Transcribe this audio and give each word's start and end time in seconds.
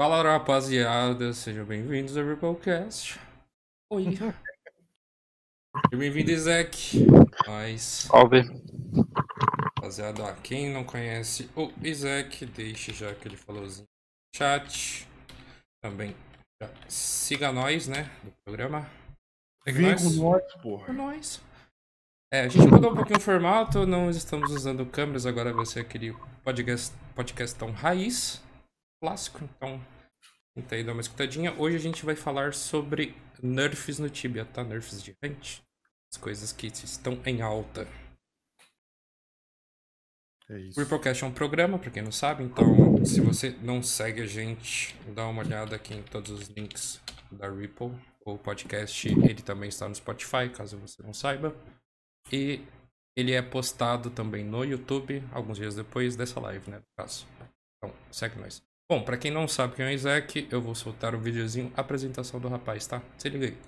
Fala 0.00 0.22
rapaziada, 0.22 1.32
sejam 1.32 1.64
bem-vindos 1.64 2.16
ao 2.16 2.24
Ripplecast. 2.24 3.18
Oi. 3.92 4.16
Bem-vindo, 5.90 6.30
Isaac. 6.30 7.04
Mas, 7.44 7.82
Salve. 8.06 8.42
rapaziada, 9.74 10.22
ó, 10.22 10.32
quem 10.34 10.72
não 10.72 10.84
conhece 10.84 11.50
o 11.56 11.72
Isaac, 11.82 12.46
deixe 12.46 12.92
já 12.92 13.10
aquele 13.10 13.36
followzinho 13.36 13.88
no 13.88 14.38
chat. 14.38 15.04
Também 15.82 16.14
já 16.62 16.70
siga 16.88 17.50
nós, 17.50 17.88
né, 17.88 18.08
do 18.22 18.30
programa. 18.44 18.88
Segue 19.64 19.78
Vem 19.78 19.90
nós. 19.90 20.02
com 20.04 20.10
nós, 20.22 20.52
Por 20.52 20.62
porra. 20.62 20.92
nós. 20.92 21.42
É, 22.32 22.42
a 22.42 22.48
gente 22.48 22.68
mudou 22.68 22.92
um 22.92 22.94
pouquinho 22.94 23.18
o 23.18 23.22
formato, 23.22 23.84
não 23.84 24.08
estamos 24.10 24.52
usando 24.52 24.86
câmeras, 24.86 25.26
agora 25.26 25.52
vai 25.52 25.66
ser 25.66 25.80
aquele 25.80 26.12
podcast, 26.44 26.94
podcastão 27.16 27.72
raiz, 27.72 28.40
clássico, 29.00 29.44
então 29.44 29.80
tenta 30.58 30.74
aí 30.74 30.82
dar 30.82 30.92
uma 30.92 31.00
escutadinha. 31.00 31.54
Hoje 31.56 31.76
a 31.76 31.80
gente 31.80 32.04
vai 32.04 32.16
falar 32.16 32.52
sobre 32.52 33.14
nerfs 33.40 33.98
no 33.98 34.10
Tibia, 34.10 34.44
tá? 34.44 34.64
Nerfs 34.64 35.02
de 35.02 35.16
Hunt, 35.22 35.60
as 36.12 36.18
coisas 36.18 36.52
que 36.52 36.66
estão 36.66 37.20
em 37.24 37.40
alta. 37.40 37.86
É 40.50 40.58
isso. 40.58 40.80
O 40.80 40.82
Ripplecast 40.82 41.22
é 41.22 41.26
um 41.26 41.32
programa, 41.32 41.78
pra 41.78 41.90
quem 41.90 42.02
não 42.02 42.10
sabe, 42.10 42.42
então 42.42 43.04
se 43.04 43.20
você 43.20 43.50
não 43.62 43.82
segue 43.82 44.22
a 44.22 44.26
gente, 44.26 44.96
dá 45.14 45.26
uma 45.26 45.42
olhada 45.42 45.76
aqui 45.76 45.94
em 45.94 46.02
todos 46.02 46.30
os 46.30 46.48
links 46.48 47.00
da 47.30 47.48
Ripple. 47.50 47.92
O 48.24 48.36
podcast, 48.36 49.08
ele 49.08 49.42
também 49.42 49.68
está 49.68 49.88
no 49.88 49.94
Spotify, 49.94 50.50
caso 50.52 50.76
você 50.78 51.02
não 51.02 51.14
saiba. 51.14 51.54
E 52.32 52.62
ele 53.16 53.32
é 53.32 53.42
postado 53.42 54.10
também 54.10 54.44
no 54.44 54.64
YouTube, 54.64 55.22
alguns 55.32 55.58
dias 55.58 55.74
depois 55.74 56.16
dessa 56.16 56.40
live, 56.40 56.70
né, 56.70 56.78
no 56.78 56.86
caso. 56.96 57.26
Então, 57.76 57.94
segue 58.10 58.38
nós. 58.38 58.67
Bom, 58.90 59.02
pra 59.02 59.18
quem 59.18 59.30
não 59.30 59.46
sabe 59.46 59.76
quem 59.76 59.84
é 59.84 59.88
o 59.88 59.92
Isaac, 59.92 60.48
eu 60.50 60.62
vou 60.62 60.74
soltar 60.74 61.14
o 61.14 61.20
videozinho, 61.20 61.70
apresentação 61.76 62.40
do 62.40 62.48
rapaz, 62.48 62.86
tá? 62.86 63.02
Se 63.18 63.28
liga 63.28 63.48
aí. 63.48 63.58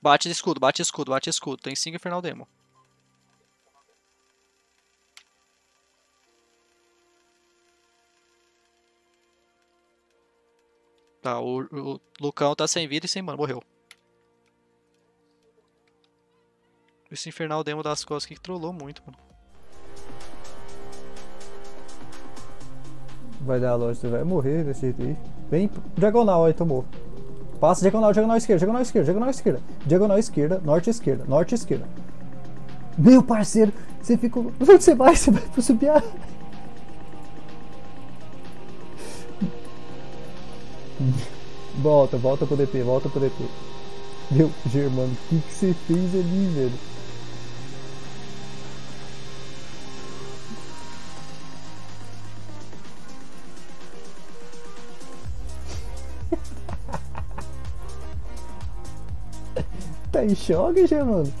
Bate 0.00 0.30
escudo, 0.30 0.60
bate 0.60 0.80
escudo, 0.80 1.10
bate 1.10 1.28
escudo. 1.28 1.60
Tem 1.60 1.74
5 1.74 1.96
Infernal 1.96 2.22
Demo. 2.22 2.46
Tá, 11.20 11.40
o, 11.40 11.62
o 11.62 12.00
Lucão 12.20 12.54
tá 12.54 12.68
sem 12.68 12.86
vida 12.86 13.06
e 13.06 13.08
sem 13.08 13.20
mana, 13.20 13.36
morreu. 13.36 13.60
Esse 17.10 17.28
Infernal 17.28 17.64
Demo 17.64 17.82
das 17.82 18.04
costas 18.04 18.26
que 18.26 18.40
trollou 18.40 18.72
muito, 18.72 19.02
mano. 19.04 19.31
Vai 23.44 23.58
dar 23.58 23.70
a 23.70 23.74
loja, 23.74 24.00
você 24.00 24.08
vai 24.08 24.22
morrer 24.22 24.64
desse 24.64 24.82
jeito 24.82 25.02
aí. 25.02 25.16
Vem, 25.50 25.70
diagonal 25.96 26.44
aí, 26.44 26.52
tomou. 26.52 26.84
Passa 27.58 27.80
diagonal, 27.80 28.12
diagonal 28.12 28.36
esquerda, 28.36 28.58
diagonal 28.58 28.82
esquerda, 28.82 29.04
diagonal 29.04 29.30
esquerda. 29.30 29.60
Diagonal 29.86 30.18
esquerda, 30.18 30.60
norte 30.64 30.90
esquerda, 30.90 31.24
norte 31.26 31.54
esquerda. 31.54 31.84
Meu 32.96 33.22
parceiro, 33.22 33.72
você 34.00 34.16
ficou. 34.16 34.52
Onde 34.60 34.82
você 34.82 34.94
vai? 34.94 35.14
Você 35.16 35.30
vai 35.30 35.42
pro 35.42 35.62
subir. 35.62 35.90
Volta, 41.78 42.16
volta 42.16 42.46
pro 42.46 42.56
DP, 42.56 42.82
volta 42.82 43.08
pro 43.08 43.20
DP. 43.20 43.44
Meu, 44.30 44.50
Germano, 44.66 45.12
o 45.12 45.28
que, 45.28 45.40
que 45.40 45.52
você 45.52 45.74
fez 45.86 46.14
ali, 46.14 46.46
velho? 46.54 46.91
Tá 60.22 60.26
em 60.26 60.36
choque, 60.36 60.86
Germano? 60.86 61.32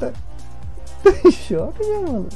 Tá, 0.00 0.10
tá 1.04 1.10
em 1.26 1.30
choque, 1.30 1.84
Germano? 1.84 2.26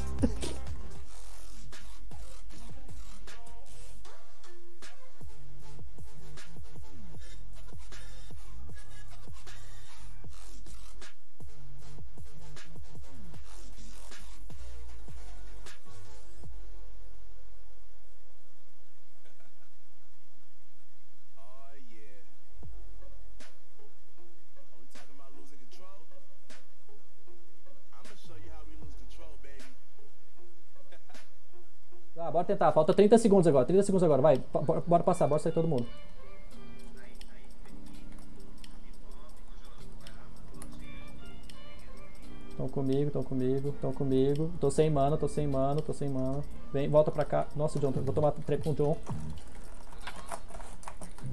Bora 32.37 32.45
tentar. 32.45 32.73
Falta 32.73 32.93
30 32.93 33.17
segundos 33.19 33.47
agora. 33.47 33.65
30 33.65 33.83
segundos 33.83 34.03
agora. 34.03 34.21
Vai. 34.21 34.43
Bora, 34.53 34.83
bora 34.87 35.03
passar. 35.03 35.27
Bora 35.27 35.41
sair 35.41 35.53
todo 35.53 35.67
mundo. 35.67 35.87
Estão 42.51 42.69
comigo, 42.69 43.07
estão 43.07 43.23
comigo, 43.23 43.69
estão 43.69 43.93
comigo. 43.93 44.51
Tô 44.61 44.71
sem 44.71 44.91
mana, 44.91 45.17
tô 45.17 45.29
sem 45.29 45.47
mana, 45.47 45.81
tô 45.81 45.93
sem 45.93 46.09
mana. 46.09 46.43
Vem, 46.73 46.89
volta 46.89 47.11
pra 47.11 47.25
cá. 47.25 47.47
Nossa, 47.55 47.79
John, 47.79 47.91
vou 47.91 48.15
tomar 48.15 48.33
trap 48.33 48.63
com 48.63 48.71
o 48.71 48.75
John. 48.75 48.97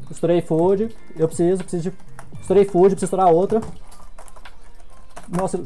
Estourei 0.10 0.42
food. 0.42 0.96
Eu 1.16 1.28
preciso, 1.28 1.64
preciso 1.64 1.92
de. 1.92 1.98
Estourei 2.42 2.66
food, 2.66 2.96
preciso 2.96 3.06
estourar 3.06 3.34
outra. 3.34 3.62
Nossa. 5.30 5.64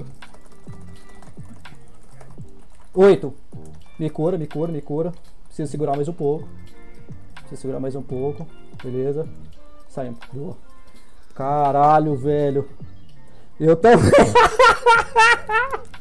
Oito. 2.94 3.34
Me 4.00 4.12
cura, 4.12 4.38
me 4.38 4.46
cura, 4.46 4.72
me 4.72 4.82
cura. 4.82 5.12
Preciso 5.58 5.72
segurar 5.72 5.96
mais 5.96 6.08
um 6.08 6.14
pouco. 6.14 6.48
Preciso 7.34 7.62
segurar 7.62 7.80
mais 7.80 7.96
um 7.96 8.02
pouco. 8.04 8.48
Beleza. 8.84 9.28
Saímos. 9.90 10.20
Boa. 10.32 10.56
Caralho, 11.34 12.16
velho. 12.16 12.70
Eu 13.60 13.76
também. 13.76 14.06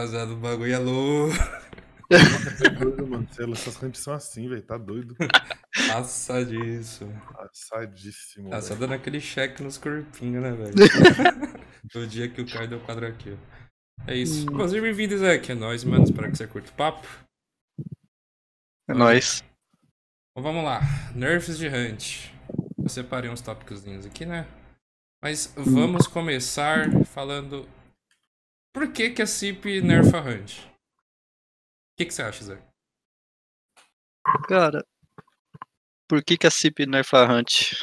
rapaziada, 0.00 0.32
o 0.32 0.36
bagulho 0.36 0.72
é 0.72 0.78
louco. 0.78 1.36
Tá 2.08 2.68
doido, 2.70 3.06
mano. 3.06 3.28
Essas 3.52 3.76
ramps 3.76 4.00
são 4.00 4.14
assim, 4.14 4.48
velho. 4.48 4.62
Tá 4.62 4.78
doido. 4.78 5.14
Passa 5.88 6.44
disso. 6.44 7.08
Assadíssimo. 7.38 8.52
Ah, 8.52 8.60
só 8.60 8.74
dando 8.74 8.94
aquele 8.94 9.20
cheque 9.20 9.62
nos 9.62 9.78
corpinhos, 9.78 10.42
né, 10.42 10.52
velho? 10.52 10.74
o 11.94 12.06
dia 12.06 12.28
que 12.28 12.40
o 12.40 12.46
Caio 12.46 12.68
deu 12.68 12.80
quadro 12.80 13.06
aqui, 13.06 13.32
ó. 13.32 14.10
É 14.10 14.16
isso. 14.16 14.46
Bom, 14.46 14.66
seja 14.66 14.80
bem-vindo, 14.80 15.14
Isaac. 15.14 15.52
É 15.52 15.54
nóis, 15.54 15.84
mano. 15.84 16.04
Espero 16.04 16.30
que 16.30 16.36
você 16.36 16.46
curta 16.46 16.70
o 16.70 16.74
papo. 16.74 17.06
É 18.88 18.94
nóis. 18.94 19.44
Então 20.32 20.42
vamos 20.42 20.64
lá. 20.64 20.80
Nerfs 21.14 21.58
de 21.58 21.68
Hunt. 21.68 22.30
Eu 22.82 22.88
separei 22.88 23.30
uns 23.30 23.42
tópicos 23.42 23.84
aqui, 24.06 24.24
né? 24.24 24.46
Mas 25.22 25.52
vamos 25.54 26.06
começar 26.06 26.88
falando. 27.04 27.68
Por 28.72 28.92
que, 28.92 29.10
que 29.10 29.22
a 29.22 29.26
CIP 29.26 29.80
nerfa 29.80 30.20
Hunt? 30.20 30.58
O 30.58 30.70
que, 31.98 32.06
que 32.06 32.14
você 32.14 32.22
acha, 32.22 32.42
Isaac? 32.42 32.62
Cara, 34.48 34.84
por 36.08 36.22
que 36.22 36.36
que 36.36 36.46
a 36.46 36.50
CIP 36.50 36.86
nerfa 36.86 37.24
Hunt? 37.24 37.74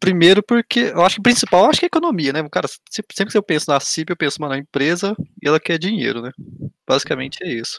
Primeiro 0.00 0.42
porque, 0.42 0.80
eu 0.80 1.04
acho 1.04 1.16
que 1.16 1.20
o 1.20 1.22
principal, 1.22 1.64
eu 1.64 1.70
acho 1.70 1.80
que 1.80 1.86
é 1.86 1.88
economia, 1.88 2.32
né? 2.32 2.48
Cara, 2.50 2.68
sempre, 2.90 3.14
sempre 3.14 3.32
que 3.32 3.38
eu 3.38 3.42
penso 3.42 3.70
na 3.70 3.78
CIP, 3.80 4.10
eu 4.10 4.16
penso, 4.16 4.40
mano, 4.40 4.54
na 4.54 4.60
empresa 4.60 5.14
e 5.42 5.48
ela 5.48 5.60
quer 5.60 5.78
dinheiro, 5.78 6.22
né? 6.22 6.30
Basicamente 6.86 7.44
é 7.44 7.48
isso. 7.48 7.78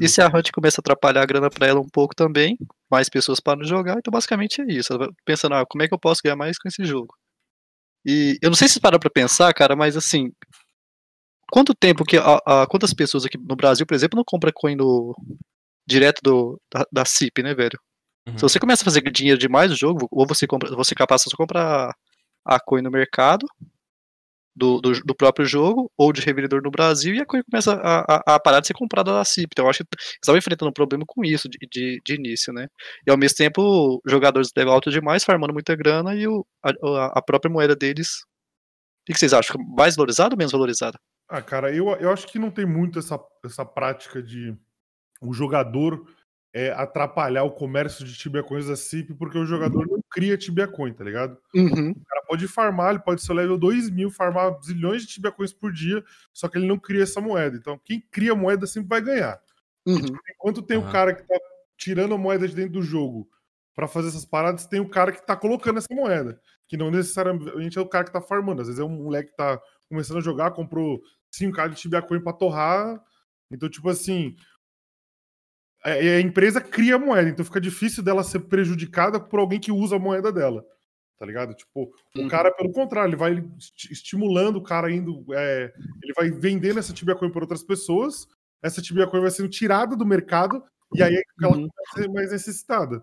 E 0.00 0.06
se 0.06 0.20
a 0.20 0.26
Hunt 0.26 0.50
começa 0.52 0.80
a 0.80 0.82
atrapalhar 0.82 1.22
a 1.22 1.26
grana 1.26 1.48
pra 1.48 1.66
ela 1.66 1.80
um 1.80 1.88
pouco 1.88 2.14
também, 2.14 2.58
mais 2.90 3.08
pessoas 3.08 3.40
param 3.40 3.62
de 3.62 3.68
jogar, 3.68 3.96
então 3.98 4.10
basicamente 4.10 4.60
é 4.60 4.66
isso. 4.66 4.92
Ela 4.92 5.06
vai 5.06 5.08
pensando, 5.24 5.54
ah, 5.54 5.64
como 5.66 5.82
é 5.82 5.88
que 5.88 5.94
eu 5.94 5.98
posso 5.98 6.20
ganhar 6.22 6.36
mais 6.36 6.58
com 6.58 6.68
esse 6.68 6.84
jogo? 6.84 7.14
E 8.04 8.38
eu 8.42 8.50
não 8.50 8.56
sei 8.56 8.68
se 8.68 8.80
para 8.80 8.98
pra 8.98 9.10
pensar, 9.10 9.52
cara, 9.54 9.74
mas 9.74 9.96
assim, 9.96 10.30
quanto 11.50 11.74
tempo 11.74 12.04
que 12.04 12.16
a, 12.16 12.38
a- 12.46 12.66
quantas 12.66 12.92
pessoas 12.94 13.24
aqui 13.24 13.38
no 13.38 13.56
Brasil, 13.56 13.86
por 13.86 13.94
exemplo, 13.94 14.16
não 14.16 14.24
compra 14.24 14.52
coin 14.52 14.76
do 14.76 15.14
direto 15.86 16.20
do 16.22 16.60
da, 16.72 16.86
da 16.92 17.04
CIP, 17.04 17.42
né, 17.42 17.54
velho? 17.54 17.78
Uhum. 18.28 18.36
Se 18.38 18.42
você 18.42 18.58
começa 18.60 18.82
a 18.82 18.84
fazer 18.84 19.00
dinheiro 19.10 19.38
demais 19.38 19.70
no 19.70 19.76
jogo, 19.76 20.06
ou 20.10 20.26
você 20.26 20.46
compra, 20.46 20.74
você 20.76 20.94
é 20.94 20.96
capaz 20.96 21.22
de 21.22 21.36
comprar 21.36 21.92
a 22.44 22.60
coin 22.60 22.82
no 22.82 22.90
mercado 22.90 23.46
do, 24.54 24.80
do, 24.80 24.92
do 25.04 25.14
próprio 25.14 25.46
jogo, 25.46 25.90
ou 25.96 26.12
de 26.12 26.20
revendedor 26.20 26.60
no 26.62 26.70
Brasil, 26.70 27.14
e 27.14 27.20
a 27.20 27.26
coin 27.26 27.42
começa 27.48 27.74
a, 27.74 28.00
a, 28.16 28.34
a 28.34 28.40
parar 28.40 28.60
de 28.60 28.66
ser 28.66 28.74
comprada 28.74 29.12
da 29.12 29.24
CIP. 29.24 29.48
Então 29.52 29.64
eu 29.66 29.70
acho 29.70 29.84
que 29.84 29.84
eles 29.96 30.14
estavam 30.14 30.38
enfrentando 30.38 30.70
um 30.70 30.72
problema 30.72 31.04
com 31.06 31.24
isso 31.24 31.48
de, 31.48 31.58
de, 31.70 32.00
de 32.04 32.14
início, 32.14 32.52
né? 32.52 32.66
E 33.06 33.10
ao 33.10 33.16
mesmo 33.16 33.36
tempo, 33.36 34.00
jogadores 34.06 34.50
level 34.56 34.72
alto 34.72 34.90
demais, 34.90 35.24
farmando 35.24 35.52
muita 35.52 35.76
grana, 35.76 36.14
e 36.14 36.26
o, 36.26 36.44
a, 36.64 37.18
a 37.18 37.22
própria 37.22 37.50
moeda 37.52 37.76
deles. 37.76 38.22
O 39.08 39.12
que 39.12 39.18
vocês 39.18 39.32
acham? 39.32 39.56
Mais 39.76 39.96
valorizada 39.96 40.34
ou 40.34 40.38
menos 40.38 40.52
valorizada? 40.52 40.98
Ah, 41.28 41.42
cara, 41.42 41.74
eu, 41.74 41.88
eu 41.96 42.10
acho 42.10 42.26
que 42.26 42.38
não 42.38 42.50
tem 42.50 42.64
muito 42.64 42.98
essa, 42.98 43.20
essa 43.44 43.64
prática 43.64 44.22
de 44.22 44.56
o 45.20 45.32
jogador 45.32 46.06
é, 46.52 46.70
atrapalhar 46.70 47.44
o 47.44 47.50
comércio 47.50 48.04
de 48.04 48.16
Tibia 48.16 48.42
Coins 48.42 48.66
da 48.66 48.76
CIP, 48.76 49.14
porque 49.14 49.36
o 49.36 49.44
jogador 49.44 49.86
não 49.86 50.02
cria 50.10 50.38
Tibia 50.38 50.66
Coin, 50.66 50.92
tá 50.92 51.04
ligado? 51.04 51.38
Uhum. 51.54 51.90
O 51.90 52.04
cara 52.06 52.22
pode 52.26 52.48
farmar, 52.48 52.90
ele 52.90 52.98
pode 53.00 53.22
ser 53.22 53.32
o 53.32 53.34
level 53.34 53.58
2000, 53.58 54.10
farmar 54.10 54.58
zilhões 54.64 55.02
de 55.02 55.08
Tibia 55.08 55.30
Coins 55.30 55.52
por 55.52 55.72
dia, 55.72 56.02
só 56.32 56.48
que 56.48 56.56
ele 56.56 56.66
não 56.66 56.78
cria 56.78 57.02
essa 57.02 57.20
moeda. 57.20 57.56
Então, 57.56 57.78
quem 57.84 58.00
cria 58.10 58.34
moeda 58.34 58.66
sempre 58.66 58.88
vai 58.88 59.00
ganhar. 59.00 59.40
Uhum. 59.86 60.16
Enquanto 60.34 60.62
tem 60.62 60.76
o 60.76 60.82
Aham. 60.82 60.92
cara 60.92 61.14
que 61.14 61.22
tá 61.22 61.38
tirando 61.76 62.14
a 62.14 62.18
moeda 62.18 62.48
de 62.48 62.54
dentro 62.54 62.72
do 62.72 62.82
jogo 62.82 63.28
pra 63.74 63.86
fazer 63.86 64.08
essas 64.08 64.24
paradas, 64.24 64.66
tem 64.66 64.80
o 64.80 64.88
cara 64.88 65.12
que 65.12 65.24
tá 65.24 65.36
colocando 65.36 65.78
essa 65.78 65.94
moeda. 65.94 66.40
Que 66.66 66.76
não 66.76 66.90
necessariamente 66.90 67.78
é 67.78 67.80
o 67.80 67.88
cara 67.88 68.04
que 68.04 68.12
tá 68.12 68.20
farmando. 68.20 68.60
Às 68.60 68.68
vezes 68.68 68.80
é 68.80 68.84
um 68.84 69.04
moleque 69.04 69.30
que 69.30 69.36
tá 69.36 69.60
começando 69.88 70.18
a 70.18 70.22
jogar, 70.22 70.50
comprou 70.50 71.00
5k 71.34 71.68
de 71.70 71.76
Tibia 71.76 72.02
Coin 72.02 72.20
pra 72.20 72.32
torrar. 72.32 73.02
Então, 73.50 73.68
tipo 73.68 73.88
assim. 73.88 74.36
A, 75.84 75.90
a 75.90 76.20
empresa 76.20 76.60
cria 76.60 76.96
a 76.96 76.98
moeda, 76.98 77.28
então 77.30 77.44
fica 77.44 77.60
difícil 77.60 78.02
dela 78.02 78.24
ser 78.24 78.40
prejudicada 78.40 79.20
por 79.20 79.38
alguém 79.38 79.60
que 79.60 79.70
usa 79.70 79.96
a 79.96 79.98
moeda 79.98 80.32
dela. 80.32 80.64
Tá 81.18 81.26
ligado? 81.26 81.54
Tipo, 81.54 81.90
o 82.16 82.20
Uhum. 82.20 82.28
cara, 82.28 82.52
pelo 82.54 82.72
contrário, 82.72 83.10
ele 83.10 83.16
vai 83.16 83.32
esti- 83.58 83.92
estimulando 83.92 84.56
o 84.56 84.62
cara 84.62 84.90
indo. 84.90 85.24
é, 85.34 85.72
ele 86.02 86.12
vai 86.14 86.30
vendendo 86.30 86.78
essa 86.78 86.92
Tibia 86.92 87.14
Coin 87.16 87.30
por 87.30 87.42
outras 87.42 87.62
pessoas. 87.62 88.26
Essa 88.62 88.82
Tibia 88.82 89.06
Coin 89.06 89.20
vai 89.20 89.30
sendo 89.30 89.48
tirada 89.48 89.96
do 89.96 90.04
mercado 90.06 90.62
e 90.94 91.02
aí 91.02 91.20
ela 91.42 91.56
Uhum. 91.56 91.66
a 91.66 91.94
ser 91.98 92.08
mais 92.08 92.30
necessitada. 92.32 92.96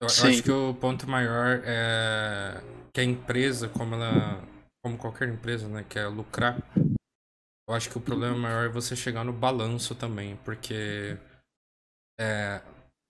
Eu, 0.00 0.06
eu 0.06 0.08
Sim. 0.08 0.28
acho 0.28 0.42
que 0.42 0.50
o 0.50 0.74
ponto 0.74 1.08
maior 1.08 1.60
é 1.64 2.60
que 2.92 3.00
a 3.00 3.04
empresa, 3.04 3.68
como 3.68 3.94
ela. 3.94 4.42
Como 4.82 4.96
qualquer 4.96 5.28
empresa, 5.28 5.66
né, 5.68 5.84
quer 5.88 6.06
lucrar. 6.06 6.56
Eu 7.68 7.74
acho 7.74 7.90
que 7.90 7.98
o 7.98 8.00
problema 8.00 8.34
maior 8.36 8.64
é 8.64 8.68
você 8.68 8.96
chegar 8.96 9.22
no 9.24 9.32
balanço 9.32 9.94
também, 9.94 10.36
porque 10.38 11.18
é, 12.18 12.62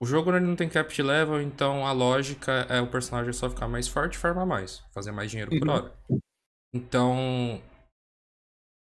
o 0.03 0.07
jogo 0.07 0.33
não 0.41 0.57
tem 0.57 0.69
cap 0.69 0.93
de 0.93 1.03
level, 1.03 1.41
então 1.41 1.87
a 1.87 1.93
lógica 1.93 2.67
é 2.69 2.81
o 2.81 2.91
personagem 2.91 3.33
só 3.33 3.49
ficar 3.49 3.69
mais 3.69 3.87
forte 3.87 4.15
e 4.15 4.19
farmar 4.19 4.47
mais, 4.47 4.79
fazer 4.93 5.13
mais 5.13 5.31
dinheiro 5.31 5.53
por 5.59 5.69
Uhum. 5.69 5.75
hora. 5.75 5.93
Então, 6.75 7.63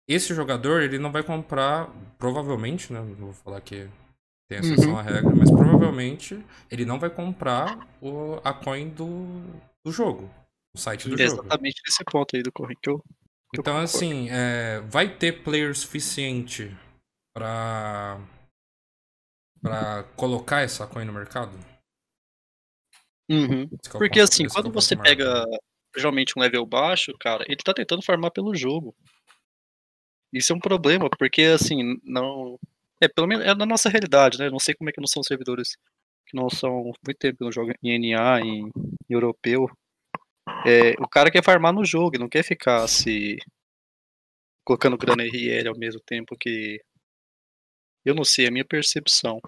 esse 0.09 0.35
jogador 0.35 0.83
ele 0.83 0.99
não 0.99 1.11
vai 1.11 1.23
comprar, 1.23 1.89
provavelmente, 2.19 2.93
né? 2.93 3.01
Não 3.01 3.15
vou 3.17 3.33
falar 3.33 3.61
que 3.61 3.89
tem 4.49 4.59
exceção 4.59 4.93
Uhum. 4.93 4.99
à 4.99 5.03
regra, 5.03 5.35
mas 5.35 5.51
provavelmente 5.51 6.45
ele 6.71 6.85
não 6.85 6.99
vai 7.01 7.11
comprar 7.11 7.77
o, 8.01 8.37
a 8.45 8.53
coin 8.53 8.91
do, 8.91 9.43
do 9.85 9.91
jogo, 9.91 10.31
o 10.75 10.79
site 10.79 11.09
do 11.09 11.17
É 11.17 11.25
jogo. 11.27 11.43
exatamente 11.43 11.81
nesse 11.87 12.05
ponto 12.05 12.37
aí 12.37 12.43
do 12.43 12.53
corre 12.53 12.77
que 12.77 12.91
eu. 12.91 13.03
Então, 13.59 13.79
assim, 13.79 14.29
é, 14.31 14.81
vai 14.81 15.09
ter 15.09 15.43
player 15.43 15.75
suficiente 15.77 16.77
pra, 17.33 18.21
pra 19.61 20.03
colocar 20.17 20.61
essa 20.63 20.87
coin 20.87 21.05
no 21.05 21.13
mercado? 21.13 21.57
Uhum. 23.31 23.63
É 23.63 23.89
Porque 23.93 24.21
ponto- 24.21 24.33
assim, 24.33 24.45
é 24.45 24.49
quando 24.49 24.73
você 24.73 24.97
pega 24.97 25.45
geralmente 25.97 26.35
um 26.37 26.43
level 26.43 26.67
baixo, 26.67 27.13
cara, 27.19 27.45
ele 27.47 27.57
tá 27.57 27.73
tentando 27.73 28.03
farmar 28.03 28.31
pelo 28.31 28.55
jogo. 28.55 28.95
Isso 30.33 30.53
é 30.53 30.57
um 30.57 30.61
problema, 30.61 31.09
porque 31.09 31.43
assim, 31.43 31.97
não. 32.03 32.59
É, 33.01 33.07
pelo 33.09 33.27
menos 33.27 33.45
é 33.47 33.55
na 33.55 33.67
nossa 33.67 33.89
realidade, 33.89 34.39
né? 34.39 34.51
Não 34.51 34.59
sei 34.59 34.75
como 34.75 34.91
é 34.91 34.93
que 34.93 35.01
não 35.01 35.07
são 35.07 35.23
servidores 35.23 35.77
que 36.27 36.37
não 36.37 36.51
são 36.51 36.83
muito 36.85 37.19
tempo 37.19 37.39
que 37.39 37.45
não 37.45 37.53
jogam 37.53 37.75
em 37.83 38.13
NA, 38.13 38.41
em, 38.41 38.67
em 38.67 38.73
europeu. 39.09 39.71
É, 40.67 40.93
o 40.99 41.09
cara 41.09 41.31
quer 41.31 41.43
farmar 41.43 41.73
no 41.73 41.85
jogo, 41.85 42.19
não 42.19 42.29
quer 42.29 42.43
ficar 42.43 42.87
se 42.89 43.39
colocando 44.65 44.97
grana 44.97 45.23
RL 45.25 45.69
ao 45.69 45.77
mesmo 45.79 46.01
tempo 46.01 46.37
que. 46.39 46.81
Eu 48.05 48.15
não 48.15 48.25
sei, 48.25 48.45
é 48.47 48.49
a 48.49 48.53
minha 48.53 48.65
percepção. 48.65 49.41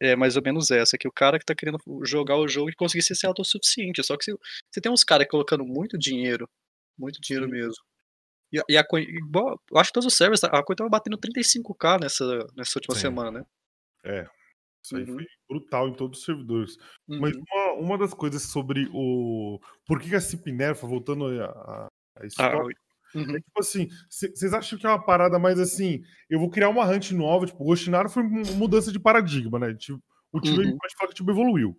É 0.00 0.16
mais 0.16 0.36
ou 0.36 0.42
menos 0.42 0.70
essa, 0.70 0.98
que 0.98 1.06
o 1.06 1.12
cara 1.12 1.38
que 1.38 1.44
tá 1.44 1.54
querendo 1.54 1.78
jogar 2.04 2.36
o 2.36 2.48
jogo 2.48 2.70
e 2.70 2.74
conseguir 2.74 3.02
ser 3.02 3.26
autossuficiente. 3.26 4.02
Só 4.02 4.16
que 4.16 4.24
se, 4.24 4.32
você 4.32 4.80
tem 4.80 4.90
uns 4.90 5.04
caras 5.04 5.28
colocando 5.28 5.64
muito 5.64 5.96
dinheiro, 5.98 6.48
muito 6.98 7.20
dinheiro 7.20 7.48
mesmo. 7.48 7.82
E, 8.52 8.58
a- 8.58 8.64
e 8.68 8.76
a 8.76 8.84
coin, 8.84 9.06
eu 9.70 9.78
acho 9.78 9.90
que 9.90 9.94
todos 9.94 10.06
os 10.06 10.16
servers, 10.16 10.42
a 10.42 10.62
coin 10.64 10.74
tava 10.74 10.90
batendo 10.90 11.16
35k 11.18 12.00
nessa, 12.00 12.24
nessa 12.56 12.78
última 12.78 12.94
Sim. 12.96 13.00
semana, 13.02 13.30
né? 14.04 14.26
Isso 14.82 14.96
aí 14.96 15.02
Uhum. 15.04 15.14
foi 15.14 15.26
brutal 15.48 15.88
em 15.88 15.94
todos 15.94 16.18
os 16.20 16.24
servidores. 16.24 16.76
Mas 17.06 17.34
Uhum. 17.36 17.42
uma, 17.52 17.72
uma 17.86 17.98
das 17.98 18.14
coisas 18.14 18.42
sobre 18.42 18.88
o. 18.92 19.60
Por 19.86 20.00
que 20.00 20.14
a 20.14 20.20
Cipnerfa, 20.20 20.86
voltando 20.86 21.26
a, 21.26 21.44
a, 21.46 21.86
a 21.86 22.26
Ah, 22.38 22.50
tópico, 22.52 22.80
uhum. 23.14 23.36
é 23.36 23.40
tipo 23.40 23.58
assim, 23.60 23.88
vocês 24.08 24.52
acham 24.54 24.78
que 24.78 24.86
é 24.86 24.88
uma 24.90 25.04
parada 25.04 25.38
mais 25.38 25.58
assim, 25.58 26.02
eu 26.28 26.38
vou 26.38 26.50
criar 26.50 26.68
uma 26.70 26.84
hunt 26.86 27.10
nova, 27.12 27.46
tipo, 27.46 27.62
o 27.62 27.66
Roshinaro 27.66 28.08
foi 28.08 28.22
uma 28.22 28.42
mudança 28.52 28.90
de 28.92 28.98
paradigma, 29.00 29.58
né? 29.58 29.74
Tipo, 29.74 30.02
o 30.32 30.40
time, 30.40 30.64
Uhum. 30.64 30.78
pode 30.78 30.94
falar 30.96 31.08
que 31.08 31.12
o 31.14 31.16
time 31.16 31.30
evoluiu, 31.32 31.78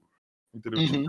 entendeu? 0.54 0.80
O 0.80 0.86
time 0.86 1.08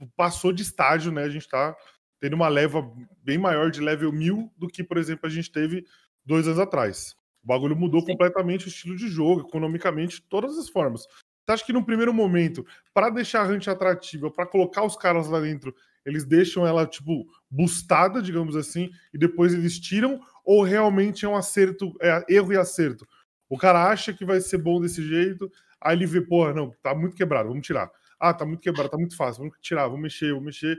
Uhum. 0.00 0.08
passou 0.16 0.52
de 0.52 0.62
estágio, 0.62 1.10
né? 1.12 1.22
A 1.24 1.28
gente 1.30 1.48
tá 1.48 1.74
tendo 2.20 2.34
uma 2.34 2.48
leva 2.48 2.82
bem 3.22 3.38
maior 3.38 3.70
de 3.70 3.80
level 3.80 4.12
1000 4.12 4.52
do 4.58 4.68
que, 4.68 4.84
por 4.84 4.98
exemplo, 4.98 5.26
a 5.26 5.30
gente 5.30 5.50
teve 5.50 5.84
dois 6.24 6.46
anos 6.46 6.58
atrás. 6.58 7.14
O 7.42 7.46
bagulho 7.46 7.74
mudou 7.74 8.04
completamente 8.04 8.66
o 8.66 8.68
estilo 8.68 8.94
de 8.96 9.08
jogo, 9.08 9.48
economicamente, 9.48 10.16
de 10.20 10.28
todas 10.28 10.58
as 10.58 10.68
formas. 10.68 11.06
Você 11.44 11.52
acha 11.52 11.64
que 11.64 11.72
no 11.72 11.84
primeiro 11.84 12.12
momento, 12.14 12.64
para 12.94 13.10
deixar 13.10 13.42
a 13.44 13.48
hunt 13.48 13.66
atrativa, 13.68 14.30
para 14.30 14.46
colocar 14.46 14.84
os 14.84 14.96
caras 14.96 15.28
lá 15.28 15.40
dentro, 15.40 15.74
eles 16.04 16.24
deixam 16.24 16.66
ela, 16.66 16.86
tipo, 16.86 17.26
bustada, 17.50 18.22
digamos 18.22 18.56
assim, 18.56 18.90
e 19.12 19.18
depois 19.18 19.52
eles 19.52 19.78
tiram? 19.78 20.20
Ou 20.44 20.62
realmente 20.62 21.24
é 21.24 21.28
um 21.28 21.36
acerto, 21.36 21.92
é 22.00 22.24
erro 22.28 22.52
e 22.52 22.56
acerto? 22.56 23.06
O 23.48 23.58
cara 23.58 23.88
acha 23.90 24.12
que 24.12 24.24
vai 24.24 24.40
ser 24.40 24.58
bom 24.58 24.80
desse 24.80 25.02
jeito, 25.06 25.50
aí 25.80 25.96
ele 25.96 26.06
vê, 26.06 26.20
porra, 26.20 26.54
não, 26.54 26.70
tá 26.82 26.94
muito 26.94 27.16
quebrado, 27.16 27.48
vamos 27.48 27.66
tirar. 27.66 27.90
Ah, 28.18 28.32
tá 28.32 28.44
muito 28.46 28.60
quebrado, 28.60 28.90
tá 28.90 28.96
muito 28.98 29.16
fácil, 29.16 29.42
vamos 29.42 29.56
tirar, 29.60 29.86
vamos 29.88 30.02
mexer, 30.02 30.30
vamos 30.30 30.44
mexer. 30.46 30.78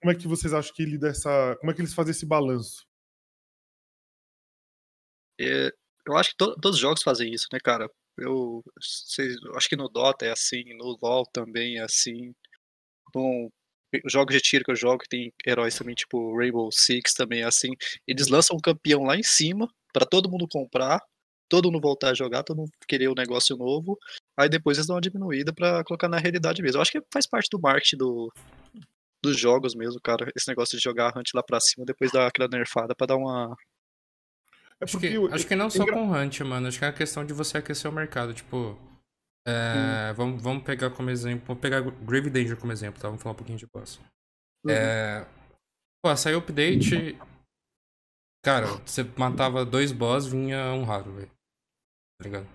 Como 0.00 0.12
é 0.12 0.14
que 0.14 0.28
vocês 0.28 0.54
acham 0.54 0.74
que 0.74 0.84
lida 0.84 1.08
essa. 1.08 1.56
Como 1.60 1.70
é 1.70 1.74
que 1.74 1.80
eles 1.80 1.94
fazem 1.94 2.12
esse 2.12 2.26
balanço? 2.26 2.86
É, 5.40 5.70
eu 6.06 6.16
acho 6.16 6.30
que 6.30 6.36
to- 6.36 6.54
todos 6.60 6.76
os 6.76 6.80
jogos 6.80 7.02
fazem 7.02 7.32
isso, 7.32 7.46
né, 7.52 7.58
cara? 7.62 7.88
Eu, 8.18 8.62
sei- 8.80 9.34
acho 9.56 9.68
que 9.68 9.76
no 9.76 9.88
Dota 9.88 10.24
é 10.26 10.30
assim, 10.30 10.64
no 10.76 10.96
LoL 11.02 11.24
também 11.32 11.78
é 11.78 11.82
assim. 11.82 12.32
Bom, 13.14 13.48
os 14.04 14.12
jogos 14.12 14.34
de 14.34 14.40
tiro 14.40 14.64
que 14.64 14.70
eu 14.72 14.76
jogo, 14.76 15.00
que 15.04 15.08
tem 15.08 15.32
heróis 15.46 15.76
também, 15.76 15.94
tipo 15.94 16.36
Rainbow 16.36 16.70
Six 16.72 17.14
também 17.14 17.42
é 17.42 17.44
assim. 17.44 17.70
Eles 18.06 18.28
lançam 18.28 18.56
um 18.56 18.60
campeão 18.60 19.04
lá 19.04 19.16
em 19.16 19.22
cima, 19.22 19.68
pra 19.92 20.04
todo 20.06 20.30
mundo 20.30 20.46
comprar, 20.50 21.00
todo 21.48 21.70
mundo 21.70 21.82
voltar 21.82 22.10
a 22.10 22.14
jogar, 22.14 22.42
todo 22.44 22.58
mundo 22.58 22.70
querer 22.88 23.08
um 23.08 23.14
negócio 23.14 23.56
novo. 23.56 23.98
Aí 24.38 24.48
depois 24.48 24.78
eles 24.78 24.86
dão 24.88 24.96
uma 24.96 25.00
diminuída 25.02 25.52
pra 25.54 25.84
colocar 25.84 26.08
na 26.08 26.18
realidade 26.18 26.62
mesmo. 26.62 26.78
Eu 26.78 26.82
acho 26.82 26.92
que 26.92 27.02
faz 27.12 27.26
parte 27.26 27.48
do 27.50 27.60
marketing 27.60 27.98
do, 27.98 28.32
dos 29.22 29.38
jogos 29.38 29.74
mesmo, 29.74 30.00
cara. 30.02 30.30
Esse 30.36 30.48
negócio 30.48 30.76
de 30.76 30.82
jogar 30.82 31.12
a 31.14 31.18
Hunt 31.18 31.30
lá 31.34 31.42
pra 31.42 31.60
cima, 31.60 31.84
depois 31.86 32.12
dar 32.12 32.26
aquela 32.28 32.48
nerfada 32.48 32.94
pra 32.94 33.06
dar 33.06 33.16
uma. 33.16 33.54
É 34.84 34.86
Acho 34.86 34.98
que, 34.98 35.34
acho 35.34 35.46
que 35.46 35.56
não 35.56 35.70
só 35.70 35.82
engra- 35.82 35.94
com 35.94 36.10
Hunt, 36.12 36.40
mano. 36.40 36.68
Acho 36.68 36.78
que 36.78 36.84
é 36.84 36.88
a 36.88 36.92
questão 36.92 37.24
de 37.24 37.32
você 37.32 37.58
aquecer 37.58 37.90
o 37.90 37.94
mercado. 37.94 38.34
Tipo, 38.34 38.78
é, 39.46 40.12
vamos, 40.14 40.42
vamos 40.42 40.62
pegar 40.62 40.90
como 40.90 41.10
exemplo. 41.10 41.44
Vamos 41.46 41.60
pegar 41.62 41.80
Grave 41.80 42.28
Danger 42.30 42.56
como 42.56 42.72
exemplo, 42.72 43.00
tá? 43.00 43.08
Vamos 43.08 43.22
falar 43.22 43.32
um 43.32 43.36
pouquinho 43.36 43.58
de 43.58 43.66
boss. 43.66 44.00
É, 44.68 45.24
pô, 46.02 46.14
saiu 46.16 46.36
o 46.38 46.40
update. 46.40 47.18
Cara, 48.44 48.66
você 48.84 49.02
matava 49.16 49.64
dois 49.64 49.90
boss, 49.90 50.26
vinha 50.26 50.72
um 50.74 50.84
raro, 50.84 51.12
velho. 51.12 51.30
Tá 52.20 52.24
ligado? 52.24 52.46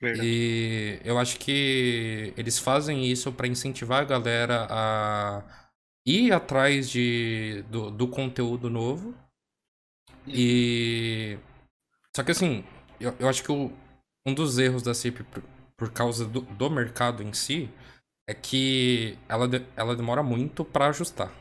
Verdade. 0.00 0.26
E 0.26 1.00
eu 1.04 1.16
acho 1.16 1.38
que 1.38 2.34
eles 2.36 2.58
fazem 2.58 3.06
isso 3.06 3.32
pra 3.32 3.46
incentivar 3.46 4.02
a 4.02 4.04
galera 4.04 4.66
a 4.68 5.68
ir 6.04 6.32
atrás 6.32 6.90
de, 6.90 7.62
do, 7.70 7.88
do 7.88 8.08
conteúdo 8.08 8.68
novo. 8.68 9.14
E. 10.26 11.38
Só 12.14 12.22
que 12.22 12.30
assim, 12.30 12.64
eu, 13.00 13.14
eu 13.18 13.28
acho 13.28 13.42
que 13.42 13.50
o- 13.52 13.72
um 14.26 14.34
dos 14.34 14.58
erros 14.58 14.82
da 14.82 14.94
CIP 14.94 15.24
por, 15.24 15.42
por 15.76 15.92
causa 15.92 16.26
do, 16.26 16.42
do 16.42 16.70
mercado 16.70 17.22
em 17.22 17.32
si 17.32 17.70
é 18.28 18.34
que 18.34 19.18
ela, 19.28 19.48
de- 19.48 19.66
ela 19.76 19.96
demora 19.96 20.22
muito 20.22 20.64
pra 20.64 20.88
ajustar. 20.88 21.32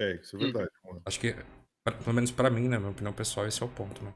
É, 0.00 0.16
isso 0.16 0.36
é 0.36 0.38
verdade, 0.40 0.70
mano. 0.84 1.00
Acho 1.06 1.20
que, 1.20 1.32
pra- 1.84 1.96
pelo 1.96 2.14
menos 2.14 2.30
pra 2.30 2.50
mim, 2.50 2.68
né? 2.68 2.78
Minha 2.78 2.90
opinião 2.90 3.12
pessoal, 3.12 3.46
esse 3.46 3.62
é 3.62 3.66
o 3.66 3.68
ponto, 3.68 4.02
né? 4.04 4.12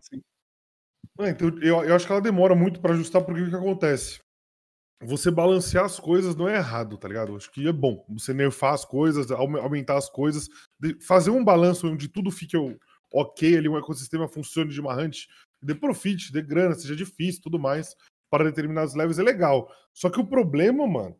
É, 1.20 1.30
então, 1.30 1.49
eu, 1.61 1.85
eu 1.85 1.94
acho 1.94 2.06
que 2.06 2.12
ela 2.12 2.20
demora 2.20 2.54
muito 2.54 2.80
pra 2.80 2.92
ajustar, 2.92 3.25
porque 3.25 3.40
o 3.42 3.49
que 3.49 3.54
acontece? 3.56 4.18
Você 5.04 5.30
balancear 5.30 5.85
as 5.85 6.00
coisas 6.00 6.35
não 6.35 6.49
é 6.49 6.56
errado, 6.56 6.99
tá 6.99 7.06
ligado? 7.06 7.37
Acho 7.37 7.50
que 7.52 7.66
é 7.68 7.73
bom. 7.73 8.04
Você 8.08 8.35
nerfar 8.35 8.75
as 8.75 8.85
coisas, 8.85 9.30
aume- 9.30 9.61
aumentar 9.61 9.97
as 9.97 10.11
coisas, 10.11 10.49
de- 10.78 11.00
fazer 11.00 11.30
um 11.30 11.44
balanço 11.44 11.87
onde 11.88 12.08
tudo 12.08 12.32
fique 12.32 12.56
o- 12.56 12.76
ok 13.12 13.56
ali, 13.56 13.68
um 13.68 13.78
ecossistema 13.78 14.28
funcione 14.28 14.70
de 14.73 14.80
uma 14.80 14.94
hunt, 14.94 15.26
dê 15.62 15.74
profit, 15.74 16.32
dê 16.32 16.42
grana, 16.42 16.74
seja 16.74 16.94
difícil 16.96 17.42
tudo 17.42 17.58
mais, 17.58 17.94
para 18.30 18.44
determinados 18.44 18.94
levels 18.94 19.18
é 19.18 19.22
legal. 19.22 19.70
Só 19.94 20.10
que 20.10 20.20
o 20.20 20.26
problema, 20.26 20.86
mano, 20.86 21.16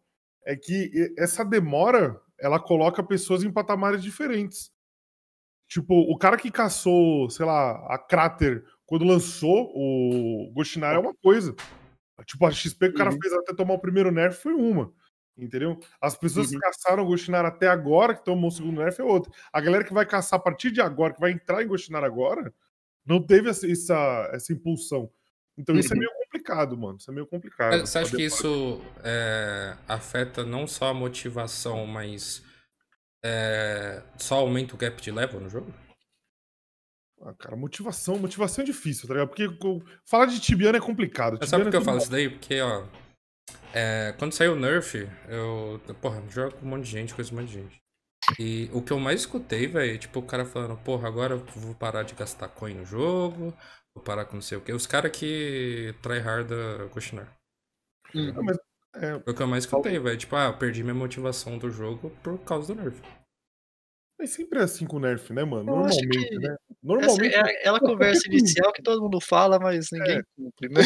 é 0.47 0.57
que 0.57 1.13
essa 1.19 1.45
demora, 1.45 2.21
ela 2.39 2.61
coloca 2.61 3.03
pessoas 3.03 3.43
em 3.45 3.53
patamares 3.53 4.03
diferentes. 4.03 4.71
Tipo, 5.69 5.95
o 6.11 6.17
cara 6.17 6.37
que 6.39 6.51
caçou, 6.51 7.29
sei 7.31 7.45
lá, 7.45 7.73
a 7.95 7.99
Crater 7.99 8.65
quando 8.87 9.05
lançou 9.05 9.71
o 9.75 10.51
Goshinar 10.55 10.95
é 10.95 10.99
uma 10.99 11.15
coisa. 11.15 11.55
Tipo, 12.25 12.47
a 12.47 12.51
XP 12.51 12.89
que 12.89 12.95
o 12.95 12.99
cara 12.99 13.11
Uhum. 13.13 13.19
fez 13.21 13.33
até 13.35 13.55
tomar 13.55 13.75
o 13.75 13.79
primeiro 13.81 14.11
nerf 14.11 14.43
foi 14.43 14.55
uma. 14.55 14.93
Entendeu? 15.37 15.79
As 16.01 16.17
pessoas 16.17 16.49
Uhum. 16.49 16.55
que 16.55 16.61
caçaram 16.61 17.03
o 17.05 17.07
Goshinar 17.07 17.45
até 17.45 17.69
agora, 17.69 18.15
que 18.15 18.25
tomou 18.25 18.49
o 18.49 18.53
segundo 18.53 18.79
nerf, 18.83 19.01
é 19.01 19.05
outra. 19.05 19.31
A 19.53 19.61
galera 19.61 19.85
que 19.85 19.95
vai 19.95 20.07
caçar 20.07 20.39
a 20.41 20.43
partir 20.43 20.71
de 20.73 20.81
agora, 20.81 21.15
que 21.15 21.21
vai 21.21 21.33
entrar 21.33 21.63
em 21.63 21.69
Goshinar 21.69 22.03
agora, 22.05 22.53
não 23.09 23.21
teve 23.23 23.49
essa, 23.49 23.67
essa, 23.71 24.31
essa 24.33 24.53
impulsão. 24.53 25.11
Então 25.57 25.75
isso 25.77 25.93
é 25.93 25.97
Uhum. 25.97 26.01
meio 26.01 26.13
complicado, 26.23 26.77
mano. 26.79 26.99
Isso 26.99 27.11
é 27.11 27.15
meio 27.15 27.27
complicado. 27.27 27.81
Você 27.81 27.99
acha 27.99 28.15
que 28.17 28.23
isso 28.25 28.81
é, 29.03 29.77
afeta 29.89 30.45
não 30.45 30.67
só 30.67 30.89
a 30.91 30.95
motivação, 30.95 31.85
mas 31.87 32.43
é, 33.25 34.03
só 34.17 34.37
aumenta 34.37 34.75
o 34.75 34.79
gap 34.79 35.01
de 35.03 35.11
level 35.11 35.41
no 35.41 35.49
jogo? 35.51 35.75
Ah, 37.21 37.35
cara, 37.35 37.57
motivação, 37.57 38.17
motivação 38.19 38.63
é 38.63 38.67
difícil, 38.67 39.09
tá 39.09 39.15
ligado? 39.15 39.29
Porque 39.31 39.49
falar 40.05 40.27
de 40.27 40.39
Tibiana 40.41 40.79
é 40.79 40.81
complicado. 40.81 41.37
Mas 41.41 41.49
sabe 41.51 41.65
por 41.65 41.71
que 41.71 41.77
eu 41.77 41.81
é 41.81 41.85
falo 41.85 41.97
tudo- 41.97 42.03
isso 42.05 42.13
daí? 42.13 42.31
Porque, 42.31 42.61
ó. 42.61 42.87
é, 43.75 44.15
quando 44.17 44.33
saiu 44.33 44.53
o 44.53 44.57
Nerf, 44.57 44.95
eu. 45.29 45.81
Porra, 46.01 46.23
jogo 46.31 46.55
com 46.57 46.67
um 46.67 46.69
monte 46.69 46.85
de 46.85 46.91
gente, 46.93 47.15
coisa 47.15 47.33
um 47.33 47.37
monte 47.39 47.49
de 47.49 47.55
gente. 47.55 47.83
E 48.39 48.69
o 48.73 48.83
que 48.83 48.93
eu 48.93 48.99
mais 48.99 49.21
escutei, 49.21 49.67
velho, 49.67 49.99
tipo, 49.99 50.19
o 50.21 50.23
cara 50.23 50.45
falando, 50.45 50.77
porra, 50.79 51.09
agora 51.09 51.35
eu 51.35 51.45
vou 51.57 51.75
parar 51.75 52.03
de 52.03 52.15
gastar 52.15 52.49
coin 52.49 52.75
no 52.75 52.85
jogo, 52.85 53.55
vou 53.95 54.05
parar 54.05 54.25
com 54.25 54.35
não 54.35 54.43
sei 54.43 54.59
o 54.59 54.61
quê. 54.61 54.73
Os 54.73 54.87
caras 54.87 55.13
que 55.13 55.95
tryhard 56.03 56.53
a 56.53 56.85
Goshinar. 56.87 57.33
Uhum. 58.15 58.35
Ah, 58.37 58.43
mas, 58.43 58.59
é, 58.97 59.21
Foi 59.21 59.33
o 59.33 59.37
que 59.37 59.43
eu 59.43 59.47
mais 59.47 59.65
escutei, 59.65 59.99
velho. 59.99 60.17
Tipo, 60.17 60.37
ah, 60.37 60.47
eu 60.47 60.59
perdi 60.59 60.83
minha 60.83 60.95
motivação 60.95 61.59
do 61.59 61.71
jogo 61.71 62.11
por 62.23 62.39
causa 62.41 62.75
do 62.75 62.81
Nerf. 62.81 63.01
mas 64.19 64.31
sempre 64.31 64.59
é 64.59 64.63
assim 64.63 64.87
com 64.87 64.97
o 64.97 65.01
Nerf, 65.01 65.33
né, 65.33 65.45
mano? 65.45 65.71
Eu 65.71 65.77
Normalmente, 65.77 66.39
né? 66.39 66.49
Essa 66.53 66.59
Normalmente, 66.83 67.35
é 67.35 67.41
aquela 67.41 67.81
conversa 67.81 68.29
inicial 68.29 68.73
que 68.73 68.83
todo 68.83 69.03
mundo 69.03 69.21
fala, 69.21 69.59
mas 69.59 69.89
ninguém 69.93 70.23
cumpre, 70.37 70.69
né? 70.69 70.83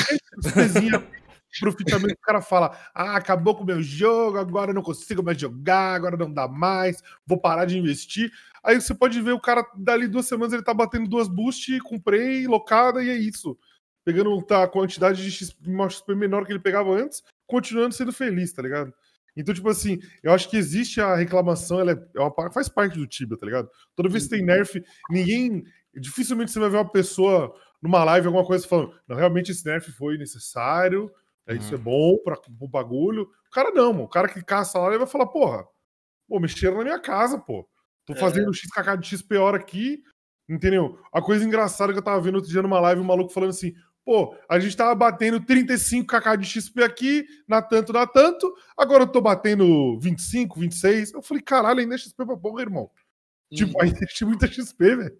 coisinha 0.52 0.92
profitamento, 1.60 2.14
o 2.14 2.24
cara 2.24 2.40
fala: 2.40 2.78
Ah, 2.94 3.16
acabou 3.16 3.54
com 3.54 3.62
o 3.62 3.66
meu 3.66 3.82
jogo, 3.82 4.38
agora 4.38 4.70
eu 4.70 4.74
não 4.74 4.82
consigo 4.82 5.22
mais 5.22 5.38
jogar, 5.40 5.94
agora 5.94 6.16
não 6.16 6.32
dá 6.32 6.48
mais, 6.48 7.02
vou 7.26 7.38
parar 7.38 7.64
de 7.64 7.78
investir. 7.78 8.30
Aí 8.64 8.80
você 8.80 8.94
pode 8.94 9.20
ver 9.20 9.32
o 9.32 9.40
cara, 9.40 9.66
dali 9.76 10.06
duas 10.06 10.26
semanas, 10.26 10.52
ele 10.52 10.62
tá 10.62 10.72
batendo 10.72 11.08
duas 11.08 11.28
boost, 11.28 11.78
comprei, 11.80 12.46
locada, 12.46 13.02
e 13.02 13.10
é 13.10 13.16
isso. 13.16 13.58
Pegando 14.04 14.40
tá, 14.42 14.64
a 14.64 14.68
quantidade 14.68 15.22
de 15.22 15.30
XP, 15.30 15.68
uma 15.68 15.88
XP 15.88 16.14
menor 16.14 16.44
que 16.44 16.52
ele 16.52 16.58
pegava 16.58 16.90
antes, 16.90 17.22
continuando 17.46 17.94
sendo 17.94 18.12
feliz, 18.12 18.52
tá 18.52 18.62
ligado? 18.62 18.92
Então, 19.36 19.54
tipo 19.54 19.68
assim, 19.68 19.98
eu 20.22 20.32
acho 20.32 20.48
que 20.48 20.56
existe 20.56 21.00
a 21.00 21.14
reclamação, 21.16 21.80
ela, 21.80 21.92
é, 21.92 22.08
é 22.16 22.20
uma 22.20 22.52
faz 22.52 22.68
parte 22.68 22.98
do 22.98 23.06
Tibia, 23.06 23.36
tá 23.36 23.46
ligado? 23.46 23.68
Toda 23.96 24.08
vez 24.08 24.24
que 24.24 24.30
tem 24.30 24.44
nerf, 24.44 24.82
ninguém. 25.10 25.64
Dificilmente 25.94 26.50
você 26.50 26.58
vai 26.58 26.70
ver 26.70 26.78
uma 26.78 26.90
pessoa 26.90 27.54
numa 27.82 28.02
live, 28.04 28.26
alguma 28.26 28.46
coisa 28.46 28.66
falando, 28.66 28.94
não, 29.06 29.16
realmente 29.16 29.50
esse 29.50 29.64
nerf 29.66 29.90
foi 29.92 30.16
necessário, 30.16 31.10
é, 31.52 31.56
isso 31.56 31.74
Uhum. 31.74 31.80
é 31.80 31.82
bom 31.82 32.18
para 32.24 32.38
o 32.60 32.68
bagulho. 32.68 33.22
O 33.22 33.50
cara 33.50 33.70
não, 33.70 33.92
mano. 33.92 34.04
O 34.04 34.08
cara 34.08 34.28
que 34.28 34.42
caça 34.42 34.78
lá, 34.78 34.88
ele 34.88 34.98
vai 34.98 35.06
falar, 35.06 35.26
porra, 35.26 35.64
pô, 36.28 36.40
mexeram 36.40 36.78
na 36.78 36.84
minha 36.84 37.00
casa, 37.00 37.38
pô. 37.38 37.68
Tô 38.04 38.14
É. 38.14 38.16
fazendo 38.16 38.52
XKK 38.52 38.96
de 38.98 39.06
XP 39.08 39.36
hora 39.36 39.56
aqui, 39.58 40.02
entendeu? 40.48 40.98
A 41.12 41.22
coisa 41.22 41.44
engraçada 41.44 41.92
que 41.92 41.98
eu 41.98 42.02
tava 42.02 42.20
vendo 42.20 42.36
outro 42.36 42.50
dia 42.50 42.62
numa 42.62 42.80
live, 42.80 43.00
um 43.00 43.04
maluco 43.04 43.32
falando 43.32 43.50
assim, 43.50 43.72
pô, 44.04 44.34
a 44.48 44.58
gente 44.58 44.76
tava 44.76 44.94
batendo 44.94 45.38
35 45.44 46.06
kk 46.08 46.36
de 46.36 46.44
XP 46.46 46.82
aqui, 46.82 47.24
na 47.46 47.62
tanto, 47.62 47.92
na 47.92 48.06
tanto, 48.06 48.52
agora 48.76 49.04
eu 49.04 49.08
tô 49.08 49.20
batendo 49.20 49.98
25, 50.00 50.58
26. 50.58 51.12
Eu 51.12 51.22
falei, 51.22 51.42
caralho, 51.42 51.78
ainda 51.80 51.94
é 51.94 51.98
XP 51.98 52.26
pra 52.26 52.36
porra, 52.36 52.62
irmão. 52.62 52.90
Tipo, 53.52 53.72
Uhum. 53.78 53.80
ainda 53.96 54.00
é 54.04 54.24
muita 54.24 54.46
XP, 54.48 54.96
velho. 54.96 55.16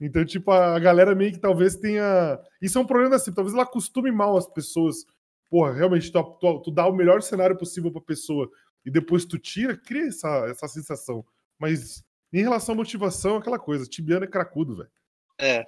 Então, 0.00 0.24
tipo, 0.26 0.50
a 0.50 0.78
galera 0.78 1.14
meio 1.14 1.32
que 1.32 1.38
talvez 1.38 1.76
tenha. 1.76 2.38
Isso 2.60 2.76
é 2.76 2.80
um 2.82 2.86
problema 2.86 3.16
assim, 3.16 3.32
talvez 3.32 3.54
ela 3.54 3.62
acostume 3.62 4.10
mal 4.10 4.36
as 4.36 4.46
pessoas. 4.46 5.06
Porra, 5.50 5.72
realmente, 5.72 6.10
tu, 6.10 6.22
tu, 6.40 6.62
tu 6.62 6.70
dá 6.70 6.86
o 6.86 6.94
melhor 6.94 7.22
cenário 7.22 7.56
possível 7.56 7.92
pra 7.92 8.00
pessoa 8.00 8.50
e 8.84 8.90
depois 8.90 9.24
tu 9.24 9.38
tira, 9.38 9.76
cria 9.76 10.06
essa, 10.06 10.46
essa 10.48 10.68
sensação. 10.68 11.24
Mas 11.58 12.04
em 12.32 12.42
relação 12.42 12.74
à 12.74 12.76
motivação, 12.76 13.36
é 13.36 13.38
aquela 13.38 13.58
coisa, 13.58 13.86
Tibiano 13.86 14.24
é 14.24 14.28
cracudo, 14.28 14.76
velho. 14.76 14.90
É. 15.38 15.64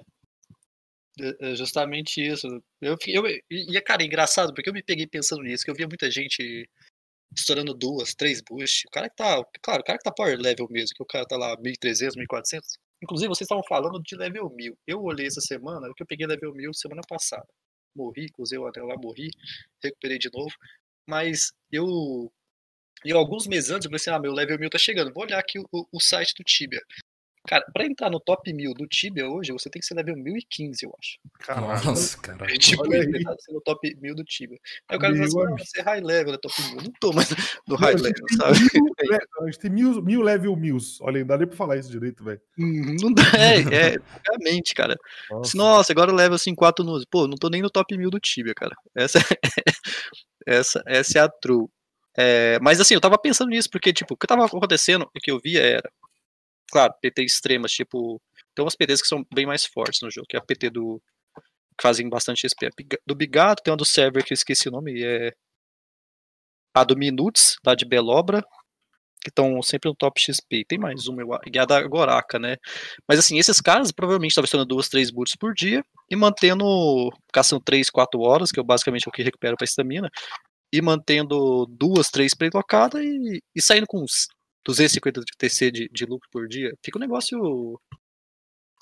É 1.21 1.51
é 1.51 1.55
justamente 1.55 2.21
isso. 2.21 2.47
Eu, 2.81 2.95
eu, 3.07 3.27
e, 3.27 3.43
e, 3.49 3.81
cara, 3.81 4.03
é 4.03 4.05
engraçado, 4.05 4.53
porque 4.53 4.69
eu 4.69 4.73
me 4.73 4.83
peguei 4.83 5.07
pensando 5.07 5.43
nisso, 5.43 5.63
que 5.63 5.71
eu 5.71 5.75
via 5.75 5.87
muita 5.87 6.09
gente 6.09 6.69
estourando 7.35 7.73
duas, 7.73 8.15
três 8.15 8.41
boosts. 8.41 8.83
O 8.87 8.91
cara 8.91 9.09
que 9.09 9.15
tá. 9.15 9.43
Claro, 9.61 9.81
o 9.81 9.83
cara 9.83 9.97
que 9.97 10.03
tá 10.03 10.11
power 10.11 10.37
level 10.39 10.67
mesmo, 10.69 10.95
que 10.95 11.03
o 11.03 11.05
cara 11.05 11.25
tá 11.25 11.37
lá 11.37 11.55
1300, 11.59 12.15
1400. 12.15 12.77
Inclusive, 13.01 13.29
vocês 13.29 13.45
estavam 13.45 13.63
falando 13.67 14.01
de 14.01 14.15
level 14.15 14.49
1000. 14.49 14.77
Eu 14.87 15.01
olhei 15.03 15.27
essa 15.27 15.41
semana, 15.41 15.91
que 15.95 16.03
eu 16.03 16.07
peguei 16.07 16.27
level 16.27 16.53
1000 16.53 16.73
semana 16.73 17.01
passada. 17.07 17.47
Morri, 17.95 18.27
usei 18.37 18.57
o 18.57 18.67
anel 18.67 18.85
lá, 18.85 18.95
morri, 18.97 19.29
recuperei 19.83 20.17
de 20.17 20.29
novo. 20.31 20.55
Mas 21.07 21.51
eu. 21.71 22.31
E 23.05 23.11
alguns 23.13 23.47
meses 23.47 23.71
antes, 23.71 23.85
eu 23.85 23.91
pensei, 23.91 24.11
ah, 24.13 24.19
meu 24.19 24.33
level 24.33 24.59
1000 24.59 24.69
tá 24.69 24.77
chegando. 24.77 25.13
Vou 25.13 25.23
olhar 25.23 25.39
aqui 25.39 25.59
o, 25.59 25.65
o- 25.71 25.87
o 25.93 25.99
site 26.01 26.33
do 26.35 26.43
Tibia. 26.43 26.81
Cara, 27.47 27.65
pra 27.73 27.85
entrar 27.85 28.09
no 28.09 28.19
top 28.19 28.51
1000 28.53 28.73
do 28.73 28.85
Tibia 28.85 29.27
hoje, 29.27 29.51
você 29.51 29.69
tem 29.69 29.79
que 29.79 29.85
ser 29.85 29.95
level 29.95 30.15
1015, 30.17 30.85
eu 30.85 30.93
acho. 30.99 31.17
Caralho. 31.39 31.85
Nossa, 31.85 32.17
cara. 32.17 32.45
É 32.53 32.57
tipo, 32.57 32.83
tá 32.83 33.35
sendo 33.39 33.61
top 33.61 33.95
1000 34.01 34.13
do 34.13 34.23
Tibia. 34.23 34.57
Aí 34.87 34.97
o 34.97 34.99
cara 34.99 35.13
fala 35.13 35.25
assim, 35.25 35.35
não, 35.37 35.43
amigo. 35.45 35.57
você 35.65 35.79
é 35.79 35.83
high 35.83 36.01
level, 36.01 36.33
é 36.33 36.37
top 36.37 36.61
1000. 36.61 36.77
Eu 36.77 36.83
não 36.83 36.91
tô 36.99 37.13
mais 37.13 37.29
no 37.67 37.75
Não, 37.75 37.77
high 37.77 37.97
gente 37.97 38.03
level, 38.03 38.25
sabe? 38.37 38.59
mil 38.59 38.93
le- 38.99 39.19
A 39.41 39.45
gente 39.45 39.59
tem 39.59 39.71
mil, 39.71 40.01
mil 40.03 40.21
level 40.21 40.55
mils. 40.55 40.99
Olha, 41.01 41.19
não 41.21 41.27
dá 41.27 41.37
nem 41.37 41.47
pra 41.47 41.55
falar 41.57 41.77
isso 41.77 41.89
direito, 41.89 42.23
velho. 42.23 42.41
Uhum, 42.57 42.95
Não 43.01 43.13
dá, 43.13 43.23
é, 43.35 43.93
é, 43.93 43.97
realmente, 44.27 44.75
cara. 44.75 44.97
Nossa. 45.31 45.57
Nossa, 45.57 45.91
agora 45.93 46.11
level 46.11 46.35
assim 46.35 46.53
4 46.53 46.83
nos. 46.83 47.05
Pô, 47.05 47.25
não 47.27 47.35
tô 47.37 47.49
nem 47.49 47.61
no 47.61 47.69
top 47.69 47.97
1000 47.97 48.09
do 48.09 48.19
Tibia, 48.19 48.53
cara. 48.53 48.75
Essa, 48.93 49.17
essa, 50.45 50.83
essa 50.85 51.19
é 51.19 51.21
a 51.21 51.29
true. 51.29 51.67
É, 52.17 52.59
mas 52.59 52.81
assim, 52.81 52.95
eu 52.95 53.01
tava 53.01 53.17
pensando 53.17 53.49
nisso, 53.49 53.69
porque, 53.71 53.93
tipo, 53.93 54.13
o 54.13 54.17
que 54.17 54.27
tava 54.27 54.45
acontecendo, 54.45 55.03
o 55.03 55.19
que 55.21 55.31
eu 55.31 55.39
via 55.39 55.61
era, 55.61 55.89
claro, 56.69 56.93
PT 57.01 57.23
extremas, 57.23 57.71
tipo, 57.71 58.21
tem 58.55 58.63
umas 58.63 58.75
PTs 58.75 59.01
que 59.01 59.07
são 59.07 59.25
bem 59.33 59.45
mais 59.45 59.65
fortes 59.65 60.01
no 60.01 60.11
jogo, 60.11 60.27
que 60.27 60.35
é 60.35 60.39
a 60.39 60.43
PT 60.43 60.69
do. 60.69 61.01
que 61.77 61.81
fazem 61.81 62.09
bastante 62.09 62.41
XP. 62.47 62.69
Do 63.05 63.15
Bigato, 63.15 63.63
tem 63.63 63.71
uma 63.71 63.77
do 63.77 63.85
server 63.85 64.23
que 64.23 64.33
eu 64.33 64.35
esqueci 64.35 64.67
o 64.67 64.71
nome, 64.71 65.01
é. 65.03 65.31
A 66.75 66.83
do 66.83 66.97
Minutes, 66.97 67.55
lá 67.65 67.73
de 67.73 67.85
Belobra, 67.85 68.41
que 69.23 69.29
estão 69.29 69.61
sempre 69.61 69.89
no 69.89 69.95
top 69.95 70.19
XP. 70.21 70.65
Tem 70.67 70.77
mais 70.77 71.07
uma, 71.07 71.21
eu 71.21 71.29
e 71.51 71.57
a 71.59 71.65
da 71.65 71.81
Goraka, 71.87 72.37
né? 72.37 72.57
Mas 73.07 73.19
assim, 73.19 73.37
esses 73.39 73.61
caras 73.61 73.91
provavelmente 73.91 74.31
estavam 74.31 74.45
estando 74.45 74.65
duas, 74.65 74.89
três 74.89 75.09
boots 75.09 75.35
por 75.35 75.53
dia 75.53 75.83
e 76.09 76.15
mantendo. 76.15 77.09
caçando 77.33 77.61
três, 77.63 77.89
quatro 77.89 78.21
horas, 78.21 78.51
que 78.51 78.59
é 78.59 78.63
basicamente 78.63 79.07
o 79.07 79.11
que 79.11 79.23
recupera 79.23 79.55
pra 79.57 79.65
estamina, 79.65 80.09
e 80.73 80.81
mantendo 80.81 81.65
duas, 81.67 82.09
três 82.09 82.35
play 82.35 82.49
locadas 82.53 83.01
e, 83.03 83.41
e 83.55 83.61
saindo 83.61 83.87
com 83.87 84.03
uns 84.03 84.27
250 84.65 85.21
de 85.21 85.31
TC 85.37 85.71
de, 85.71 85.89
de 85.89 86.05
lucro 86.05 86.27
por 86.31 86.47
dia. 86.47 86.73
Fica 86.83 86.97
um 86.97 87.01
negócio 87.01 87.79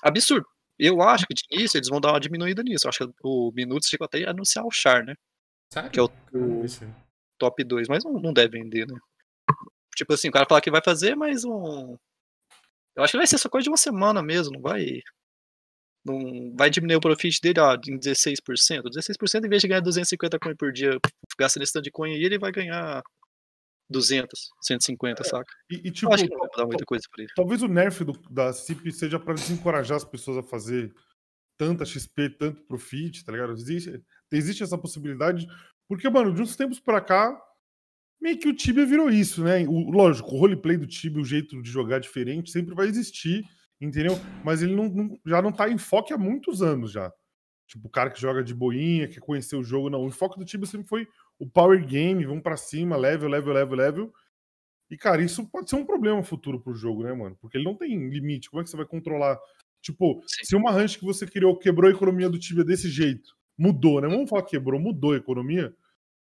absurdo. 0.02 0.46
Eu 0.78 1.02
acho 1.02 1.26
que 1.26 1.34
de 1.34 1.42
início 1.50 1.76
eles 1.76 1.88
vão 1.88 2.00
dar 2.00 2.12
uma 2.12 2.20
diminuída 2.20 2.62
nisso. 2.62 2.86
Eu 2.86 2.90
acho 2.90 2.98
que 2.98 3.14
o 3.22 3.52
Minutos 3.52 3.88
chegou 3.88 4.04
até 4.04 4.24
a 4.24 4.30
anunciar 4.30 4.64
o 4.64 4.70
Char, 4.70 5.04
né? 5.04 5.14
Sério? 5.72 5.90
Que 5.90 5.98
é 5.98 6.02
o, 6.02 6.08
Caramba, 6.08 6.64
o 6.64 7.08
top 7.38 7.64
2, 7.64 7.88
mas 7.88 8.04
não, 8.04 8.12
não 8.12 8.32
deve 8.32 8.58
vender, 8.58 8.86
né? 8.86 8.98
Tipo 9.96 10.14
assim, 10.14 10.28
o 10.28 10.32
cara 10.32 10.46
fala 10.48 10.60
que 10.60 10.70
vai 10.70 10.82
fazer, 10.84 11.16
mas 11.16 11.44
um. 11.44 11.96
Eu 12.94 13.02
acho 13.02 13.12
que 13.12 13.16
vai 13.16 13.26
ser 13.26 13.38
só 13.38 13.48
coisa 13.48 13.64
de 13.64 13.70
uma 13.70 13.76
semana 13.76 14.22
mesmo, 14.22 14.54
não 14.54 14.60
vai. 14.60 15.02
Não 16.04 16.54
vai 16.56 16.70
diminuir 16.70 16.96
o 16.96 17.00
profit 17.00 17.40
dele 17.40 17.60
ó, 17.60 17.74
em 17.74 17.98
16%. 17.98 18.38
16% 18.84 19.44
em 19.44 19.48
vez 19.48 19.62
de 19.62 19.68
ganhar 19.68 19.80
250 19.80 20.38
coin 20.38 20.56
por 20.56 20.72
dia, 20.72 20.98
gasta 21.38 21.58
nesse 21.58 21.72
tanto 21.72 21.84
de 21.84 21.90
coin 21.90 22.14
aí, 22.14 22.22
ele 22.22 22.38
vai 22.38 22.52
ganhar 22.52 23.02
200, 23.90 24.50
150, 24.60 25.24
saca? 25.24 25.50
E, 25.70 25.88
e, 25.88 25.90
tipo, 25.90 26.12
acho 26.12 26.24
que 26.24 26.30
não 26.30 26.38
vai 26.38 26.48
mudar 26.50 26.66
muita 26.66 26.84
coisa 26.84 27.04
pra 27.10 27.22
ele. 27.24 27.32
talvez 27.34 27.62
o 27.62 27.68
nerf 27.68 28.04
do- 28.04 28.20
da 28.30 28.52
CIP 28.52 28.92
seja 28.92 29.18
pra 29.18 29.34
desencorajar 29.34 29.96
as 29.96 30.04
pessoas 30.04 30.38
a 30.38 30.42
fazer 30.42 30.92
tanta 31.56 31.84
XP, 31.84 32.30
tanto 32.30 32.62
profit, 32.64 33.24
tá 33.24 33.32
ligado? 33.32 33.52
Existe, 33.52 34.02
existe 34.30 34.62
essa 34.62 34.78
possibilidade. 34.78 35.46
Porque, 35.88 36.08
mano, 36.08 36.32
de 36.34 36.42
uns 36.42 36.54
tempos 36.54 36.78
pra 36.78 37.00
cá, 37.00 37.36
meio 38.20 38.38
que 38.38 38.48
o 38.48 38.54
Tibia 38.54 38.84
virou 38.86 39.08
isso, 39.10 39.42
né? 39.42 39.66
O, 39.66 39.90
lógico, 39.90 40.34
o 40.34 40.38
roleplay 40.38 40.76
do 40.76 40.86
Tibia, 40.86 41.20
o 41.22 41.24
jeito 41.24 41.60
de 41.62 41.70
jogar 41.70 41.98
diferente, 41.98 42.50
sempre 42.50 42.74
vai 42.74 42.86
existir, 42.86 43.42
entendeu? 43.80 44.12
Mas 44.44 44.62
ele 44.62 44.74
não, 44.76 44.88
não- 44.88 45.18
já 45.26 45.40
não 45.42 45.50
tá 45.50 45.68
em 45.68 45.78
foco 45.78 46.12
há 46.14 46.18
muitos 46.18 46.62
anos 46.62 46.92
já. 46.92 47.12
Tipo, 47.66 47.88
o 47.88 47.90
cara 47.90 48.10
que 48.10 48.20
joga 48.20 48.42
de 48.44 48.54
boinha, 48.54 49.08
quer 49.08 49.20
conhecer 49.20 49.56
o 49.56 49.62
jogo, 49.64 49.90
não. 49.90 50.04
O 50.06 50.10
foco 50.10 50.38
do 50.38 50.44
Tibia 50.44 50.66
sempre 50.66 50.86
foi 50.86 51.06
o 51.38 51.48
power 51.48 51.84
game, 51.86 52.24
vamos 52.24 52.42
pra 52.42 52.56
cima, 52.56 52.96
level, 52.96 53.28
level, 53.28 53.54
level, 53.54 53.76
level. 53.76 54.14
E, 54.90 54.96
cara, 54.96 55.22
isso 55.22 55.46
pode 55.46 55.68
ser 55.68 55.76
um 55.76 55.84
problema 55.84 56.22
futuro 56.22 56.60
pro 56.60 56.74
jogo, 56.74 57.02
né, 57.02 57.12
mano? 57.12 57.36
Porque 57.40 57.58
ele 57.58 57.64
não 57.64 57.76
tem 57.76 58.08
limite. 58.08 58.50
Como 58.50 58.60
é 58.60 58.64
que 58.64 58.70
você 58.70 58.76
vai 58.76 58.86
controlar? 58.86 59.38
Tipo, 59.80 60.22
Sim. 60.26 60.44
se 60.44 60.56
uma 60.56 60.70
ranch 60.70 60.98
que 60.98 61.04
você 61.04 61.26
criou 61.26 61.56
quebrou 61.58 61.90
a 61.90 61.94
economia 61.94 62.28
do 62.28 62.38
Tibia 62.38 62.64
desse 62.64 62.88
jeito, 62.88 63.36
mudou, 63.56 64.00
né? 64.00 64.08
Vamos 64.08 64.28
falar 64.28 64.42
quebrou, 64.42 64.80
mudou 64.80 65.12
a 65.12 65.16
economia. 65.16 65.74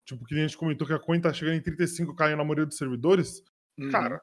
Tipo, 0.05 0.25
que 0.25 0.35
nem 0.35 0.45
a 0.45 0.47
gente 0.47 0.57
comentou 0.57 0.87
que 0.87 0.93
a 0.93 0.99
coin 0.99 1.21
tá 1.21 1.33
chegando 1.33 1.57
em 1.57 1.63
35 1.63 2.15
caindo 2.15 2.39
na 2.39 2.45
maioria 2.45 2.67
dos 2.67 2.79
servidores. 2.79 3.43
Uhum. 3.79 3.91
Cara, 3.91 4.21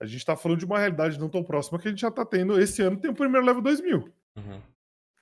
a 0.00 0.06
gente 0.06 0.24
tá 0.24 0.36
falando 0.36 0.58
de 0.58 0.64
uma 0.64 0.78
realidade 0.78 1.18
não 1.18 1.28
tão 1.28 1.44
próxima 1.44 1.78
que 1.78 1.88
a 1.88 1.90
gente 1.90 2.00
já 2.00 2.10
tá 2.10 2.24
tendo. 2.24 2.60
Esse 2.60 2.82
ano 2.82 3.00
tem 3.00 3.10
o 3.10 3.14
primeiro 3.14 3.46
level 3.46 3.62
2000. 3.62 3.98
Uhum. 4.36 4.62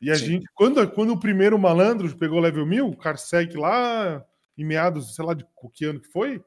E 0.01 0.11
a 0.11 0.15
Sim. 0.15 0.27
gente, 0.27 0.47
quando, 0.55 0.91
quando 0.91 1.13
o 1.13 1.21
primeiro 1.21 1.59
malandro 1.59 2.15
pegou 2.17 2.39
o 2.39 2.43
level 2.43 2.67
1000, 2.67 2.89
o 2.89 2.97
Carsec 2.97 3.57
lá 3.57 4.25
em 4.57 4.65
meados, 4.65 5.15
sei 5.15 5.25
lá 5.25 5.35
de 5.35 5.47
que 5.75 5.85
ano 5.85 6.01
que 6.01 6.09
foi, 6.09 6.43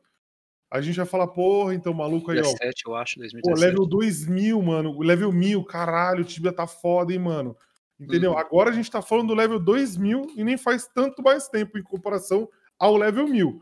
a 0.71 0.81
gente 0.81 0.97
vai 0.97 1.05
falar, 1.05 1.27
porra, 1.27 1.73
então 1.73 1.93
maluco 1.93 2.31
aí, 2.31 2.39
ó. 2.39 2.43
17, 2.43 2.83
eu 2.85 2.95
acho, 2.95 3.15
Pô, 3.15 3.21
2017. 3.21 3.59
level 3.59 3.85
2000, 3.87 4.61
mano. 4.61 4.99
Level 4.99 5.31
1000, 5.31 5.63
caralho, 5.65 6.21
o 6.21 6.25
Tibia 6.25 6.53
tá 6.53 6.67
foda, 6.67 7.11
hein, 7.11 7.19
mano. 7.19 7.55
Entendeu? 7.99 8.31
Uhum. 8.31 8.37
Agora 8.37 8.69
a 8.69 8.73
gente 8.73 8.89
tá 8.89 9.01
falando 9.01 9.29
do 9.29 9.33
level 9.33 9.59
2000 9.59 10.33
e 10.35 10.43
nem 10.43 10.57
faz 10.57 10.87
tanto 10.87 11.21
mais 11.21 11.49
tempo 11.49 11.77
em 11.77 11.83
comparação 11.83 12.47
ao 12.77 12.95
level 12.95 13.27
1000. 13.27 13.61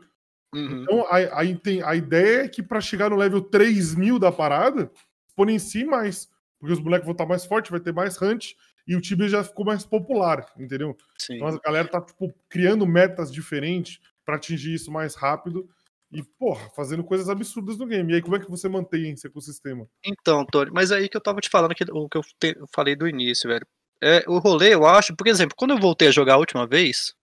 Uhum. 0.54 0.84
Então 0.84 1.06
a, 1.08 1.18
a, 1.18 1.90
a 1.90 1.96
ideia 1.96 2.44
é 2.44 2.48
que 2.48 2.62
pra 2.62 2.80
chegar 2.80 3.10
no 3.10 3.16
level 3.16 3.42
3000 3.42 4.20
da 4.20 4.32
parada, 4.32 4.92
exponencie 5.28 5.86
mais. 5.86 6.30
Porque 6.60 6.74
os 6.74 6.80
moleques 6.80 7.06
vão 7.06 7.14
estar 7.14 7.26
mais 7.26 7.46
fortes, 7.46 7.72
vai 7.72 7.80
ter 7.80 7.94
mais 7.94 8.22
hunt 8.22 8.54
e 8.88 8.96
o 8.96 9.02
Tibia 9.02 9.28
já 9.28 9.44
ficou 9.44 9.66
mais 9.66 9.86
popular, 9.86 10.46
entendeu? 10.58 10.96
Sim. 11.18 11.36
Então 11.36 11.48
a 11.48 11.60
galera 11.60 11.88
tá 11.88 12.02
tipo, 12.02 12.34
criando 12.50 12.86
metas 12.88 13.32
diferentes 13.32 14.00
pra 14.28 14.36
atingir 14.36 14.74
isso 14.74 14.92
mais 14.92 15.16
rápido 15.16 15.68
e, 16.12 16.22
porra, 16.22 16.70
fazendo 16.76 17.02
coisas 17.04 17.30
absurdas 17.30 17.78
no 17.78 17.86
game. 17.88 18.12
E 18.12 18.16
aí, 18.18 18.22
como 18.22 18.36
é 18.36 18.40
que 18.40 18.50
você 18.50 18.68
mantém 18.68 19.12
esse 19.14 19.26
ecossistema? 19.26 19.88
Então, 20.06 20.46
Tony, 20.46 20.70
mas 20.72 20.92
aí 20.92 21.08
que 21.08 21.16
eu 21.16 21.22
tava 21.22 21.40
te 21.40 21.50
falando 21.50 21.74
que, 21.74 21.86
o 21.90 22.10
que 22.10 22.18
eu, 22.18 22.22
te- 22.38 22.58
eu 22.60 22.68
falei 22.76 22.94
do 22.96 23.08
início, 23.08 23.50
velho. 23.50 23.66
É, 24.04 24.24
o 24.28 24.38
rolê, 24.38 24.74
eu 24.74 24.86
acho, 24.86 25.16
por 25.16 25.28
exemplo, 25.28 25.56
quando 25.58 25.72
eu 25.72 25.80
voltei 25.80 26.10
a 26.10 26.12
jogar 26.12 26.34
a 26.36 26.38
última 26.38 26.68
vez, 26.68 27.14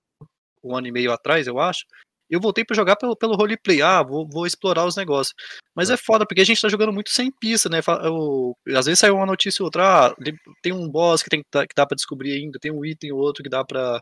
um 0.62 0.74
ano 0.74 0.86
e 0.86 0.92
meio 0.92 1.12
atrás, 1.12 1.46
eu 1.46 1.58
acho, 1.60 1.84
eu 2.28 2.40
voltei 2.40 2.64
pra 2.64 2.74
jogar 2.74 2.96
pelo, 2.96 3.14
pelo 3.14 3.36
roleplay. 3.36 3.82
Ah, 3.82 4.02
vou, 4.02 4.26
vou 4.26 4.46
explorar 4.46 4.86
os 4.86 4.96
negócios. 4.96 5.34
Mas 5.76 5.90
é 5.90 5.96
foda, 5.98 6.26
porque 6.26 6.40
a 6.40 6.44
gente 6.44 6.60
tá 6.60 6.68
jogando 6.70 6.92
muito 6.92 7.10
sem 7.10 7.30
pista, 7.30 7.68
né? 7.68 7.80
Eu- 8.02 8.56
às 8.76 8.86
vezes 8.86 8.98
sai 8.98 9.10
uma 9.10 9.26
notícia 9.26 9.62
ou 9.62 9.66
outra, 9.66 10.06
ah, 10.08 10.14
tem 10.62 10.72
um 10.72 10.88
boss 10.88 11.22
que, 11.22 11.28
tem, 11.28 11.40
que 11.42 11.48
dá- 11.52 11.66
que 11.66 11.74
dá 11.76 11.86
pra 11.86 11.94
descobrir 11.96 12.32
ainda, 12.32 12.58
tem 12.58 12.72
um 12.72 12.84
item 12.84 13.12
ou 13.12 13.18
outro 13.20 13.42
que 13.42 13.48
dá 13.50 13.62
pra 13.62 14.00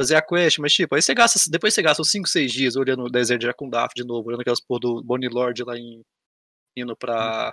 fazer 0.00 0.16
a 0.16 0.22
quest, 0.22 0.58
mas 0.58 0.72
tipo, 0.72 0.94
aí 0.94 1.02
você 1.02 1.14
gasta, 1.14 1.38
depois 1.50 1.74
você 1.74 1.82
gasta 1.82 2.00
uns 2.00 2.10
5, 2.10 2.26
6 2.28 2.50
dias 2.52 2.74
olhando 2.76 3.04
o 3.04 3.10
deserto 3.10 3.40
de 3.40 3.46
Jakundaf 3.46 3.92
de 3.94 4.02
novo, 4.04 4.28
olhando 4.28 4.40
aquelas 4.40 4.60
porra 4.60 4.80
do 4.80 5.02
Bonnie 5.02 5.28
Lord 5.28 5.62
lá 5.64 5.76
em, 5.76 6.00
indo 6.76 6.96
pra, 6.96 7.52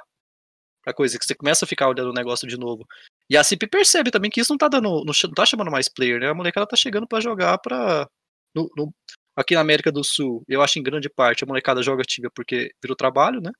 pra 0.83 0.93
coisa, 0.93 1.19
que 1.19 1.25
você 1.25 1.36
começa 1.36 1.65
a 1.65 1.67
ficar 1.67 1.89
olhando 1.89 2.10
o 2.10 2.13
negócio 2.13 2.47
de 2.47 2.57
novo. 2.57 2.86
E 3.29 3.36
a 3.36 3.43
CIP 3.43 3.67
percebe 3.67 4.10
também 4.12 4.31
que 4.31 4.39
isso 4.39 4.53
não 4.53 4.57
tá 4.57 4.69
dando, 4.69 5.03
não, 5.03 5.13
tá 5.36 5.45
chamando 5.45 5.69
mais 5.69 5.89
player, 5.89 6.19
né? 6.21 6.29
A 6.29 6.33
molecada 6.33 6.65
tá 6.65 6.77
chegando 6.77 7.05
pra 7.07 7.19
jogar 7.19 7.57
pra. 7.57 8.07
no- 8.55 8.69
no- 8.77 8.93
aqui 9.36 9.53
na 9.53 9.62
América 9.62 9.91
do 9.91 10.03
Sul, 10.03 10.43
eu 10.47 10.62
acho 10.62 10.79
em 10.79 10.83
grande 10.83 11.10
parte 11.10 11.43
a 11.43 11.47
molecada 11.47 11.83
joga 11.83 12.03
Tibia 12.03 12.31
porque 12.33 12.71
virou 12.81 12.95
trabalho, 12.95 13.39
né? 13.41 13.51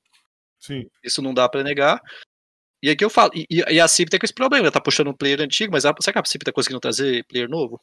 Sim. 0.58 0.88
Isso 1.04 1.20
não 1.22 1.32
dá 1.34 1.48
pra 1.48 1.62
negar. 1.62 2.00
E 2.82 2.88
aqui 2.90 3.04
eu 3.04 3.10
falo, 3.10 3.30
e, 3.34 3.44
e- 3.50 3.74
e 3.74 3.80
a 3.80 3.86
CIP 3.86 4.10
tem 4.10 4.18
com 4.18 4.24
esse 4.24 4.32
problema, 4.34 4.64
ela 4.64 4.72
tá 4.72 4.80
puxando 4.80 5.08
um 5.08 5.16
player 5.16 5.40
antigo, 5.40 5.72
mas 5.72 5.84
a, 5.84 5.94
será 6.00 6.14
que 6.14 6.18
a 6.18 6.24
CIP 6.24 6.44
tá 6.44 6.52
conseguindo 6.52 6.80
trazer 6.80 7.24
player 7.26 7.48
novo? 7.48 7.80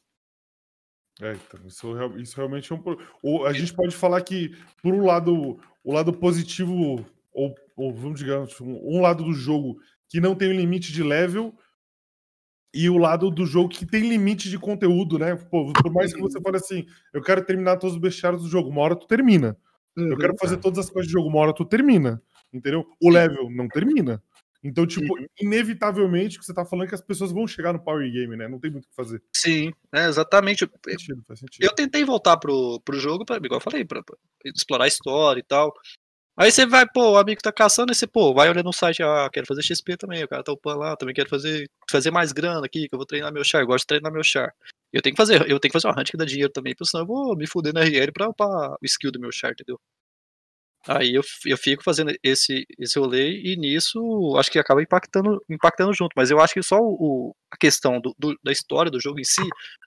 É, 1.21 1.33
então, 1.33 1.59
isso, 1.65 2.17
isso 2.17 2.35
realmente 2.35 2.71
é 2.71 2.75
um 2.75 2.81
problema. 2.81 3.09
A 3.47 3.53
gente 3.53 3.73
pode 3.73 3.95
falar 3.95 4.21
que, 4.21 4.55
por 4.81 4.93
um 4.93 5.05
lado, 5.05 5.57
o 5.83 5.93
lado 5.93 6.11
positivo, 6.11 7.05
ou, 7.33 7.55
ou 7.75 7.93
vamos 7.93 8.19
digamos, 8.19 8.59
um, 8.59 8.97
um 8.97 9.01
lado 9.01 9.23
do 9.23 9.33
jogo 9.33 9.79
que 10.09 10.19
não 10.19 10.35
tem 10.35 10.49
um 10.49 10.57
limite 10.57 10.91
de 10.91 11.03
level, 11.03 11.53
e 12.73 12.89
o 12.89 12.97
lado 12.97 13.31
do 13.31 13.45
jogo 13.45 13.69
que 13.69 13.85
tem 13.85 14.09
limite 14.09 14.49
de 14.49 14.59
conteúdo, 14.59 15.17
né? 15.17 15.35
Pô, 15.35 15.71
por 15.71 15.93
mais 15.93 16.13
que 16.13 16.19
você 16.19 16.41
fale 16.41 16.57
assim, 16.57 16.85
eu 17.13 17.21
quero 17.21 17.45
terminar 17.45 17.77
todos 17.77 17.95
os 17.95 18.01
bestiários 18.01 18.43
do 18.43 18.49
jogo, 18.49 18.69
uma 18.69 18.81
hora 18.81 18.97
tu 18.97 19.07
termina. 19.07 19.57
Eu 19.95 20.17
quero 20.17 20.35
fazer 20.37 20.57
todas 20.57 20.79
as 20.79 20.89
coisas 20.89 21.07
de 21.07 21.13
jogo, 21.13 21.29
uma 21.29 21.39
hora 21.39 21.53
tu 21.53 21.63
termina. 21.63 22.21
Entendeu? 22.53 22.85
O 23.01 23.09
level 23.09 23.49
não 23.49 23.69
termina. 23.69 24.21
Então, 24.67 24.87
tipo, 24.87 25.15
inevitavelmente, 25.39 26.37
o 26.37 26.39
que 26.39 26.45
você 26.45 26.53
tá 26.53 26.65
falando 26.65 26.85
é 26.85 26.89
que 26.89 26.95
as 26.95 27.01
pessoas 27.01 27.31
vão 27.31 27.47
chegar 27.47 27.71
no 27.71 27.79
Power 27.79 28.11
Game, 28.11 28.35
né? 28.35 28.47
Não 28.47 28.59
tem 28.59 28.71
muito 28.71 28.85
o 28.85 28.89
que 28.89 28.95
fazer. 28.95 29.21
Sim, 29.31 29.71
é, 29.93 30.07
exatamente. 30.07 30.65
Faz 30.65 30.99
sentido, 30.99 31.23
faz 31.27 31.39
sentido. 31.39 31.63
Eu 31.63 31.71
tentei 31.71 32.03
voltar 32.03 32.37
pro, 32.37 32.81
pro 32.81 32.99
jogo, 32.99 33.23
pra, 33.23 33.37
igual 33.37 33.57
eu 33.57 33.61
falei, 33.61 33.85
pra, 33.85 34.01
pra 34.01 34.17
explorar 34.43 34.85
a 34.85 34.87
história 34.87 35.39
e 35.39 35.43
tal. 35.43 35.71
Aí 36.35 36.51
você 36.51 36.65
vai, 36.65 36.83
pô, 36.91 37.11
o 37.11 37.17
amigo 37.17 37.41
tá 37.43 37.51
caçando, 37.51 37.91
aí 37.91 37.95
você, 37.95 38.07
pô, 38.07 38.33
vai 38.33 38.49
olhando 38.49 38.65
no 38.65 38.73
site, 38.73 39.03
ah, 39.03 39.29
quero 39.31 39.45
fazer 39.45 39.61
XP 39.61 39.95
também, 39.97 40.23
o 40.23 40.27
cara 40.27 40.43
tá 40.43 40.51
upando 40.51 40.79
lá, 40.79 40.97
também 40.97 41.13
quero 41.15 41.29
fazer, 41.29 41.69
fazer 41.89 42.11
mais 42.11 42.33
grana 42.33 42.65
aqui, 42.65 42.89
que 42.89 42.95
eu 42.95 42.99
vou 42.99 43.05
treinar 43.05 43.31
meu 43.31 43.43
char, 43.43 43.61
eu 43.61 43.67
gosto 43.67 43.83
de 43.83 43.87
treinar 43.87 44.11
meu 44.11 44.23
char. 44.23 44.51
Eu 44.91 45.01
tenho 45.01 45.15
que 45.15 45.21
fazer, 45.21 45.41
eu 45.43 45.59
tenho 45.59 45.71
que 45.71 45.79
fazer 45.79 45.87
uma 45.87 45.97
hunt 45.97 46.09
que 46.09 46.17
dá 46.17 46.25
dinheiro 46.25 46.51
também, 46.51 46.73
porque 46.75 46.89
senão 46.89 47.03
eu 47.03 47.07
vou 47.07 47.37
me 47.37 47.47
fuder 47.47 47.73
na 47.73 47.81
RL 47.81 48.11
pra 48.11 48.27
upar 48.29 48.71
o 48.71 48.85
skill 48.85 49.11
do 49.11 49.19
meu 49.19 49.31
char, 49.31 49.51
entendeu? 49.51 49.79
Aí 50.87 51.15
eu, 51.15 51.23
eu 51.45 51.57
fico 51.57 51.83
fazendo 51.83 52.13
esse, 52.23 52.65
esse 52.77 52.99
rolê 52.99 53.41
e 53.41 53.55
nisso 53.57 53.99
acho 54.37 54.51
que 54.51 54.59
acaba 54.59 54.81
impactando, 54.83 55.43
impactando 55.49 55.93
junto. 55.93 56.11
Mas 56.15 56.29
eu 56.29 56.39
acho 56.39 56.53
que 56.53 56.61
só 56.61 56.77
o, 56.79 57.35
a 57.51 57.57
questão 57.57 57.99
do, 57.99 58.13
do- 58.19 58.37
da 58.43 58.51
história 58.51 58.91
do 58.91 58.99
jogo 59.01 59.19
em 59.19 59.23
si 59.23 59.41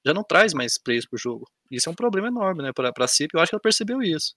já 0.04 0.12
não 0.12 0.24
traz 0.24 0.52
mais 0.52 0.76
players 0.76 1.06
pro 1.06 1.18
jogo. 1.18 1.44
Isso 1.70 1.88
é 1.88 1.92
um 1.92 1.94
problema 1.94 2.28
enorme, 2.28 2.62
né? 2.62 2.72
Pra, 2.72 2.92
pra 2.92 3.06
CIP, 3.06 3.34
eu 3.34 3.40
acho 3.40 3.50
que 3.50 3.54
ela 3.54 3.60
percebeu 3.62 4.02
isso. 4.02 4.34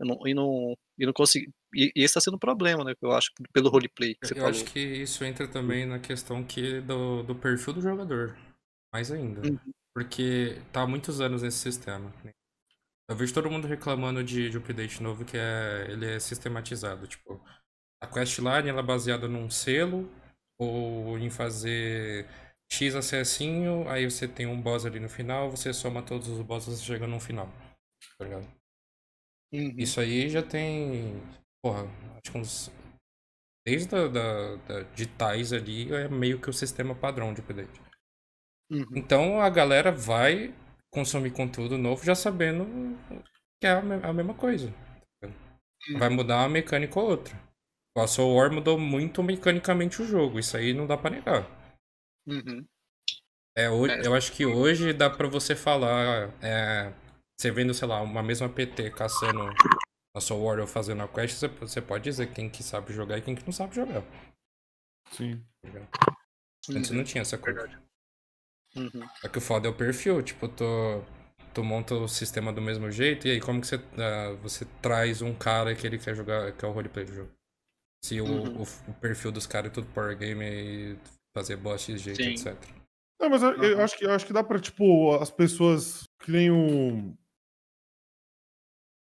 Eu 0.00 0.06
não- 0.06 0.26
e 0.26 0.34
não, 0.34 0.74
e 0.98 1.06
não 1.06 1.12
consegui. 1.12 1.48
E, 1.74 1.92
e 1.94 2.02
esse 2.02 2.14
tá 2.14 2.20
sendo 2.20 2.34
um 2.34 2.38
problema, 2.38 2.82
né? 2.82 2.94
Eu 3.00 3.12
acho, 3.12 3.30
pelo 3.52 3.68
roleplay 3.70 4.16
você 4.20 4.32
Eu 4.32 4.36
falou. 4.38 4.50
acho 4.50 4.64
que 4.64 4.80
isso 4.80 5.24
entra 5.24 5.46
também 5.46 5.86
na 5.86 5.98
questão 6.00 6.42
que 6.42 6.80
do, 6.80 7.22
do 7.22 7.34
perfil 7.34 7.74
do 7.74 7.80
jogador. 7.80 8.36
Mais 8.92 9.10
ainda. 9.12 9.40
Uhum. 9.46 9.58
Porque 9.94 10.58
tá 10.72 10.82
há 10.82 10.86
muitos 10.86 11.20
anos 11.20 11.42
nesse 11.42 11.58
sistema. 11.58 12.12
Eu 13.12 13.16
vejo 13.16 13.34
todo 13.34 13.50
mundo 13.50 13.68
reclamando 13.68 14.24
de, 14.24 14.48
de 14.48 14.56
update 14.56 15.02
novo 15.02 15.22
que 15.22 15.36
é, 15.36 15.86
ele 15.90 16.14
é 16.14 16.18
sistematizado. 16.18 17.06
Tipo, 17.06 17.38
a 18.02 18.06
questline 18.06 18.70
ela 18.70 18.80
é 18.80 18.82
baseada 18.82 19.28
num 19.28 19.50
selo 19.50 20.10
ou 20.58 21.18
em 21.18 21.28
fazer 21.28 22.26
X 22.72 22.94
acessinho, 22.94 23.86
aí 23.86 24.10
você 24.10 24.26
tem 24.26 24.46
um 24.46 24.58
boss 24.58 24.86
ali 24.86 24.98
no 24.98 25.10
final, 25.10 25.50
você 25.50 25.74
soma 25.74 26.02
todos 26.02 26.26
os 26.26 26.40
bosses 26.40 26.80
e 26.80 26.84
chega 26.84 27.06
no 27.06 27.20
final. 27.20 27.48
Tá 28.18 28.24
ligado? 28.24 28.48
Uhum. 29.52 29.74
Isso 29.76 30.00
aí 30.00 30.30
já 30.30 30.42
tem. 30.42 31.20
Porra, 31.62 31.82
acho 32.12 32.32
que 32.32 32.38
uns. 32.38 32.70
Desde 33.66 33.94
a, 33.94 34.08
da, 34.08 34.56
da, 34.56 34.82
de 34.94 35.06
Tais 35.06 35.52
ali 35.52 35.92
é 35.92 36.08
meio 36.08 36.40
que 36.40 36.48
o 36.48 36.52
sistema 36.52 36.94
padrão 36.94 37.34
de 37.34 37.42
update. 37.42 37.78
Uhum. 38.70 38.86
Então 38.96 39.38
a 39.42 39.50
galera 39.50 39.92
vai 39.92 40.54
consumir 40.92 41.32
conteúdo 41.32 41.78
novo 41.78 42.04
já 42.04 42.14
sabendo 42.14 42.66
que 43.60 43.66
é 43.66 43.72
a, 43.72 43.82
me- 43.82 44.04
a 44.04 44.12
mesma 44.12 44.34
coisa. 44.34 44.72
Vai 45.98 46.08
mudar 46.08 46.38
uma 46.38 46.48
mecânica 46.48 46.98
ou 46.98 47.10
outra. 47.10 47.34
O 47.96 48.00
Assault 48.00 48.34
War 48.36 48.52
mudou 48.52 48.78
muito 48.78 49.22
mecanicamente 49.22 50.00
o 50.00 50.06
jogo, 50.06 50.38
isso 50.38 50.56
aí 50.56 50.72
não 50.72 50.86
dá 50.86 50.96
pra 50.96 51.10
negar. 51.10 51.46
Uhum. 52.26 52.64
É, 53.56 53.68
ho- 53.70 53.86
É. 53.86 54.06
eu 54.06 54.14
acho 54.14 54.32
que 54.32 54.46
hoje 54.46 54.92
dá 54.92 55.10
pra 55.10 55.28
você 55.28 55.54
falar, 55.56 56.30
é, 56.42 56.92
você 57.38 57.50
vendo, 57.50 57.74
sei 57.74 57.88
lá, 57.88 58.00
uma 58.00 58.22
mesma 58.22 58.48
PT 58.48 58.90
caçando 58.90 59.40
a 60.16 60.20
sua 60.20 60.38
Warrior 60.38 60.66
fazendo 60.66 61.02
a 61.02 61.08
quest, 61.08 61.36
você, 61.36 61.48
você 61.48 61.82
pode 61.82 62.04
dizer 62.04 62.32
quem 62.32 62.48
que 62.50 62.62
sabe 62.62 62.92
jogar 62.92 63.18
e 63.18 63.22
quem 63.22 63.34
que 63.34 63.44
não 63.44 63.52
sabe 63.52 63.74
jogar. 63.74 64.02
Sim. 65.12 65.44
Antes 66.70 66.90
não 66.90 67.04
tinha 67.04 67.22
essa 67.22 67.38
coisa. 67.38 67.81
Uhum. 68.76 69.02
É 69.22 69.28
que 69.28 69.38
o 69.38 69.40
foda 69.40 69.68
é 69.68 69.70
o 69.70 69.74
perfil, 69.74 70.22
tipo, 70.22 70.48
tu, 70.48 70.64
tu 71.54 71.62
monta 71.62 71.94
o 71.94 72.08
sistema 72.08 72.52
do 72.52 72.60
mesmo 72.62 72.90
jeito, 72.90 73.26
e 73.28 73.30
aí 73.32 73.40
como 73.40 73.60
que 73.60 73.66
você, 73.66 73.76
ah, 73.98 74.36
você 74.42 74.64
traz 74.80 75.22
um 75.22 75.34
cara 75.34 75.74
que 75.74 75.86
ele 75.86 75.98
quer 75.98 76.14
jogar, 76.14 76.52
que 76.52 76.64
é 76.64 76.68
o 76.68 76.72
roleplay 76.72 77.04
do 77.04 77.14
jogo? 77.14 77.30
Se 78.04 78.20
o, 78.20 78.26
Uhum. 78.26 78.62
o, 78.62 78.90
o 78.90 78.94
perfil 79.00 79.30
dos 79.30 79.46
caras 79.46 79.70
é 79.70 79.74
tudo 79.74 79.86
power 79.88 80.16
game 80.16 80.44
e 80.44 80.98
fazer 81.36 81.56
boss 81.56 81.86
de 81.86 81.98
jeito, 81.98 82.22
Sim. 82.22 82.30
etc. 82.30 82.56
Não, 83.20 83.30
mas 83.30 83.42
eu, 83.42 83.52
eu 83.52 83.74
Aham. 83.74 83.84
acho 83.84 83.96
que, 83.96 84.04
eu 84.04 84.10
acho 84.10 84.26
que 84.26 84.32
dá 84.32 84.42
pra, 84.42 84.58
tipo, 84.58 85.14
as 85.14 85.30
pessoas 85.30 86.08
que 86.20 86.32
nem 86.32 86.50
o. 86.50 87.16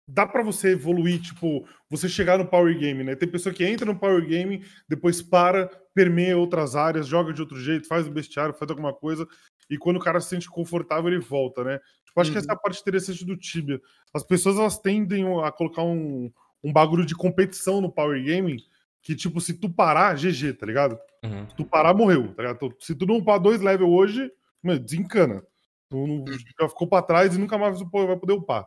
Dá 0.07 0.27
pra 0.27 0.43
você 0.43 0.73
evoluir, 0.73 1.21
tipo, 1.21 1.65
você 1.89 2.09
chegar 2.09 2.37
no 2.37 2.45
Power 2.45 2.77
Game, 2.77 3.03
né? 3.03 3.15
Tem 3.15 3.27
pessoa 3.27 3.55
que 3.55 3.65
entra 3.65 3.85
no 3.85 3.97
Power 3.97 4.23
Game, 4.27 4.63
depois 4.87 5.21
para, 5.21 5.67
permeia 5.95 6.37
outras 6.37 6.75
áreas, 6.75 7.07
joga 7.07 7.31
de 7.33 7.41
outro 7.41 7.57
jeito, 7.59 7.87
faz 7.87 8.05
o 8.05 8.11
bestiário, 8.11 8.53
faz 8.53 8.69
alguma 8.69 8.93
coisa, 8.93 9.25
e 9.73 9.77
quando 9.77 9.97
o 9.97 9.99
cara 9.99 10.19
se 10.21 10.29
sente 10.29 10.49
confortável, 10.49 11.09
ele 11.11 11.19
volta, 11.19 11.63
né? 11.63 11.79
Tipo, 12.05 12.21
acho 12.21 12.31
que 12.31 12.37
Uhum. 12.37 12.43
essa 12.43 12.51
é 12.51 12.55
a 12.55 12.57
parte 12.59 12.79
interessante 12.81 13.25
do 13.25 13.35
Tibia. 13.37 13.81
As 14.13 14.23
pessoas, 14.23 14.57
elas 14.57 14.77
tendem 14.77 15.25
a 15.43 15.51
colocar 15.51 15.83
um, 15.83 16.31
um 16.63 16.71
bagulho 16.71 17.05
de 17.05 17.15
competição 17.15 17.81
no 17.81 17.91
Power 17.91 18.23
Gaming 18.23 18.57
que, 19.01 19.15
tipo, 19.15 19.41
se 19.41 19.53
tu 19.53 19.69
parar, 19.69 20.15
GG, 20.15 20.53
tá 20.53 20.65
ligado? 20.65 20.97
Uhum. 21.23 21.49
Se 21.49 21.55
tu 21.55 21.65
parar, 21.65 21.93
morreu, 21.93 22.33
tá 22.33 22.43
ligado? 22.43 22.59
Tu- 22.59 22.75
Se 22.85 22.95
tu 22.95 23.05
não 23.05 23.17
upar 23.17 23.39
dois 23.39 23.59
level 23.61 23.91
hoje, 23.91 24.31
mano, 24.61 24.79
desencana. 24.79 25.43
Tu 25.89 25.97
não, 26.07 26.23
já 26.59 26.69
ficou 26.69 26.87
pra 26.87 27.01
trás 27.01 27.35
e 27.35 27.39
nunca 27.39 27.57
mais 27.57 27.79
vai 27.79 28.17
poder 28.17 28.33
upar. 28.33 28.65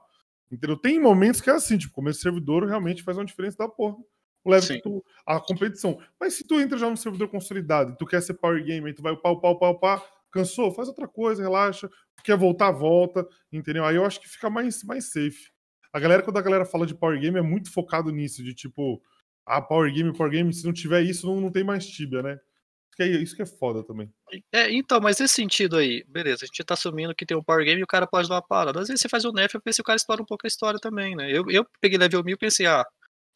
Entendeu? 0.52 0.76
Tem 0.76 1.00
momentos 1.00 1.40
que 1.40 1.50
é 1.50 1.54
assim, 1.54 1.76
tipo, 1.78 1.94
começo 1.94 2.20
servidor 2.20 2.64
realmente 2.66 3.02
faz 3.02 3.16
uma 3.16 3.24
diferença 3.24 3.56
da 3.58 3.68
porra. 3.68 3.96
O 4.44 4.50
level 4.50 4.68
que 4.76 4.82
tu, 4.82 5.04
a 5.26 5.40
competição. 5.40 5.98
Mas 6.20 6.34
se 6.34 6.46
tu 6.46 6.60
entra 6.60 6.78
já 6.78 6.88
no 6.88 6.96
servidor 6.96 7.26
consolidado 7.28 7.92
e 7.92 7.96
tu 7.96 8.06
quer 8.06 8.20
ser 8.22 8.34
power 8.34 8.62
game, 8.64 8.86
aí 8.86 8.94
tu 8.94 9.02
vai 9.02 9.12
upar, 9.12 9.32
upar, 9.32 9.50
upar, 9.52 9.70
upar, 9.72 10.04
cansou, 10.32 10.72
faz 10.72 10.88
outra 10.88 11.08
coisa, 11.08 11.42
relaxa. 11.42 11.88
Quer 12.24 12.36
voltar, 12.36 12.70
volta, 12.70 13.26
entendeu? 13.52 13.84
Aí 13.84 13.96
eu 13.96 14.04
acho 14.04 14.20
que 14.20 14.28
fica 14.28 14.50
mais, 14.50 14.82
mais 14.84 15.10
safe. 15.10 15.50
A 15.92 16.00
galera, 16.00 16.22
quando 16.22 16.36
a 16.36 16.42
galera 16.42 16.64
fala 16.64 16.86
de 16.86 16.94
power 16.94 17.18
game, 17.18 17.38
é 17.38 17.42
muito 17.42 17.72
focado 17.72 18.10
nisso, 18.10 18.42
de 18.42 18.54
tipo, 18.54 19.02
ah, 19.46 19.62
power 19.62 19.92
game, 19.92 20.12
power 20.12 20.30
game, 20.30 20.52
se 20.52 20.64
não 20.64 20.72
tiver 20.72 21.02
isso, 21.02 21.26
não, 21.26 21.40
não 21.40 21.50
tem 21.50 21.64
mais 21.64 21.86
Tibia, 21.86 22.22
né? 22.22 22.32
Isso 22.34 22.96
que 22.96 23.02
é, 23.02 23.06
isso 23.06 23.36
que 23.36 23.42
é 23.42 23.46
foda 23.46 23.84
também. 23.84 24.12
É, 24.52 24.70
então, 24.72 25.00
mas 25.00 25.18
nesse 25.18 25.34
sentido 25.34 25.76
aí, 25.76 26.04
beleza, 26.08 26.44
a 26.44 26.46
gente 26.46 26.64
tá 26.64 26.74
assumindo 26.74 27.14
que 27.14 27.26
tem 27.26 27.36
um 27.36 27.42
Power 27.42 27.64
Game 27.64 27.80
e 27.80 27.84
o 27.84 27.86
cara 27.86 28.06
pode 28.06 28.28
dar 28.28 28.36
uma 28.36 28.42
parada. 28.42 28.80
Às 28.80 28.88
vezes 28.88 29.00
você 29.00 29.08
faz 29.08 29.24
o 29.24 29.32
Nef 29.32 29.52
pra 29.52 29.60
ver 29.64 29.72
se 29.72 29.80
o 29.80 29.84
cara 29.84 29.96
explora 29.96 30.22
um 30.22 30.26
pouco 30.26 30.46
a 30.46 30.48
história 30.48 30.80
também, 30.80 31.14
né? 31.14 31.30
Eu, 31.30 31.44
eu 31.50 31.66
peguei 31.80 31.98
level 31.98 32.24
1000 32.24 32.34
e 32.34 32.38
pensei, 32.38 32.66
ah, 32.66 32.84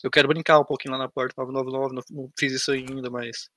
eu 0.03 0.11
quero 0.11 0.29
brincar 0.29 0.59
um 0.59 0.65
pouquinho 0.65 0.93
lá 0.93 0.99
na 0.99 1.09
porta 1.09 1.35
999, 1.37 1.95
não, 1.95 2.23
não 2.23 2.31
fiz 2.39 2.53
isso 2.53 2.73
ainda, 2.73 3.11
mas. 3.11 3.51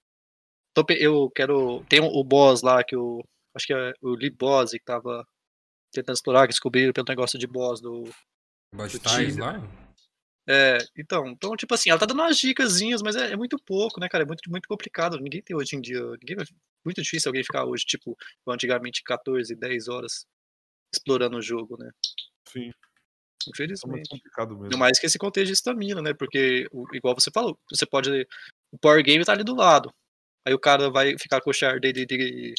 Tô 0.73 0.83
eu 0.89 1.29
quero. 1.29 1.83
Tem 1.85 1.99
o, 1.99 2.23
boss 2.23 2.61
lá, 2.61 2.83
que 2.83 2.95
o. 2.95 3.23
Acho 3.55 3.67
que 3.67 3.73
é 3.73 3.93
o 4.01 4.09
lead 4.11 4.35
boss 4.35 4.71
que 4.71 4.79
tava 4.79 5.25
tentando 5.91 6.15
explorar, 6.15 6.47
que 6.47 6.53
descobriram 6.53 6.91
pelo 6.91 7.05
negócio 7.07 7.37
de 7.37 7.45
boss 7.45 7.79
do. 7.79 8.03
Tibia. 8.89 9.43
lá? 9.43 9.83
É, 10.49 10.77
então, 10.97 11.27
então, 11.27 11.55
tipo 11.55 11.73
assim, 11.73 11.89
ela 11.89 11.99
tá 11.99 12.05
dando 12.05 12.19
umas 12.19 12.37
dicasinhas, 12.37 13.01
mas 13.01 13.15
é, 13.15 13.31
é 13.31 13.35
muito 13.35 13.57
pouco, 13.57 13.99
né, 13.99 14.09
cara? 14.09 14.23
É 14.23 14.27
muito, 14.27 14.49
muito 14.49 14.67
complicado. 14.67 15.17
Ninguém 15.17 15.41
tem 15.41 15.55
hoje 15.55 15.75
em 15.75 15.81
dia. 15.81 16.01
Ninguém, 16.19 16.37
muito 16.83 17.01
difícil 17.01 17.29
alguém 17.29 17.43
ficar 17.43 17.65
hoje, 17.65 17.85
tipo, 17.85 18.17
antigamente, 18.47 19.03
14, 19.03 19.55
10 19.55 19.87
horas 19.87 20.25
explorando 20.93 21.37
o 21.37 21.41
jogo, 21.41 21.77
né? 21.77 21.89
Sim, 22.47 22.61
é 22.61 22.63
muito 22.65 23.49
Infelizmente. 23.49 24.09
complicado 24.09 24.57
mesmo. 24.57 24.77
Mais 24.77 24.99
que 24.99 25.05
esse 25.05 25.17
contexto 25.17 25.47
de 25.47 25.53
estamina, 25.53 26.01
né? 26.01 26.13
Porque, 26.13 26.67
igual 26.93 27.15
você 27.17 27.31
falou, 27.31 27.57
você 27.69 27.85
pode. 27.85 28.27
O 28.71 28.77
Power 28.77 29.03
Game 29.03 29.23
tá 29.23 29.31
ali 29.31 29.43
do 29.43 29.55
lado. 29.55 29.93
Aí 30.45 30.53
o 30.53 30.59
cara 30.59 30.89
vai 30.91 31.17
ficar 31.19 31.41
com 31.41 31.49
o 31.49 31.53
char 31.53 31.79
dele 31.79 32.05
de, 32.05 32.53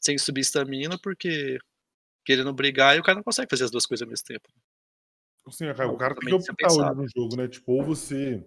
sem 0.00 0.18
subir 0.18 0.42
estamina 0.42 0.98
porque 1.02 1.58
querendo 2.26 2.52
brigar 2.54 2.96
e 2.96 3.00
o 3.00 3.04
cara 3.04 3.16
não 3.16 3.24
consegue 3.24 3.50
fazer 3.50 3.64
as 3.64 3.72
duas 3.72 3.86
coisas 3.86 4.02
ao 4.02 4.10
mesmo 4.10 4.26
tempo. 4.26 4.48
Assim, 5.46 5.66
cara, 5.74 5.88
o 5.88 5.92
Não, 5.92 5.98
cara 5.98 6.14
tem 6.16 6.26
que 6.28 6.34
optar 6.34 6.72
hoje 6.72 6.90
no 6.96 7.06
jogo, 7.08 7.36
né? 7.36 7.46
Tipo, 7.48 7.72
ou 7.72 7.84
você 7.84 8.44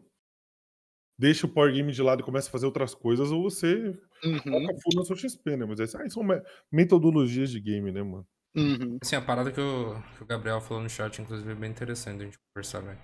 deixa 1.17 1.45
o 1.47 1.49
power 1.49 1.71
game 1.73 1.91
de 1.91 2.01
lado 2.01 2.21
e 2.21 2.25
começa 2.25 2.49
a 2.49 2.51
fazer 2.51 2.65
outras 2.65 2.93
coisas, 2.93 3.31
ou 3.31 3.43
você 3.43 3.93
Uhum, 4.23 4.67
foca 4.67 4.73
full 4.83 4.95
no 4.95 5.05
seu 5.05 5.15
XP, 5.15 5.55
né? 5.57 5.65
Mas 5.65 5.79
essas 5.79 5.99
aí 6.01 6.09
são 6.09 6.23
me- 6.23 6.41
metodologias 6.71 7.49
de 7.51 7.59
game, 7.59 7.91
né, 7.91 8.03
mano? 8.03 8.27
uhum, 8.55 8.99
Assim, 9.03 9.15
a 9.17 9.21
parada 9.21 9.51
que 9.51 9.61
o, 9.61 10.01
que 10.17 10.23
o 10.23 10.27
Gabriel 10.27 10.61
falou 10.61 10.83
no 10.83 10.89
chat, 10.89 11.21
inclusive, 11.21 11.51
é 11.51 11.55
bem 11.55 11.71
interessante 11.71 12.21
a 12.21 12.25
gente 12.25 12.39
conversar, 12.53 12.81
velho. 12.81 12.99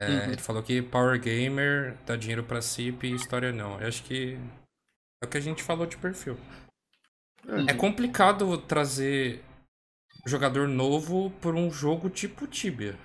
É, 0.00 0.06
Uhum. 0.08 0.32
Ele 0.32 0.42
falou 0.42 0.62
que 0.62 0.82
Power 0.82 1.20
Gamer 1.20 1.98
dá 2.06 2.16
dinheiro 2.16 2.44
pra 2.44 2.62
CIP 2.62 3.08
e 3.08 3.14
história 3.14 3.52
não. 3.52 3.80
Eu 3.80 3.88
acho 3.88 4.04
que 4.04 4.38
é 5.22 5.24
o 5.24 5.28
que 5.28 5.38
a 5.38 5.40
gente 5.40 5.62
falou 5.62 5.86
de 5.86 5.96
perfil. 5.96 6.36
É 7.46 7.72
uhum. 7.72 7.76
complicado 7.76 8.58
trazer 8.58 9.42
jogador 10.26 10.68
novo 10.68 11.30
por 11.40 11.54
um 11.54 11.70
jogo 11.70 12.10
tipo 12.10 12.46
Tibia. 12.46 12.98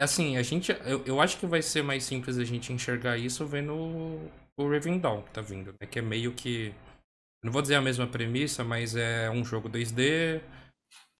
Assim, 0.00 0.36
a 0.36 0.42
gente. 0.42 0.72
Eu, 0.84 1.04
eu 1.04 1.20
acho 1.20 1.38
que 1.38 1.46
vai 1.46 1.62
ser 1.62 1.82
mais 1.82 2.04
simples 2.04 2.36
a 2.36 2.44
gente 2.44 2.72
enxergar 2.72 3.16
isso 3.16 3.46
vendo 3.46 3.74
o, 3.74 4.30
o 4.58 4.68
Raven 4.68 4.98
Dawn 4.98 5.22
que 5.22 5.30
tá 5.30 5.40
vindo, 5.40 5.72
né? 5.80 5.86
Que 5.86 6.00
é 6.00 6.02
meio 6.02 6.32
que. 6.32 6.74
Não 7.42 7.52
vou 7.52 7.62
dizer 7.62 7.76
a 7.76 7.82
mesma 7.82 8.06
premissa, 8.06 8.64
mas 8.64 8.96
é 8.96 9.30
um 9.30 9.44
jogo 9.44 9.68
2D, 9.68 10.40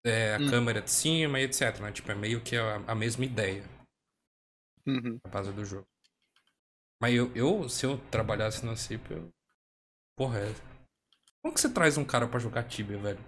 é 0.05 0.35
a 0.35 0.39
Hum. 0.39 0.49
câmera 0.49 0.81
de 0.81 0.91
cima 0.91 1.39
e 1.39 1.43
etc. 1.43 1.79
Né? 1.79 1.91
Tipo, 1.91 2.11
é 2.11 2.15
meio 2.15 2.41
que 2.41 2.57
a, 2.57 2.75
a 2.87 2.95
mesma 2.95 3.25
ideia 3.25 3.63
uhum. 4.85 5.19
a 5.23 5.29
base 5.29 5.51
do 5.51 5.65
jogo. 5.65 5.87
Mas 7.01 7.13
eu, 7.13 7.31
eu 7.35 7.67
se 7.69 7.85
eu 7.85 7.97
trabalhasse 8.09 8.65
na 8.65 8.75
CIP, 8.75 9.11
eu. 9.11 9.29
Porra, 10.15 10.39
é. 10.39 10.53
Como 11.41 11.53
que 11.53 11.59
você 11.61 11.69
traz 11.69 11.97
um 11.97 12.05
cara 12.05 12.27
pra 12.27 12.39
jogar 12.39 12.63
Tibia, 12.63 12.97
velho? 12.97 13.19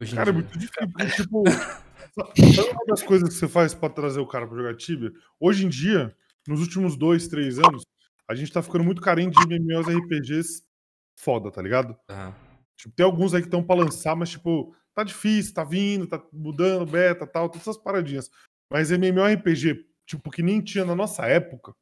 Hoje 0.00 0.14
Cara, 0.14 0.30
é 0.30 0.32
muito 0.32 0.58
difícil. 0.58 0.88
porque, 0.90 1.10
Tipo, 1.10 1.44
sabe 2.54 2.70
uma 2.70 2.84
das 2.86 3.02
coisas 3.02 3.28
que 3.28 3.34
você 3.34 3.48
faz 3.48 3.74
pra 3.74 3.88
trazer 3.88 4.20
o 4.20 4.26
cara 4.26 4.46
pra 4.46 4.56
jogar 4.56 4.76
Tibia? 4.76 5.12
Hoje 5.40 5.64
em 5.64 5.68
dia, 5.68 6.14
nos 6.46 6.60
últimos 6.60 6.96
dois, 6.96 7.28
três 7.28 7.58
anos, 7.58 7.84
a 8.28 8.34
gente 8.34 8.52
tá 8.52 8.62
ficando 8.62 8.84
muito 8.84 9.00
carente 9.00 9.36
de 9.46 9.58
MMOs 9.58 9.86
RPGs 9.88 10.62
foda, 11.18 11.50
tá 11.50 11.62
ligado? 11.62 11.96
Aham. 12.08 12.34
Tipo, 12.76 12.94
tem 12.94 13.06
alguns 13.06 13.32
aí 13.32 13.40
que 13.40 13.46
estão 13.46 13.62
pra 13.62 13.76
lançar, 13.76 14.16
mas, 14.16 14.30
tipo, 14.30 14.74
tá 14.94 15.04
difícil, 15.04 15.54
tá 15.54 15.62
vindo, 15.62 16.06
tá 16.06 16.22
mudando, 16.32 16.84
beta 16.90 17.26
tal, 17.26 17.48
todas 17.48 17.62
essas 17.62 17.78
paradinhas. 17.82 18.28
Mas 18.70 18.90
MMORPG, 18.90 19.86
tipo, 20.06 20.30
que 20.30 20.42
nem 20.42 20.60
tinha 20.60 20.84
na 20.84 20.94
nossa 20.94 21.24
época, 21.26 21.72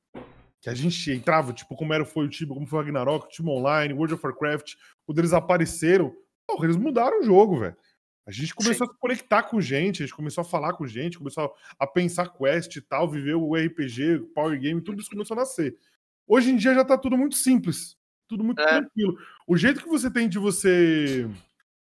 que 0.62 0.70
a 0.70 0.74
gente 0.74 1.10
entrava, 1.10 1.52
tipo, 1.52 1.74
como 1.76 1.92
era 1.92 2.04
foi 2.04 2.24
o 2.24 2.28
Tibia, 2.30 2.54
como 2.54 2.66
foi 2.66 2.78
o 2.78 2.82
Ragnarok, 2.82 3.26
o 3.26 3.28
Tibia 3.28 3.52
Online, 3.52 3.92
World 3.92 4.14
of 4.14 4.24
Warcraft, 4.24 4.74
quando 5.04 5.18
eles 5.18 5.32
apareceram, 5.32 6.14
porra, 6.46 6.64
eles 6.66 6.76
mudaram 6.76 7.20
o 7.20 7.22
jogo, 7.24 7.58
velho. 7.58 7.76
A 8.24 8.30
gente 8.30 8.54
começou 8.54 8.86
a 8.86 8.90
se 8.90 8.96
conectar 9.00 9.42
com 9.42 9.60
gente, 9.60 10.00
a 10.02 10.06
gente 10.06 10.14
começou 10.14 10.42
a 10.42 10.44
falar 10.44 10.74
com 10.74 10.86
gente, 10.86 11.18
começou 11.18 11.52
a 11.76 11.86
pensar 11.88 12.28
quest 12.28 12.76
e 12.76 12.80
tal, 12.80 13.10
viver 13.10 13.34
o 13.34 13.56
RPG, 13.56 14.14
o 14.18 14.26
Power 14.28 14.58
Game, 14.60 14.80
tudo 14.80 15.00
isso 15.00 15.10
começou 15.10 15.36
a 15.36 15.40
nascer. 15.40 15.76
Hoje 16.28 16.52
em 16.52 16.56
dia 16.56 16.72
já 16.72 16.84
tá 16.84 16.96
tudo 16.96 17.18
muito 17.18 17.34
simples, 17.34 17.96
tudo 18.28 18.44
muito 18.44 18.62
É. 18.62 18.66
tranquilo. 18.78 19.18
O 19.48 19.56
jeito 19.56 19.82
que 19.82 19.88
você 19.88 20.08
tem 20.08 20.28
de 20.28 20.38
você 20.38 21.28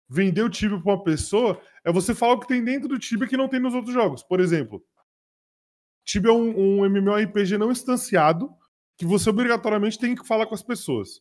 vender 0.09 0.43
o 0.43 0.49
Tibia 0.49 0.81
pra 0.81 0.95
uma 0.95 1.05
pessoa 1.05 1.61
é 1.85 1.93
você 1.93 2.15
falar 2.15 2.33
o 2.33 2.41
que 2.41 2.49
tem 2.49 2.65
dentro 2.65 2.89
do 2.89 2.99
Tibia 2.99 3.29
que 3.29 3.37
não 3.37 3.47
tem 3.49 3.61
nos 3.61 3.75
outros 3.75 3.93
jogos. 3.93 4.23
Por 4.23 4.41
exemplo, 4.41 4.83
Tibia 6.05 6.31
é 6.31 6.35
um, 6.35 6.81
um 6.81 6.85
MMORPG 6.85 7.57
não 7.57 7.73
instanciado 7.73 8.51
que 8.97 9.05
você 9.05 9.31
obrigatoriamente 9.31 9.99
tem 9.99 10.15
que 10.15 10.27
falar 10.27 10.47
com 10.47 10.55
as 10.55 10.63
pessoas. 10.63 11.21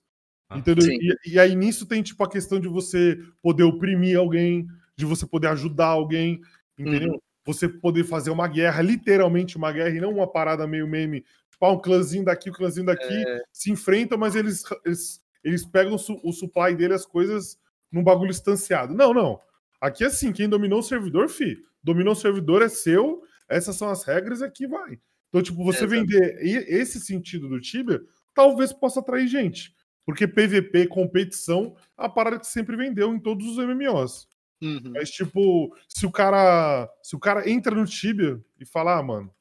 Ah, 0.50 0.58
entendeu? 0.58 0.88
E, 0.88 1.34
e 1.34 1.40
aí 1.40 1.56
nisso 1.56 1.86
tem 1.86 2.04
tipo 2.04 2.24
a 2.24 2.30
questão 2.30 2.60
de 2.60 2.68
você 2.68 3.18
poder 3.42 3.64
oprimir 3.64 4.18
alguém, 4.18 4.68
de 4.96 5.06
você 5.06 5.26
poder 5.26 5.48
ajudar 5.48 5.88
alguém, 5.88 6.40
entendeu? 6.78 7.22
Você 7.46 7.68
poder 7.68 8.04
fazer 8.04 8.30
uma 8.30 8.48
guerra, 8.48 8.82
literalmente 8.82 9.58
uma 9.58 9.72
guerra, 9.72 9.96
e 9.96 10.02
não 10.02 10.12
uma 10.12 10.28
parada 10.28 10.68
meio 10.68 10.88
meme. 10.88 11.26
Tipo, 11.50 11.66
ah, 11.66 11.72
um 11.72 11.82
clãzinho 11.82 12.24
daqui, 12.24 12.50
um 12.50 12.54
clãzinho 12.54 12.86
daqui, 12.86 13.24
se 13.52 13.72
enfrentam, 13.72 14.18
mas 14.18 14.36
eles, 14.36 14.64
eles, 14.86 15.22
eles 15.44 15.66
pegam 15.66 15.96
o 15.96 16.32
supply 16.32 16.76
dele, 16.76 16.94
as 16.94 17.06
coisas, 17.06 17.58
num 17.92 18.04
bagulho 18.04 18.32
instanciado. 18.32 18.94
Não, 18.94 19.14
não. 19.14 19.40
Aqui 19.82 20.04
é 20.04 20.08
assim, 20.08 20.32
quem 20.32 20.48
dominou 20.48 20.80
o 20.80 20.84
servidor, 20.84 21.28
fi, 21.28 21.58
dominou 21.84 22.14
o 22.14 22.16
servidor 22.16 22.62
é 22.62 22.70
seu, 22.70 23.22
essas 23.56 23.76
são 23.76 23.90
as 23.90 24.04
regras, 24.04 24.42
aqui 24.42 24.68
vai. 24.68 25.00
Então, 25.30 25.42
tipo, 25.42 25.64
você 25.64 25.86
Exato. 25.86 25.92
vender 25.92 26.38
e- 26.44 26.76
esse 26.76 27.00
sentido 27.00 27.48
do 27.50 27.60
Tibia, 27.60 28.02
talvez 28.34 28.72
possa 28.72 29.00
atrair 29.00 29.28
gente. 29.28 29.74
Porque 30.06 30.28
PVP, 30.28 30.88
competição, 30.88 31.76
é 31.98 32.06
a 32.06 32.10
parada 32.10 32.38
que 32.40 32.46
sempre 32.48 32.76
vendeu 32.76 33.14
em 33.14 33.20
todos 33.20 33.48
os 33.48 33.58
MMOs. 33.58 34.28
Uhum. 34.62 34.92
Mas, 34.94 35.10
tipo, 35.10 35.76
se 35.88 36.06
o 36.06 36.12
cara. 36.12 36.90
Se 37.02 37.16
o 37.16 37.20
cara 37.20 37.50
entra 37.50 37.74
no 37.76 37.86
Tibia 37.86 38.42
e 38.60 38.66
fala, 38.66 38.98
ah, 39.00 39.04
mano. 39.04 39.34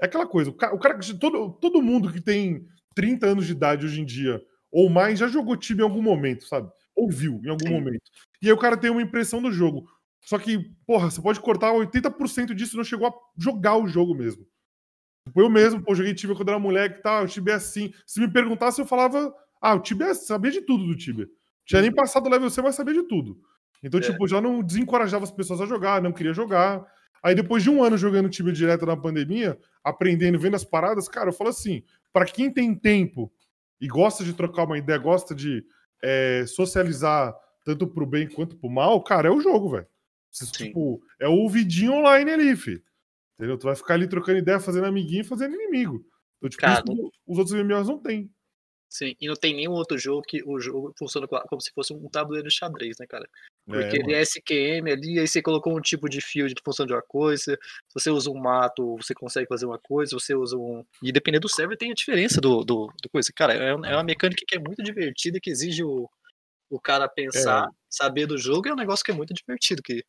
É 0.00 0.06
aquela 0.06 0.26
coisa, 0.26 0.50
o 0.50 0.54
cara, 0.54 0.74
o 0.74 0.78
cara 0.78 0.98
que- 0.98 1.14
todo, 1.18 1.52
todo 1.60 1.82
mundo 1.82 2.12
que 2.12 2.20
tem 2.20 2.66
30 2.94 3.26
anos 3.26 3.46
de 3.46 3.52
idade 3.52 3.86
hoje 3.86 4.00
em 4.00 4.04
dia, 4.04 4.42
ou 4.70 4.90
mais, 4.90 5.18
já 5.18 5.28
jogou 5.28 5.56
Tibia 5.56 5.84
em 5.84 5.88
algum 5.88 6.02
momento, 6.02 6.46
sabe? 6.46 6.70
Ou 6.96 7.08
viu 7.10 7.40
em 7.44 7.48
algum 7.48 7.66
Sim. 7.66 7.72
momento. 7.72 8.02
E 8.42 8.46
aí 8.46 8.52
o 8.52 8.58
cara 8.58 8.76
tem 8.76 8.90
uma 8.90 9.02
impressão 9.02 9.40
do 9.40 9.52
jogo. 9.52 9.88
Só 10.24 10.38
que, 10.38 10.70
porra, 10.86 11.10
você 11.10 11.20
pode 11.20 11.40
cortar 11.40 11.72
80% 11.72 12.54
disso 12.54 12.74
e 12.74 12.78
não 12.78 12.84
chegou 12.84 13.06
a 13.08 13.12
jogar 13.36 13.76
o 13.76 13.86
jogo 13.86 14.14
mesmo. 14.14 14.46
Tipo, 15.26 15.40
eu 15.40 15.50
mesmo, 15.50 15.82
pô, 15.82 15.94
joguei 15.94 16.14
Tibia 16.14 16.36
quando 16.36 16.48
era 16.50 16.58
moleque 16.58 16.98
e 16.98 17.02
tal, 17.02 17.24
o 17.24 17.26
Tibia 17.26 17.54
é 17.54 17.56
assim. 17.56 17.92
Se 18.06 18.20
me 18.20 18.30
perguntasse, 18.30 18.80
eu 18.80 18.86
falava, 18.86 19.34
ah, 19.60 19.74
o 19.74 19.80
Tibia 19.80 20.14
sabia 20.14 20.50
de 20.50 20.60
tudo 20.60 20.86
do 20.86 20.96
Tibia. 20.96 21.26
Tinha 21.64 21.80
nem 21.82 21.92
passado 21.92 22.26
o 22.26 22.30
level 22.30 22.50
C, 22.50 22.60
mas 22.60 22.74
sabia 22.74 22.94
de 22.94 23.02
tudo. 23.04 23.38
Então, 23.82 24.00
Uhum. 24.00 24.06
É. 24.06 24.10
tipo, 24.10 24.26
já 24.28 24.40
não 24.40 24.62
desencorajava 24.62 25.24
as 25.24 25.30
pessoas 25.30 25.60
a 25.60 25.66
jogar, 25.66 26.02
não 26.02 26.12
queria 26.12 26.32
jogar. 26.34 26.84
Aí, 27.22 27.34
depois 27.34 27.62
de 27.62 27.70
um 27.70 27.82
ano 27.82 27.96
jogando 27.96 28.28
Tibia 28.28 28.52
direto 28.52 28.84
na 28.84 28.96
pandemia, 28.96 29.58
aprendendo, 29.82 30.38
vendo 30.38 30.56
as 30.56 30.64
paradas, 30.64 31.08
cara, 31.08 31.30
eu 31.30 31.32
falo 31.32 31.50
assim, 31.50 31.82
pra 32.12 32.26
quem 32.26 32.50
tem 32.52 32.74
tempo 32.74 33.32
e 33.80 33.86
gosta 33.88 34.22
de 34.24 34.34
trocar 34.34 34.64
uma 34.64 34.76
ideia, 34.78 34.98
gosta 34.98 35.34
de 35.34 35.64
é, 36.02 36.44
socializar 36.46 37.34
tanto 37.64 37.86
pro 37.86 38.04
bem 38.06 38.28
quanto 38.28 38.56
pro 38.56 38.68
mal, 38.68 39.02
cara, 39.02 39.28
é 39.28 39.30
o 39.30 39.40
jogo, 39.40 39.70
velho. 39.70 39.86
Você. 40.34 40.66
Tipo, 40.66 41.00
é 41.20 41.28
o 41.28 41.48
vidinho 41.48 41.92
online 41.92 42.30
ali, 42.30 42.56
fi. 42.56 42.82
Entendeu? 43.38 43.58
Tu 43.58 43.64
vai 43.64 43.74
ficar 43.76 43.94
ali 43.94 44.08
trocando 44.08 44.38
ideia, 44.38 44.60
fazendo 44.60 44.86
amiguinho 44.86 45.22
e 45.22 45.26
fazendo 45.26 45.54
inimigo. 45.54 46.04
Então, 46.38 46.50
tipo, 46.50 46.60
Cara, 46.60 46.82
isso 46.86 47.12
os 47.26 47.38
outros 47.38 47.54
MMOs 47.56 47.88
não 47.88 47.98
tem. 47.98 48.30
Sim, 48.88 49.16
e 49.20 49.26
não 49.26 49.34
tem 49.34 49.54
nenhum 49.56 49.72
outro 49.72 49.98
jogo 49.98 50.22
que 50.22 50.40
o 50.46 50.60
jogo 50.60 50.94
funciona 50.96 51.26
co- 51.26 51.42
como 51.48 51.60
se 51.60 51.72
fosse 51.72 51.92
um 51.92 52.08
tabuleiro 52.08 52.46
de 52.48 52.54
xadrez, 52.54 52.96
né, 53.00 53.06
cara? 53.08 53.28
Porque 53.66 53.96
É, 53.96 54.00
ele 54.00 54.12
é 54.12 54.20
SQM 54.20 54.88
ali, 54.88 55.18
aí 55.18 55.26
você 55.26 55.42
colocou 55.42 55.76
um 55.76 55.80
tipo 55.80 56.08
de 56.08 56.20
field 56.20 56.54
que 56.54 56.62
funciona 56.64 56.86
de 56.86 56.94
uma 56.94 57.02
coisa. 57.02 57.58
Se 57.88 57.94
você 57.94 58.10
usa 58.10 58.30
um 58.30 58.38
mato, 58.38 58.96
você 58.96 59.12
consegue 59.14 59.48
fazer 59.48 59.66
uma 59.66 59.78
coisa. 59.80 60.16
Você 60.16 60.34
usa 60.36 60.56
um. 60.56 60.84
E 61.02 61.10
dependendo 61.10 61.48
do 61.48 61.48
server, 61.48 61.76
tem 61.76 61.90
a 61.90 61.94
diferença 61.94 62.40
do, 62.40 62.62
do, 62.62 62.86
do 63.02 63.08
coisa. 63.10 63.32
Cara, 63.34 63.54
é, 63.54 63.70
é 63.70 63.74
uma 63.74 64.04
mecânica 64.04 64.44
que 64.46 64.54
é 64.54 64.60
muito 64.60 64.80
divertida, 64.80 65.40
que 65.40 65.50
exige 65.50 65.82
o, 65.82 66.08
o 66.70 66.78
cara 66.78 67.08
pensar, 67.08 67.68
saber 67.88 68.26
do 68.26 68.38
jogo, 68.38 68.68
e 68.68 68.70
é 68.70 68.74
um 68.74 68.76
negócio 68.76 69.04
que 69.04 69.10
é 69.10 69.14
muito 69.14 69.34
divertido. 69.34 69.82
Que, 69.82 70.04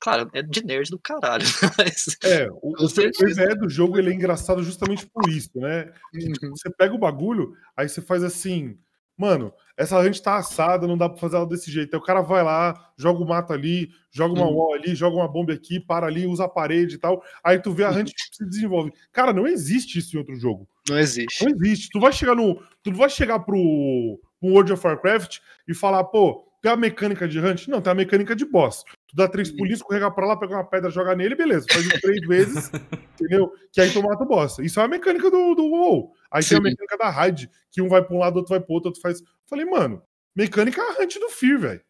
claro, 0.00 0.30
é 0.32 0.42
de 0.42 0.64
nerd 0.64 0.90
do 0.90 0.98
caralho. 0.98 1.44
Mas, 1.78 2.16
É, 2.24 2.48
o, 2.50 2.72
o. 2.84 2.88
PVE 2.88 3.54
do 3.60 3.68
jogo 3.68 3.98
ele 3.98 4.10
é 4.10 4.14
engraçado 4.14 4.62
justamente 4.62 5.06
por 5.06 5.28
isso, 5.28 5.50
né? 5.56 5.90
Tipo, 6.12 6.50
você 6.50 6.70
pega 6.70 6.94
o 6.94 6.98
bagulho, 6.98 7.52
aí 7.76 7.88
você 7.88 8.00
faz 8.00 8.22
assim, 8.22 8.78
mano, 9.16 9.52
essa 9.76 9.98
hunt 10.00 10.18
tá 10.20 10.36
assada, 10.36 10.86
não 10.86 10.96
dá 10.98 11.08
pra 11.08 11.18
fazer 11.18 11.36
ela 11.36 11.46
desse 11.46 11.70
jeito. 11.70 11.94
Aí 11.94 11.98
o 12.00 12.04
cara 12.04 12.20
vai 12.20 12.42
lá, 12.42 12.92
joga 12.96 13.22
o 13.22 13.26
mato 13.28 13.52
ali, 13.52 13.90
joga 14.10 14.34
uma 14.34 14.46
Uhum. 14.48 14.54
wall 14.54 14.74
ali, 14.74 14.94
joga 14.94 15.16
uma 15.16 15.28
bomba 15.28 15.52
aqui, 15.52 15.78
para 15.80 16.06
ali, 16.06 16.26
usa 16.26 16.44
a 16.44 16.48
parede 16.48 16.96
e 16.96 16.98
tal. 16.98 17.22
Aí 17.44 17.58
tu 17.60 17.72
vê 17.72 17.84
a 17.84 17.90
hunt 17.90 18.12
que 18.12 18.36
se 18.36 18.44
desenvolve. 18.48 18.92
Cara, 19.12 19.32
não 19.32 19.46
existe 19.46 19.98
isso 19.98 20.16
em 20.16 20.18
outro 20.18 20.34
jogo. 20.36 20.68
não 20.88 20.98
existe. 20.98 21.44
Não 21.44 21.50
existe. 21.52 21.90
Tu 21.90 22.00
vai 22.00 22.12
chegar 22.12 22.34
no. 22.34 22.56
Tu 22.82 22.90
não 22.90 22.96
vai 22.96 23.10
chegar 23.10 23.38
pro, 23.40 24.18
pro 24.40 24.48
World 24.50 24.72
of 24.72 24.86
Warcraft 24.86 25.38
e 25.68 25.74
falar, 25.74 26.02
pô, 26.04 26.44
tem 26.62 26.72
a 26.72 26.76
mecânica 26.76 27.28
de 27.28 27.38
hunt? 27.38 27.68
Não, 27.68 27.80
tem 27.80 27.90
a 27.92 27.94
mecânica 27.94 28.34
de 28.34 28.44
boss. 28.44 28.84
Dá 29.18 29.26
três 29.28 29.50
pulinhos, 29.50 29.80
escorrega 29.80 30.08
pra 30.12 30.24
lá, 30.26 30.36
pega 30.36 30.54
uma 30.54 30.64
pedra, 30.64 30.90
joga 30.90 31.12
nele, 31.16 31.34
beleza. 31.34 31.66
Faz 31.70 31.84
isso 31.84 32.00
três 32.00 32.20
vezes, 32.26 32.70
entendeu? 33.20 33.52
Que 33.72 33.80
aí 33.80 33.92
tu 33.92 34.00
mata 34.00 34.22
o 34.22 34.26
boss. 34.26 34.58
Isso 34.60 34.78
é 34.78 34.84
a 34.84 34.88
mecânica 34.88 35.28
do, 35.28 35.54
do 35.56 35.64
WoW. 35.66 36.12
Aí 36.30 36.44
tem 36.44 36.56
a 36.56 36.60
Sim. 36.60 36.62
mecânica 36.68 36.96
da 36.96 37.10
raid, 37.10 37.50
que 37.72 37.82
um 37.82 37.88
vai 37.88 38.02
pra 38.04 38.14
um 38.14 38.18
lado, 38.20 38.36
outro 38.36 38.50
vai 38.50 38.60
pro 38.60 38.74
outro, 38.74 38.90
outro 38.90 39.02
faz. 39.02 39.20
Falei, 39.48 39.64
mano, 39.64 40.00
mecânica 40.36 40.80
é 40.80 40.84
a 40.84 41.02
hunt 41.02 41.14
do 41.18 41.28
Fear, 41.30 41.58
velho. 41.58 41.80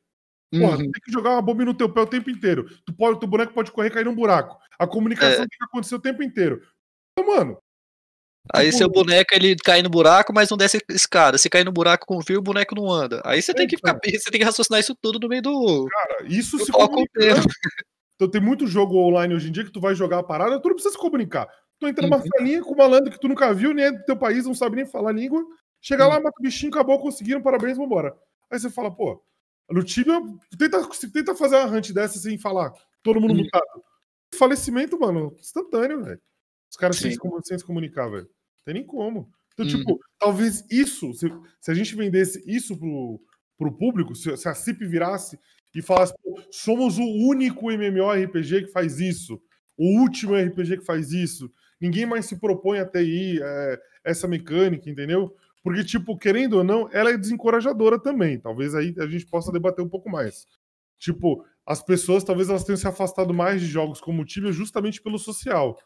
Porra, 0.51 0.71
Uhum. 0.79 0.87
tu 0.87 0.91
tem 0.93 1.03
que 1.05 1.13
jogar 1.13 1.31
uma 1.33 1.43
bomba 1.43 1.65
no 1.67 1.75
teu 1.75 1.93
pé 1.93 2.01
o 2.01 2.07
tempo 2.07 2.31
inteiro. 2.31 2.65
Tu 2.87 2.95
pode, 2.95 3.21
teu 3.21 3.29
boneco 3.29 3.53
pode 3.53 3.71
correr 3.71 3.89
e 3.89 3.91
cair 3.91 4.07
num 4.07 4.15
buraco. 4.15 4.57
A 4.79 4.87
comunicação 4.87 5.45
É. 5.45 5.47
tem 5.47 5.59
que 5.59 5.65
acontecer 5.65 5.95
o 5.95 6.01
tempo 6.01 6.23
inteiro. 6.23 6.63
Então, 7.13 7.31
mano, 7.37 7.59
Aí 8.55 8.67
Tipo- 8.67 8.79
seu 8.79 8.89
boneco 8.89 9.35
ele 9.35 9.55
cai 9.57 9.83
no 9.83 9.91
buraco, 9.91 10.33
mas 10.33 10.49
não 10.51 10.57
desce 10.57 10.79
escada. 10.91 11.37
Se 11.39 11.51
cair 11.51 11.65
no 11.65 11.73
buraco 11.73 12.07
com 12.07 12.23
fio, 12.23 12.39
o 12.39 12.43
boneco 12.43 12.75
não 12.75 12.91
anda. 12.91 13.21
Aí 13.25 13.41
você 13.43 13.53
tem 13.55 13.67
que 13.67 13.77
ficar, 13.77 13.95
você 14.03 14.31
tem 14.31 14.39
que 14.41 14.45
raciocinar 14.45 14.81
isso 14.81 14.95
tudo 15.01 15.19
no 15.19 15.29
meio 15.29 15.43
do. 15.43 15.87
cara, 15.87 16.27
isso 16.27 16.57
do 16.57 16.65
se 16.65 16.73
comunicando. 16.73 17.07
inteiro. 17.17 17.43
Então 18.17 18.29
tem 18.31 18.41
muito 18.41 18.67
jogo 18.67 18.97
online 18.97 19.35
hoje 19.35 19.49
em 19.49 19.53
dia 19.53 19.65
que 19.65 19.71
tu 19.71 19.81
vai 19.81 19.95
jogar 19.95 20.19
a 20.19 20.23
parada, 20.23 20.61
tu 20.61 20.67
não 20.69 20.75
precisa 20.75 20.93
se 20.93 20.99
comunicar. 20.99 21.49
Tu 21.79 21.87
entra 21.87 22.03
numa 22.05 22.17
Uhum. 22.17 22.27
salinha 22.37 22.63
com 22.63 22.73
um 22.75 22.77
malandro 22.77 23.13
que 23.13 23.21
tu 23.21 23.29
nunca 23.29 23.53
viu, 23.55 23.73
nem 23.73 23.85
é 23.85 23.93
do 23.93 24.05
teu 24.05 24.17
país, 24.17 24.45
não 24.45 24.55
sabe 24.55 24.75
nem 24.77 24.85
falar 24.87 25.11
a 25.11 25.13
língua. 25.13 25.45
Chega 25.81 26.05
Uhum. 26.05 26.11
lá, 26.11 26.21
mata 26.21 26.37
o 26.41 26.43
bichinho, 26.43 26.73
acabou, 26.73 26.99
conseguiram, 26.99 27.41
parabéns, 27.41 27.77
vambora. 27.77 28.13
Aí 28.51 28.59
você 28.59 28.69
fala, 28.69 28.91
pô, 28.91 29.23
no 29.71 29.85
Tibia, 29.85 30.21
tenta, 30.59 30.81
tenta 31.13 31.35
fazer 31.37 31.57
uma 31.57 31.67
hunt 31.77 31.93
dessa 31.93 32.19
sem 32.19 32.37
falar, 32.39 32.73
todo 33.05 33.21
mundo 33.21 33.31
Uhum. 33.35 33.45
mutado. 33.45 33.85
Falecimento, 34.35 34.99
mano, 34.99 35.35
instantâneo, 35.39 36.03
velho. 36.03 36.21
Os 36.71 36.77
caras 36.77 36.97
sem 36.99 37.13
se 37.13 37.65
comunicar, 37.65 38.09
velho. 38.11 38.29
Não 38.69 38.75
tem 38.75 38.75
nem 38.75 38.85
como. 38.87 39.31
Então, 39.55 39.67
Uhum. 39.67 39.79
tipo, 39.79 40.01
talvez 40.19 40.65
isso, 40.71 41.13
se, 41.15 41.27
se 41.61 41.71
a 41.71 41.75
gente 41.75 41.97
vendesse 41.97 42.43
isso 42.47 42.79
pro, 42.79 43.21
pro 43.57 43.77
público, 43.77 44.15
se, 44.15 44.37
se 44.37 44.49
a 44.49 44.55
CIP 44.55 44.87
virasse 44.87 45.39
e 45.75 45.83
falasse, 45.83 46.13
pô, 46.23 46.41
somos 46.51 46.99
o 46.99 47.03
único 47.05 47.71
MMORPG 47.71 48.67
que 48.67 48.73
faz 48.73 49.01
isso, 49.01 49.41
o 49.77 50.01
último 50.01 50.35
RPG 50.35 50.79
que 50.79 50.85
faz 50.85 51.13
isso, 51.13 51.51
ninguém 51.81 52.05
mais 52.07 52.27
se 52.27 52.39
propõe 52.39 52.79
a 52.79 52.87
TI, 52.87 53.41
é, 53.43 53.81
essa 54.05 54.29
mecânica, 54.29 54.89
entendeu? 54.89 55.35
Porque, 55.63 55.85
tipo, 55.85 56.17
querendo 56.17 56.59
ou 56.59 56.65
não, 56.65 56.89
ela 56.93 57.11
é 57.11 57.17
desencorajadora 57.19 57.99
também. 58.01 58.39
Talvez 58.39 58.75
aí 58.75 58.95
a 58.99 59.07
gente 59.07 59.27
possa 59.27 59.51
debater 59.53 59.85
um 59.85 59.89
pouco 59.89 60.09
mais. 60.09 60.47
Tipo, 60.99 61.45
as 61.67 61.83
pessoas 61.83 62.25
talvez 62.25 62.49
elas 62.49 62.65
tenham 62.65 62.77
se 62.77 62.87
afastado 62.87 63.35
mais 63.35 63.61
de 63.61 63.67
jogos 63.67 64.01
como 64.01 64.23
o 64.23 64.25
Tibia 64.25 64.53
justamente 64.53 65.03
pelo 65.03 65.19
social. 65.19 65.77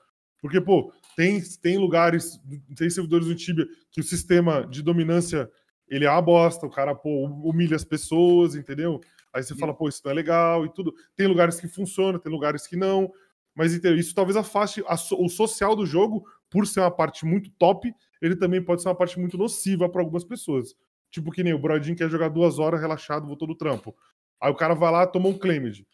Porque, 0.41 0.61
pô, 0.61 0.93
tem, 1.17 1.41
tem 1.61 1.79
lugares, 1.79 2.41
tem 2.77 2.89
servidores 2.89 3.27
do 3.27 3.35
Tibia 3.35 3.67
que 3.91 4.01
o 4.01 4.05
sistema 4.05 4.67
de 4.67 4.83
dominância 4.83 5.51
ele 5.89 6.07
é 6.07 6.11
uma 6.11 6.23
bosta, 6.23 6.67
o 6.67 6.71
cara, 6.71 6.95
pô, 6.95 7.27
humilha 7.27 7.77
as 7.77 7.85
pessoas, 7.85 8.55
entendeu? 8.55 9.01
Aí 9.33 9.43
você 9.43 9.55
fala, 9.55 9.75
pô, 9.75 9.89
isso 9.89 10.01
não 10.05 10.13
é 10.13 10.15
legal 10.15 10.65
e 10.65 10.73
tudo. 10.73 10.95
Tem 11.15 11.27
lugares 11.27 11.61
que 11.61 11.69
funciona, 11.69 12.19
tem 12.19 12.33
lugares 12.33 12.67
que 12.67 12.77
não. 12.77 13.13
Mas 13.55 13.75
entendeu? 13.75 13.99
isso 13.99 14.15
talvez 14.15 14.37
afaste 14.37 14.83
a 14.87 14.95
o 14.95 15.29
social 15.29 15.77
do 15.77 15.85
jogo, 15.85 16.25
por 16.49 16.67
ser 16.67 16.81
uma 16.81 16.91
parte 16.91 17.27
muito 17.27 17.51
top, 17.59 17.93
ele 18.21 18.37
também 18.37 18.63
pode 18.63 18.83
ser 18.83 18.89
uma 18.89 18.95
parte 18.95 19.19
muito 19.19 19.37
nociva 19.37 19.89
para 19.89 20.01
algumas 20.01 20.25
pessoas. 20.25 20.75
Tipo 21.11 21.31
que 21.31 21.43
nem 21.43 21.53
o 21.53 21.59
Brodinho 21.59 21.97
quer 21.97 22.09
jogar 22.09 22.29
duas 22.29 22.59
horas 22.59 22.81
relaxado, 22.81 23.27
voltou 23.27 23.47
do 23.47 23.55
trampo. 23.55 23.95
Aí 24.41 24.51
o 24.51 24.55
cara 24.55 24.75
vai 24.75 24.91
lá, 24.91 25.07
toma 25.07 25.29
um 25.29 25.39
claimed. 25.39 25.87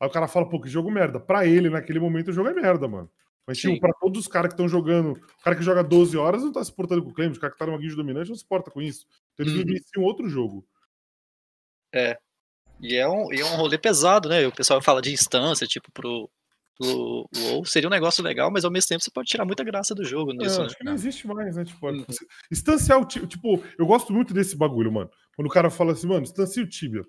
Aí 0.00 0.08
o 0.08 0.10
cara 0.10 0.28
fala, 0.28 0.48
pô, 0.48 0.60
que 0.60 0.68
jogo 0.68 0.90
merda. 0.90 1.20
Pra 1.20 1.46
ele, 1.46 1.70
naquele 1.70 2.00
momento, 2.00 2.28
o 2.28 2.32
jogo 2.32 2.48
é 2.48 2.54
merda, 2.54 2.86
mano. 2.88 3.10
Mas, 3.46 3.58
tipo, 3.58 3.78
pra 3.78 3.92
todos 3.94 4.20
os 4.22 4.26
caras 4.28 4.48
que 4.48 4.54
estão 4.54 4.68
jogando, 4.68 5.12
o 5.12 5.42
cara 5.42 5.54
que 5.54 5.62
joga 5.62 5.84
12 5.84 6.16
horas 6.16 6.42
não 6.42 6.52
tá 6.52 6.64
se 6.64 6.72
portando 6.74 7.02
com 7.04 7.10
o 7.10 7.14
claimed, 7.14 7.38
o 7.38 7.40
cara 7.40 7.52
que 7.52 7.58
tá 7.58 7.64
numa 7.66 7.78
guild 7.78 7.94
dominante 7.94 8.28
não 8.30 8.36
se 8.36 8.44
porta 8.44 8.70
com 8.70 8.82
isso. 8.82 9.06
Então 9.34 9.44
eles 9.46 9.54
Uhum. 9.54 9.64
vivenciam 9.64 10.04
outro 10.04 10.28
jogo. 10.28 10.66
E 12.80 12.94
é 12.96 13.08
um, 13.08 13.32
e 13.32 13.40
é 13.40 13.44
um 13.44 13.56
rolê 13.56 13.78
pesado, 13.78 14.28
né? 14.28 14.46
O 14.46 14.52
pessoal 14.52 14.82
fala 14.82 15.00
de 15.00 15.12
instância, 15.12 15.66
tipo, 15.66 15.90
pro, 15.92 16.28
pro 16.76 17.28
WoW. 17.34 17.64
Seria 17.64 17.88
um 17.88 17.90
negócio 17.92 18.22
legal, 18.22 18.50
mas 18.50 18.64
ao 18.64 18.70
mesmo 18.70 18.88
tempo 18.88 19.02
você 19.02 19.10
pode 19.10 19.28
tirar 19.28 19.44
muita 19.46 19.64
graça 19.64 19.94
do 19.94 20.04
jogo 20.04 20.32
nisso, 20.32 20.56
É, 20.56 20.58
né? 20.60 20.66
acho 20.66 20.76
que 20.76 20.84
não 20.84 20.92
existe 20.92 21.26
mais, 21.26 21.56
né? 21.56 21.64
Tipo, 21.64 21.88
Uhum. 21.88 22.04
instanciar 22.50 23.00
o 23.00 23.06
Tibia. 23.06 23.28
Tipo, 23.28 23.62
eu 23.78 23.86
gosto 23.86 24.12
muito 24.12 24.34
desse 24.34 24.56
bagulho, 24.56 24.92
mano. 24.92 25.10
Quando 25.34 25.46
o 25.46 25.50
cara 25.50 25.70
fala 25.70 25.92
assim, 25.92 26.06
mano, 26.06 26.22
instancia 26.22 26.62
o 26.62 26.68
Tibia. 26.68 27.02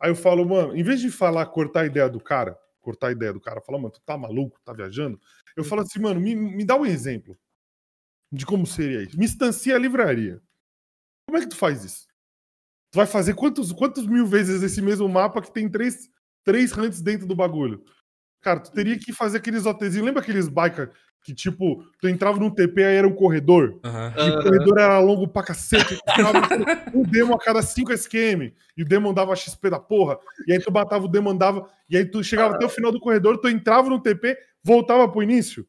Aí 0.00 0.10
eu 0.10 0.16
falo, 0.16 0.46
mano, 0.48 0.74
em 0.76 0.82
vez 0.82 1.00
de 1.00 1.10
falar, 1.10 1.44
cortar 1.46 1.80
a 1.80 1.86
ideia 1.86 2.08
do 2.08 2.20
cara, 2.20 2.56
cortar 2.86 3.08
a 3.08 3.12
ideia 3.12 3.32
do 3.32 3.40
cara, 3.40 3.60
falar, 3.60 3.78
mano, 3.78 3.90
tu 3.90 4.00
tá 4.02 4.16
maluco, 4.16 4.60
tá 4.64 4.72
viajando? 4.72 5.20
Eu 5.56 5.64
falo 5.64 5.82
assim, 5.82 5.98
mano, 5.98 6.20
me, 6.20 6.36
me 6.36 6.64
dá 6.64 6.76
um 6.76 6.86
exemplo 6.86 7.36
de 8.30 8.46
como 8.46 8.64
seria 8.64 9.02
isso. 9.02 9.18
Me 9.18 9.24
instancia 9.24 9.74
a 9.74 9.78
livraria. 9.78 10.40
Como 11.26 11.36
é 11.36 11.40
que 11.40 11.48
tu 11.48 11.56
faz 11.56 11.84
isso? 11.84 12.06
Tu 12.92 12.96
vai 12.96 13.06
fazer 13.06 13.34
quantos, 13.34 13.72
quantos 13.72 14.06
mil 14.06 14.24
vezes 14.24 14.62
esse 14.62 14.80
mesmo 14.80 15.08
mapa 15.08 15.42
que 15.42 15.52
tem 15.52 15.68
três, 15.68 16.08
três 16.44 16.72
hunts 16.78 17.02
dentro 17.02 17.26
do 17.26 17.34
bagulho? 17.34 17.84
Cara, 18.40 18.60
tu 18.60 18.70
teria 18.70 18.96
que 18.96 19.12
fazer 19.12 19.38
aqueles 19.38 19.66
OTzinhos. 19.66 20.06
Lembra 20.06 20.22
aqueles 20.22 20.46
biker 20.48 20.92
que, 21.26 21.34
tipo, 21.34 21.82
tu 22.00 22.08
entrava 22.08 22.38
num 22.38 22.48
TP 22.48 22.84
aí 22.84 22.94
era 22.96 23.08
um 23.08 23.12
corredor? 23.12 23.80
Aham. 23.84 24.14
E 24.16 24.30
o 24.30 24.42
corredor 24.44 24.78
era 24.78 24.98
longo 25.00 25.26
pra 25.26 25.42
cacete. 25.42 25.98
um 26.94 27.02
demo 27.02 27.34
a 27.34 27.38
cada 27.38 27.60
5 27.62 27.92
SQM. 27.92 28.52
E 28.76 28.82
o 28.82 28.86
demo 28.86 29.12
dava 29.12 29.34
XP 29.34 29.68
da 29.68 29.80
porra. 29.80 30.18
E 30.46 30.52
aí 30.52 30.60
tu 30.60 30.70
matava 30.72 31.04
o 31.04 31.08
demo, 31.08 31.28
andava. 31.30 31.68
E 31.90 31.96
aí 31.96 32.04
tu 32.04 32.22
chegava 32.22 32.54
até 32.54 32.64
o 32.64 32.68
final 32.68 32.92
do 32.92 33.00
corredor, 33.00 33.38
tu 33.38 33.48
entrava 33.48 33.88
no 33.90 34.00
TP, 34.00 34.38
voltava 34.62 35.08
pro 35.08 35.20
início. 35.20 35.66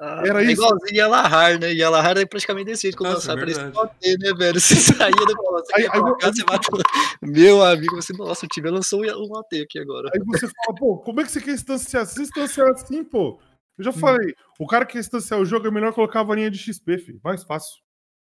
Ah, 0.00 0.22
Era 0.26 0.40
é 0.42 0.44
isso? 0.46 0.52
igualzinho 0.62 0.96
Yalahar, 0.96 1.60
né? 1.60 1.72
Yalahar 1.72 2.16
é 2.18 2.24
praticamente 2.26 2.66
desse 2.66 2.82
jeito 2.82 2.96
quando 2.96 3.12
Nossa, 3.12 3.32
esse 3.32 3.44
verdade. 3.44 3.78
OT, 3.78 4.18
né, 4.18 4.32
velho? 4.36 4.58
Você 4.60 4.74
saía 4.76 5.14
do 5.14 5.34
você 5.36 5.72
Aí- 5.76 5.82
quer 5.84 5.94
aí 5.94 6.00
colocar, 6.00 6.26
eu- 6.28 6.34
você 6.34 6.44
mata. 6.44 6.68
Meu 7.22 7.62
amigo, 7.62 7.94
você, 7.96 8.12
nossa, 8.14 8.44
o 8.44 8.48
time 8.48 8.70
lançou 8.70 9.02
um 9.04 9.32
OT 9.38 9.60
aqui 9.62 9.78
agora. 9.78 10.10
Aí 10.14 10.20
você 10.26 10.48
fala, 10.48 10.76
pô, 10.78 10.96
como 10.96 11.20
é 11.20 11.24
que 11.24 11.30
você 11.30 11.40
quer 11.40 11.52
instanciar? 11.52 12.06
Se 12.06 12.22
instanciar 12.22 12.70
assim, 12.70 13.04
pô. 13.04 13.38
Eu 13.78 13.84
já 13.84 13.90
Hum. 13.90 13.94
falei, 13.94 14.34
o 14.58 14.66
cara 14.66 14.84
que 14.86 14.92
quer 14.94 14.98
instanciar 15.00 15.40
o 15.40 15.44
jogo 15.44 15.66
é 15.66 15.70
melhor 15.70 15.92
colocar 15.92 16.20
a 16.20 16.24
varinha 16.24 16.50
de 16.50 16.58
XP, 16.58 16.98
filho. 16.98 17.20
Mais 17.24 17.42
fácil. 17.44 17.82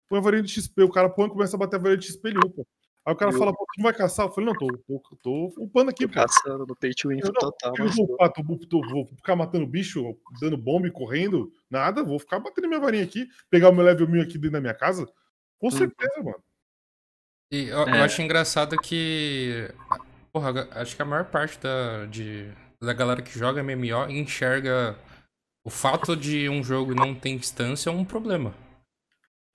Põe 0.09 0.19
a 0.19 0.23
varinha 0.23 0.43
de 0.43 0.51
XP, 0.53 0.83
o 0.83 0.91
cara 0.91 1.09
põe 1.09 1.27
e 1.27 1.31
começa 1.31 1.57
a 1.57 1.59
bater 1.59 1.77
a 1.77 1.79
varinha 1.79 1.99
de 1.99 2.07
XP, 2.07 2.29
ele 2.29 2.39
upa. 2.39 2.63
Aí 3.07 3.15
o 3.15 3.17
cara 3.17 3.33
Eu- 3.33 3.39
fala, 3.39 3.53
pô, 3.53 3.65
tu 3.65 3.79
não 3.79 3.85
vai 3.85 3.95
caçar? 3.95 4.27
Eu 4.27 4.31
falei, 4.31 4.51
não, 4.51 4.59
tô, 4.59 4.67
tô, 4.87 5.17
tô 5.23 5.55
upando 5.59 5.91
aqui, 5.91 6.07
Tô 6.07 6.13
pô. 6.13 6.15
caçando 6.21 6.67
no 6.67 6.77
pay 6.77 6.91
to 6.93 7.09
win 7.09 7.19
Eu 7.21 7.27
não, 7.27 7.33
total. 7.33 7.73
Eu 7.79 7.89
vou, 7.89 8.05
upar, 8.05 8.31
tô- 8.33 8.43
tô- 8.69 8.83
vou 8.89 9.07
ficar 9.07 9.35
matando 9.37 9.67
bicho, 9.67 10.17
dando 10.41 10.57
bomba 10.57 10.87
e 10.87 10.91
correndo, 10.91 11.51
nada, 11.71 12.05
vou 12.05 12.19
ficar 12.19 12.39
batendo 12.41 12.69
minha 12.69 12.81
varinha 12.81 13.05
aqui, 13.05 13.27
pegar 13.49 13.71
o 13.71 13.75
meu 13.75 13.85
level 13.85 14.07
1000 14.09 14.23
aqui 14.23 14.35
dentro 14.35 14.51
da 14.53 14.61
minha 14.61 14.75
casa. 14.75 15.07
Com 15.59 15.67
Uhum. 15.67 15.71
certeza, 15.73 16.23
mano. 16.23 16.43
E 17.53 17.65
eu, 17.69 17.79
eu 17.79 17.89
É. 17.95 18.03
acho 18.03 18.21
engraçado 18.23 18.77
que. 18.79 19.69
Porra, 20.33 20.69
acho 20.73 20.95
que 20.95 21.03
a 21.03 21.05
maior 21.05 21.25
parte 21.25 21.59
da, 21.59 22.07
de, 22.07 22.49
da 22.81 22.93
galera 22.93 23.21
que 23.23 23.37
joga 23.37 23.63
MMO 23.63 24.09
enxerga 24.11 24.97
o 25.65 25.71
fato 25.71 26.17
de 26.17 26.49
um 26.49 26.63
jogo 26.63 26.95
não 26.95 27.15
ter 27.15 27.31
instância 27.31 27.93
um 27.93 28.05
problema. 28.05 28.55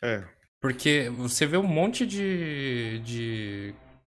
É. 0.01 0.23
Porque 0.61 1.09
você 1.09 1.45
vê 1.45 1.57
um 1.57 1.67
monte 1.67 2.05
de, 2.05 2.99
de 2.99 3.75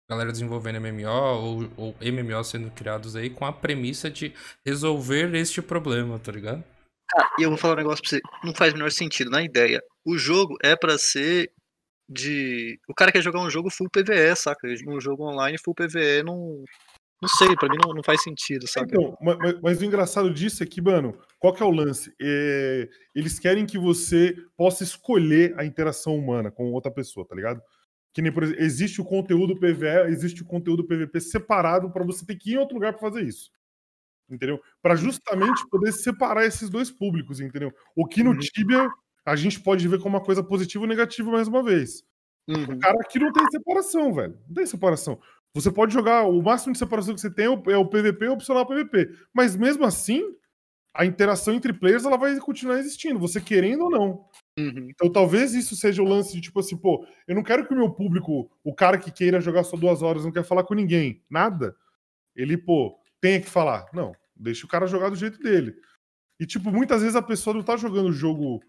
galera 0.10 0.32
desenvolvendo 0.32 0.82
MMO 0.82 1.08
ou, 1.08 1.72
ou 1.78 1.96
MMO 2.02 2.44
sendo 2.44 2.72
criados 2.72 3.16
aí 3.16 3.30
com 3.30 3.46
a 3.46 3.54
premissa 3.54 4.10
de 4.10 4.34
resolver 4.66 5.34
este 5.36 5.62
problema, 5.62 6.18
tá 6.18 6.32
ligado? 6.32 6.64
Cara, 7.10 7.30
e 7.40 7.44
eu 7.44 7.50
vou 7.50 7.58
falar 7.58 7.74
um 7.74 7.78
negócio 7.78 8.02
pra 8.04 8.10
você. 8.10 8.22
Não 8.44 8.54
faz 8.54 8.74
o 8.74 8.78
menor 8.78 8.92
sentido 8.92 9.32
na 9.32 9.44
ideia. 9.44 9.82
O 10.06 10.18
jogo 10.18 10.58
é 10.64 10.76
pra 10.76 10.98
ser 10.98 11.52
de. 12.08 12.80
O 12.88 12.94
cara 12.94 13.12
quer 13.12 13.22
jogar 13.22 13.42
um 13.42 13.50
jogo 13.50 13.70
full 13.70 13.90
PVE, 13.90 14.36
saca? 14.36 14.68
Um 14.88 15.00
jogo 15.00 15.30
online 15.30 15.58
full 15.58 15.76
PVE 15.76 16.24
não. 16.24 16.64
Não 17.22 17.28
sei, 17.30 17.54
pra 17.56 17.68
mim 17.68 17.78
não, 17.86 17.94
não 17.94 18.02
faz 18.04 18.24
sentido, 18.24 18.66
saca? 18.68 18.88
Então, 18.88 19.18
ma- 19.22 19.36
ma- 19.38 19.60
mas, 19.62 19.82
o 19.82 19.86
engraçado 19.86 20.34
disso 20.34 20.64
é 20.64 20.66
que, 20.66 20.82
mano, 20.82 21.18
qual 21.38 21.54
que 21.54 21.62
é 21.62 21.66
o 21.66 21.72
lance? 21.72 22.14
É, 22.22 22.88
eles 23.14 23.38
querem 23.38 23.66
que 23.66 23.78
você 23.78 24.36
possa 24.56 24.84
escolher 24.84 25.54
a 25.60 25.66
interação 25.66 26.16
humana 26.18 26.50
com 26.50 26.72
outra 26.72 26.90
pessoa, 26.92 27.28
tá 27.28 27.36
ligado? 27.36 27.62
Que 28.14 28.22
nem, 28.22 28.32
por 28.32 28.44
exemplo, 28.44 28.64
existe 28.64 29.02
o 29.02 29.06
conteúdo 29.06 29.60
PVE, 29.60 30.08
existe 30.10 30.42
o 30.42 30.46
conteúdo 30.46 30.86
PVP 30.88 31.20
separado 31.20 31.92
para 31.92 32.06
você 32.06 32.26
ter 32.26 32.36
que 32.38 32.52
ir 32.52 32.54
em 32.54 32.58
outro 32.58 32.76
lugar 32.76 32.94
para 32.94 33.02
fazer 33.02 33.24
isso. 33.24 33.52
Entendeu? 34.30 34.60
Para 34.82 34.96
justamente 34.96 35.68
poder 35.70 35.92
separar 35.92 36.46
esses 36.46 36.70
dois 36.70 36.90
públicos, 36.92 37.40
entendeu? 37.42 37.72
O 37.96 38.06
que 38.06 38.24
no 38.24 38.32
Uhum. 38.32 38.40
Tibia 38.40 38.88
a 39.26 39.36
gente 39.36 39.60
pode 39.60 39.88
ver 39.88 39.98
como 40.00 40.16
uma 40.18 40.24
coisa 40.24 40.44
positiva 40.44 40.84
ou 40.84 40.88
negativa 40.88 41.30
mais 41.32 41.48
uma 41.48 41.62
vez. 41.64 42.04
Uhum. 42.48 42.64
O 42.76 42.80
cara 42.80 42.98
aqui 43.02 43.20
não 43.20 43.32
tem 43.32 43.46
separação, 43.52 44.14
velho. 44.14 44.38
Não 44.48 44.54
tem 44.56 44.66
separação. 44.66 45.20
Você 45.54 45.72
pode 45.72 45.94
jogar, 45.94 46.24
o 46.24 46.42
máximo 46.42 46.74
de 46.74 46.80
separação 46.80 47.16
que 47.16 47.22
você 47.22 47.30
tem 47.30 47.46
é 47.46 47.50
o, 47.50 47.54
é 47.54 47.86
PVP 47.86 48.26
e 48.26 48.28
o 48.30 48.34
opcional 48.34 48.66
PVP. 48.66 49.10
Mas 49.34 49.56
mesmo 49.56 49.84
assim, 49.84 50.24
a 50.94 51.06
interação 51.06 51.54
entre 51.54 51.74
players 51.74 52.06
ela 52.06 52.18
vai 52.18 52.38
continuar 52.40 52.80
existindo, 52.80 53.20
você 53.20 53.42
querendo 53.42 53.86
ou 53.86 53.90
não. 53.90 54.26
Uhum. 54.58 54.88
Então 54.90 55.12
talvez 55.12 55.54
isso 55.54 55.76
seja 55.76 56.02
o 56.02 56.08
lance 56.08 56.34
de 56.34 56.42
tipo 56.42 56.60
assim, 56.60 56.78
pô, 56.78 57.06
eu 57.28 57.36
não 57.36 57.44
quero 57.44 57.68
que 57.68 57.74
o 57.74 57.78
meu 57.78 57.92
público, 57.92 58.50
o 58.64 58.76
cara 58.76 58.98
que 58.98 59.12
queira 59.12 59.42
jogar 59.42 59.64
só 59.64 59.76
duas 59.76 60.02
horas, 60.02 60.24
não 60.24 60.32
quer 60.32 60.44
falar 60.44 60.64
com 60.64 60.74
ninguém, 60.74 61.24
nada. 61.30 61.76
Ele, 62.36 62.58
pô, 62.58 63.00
tenha 63.20 63.42
que 63.42 63.50
falar. 63.50 63.86
Não, 63.94 64.14
deixa 64.36 64.66
o 64.66 64.70
cara 64.70 64.88
jogar 64.88 65.10
do 65.10 65.16
jeito 65.16 65.40
dele. 65.40 65.76
E, 66.40 66.46
tipo, 66.46 66.72
muitas 66.72 67.02
vezes 67.02 67.16
a 67.16 67.22
pessoa 67.22 67.54
não 67.54 67.64
tá 67.64 67.76
jogando 67.76 68.10
o 68.10 68.14
jogo 68.14 68.62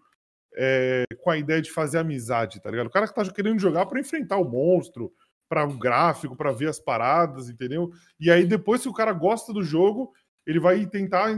é, 0.55 1.05
com 1.21 1.29
a 1.29 1.37
ideia 1.37 1.61
de 1.61 1.71
fazer 1.71 1.99
amizade, 1.99 2.61
tá 2.61 2.69
ligado? 2.69 2.87
O 2.87 2.91
cara 2.91 3.07
que 3.07 3.15
tá 3.15 3.23
querendo 3.31 3.59
jogar 3.59 3.85
pra 3.85 3.99
enfrentar 3.99 4.37
o 4.37 4.49
monstro, 4.49 5.13
para 5.51 5.67
o 5.67 5.77
gráfico, 5.77 6.33
pra 6.33 6.53
ver 6.53 6.69
as 6.69 6.79
paradas, 6.79 7.49
entendeu? 7.49 7.91
E 8.17 8.31
aí 8.31 8.45
depois, 8.45 8.79
se 8.79 8.87
o 8.87 8.93
cara 8.93 9.11
gosta 9.11 9.51
do 9.51 9.61
jogo, 9.61 10.13
ele 10.47 10.61
vai 10.61 10.85
tentar 10.85 11.37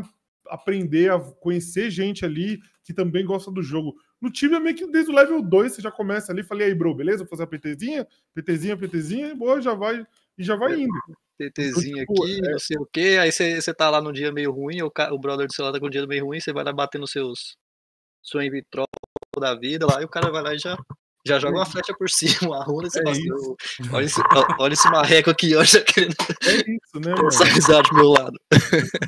aprender 0.49 1.11
a 1.11 1.19
conhecer 1.19 1.89
gente 1.89 2.23
ali 2.23 2.59
que 2.83 2.93
também 2.93 3.25
gosta 3.25 3.49
do 3.49 3.63
jogo. 3.63 3.95
No 4.21 4.29
time 4.29 4.53
é 4.53 4.59
meio 4.59 4.75
que 4.75 4.85
desde 4.85 5.09
o 5.09 5.15
level 5.15 5.41
2 5.41 5.73
você 5.73 5.81
já 5.81 5.89
começa 5.89 6.31
ali, 6.31 6.43
falei 6.43 6.67
aí, 6.67 6.75
bro, 6.75 6.93
beleza? 6.93 7.23
Vou 7.23 7.27
fazer 7.27 7.41
a 7.41 7.47
PTzinha, 7.47 8.07
PTzinha, 8.35 8.77
PTzinha, 8.77 9.29
e 9.29 9.35
boa, 9.35 9.59
já 9.59 9.73
vai 9.73 10.05
e 10.37 10.43
já 10.43 10.55
vai 10.55 10.81
indo. 10.81 10.93
TTzinho 11.39 11.97
tipo, 11.97 12.23
aqui, 12.23 12.39
não 12.39 12.59
sei 12.59 12.77
o 12.77 12.85
quê. 12.85 13.17
Aí 13.19 13.31
você 13.31 13.73
tá 13.73 13.89
lá 13.89 13.99
num 13.99 14.13
dia 14.13 14.31
meio 14.31 14.51
ruim, 14.51 14.83
o, 14.83 14.91
o 15.11 15.19
brother 15.19 15.47
do 15.47 15.53
celular 15.53 15.73
tá 15.73 15.79
com 15.79 15.87
um 15.87 15.89
dia 15.89 16.05
meio 16.05 16.27
ruim, 16.27 16.39
você 16.39 16.53
vai 16.53 16.63
lá 16.63 16.71
bater 16.71 17.01
nos 17.01 17.09
seus. 17.09 17.57
Sua 18.21 18.45
Invitrol 18.45 18.85
da 19.39 19.55
vida 19.55 19.87
lá, 19.87 20.03
e 20.03 20.05
o 20.05 20.09
cara 20.09 20.31
vai 20.31 20.43
lá 20.43 20.53
e 20.53 20.59
já, 20.59 20.77
já 21.25 21.39
joga 21.39 21.57
uma 21.57 21.65
flecha 21.65 21.93
por 21.97 22.09
cima, 22.11 22.35
uma 22.43 22.63
runa, 22.63 22.87
e 22.87 22.91
você 22.91 22.99
É. 22.99 23.33
"Ô, 23.33 23.55
olha, 23.93 24.05
esse, 24.05 24.21
olha 24.59 24.73
esse 24.73 24.89
marreco 24.89 25.29
aqui, 25.29 25.49
já 25.65 25.81
querendo 25.81 26.15
É 26.45 26.55
isso, 26.55 26.99
né, 26.99 27.11
mano? 27.11 27.27
essa 27.27 27.45
risada 27.45 27.83
do 27.83 27.95
meu 27.95 28.09
lado. 28.09 28.37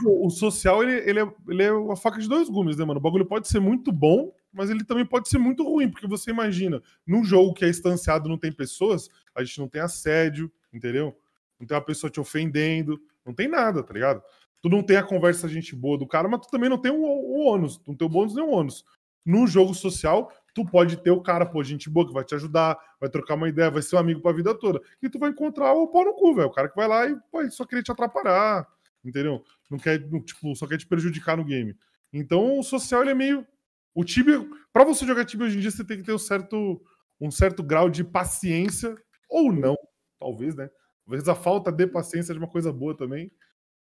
o 0.05 0.29
social, 0.29 0.81
ele, 0.81 1.09
ele, 1.09 1.19
é, 1.19 1.33
ele 1.49 1.63
é 1.63 1.73
uma 1.73 1.95
faca 1.95 2.19
de 2.19 2.27
dois 2.27 2.49
gumes, 2.49 2.77
né, 2.77 2.85
mano? 2.85 2.99
O 2.99 3.03
bagulho 3.03 3.25
pode 3.25 3.47
ser 3.47 3.59
muito 3.59 3.91
bom, 3.91 4.31
mas 4.53 4.69
ele 4.69 4.83
também 4.83 5.05
pode 5.05 5.27
ser 5.27 5.37
muito 5.37 5.63
ruim, 5.63 5.89
porque 5.89 6.07
você 6.07 6.31
imagina, 6.31 6.81
num 7.05 7.23
jogo 7.23 7.53
que 7.53 7.65
é 7.65 7.69
instanciado 7.69 8.29
não 8.29 8.37
tem 8.37 8.51
pessoas, 8.51 9.09
a 9.35 9.43
gente 9.43 9.59
não 9.59 9.67
tem 9.67 9.81
assédio, 9.81 10.51
entendeu? 10.73 11.15
Não 11.59 11.67
tem 11.67 11.75
uma 11.75 11.83
pessoa 11.83 12.09
te 12.09 12.19
ofendendo, 12.19 12.99
não 13.25 13.33
tem 13.33 13.47
nada, 13.47 13.83
tá 13.83 13.93
ligado? 13.93 14.21
Tu 14.61 14.69
não 14.69 14.81
tem 14.81 14.97
a 14.97 15.03
conversa 15.03 15.47
gente 15.47 15.75
boa 15.75 15.97
do 15.97 16.07
cara, 16.07 16.27
mas 16.27 16.41
tu 16.41 16.49
também 16.49 16.69
não 16.69 16.77
tem 16.77 16.91
o, 16.91 17.03
o 17.03 17.45
ônus, 17.45 17.77
tu 17.77 17.91
não 17.91 17.95
tem 17.95 18.07
o 18.07 18.09
bônus 18.09 18.33
nem 18.33 18.43
o 18.43 18.49
ônus. 18.49 18.85
No 19.25 19.45
jogo 19.47 19.73
social, 19.73 20.31
tu 20.55 20.65
pode 20.65 20.95
ter 20.97 21.11
o 21.11 21.21
cara, 21.21 21.45
pô, 21.45 21.61
gente 21.61 21.89
boa, 21.89 22.07
que 22.07 22.13
vai 22.13 22.23
te 22.23 22.33
ajudar, 22.33 22.79
vai 22.99 23.09
trocar 23.09 23.35
uma 23.35 23.49
ideia, 23.49 23.69
vai 23.69 23.81
ser 23.81 23.97
um 23.97 23.99
amigo 23.99 24.21
pra 24.21 24.31
vida 24.31 24.57
toda. 24.57 24.81
E 25.03 25.09
tu 25.09 25.19
vai 25.19 25.29
encontrar 25.29 25.73
o 25.73 25.89
pau 25.89 26.05
no 26.05 26.13
cu, 26.13 26.33
velho. 26.33 26.47
O 26.47 26.51
cara 26.51 26.69
que 26.69 26.75
vai 26.75 26.87
lá 26.87 27.05
e 27.05 27.15
pô, 27.29 27.47
só 27.51 27.65
queria 27.65 27.83
te 27.83 27.91
atrapalhar, 27.91 28.65
entendeu? 29.03 29.43
Não 29.69 29.77
quer, 29.77 29.99
não, 30.09 30.23
tipo, 30.23 30.55
só 30.55 30.65
quer 30.65 30.77
te 30.77 30.87
prejudicar 30.87 31.35
no 31.35 31.43
game. 31.43 31.75
Então 32.13 32.57
o 32.57 32.63
social 32.63 33.01
ele 33.01 33.11
é 33.11 33.13
meio. 33.15 33.45
O 33.93 34.05
Tibia. 34.05 34.47
Pra 34.71 34.85
você 34.85 35.05
jogar 35.05 35.25
Tibia 35.25 35.45
hoje 35.45 35.57
em 35.57 35.61
dia, 35.61 35.71
você 35.71 35.83
tem 35.83 35.97
que 35.97 36.03
ter 36.03 36.13
um 36.13 36.17
certo, 36.17 36.81
um 37.19 37.29
certo 37.29 37.61
grau 37.61 37.89
de 37.89 38.03
paciência, 38.03 38.95
ou 39.29 39.51
não, 39.51 39.77
talvez, 40.17 40.55
né? 40.55 40.69
Talvez 41.05 41.27
a 41.27 41.35
falta 41.35 41.71
de 41.71 41.85
paciência 41.85 42.33
de 42.33 42.39
uma 42.39 42.49
coisa 42.49 42.71
boa 42.71 42.95
também. 42.95 43.29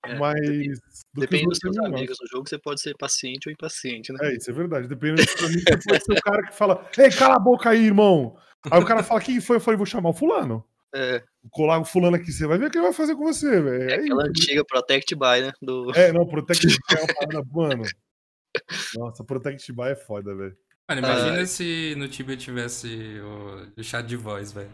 É, 0.06 0.16
mas. 0.18 0.40
Depende 1.14 1.48
os 1.48 1.60
dos 1.60 1.60
seus 1.60 1.78
amigos 1.80 2.18
no 2.22 2.28
jogo, 2.28 2.48
você 2.48 2.58
pode 2.58 2.82
ser 2.82 2.96
paciente 2.98 3.48
ou 3.48 3.52
impaciente, 3.54 4.14
né? 4.14 4.20
É, 4.22 4.36
isso 4.36 4.50
é 4.50 4.54
verdade. 4.54 4.88
Dependendo 4.88 5.24
do 5.24 5.30
seu 5.30 5.48
amigo, 5.48 5.64
você 5.68 5.90
pode 5.90 6.06
ser 6.06 6.14
o 6.14 6.22
cara 6.22 6.44
que 6.48 6.56
fala: 6.56 6.90
Ei, 6.98 7.10
cala 7.10 7.36
a 7.36 7.40
boca 7.40 7.70
aí, 7.70 7.86
irmão. 7.86 8.38
Aí 8.72 8.80
o 8.82 8.86
cara 8.86 9.04
fala: 9.04 9.20
Quem 9.22 9.42
foi? 9.42 9.58
Eu 9.58 9.62
falei: 9.62 9.78
Vou 9.78 9.86
chamar 9.86 10.10
o 10.10 10.14
fulano. 10.14 10.64
É, 10.96 11.20
Vou 11.44 11.52
colar 11.52 11.80
o 11.80 11.86
fulano 11.86 12.16
aqui, 12.16 12.32
você 12.32 12.48
vai 12.48 12.58
ver 12.58 12.66
o 12.68 12.72
que 12.72 12.78
ele 12.78 12.86
vai 12.86 12.94
fazer 12.94 13.16
com 13.16 13.24
você, 13.24 13.62
velho. 13.62 13.84
é 13.90 13.92
É 13.92 13.96
aquela 13.96 14.24
isso. 14.24 14.30
antiga 14.30 14.66
Protect 14.66 15.16
By, 15.16 15.42
né? 15.42 15.52
Do... 15.62 15.92
É, 15.96 16.12
não, 16.12 16.26
Protect 16.26 16.66
Buy 16.66 16.98
é 16.98 17.04
uma 17.04 17.14
parada, 17.14 17.46
mano. 17.54 17.84
Nossa, 18.96 19.24
Protect 19.24 19.72
Buy 19.72 19.92
é 19.92 19.96
foda, 19.96 20.36
velho. 20.36 20.56
Mano, 20.90 21.02
imagina 21.02 21.38
Ai. 21.38 21.46
se 21.46 21.94
no 21.98 22.08
Tibia 22.08 22.36
tivesse 22.36 23.20
o, 23.20 23.68
o 23.80 23.84
chat 23.84 24.06
de 24.06 24.16
voz, 24.16 24.52
velho. 24.52 24.70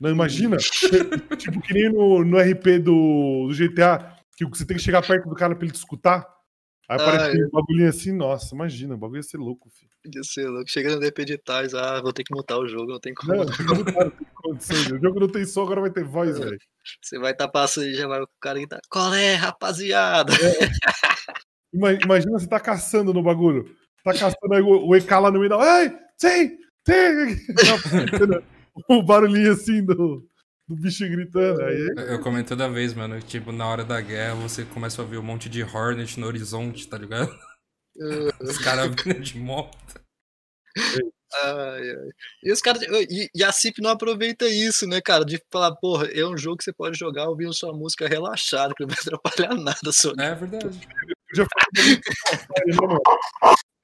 Não, 0.00 0.10
imagina, 0.10 0.56
tipo, 1.36 1.60
que 1.60 1.74
nem 1.74 1.90
no, 1.92 2.24
no 2.24 2.38
RP 2.38 2.78
do, 2.78 3.48
do 3.48 3.54
GTA, 3.54 4.15
que 4.36 4.44
você 4.58 4.66
tem 4.66 4.76
que 4.76 4.82
chegar 4.82 5.06
perto 5.06 5.28
do 5.28 5.34
cara 5.34 5.54
pra 5.54 5.64
ele 5.64 5.72
te 5.72 5.76
escutar. 5.78 6.26
Aí 6.88 6.96
aparece 7.00 7.42
Ah, 7.42 7.46
um 7.46 7.50
bagulhinho 7.50 7.88
assim, 7.88 8.12
nossa, 8.12 8.54
imagina, 8.54 8.94
o 8.94 8.98
bagulho 8.98 9.18
ia 9.18 9.22
ser 9.24 9.38
louco, 9.38 9.68
filho. 9.70 9.90
Podia 10.04 10.22
ser 10.22 10.48
louco. 10.48 10.70
Chega 10.70 10.94
no 10.94 11.00
DP 11.00 11.24
de 11.24 11.36
tais, 11.36 11.74
ah, 11.74 12.00
vou 12.00 12.12
ter 12.12 12.22
que 12.22 12.32
mutar 12.32 12.58
o 12.58 12.68
jogo, 12.68 12.92
não 12.92 13.00
tem 13.00 13.12
como. 13.12 13.34
Não, 13.34 13.44
não, 13.44 13.84
cara, 13.84 14.10
tem 14.10 14.26
condições. 14.34 14.92
O 14.92 14.98
jogo 15.00 15.18
não 15.18 15.28
tem 15.28 15.44
som, 15.44 15.62
agora 15.64 15.80
vai 15.80 15.90
ter 15.90 16.04
voz, 16.04 16.38
velho. 16.38 16.56
Você 17.02 17.18
vai 17.18 17.32
estar 17.32 17.48
passando 17.48 17.88
e 17.88 17.94
já 17.94 18.06
vai 18.06 18.20
o 18.22 18.28
cara 18.40 18.60
que 18.60 18.68
tá. 18.68 18.78
Qual 18.88 19.12
é, 19.14 19.34
rapaziada? 19.34 20.32
Ima- 21.72 21.92
Imagina 21.94 22.38
você 22.38 22.46
tá 22.46 22.60
caçando 22.60 23.12
no 23.12 23.22
bagulho. 23.22 23.74
Tá 24.04 24.12
caçando 24.12 24.54
aí 24.54 24.62
o, 24.62 24.86
o 24.86 24.94
EK 24.96 25.10
lá 25.10 25.30
no 25.30 25.38
meio 25.40 25.48
da. 25.50 25.82
Ei, 25.82 25.90
tem, 26.18 26.56
tem! 26.84 27.36
o 28.88 29.02
barulhinho 29.02 29.52
assim 29.52 29.84
do, 29.84 30.24
do 30.68 30.76
bicho 30.76 31.08
gritando. 31.08 31.62
Aí, 31.62 31.88
Eu, 31.96 32.04
eu 32.04 32.20
comento 32.20 32.48
toda 32.48 32.68
vez, 32.68 32.94
mano. 32.94 33.18
que, 33.20 33.26
Tipo, 33.26 33.52
na 33.52 33.66
hora 33.66 33.84
da 33.84 34.00
guerra 34.00 34.34
você 34.34 34.64
começa 34.64 35.00
a 35.00 35.04
ouvir 35.04 35.18
um 35.18 35.22
monte 35.22 35.48
de 35.48 35.62
Hornet 35.62 36.18
no 36.18 36.26
horizonte, 36.26 36.88
tá 36.88 36.98
ligado? 36.98 37.30
Os 38.40 38.58
caras 38.58 38.94
vindo 39.02 39.20
de 39.20 39.38
moto. 39.38 39.76
Ai, 41.34 41.90
ai. 41.90 42.08
E 42.42 42.52
os 42.52 42.60
caras. 42.60 42.82
E, 42.82 43.28
e 43.34 43.42
a 43.44 43.50
CIP 43.50 43.80
não 43.80 43.90
aproveita 43.90 44.46
isso, 44.46 44.86
né, 44.86 45.00
cara? 45.00 45.24
De 45.24 45.40
falar, 45.50 45.74
porra, 45.76 46.06
é 46.06 46.24
um 46.26 46.36
jogo 46.36 46.58
que 46.58 46.64
você 46.64 46.72
pode 46.72 46.98
jogar 46.98 47.28
ouvindo 47.28 47.54
sua 47.54 47.72
música 47.72 48.06
relaxada, 48.06 48.74
que 48.74 48.84
não 48.84 48.88
vai 48.88 48.98
atrapalhar 49.00 49.54
nada. 49.54 49.92
Só... 49.92 50.12
É 50.18 50.34
verdade. 50.34 50.78
já 51.34 51.44
Spotify, 51.44 52.00
né? 52.66 52.98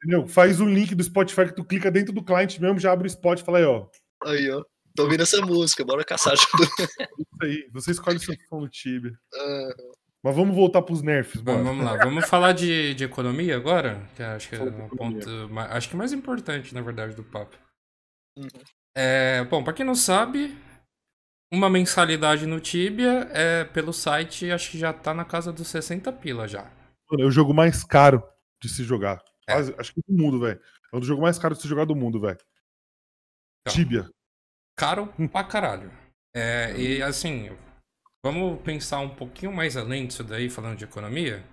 Entendeu? 0.05 0.27
Faz 0.27 0.61
o 0.61 0.67
link 0.67 0.95
do 0.95 1.03
Spotify 1.05 1.47
que 1.47 1.57
tu 1.57 1.65
clica 1.65 1.91
dentro 1.91 2.13
do 2.13 2.25
cliente 2.25 2.61
mesmo, 2.61 2.79
já 2.79 2.93
abre 2.93 3.07
o 3.07 3.11
Spot 3.11 3.39
e 3.39 3.45
fala 3.45 3.59
aí, 3.59 3.65
ó. 3.65 3.87
Aí, 4.25 4.51
ó. 4.51 4.63
Tô 4.95 5.05
ouvindo 5.05 5.23
essa 5.23 5.41
música, 5.45 5.85
bora 5.85 6.05
caçar 6.05 6.35
junto. 6.37 6.47
Isso 7.19 7.43
aí. 7.43 7.69
Você 7.73 7.91
escolhe 7.93 8.17
o 8.17 8.21
seu 8.21 8.35
som 8.49 8.61
no 8.61 8.69
Tibia. 8.69 9.13
Ah, 9.35 9.75
Mas 10.23 10.37
vamos 10.37 10.55
voltar 10.55 10.83
pros 10.83 11.03
nerfs, 11.03 11.41
Bom, 11.41 11.53
bora. 11.53 11.65
vamos 11.65 11.85
lá. 11.85 11.97
Vamos 11.97 12.29
falar 12.29 12.53
de, 12.53 12.95
de 12.95 13.05
economia 13.05 13.57
agora? 13.57 14.07
Que 14.15 14.23
acho 14.23 14.49
que 14.49 14.55
é 14.57 14.59
economia. 14.59 14.89
ponto. 14.89 15.59
Acho 15.71 15.89
que 15.89 15.97
mais 15.97 16.13
importante, 16.13 16.75
na 16.75 16.81
verdade, 16.83 17.15
do 17.17 17.25
papo. 17.25 17.57
Uhum. 18.39 18.47
É, 18.97 19.43
bom, 19.45 19.65
pra 19.65 19.73
quem 19.73 19.85
não 19.87 19.95
sabe, 19.95 20.57
uma 21.53 21.71
mensalidade 21.71 22.47
no 22.47 22.61
Tibia 22.61 23.29
é 23.33 23.65
pelo 23.65 23.93
site, 23.93 24.51
acho 24.51 24.71
que 24.71 24.79
já 24.79 24.93
tá 24.93 25.15
na 25.15 25.25
casa 25.25 25.51
dos 25.53 25.69
60 25.69 26.13
pila 26.13 26.47
já. 26.47 26.65
Mano, 27.11 27.25
é 27.25 27.27
o 27.27 27.31
jogo 27.31 27.55
mais 27.55 27.83
caro 27.85 28.23
de 28.63 28.69
se 28.69 28.85
jogar. 28.85 29.23
É. 29.49 29.55
Quase- 29.55 29.75
acho 29.79 29.95
que 29.95 30.01
do 30.07 30.15
mundo, 30.17 30.39
velho. 30.41 30.61
É 30.93 30.97
um 30.97 30.99
dos 31.01 31.09
jogos 31.09 31.23
mais 31.23 31.39
caros 31.39 31.57
de 31.59 31.63
se 31.63 31.69
jogar 31.69 31.85
do 31.87 31.97
mundo, 31.97 32.21
velho. 32.21 32.39
Então. 33.63 33.75
Tibia. 33.75 34.09
Caro 34.77 35.13
pra 35.31 35.45
caralho. 35.45 35.91
É, 36.35 36.75
e 36.77 37.03
assim, 37.03 37.51
vamos 38.25 38.61
pensar 38.63 39.01
um 39.01 39.09
pouquinho 39.09 39.53
mais 39.53 39.77
além 39.77 40.07
disso 40.07 40.25
daí, 40.25 40.49
falando 40.49 40.79
de 40.79 40.85
economia. 40.85 41.45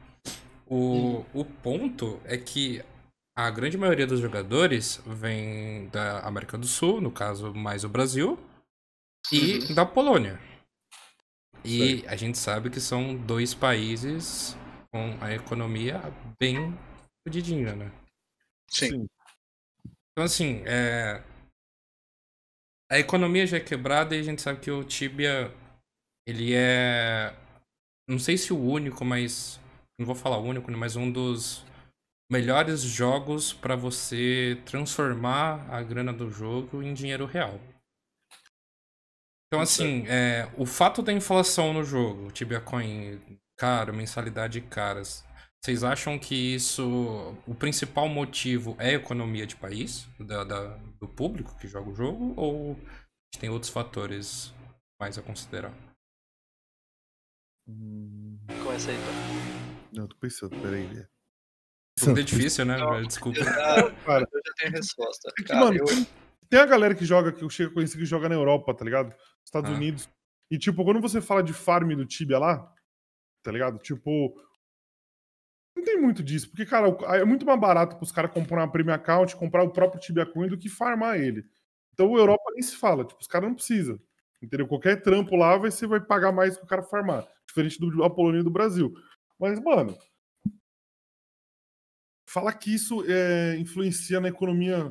O, 0.65 1.26
o 1.34 1.43
ponto 1.43 2.22
é 2.24 2.38
que 2.38 2.84
a 3.36 3.49
grande 3.49 3.78
maioria 3.78 4.05
dos 4.05 4.20
jogadores 4.20 5.01
vem 5.05 5.88
da 5.89 6.20
América 6.20 6.57
do 6.57 6.67
Sul, 6.67 7.01
no 7.01 7.11
caso 7.11 7.53
mais 7.53 7.84
o 7.84 7.89
Brasil, 7.89 8.38
e 9.32 9.74
da 9.74 9.86
Polônia. 9.86 10.39
E 11.63 12.05
a 12.07 12.15
gente 12.15 12.38
sabe 12.38 12.70
que 12.70 12.80
são 12.80 13.15
dois 13.15 13.53
países 13.53 14.55
com 14.91 15.17
a 15.22 15.34
economia 15.34 16.01
bem 16.39 16.78
fodidinha, 17.24 17.76
né? 17.76 17.91
Sim. 18.70 19.07
Então, 20.11 20.24
assim, 20.24 20.61
é... 20.65 21.24
a 22.92 22.98
economia 22.98 23.46
já 23.46 23.58
é 23.58 23.60
quebrada 23.60 24.16
e 24.16 24.20
a 24.20 24.24
gente 24.24 24.42
sabe 24.42 24.60
que 24.60 24.72
o 24.72 24.84
Tibia, 24.84 25.54
ele 26.28 26.54
é. 26.56 27.34
Não 28.08 28.18
sei 28.18 28.38
se 28.38 28.52
o 28.52 28.60
único, 28.60 29.06
mas. 29.06 29.60
Não 30.00 30.06
vou 30.06 30.16
falar 30.16 30.38
único, 30.38 30.72
né, 30.72 30.78
mas 30.78 30.96
um 30.96 31.12
dos 31.12 31.66
melhores 32.32 32.82
jogos 32.82 33.52
para 33.52 33.76
você 33.76 34.58
transformar 34.66 35.68
a 35.70 35.82
grana 35.84 36.14
do 36.14 36.32
jogo 36.32 36.82
em 36.82 36.94
dinheiro 36.94 37.26
real. 37.26 37.60
Então, 39.48 39.62
assim, 39.62 40.06
é, 40.08 40.48
o 40.58 40.66
fato 40.66 41.02
da 41.02 41.12
inflação 41.12 41.74
no 41.74 41.84
jogo, 41.84 42.28
o 42.28 42.32
Tibia 42.32 42.62
Coin 42.62 43.20
caro, 43.58 43.94
mensalidade 43.94 44.62
caras, 44.62 45.26
vocês 45.64 45.84
acham 45.84 46.18
que 46.18 46.55
isso, 46.55 47.36
o 47.45 47.53
principal 47.53 48.07
motivo 48.07 48.76
é 48.80 48.91
a 48.91 48.93
economia 48.93 49.45
de 49.45 49.55
país, 49.55 50.07
da, 50.20 50.43
da- 50.43 50.78
do 50.99 51.07
público 51.07 51.57
que 51.60 51.68
joga 51.68 51.89
o 51.89 51.95
jogo, 51.95 52.34
ou 52.38 52.76
gente 52.76 53.39
tem 53.41 53.49
outros 53.49 53.72
fatores 53.72 54.53
mais 54.99 55.18
a 55.18 55.22
considerar. 55.22 55.74
Hum, 57.68 58.39
Começa 58.64 58.89
aí, 58.91 58.97
então. 58.97 59.14
Não, 59.93 60.07
tô 60.07 60.16
pensando, 60.18 60.60
peraí. 60.62 60.88
né? 60.88 61.07
Tudo 61.99 62.20
é 62.20 62.24
difícil, 62.24 62.66
né? 62.66 62.78
Não. 62.78 63.01
Desculpa. 63.03 63.39
Eu 63.39 63.43
já, 63.45 63.53
Cara. 64.05 64.28
eu 64.32 64.41
já 64.45 64.53
tenho 64.57 64.74
a 64.74 64.78
resposta. 64.78 65.30
É 65.30 65.41
que, 65.41 65.43
Cara, 65.43 65.60
mano, 65.60 65.78
eu- 65.78 65.86
tem, 65.86 66.07
tem 66.49 66.60
a 66.60 66.66
galera 66.66 66.95
que 66.95 67.05
joga, 67.05 67.32
que 67.34 67.43
eu 67.43 67.49
chego 67.49 67.72
a 67.72 67.74
conhecer 67.76 67.97
que 67.97 68.05
joga 68.05 68.30
na 68.30 68.36
Europa, 68.36 68.74
tá 68.74 68.86
ligado? 68.86 69.14
Estados 69.45 69.70
Ah. 69.70 69.74
Unidos. 69.74 70.10
E, 70.51 70.57
tipo, 70.57 70.84
quando 70.84 71.01
você 71.01 71.22
fala 71.22 71.43
de 71.43 71.53
farm 71.53 71.89
do 71.95 72.05
Tibia 72.05 72.39
lá, 72.39 72.74
tá 73.43 73.51
ligado? 73.51 73.78
Tipo. 73.80 74.34
Não 75.80 75.86
tem 75.86 75.98
muito 76.02 76.22
disso, 76.22 76.50
porque, 76.50 76.66
cara, 76.66 76.88
é 77.16 77.24
muito 77.24 77.46
mais 77.46 77.58
barato 77.58 77.96
pros 77.96 78.12
caras 78.12 78.32
comprar 78.34 78.58
uma 78.66 78.72
Premium 78.72 78.94
Account, 78.94 79.34
comprar 79.38 79.64
o 79.64 79.72
próprio 79.72 80.02
Tibia 80.02 80.26
Coin 80.26 80.50
do 80.50 80.58
que 80.58 80.68
farmar 80.68 81.18
ele. 81.18 81.46
Então, 81.94 82.12
o 82.12 82.18
Europa 82.18 82.52
nem 82.52 82.62
se 82.62 82.76
fala, 82.76 83.06
tipo, 83.06 83.22
os 83.22 83.28
caras 83.28 83.48
não 83.48 83.56
precisam. 83.56 83.98
Entendeu? 84.42 84.68
Qualquer 84.68 85.02
trampo 85.02 85.38
lá, 85.38 85.56
vai- 85.58 85.72
você 85.72 85.88
vai 85.88 86.02
pagar 86.02 86.34
mais 86.34 86.58
que 86.58 86.64
o 86.64 86.68
cara 86.68 86.84
farmar. 86.84 87.26
Diferente 87.48 87.80
do 87.80 88.04
Apolônia 88.04 88.42
e 88.42 88.44
do 88.44 88.50
Brasil. 88.52 88.94
Mas, 89.40 89.58
mano. 89.62 89.98
Fala 92.28 92.52
que 92.54 92.74
isso 92.74 93.04
é, 93.08 93.58
influencia 93.58 94.20
na 94.20 94.28
economia 94.28 94.88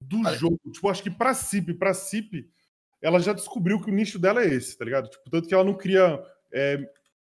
do 0.00 0.18
Olha. 0.20 0.36
jogo. 0.36 0.58
Tipo, 0.70 0.90
acho 0.90 1.02
que 1.02 1.10
pra 1.10 1.32
CIP, 1.34 1.72
pra 1.74 1.94
CIP, 1.94 2.50
ela 3.00 3.18
já 3.18 3.32
descobriu 3.32 3.80
que 3.80 3.90
o 3.90 3.94
nicho 3.94 4.18
dela 4.18 4.42
é 4.42 4.46
esse, 4.46 4.76
tá 4.76 4.84
ligado? 4.84 5.08
Tipo, 5.08 5.30
tanto 5.30 5.48
que 5.48 5.54
ela 5.54 5.64
não 5.64 5.74
cria, 5.74 6.22
é, 6.52 6.78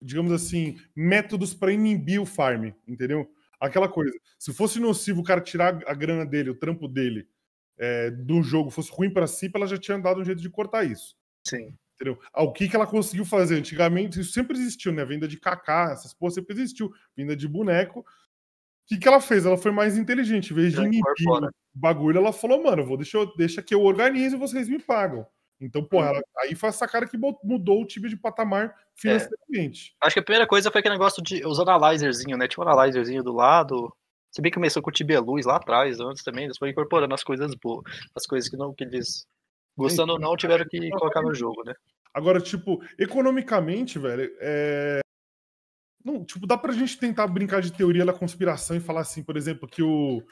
digamos 0.00 0.32
assim, 0.32 0.78
métodos 0.94 1.52
pra 1.54 1.72
inibir 1.72 2.20
o 2.20 2.26
farm, 2.26 2.70
entendeu? 2.86 3.30
Aquela 3.60 3.88
coisa. 3.88 4.12
Se 4.38 4.52
fosse 4.52 4.80
nocivo 4.80 5.20
o 5.20 5.24
cara 5.24 5.40
tirar 5.40 5.82
a 5.86 5.94
grana 5.94 6.24
dele, 6.24 6.50
o 6.50 6.54
trampo 6.54 6.88
dele, 6.88 7.28
é, 7.76 8.10
do 8.10 8.42
jogo, 8.42 8.70
fosse 8.70 8.90
ruim 8.90 9.10
pra 9.10 9.26
CIP, 9.26 9.56
ela 9.56 9.66
já 9.66 9.76
tinha 9.76 9.98
dado 9.98 10.20
um 10.20 10.24
jeito 10.24 10.40
de 10.40 10.50
cortar 10.50 10.84
isso. 10.84 11.16
Sim. 11.46 11.74
Entendeu? 11.94 12.18
Ah, 12.32 12.42
O 12.42 12.52
que, 12.52 12.66
que 12.66 12.74
ela 12.74 12.86
conseguiu 12.86 13.26
fazer? 13.26 13.56
Antigamente, 13.56 14.20
isso 14.20 14.32
sempre 14.32 14.56
existiu, 14.56 14.92
né? 14.92 15.04
Venda 15.04 15.28
de 15.28 15.38
cacá, 15.38 15.90
essas 15.92 16.14
porra 16.14 16.32
sempre 16.32 16.54
existiu. 16.54 16.90
Venda 17.14 17.36
de 17.36 17.46
boneco. 17.46 18.00
O 18.00 18.04
que, 18.86 18.98
que 18.98 19.06
ela 19.06 19.20
fez? 19.20 19.44
Ela 19.44 19.58
foi 19.58 19.70
mais 19.70 19.98
inteligente. 19.98 20.52
Em 20.52 20.56
vez 20.56 20.72
de 20.72 20.80
inibir 20.80 21.02
o 21.28 21.50
bagulho, 21.74 22.18
ela 22.18 22.32
falou, 22.32 22.62
mano, 22.62 22.84
vou, 22.84 22.96
deixa, 22.96 23.18
eu, 23.18 23.36
deixa 23.36 23.62
que 23.62 23.74
eu 23.74 23.82
organizo 23.82 24.36
e 24.36 24.38
vocês 24.38 24.68
me 24.68 24.78
pagam. 24.78 25.26
Então, 25.60 25.84
porra, 25.84 26.06
Uhum. 26.06 26.14
ela- 26.16 26.24
aí 26.38 26.54
foi 26.54 26.68
essa 26.70 26.88
cara 26.88 27.06
que 27.06 27.18
mudou 27.18 27.82
o 27.82 27.86
time 27.86 28.08
de 28.08 28.16
patamar 28.16 28.74
financeiramente. 28.94 29.94
Acho 30.00 30.14
que 30.14 30.20
a 30.20 30.22
primeira 30.24 30.46
coisa 30.46 30.70
foi 30.70 30.78
aquele 30.80 30.94
negócio 30.94 31.22
de 31.22 31.44
os 31.46 31.60
analyzerzinho, 31.60 32.36
né? 32.36 32.48
Tinha 32.48 32.64
um 32.64 32.68
analyzerzinho 32.68 33.22
do 33.22 33.32
lado. 33.32 33.94
Se 34.32 34.40
bem 34.40 34.50
que 34.50 34.54
começou 34.56 34.82
com 34.82 34.88
o 34.90 34.92
Tibia 34.92 35.20
Luz 35.20 35.44
lá 35.44 35.56
atrás, 35.56 36.00
antes 36.00 36.22
também, 36.22 36.44
eles 36.44 36.56
foram 36.56 36.70
incorporando 36.70 37.14
as 37.14 37.22
coisas 37.22 37.54
boas, 37.54 37.82
as 38.14 38.26
coisas 38.26 38.48
que 38.48 38.56
não 38.56 38.72
que 38.72 38.84
eles 38.84 39.26
gostando 39.76 40.12
ou 40.12 40.18
não 40.18 40.36
tiveram 40.36 40.64
que 40.66 40.88
colocar 40.90 41.20
no 41.22 41.34
jogo, 41.34 41.62
né? 41.64 41.74
Agora, 42.14 42.40
tipo, 42.40 42.80
economicamente, 42.98 43.98
velho, 43.98 44.32
é. 44.40 45.00
Não, 46.04 46.24
tipo, 46.24 46.46
dá 46.46 46.56
pra 46.56 46.72
gente 46.72 46.98
tentar 46.98 47.26
brincar 47.26 47.60
de 47.60 47.72
teoria 47.72 48.04
da 48.06 48.12
conspiração 48.12 48.76
e 48.76 48.80
falar 48.80 49.02
assim, 49.02 49.22
por 49.22 49.36
exemplo, 49.36 49.68
que 49.68 49.82
o 49.82 50.22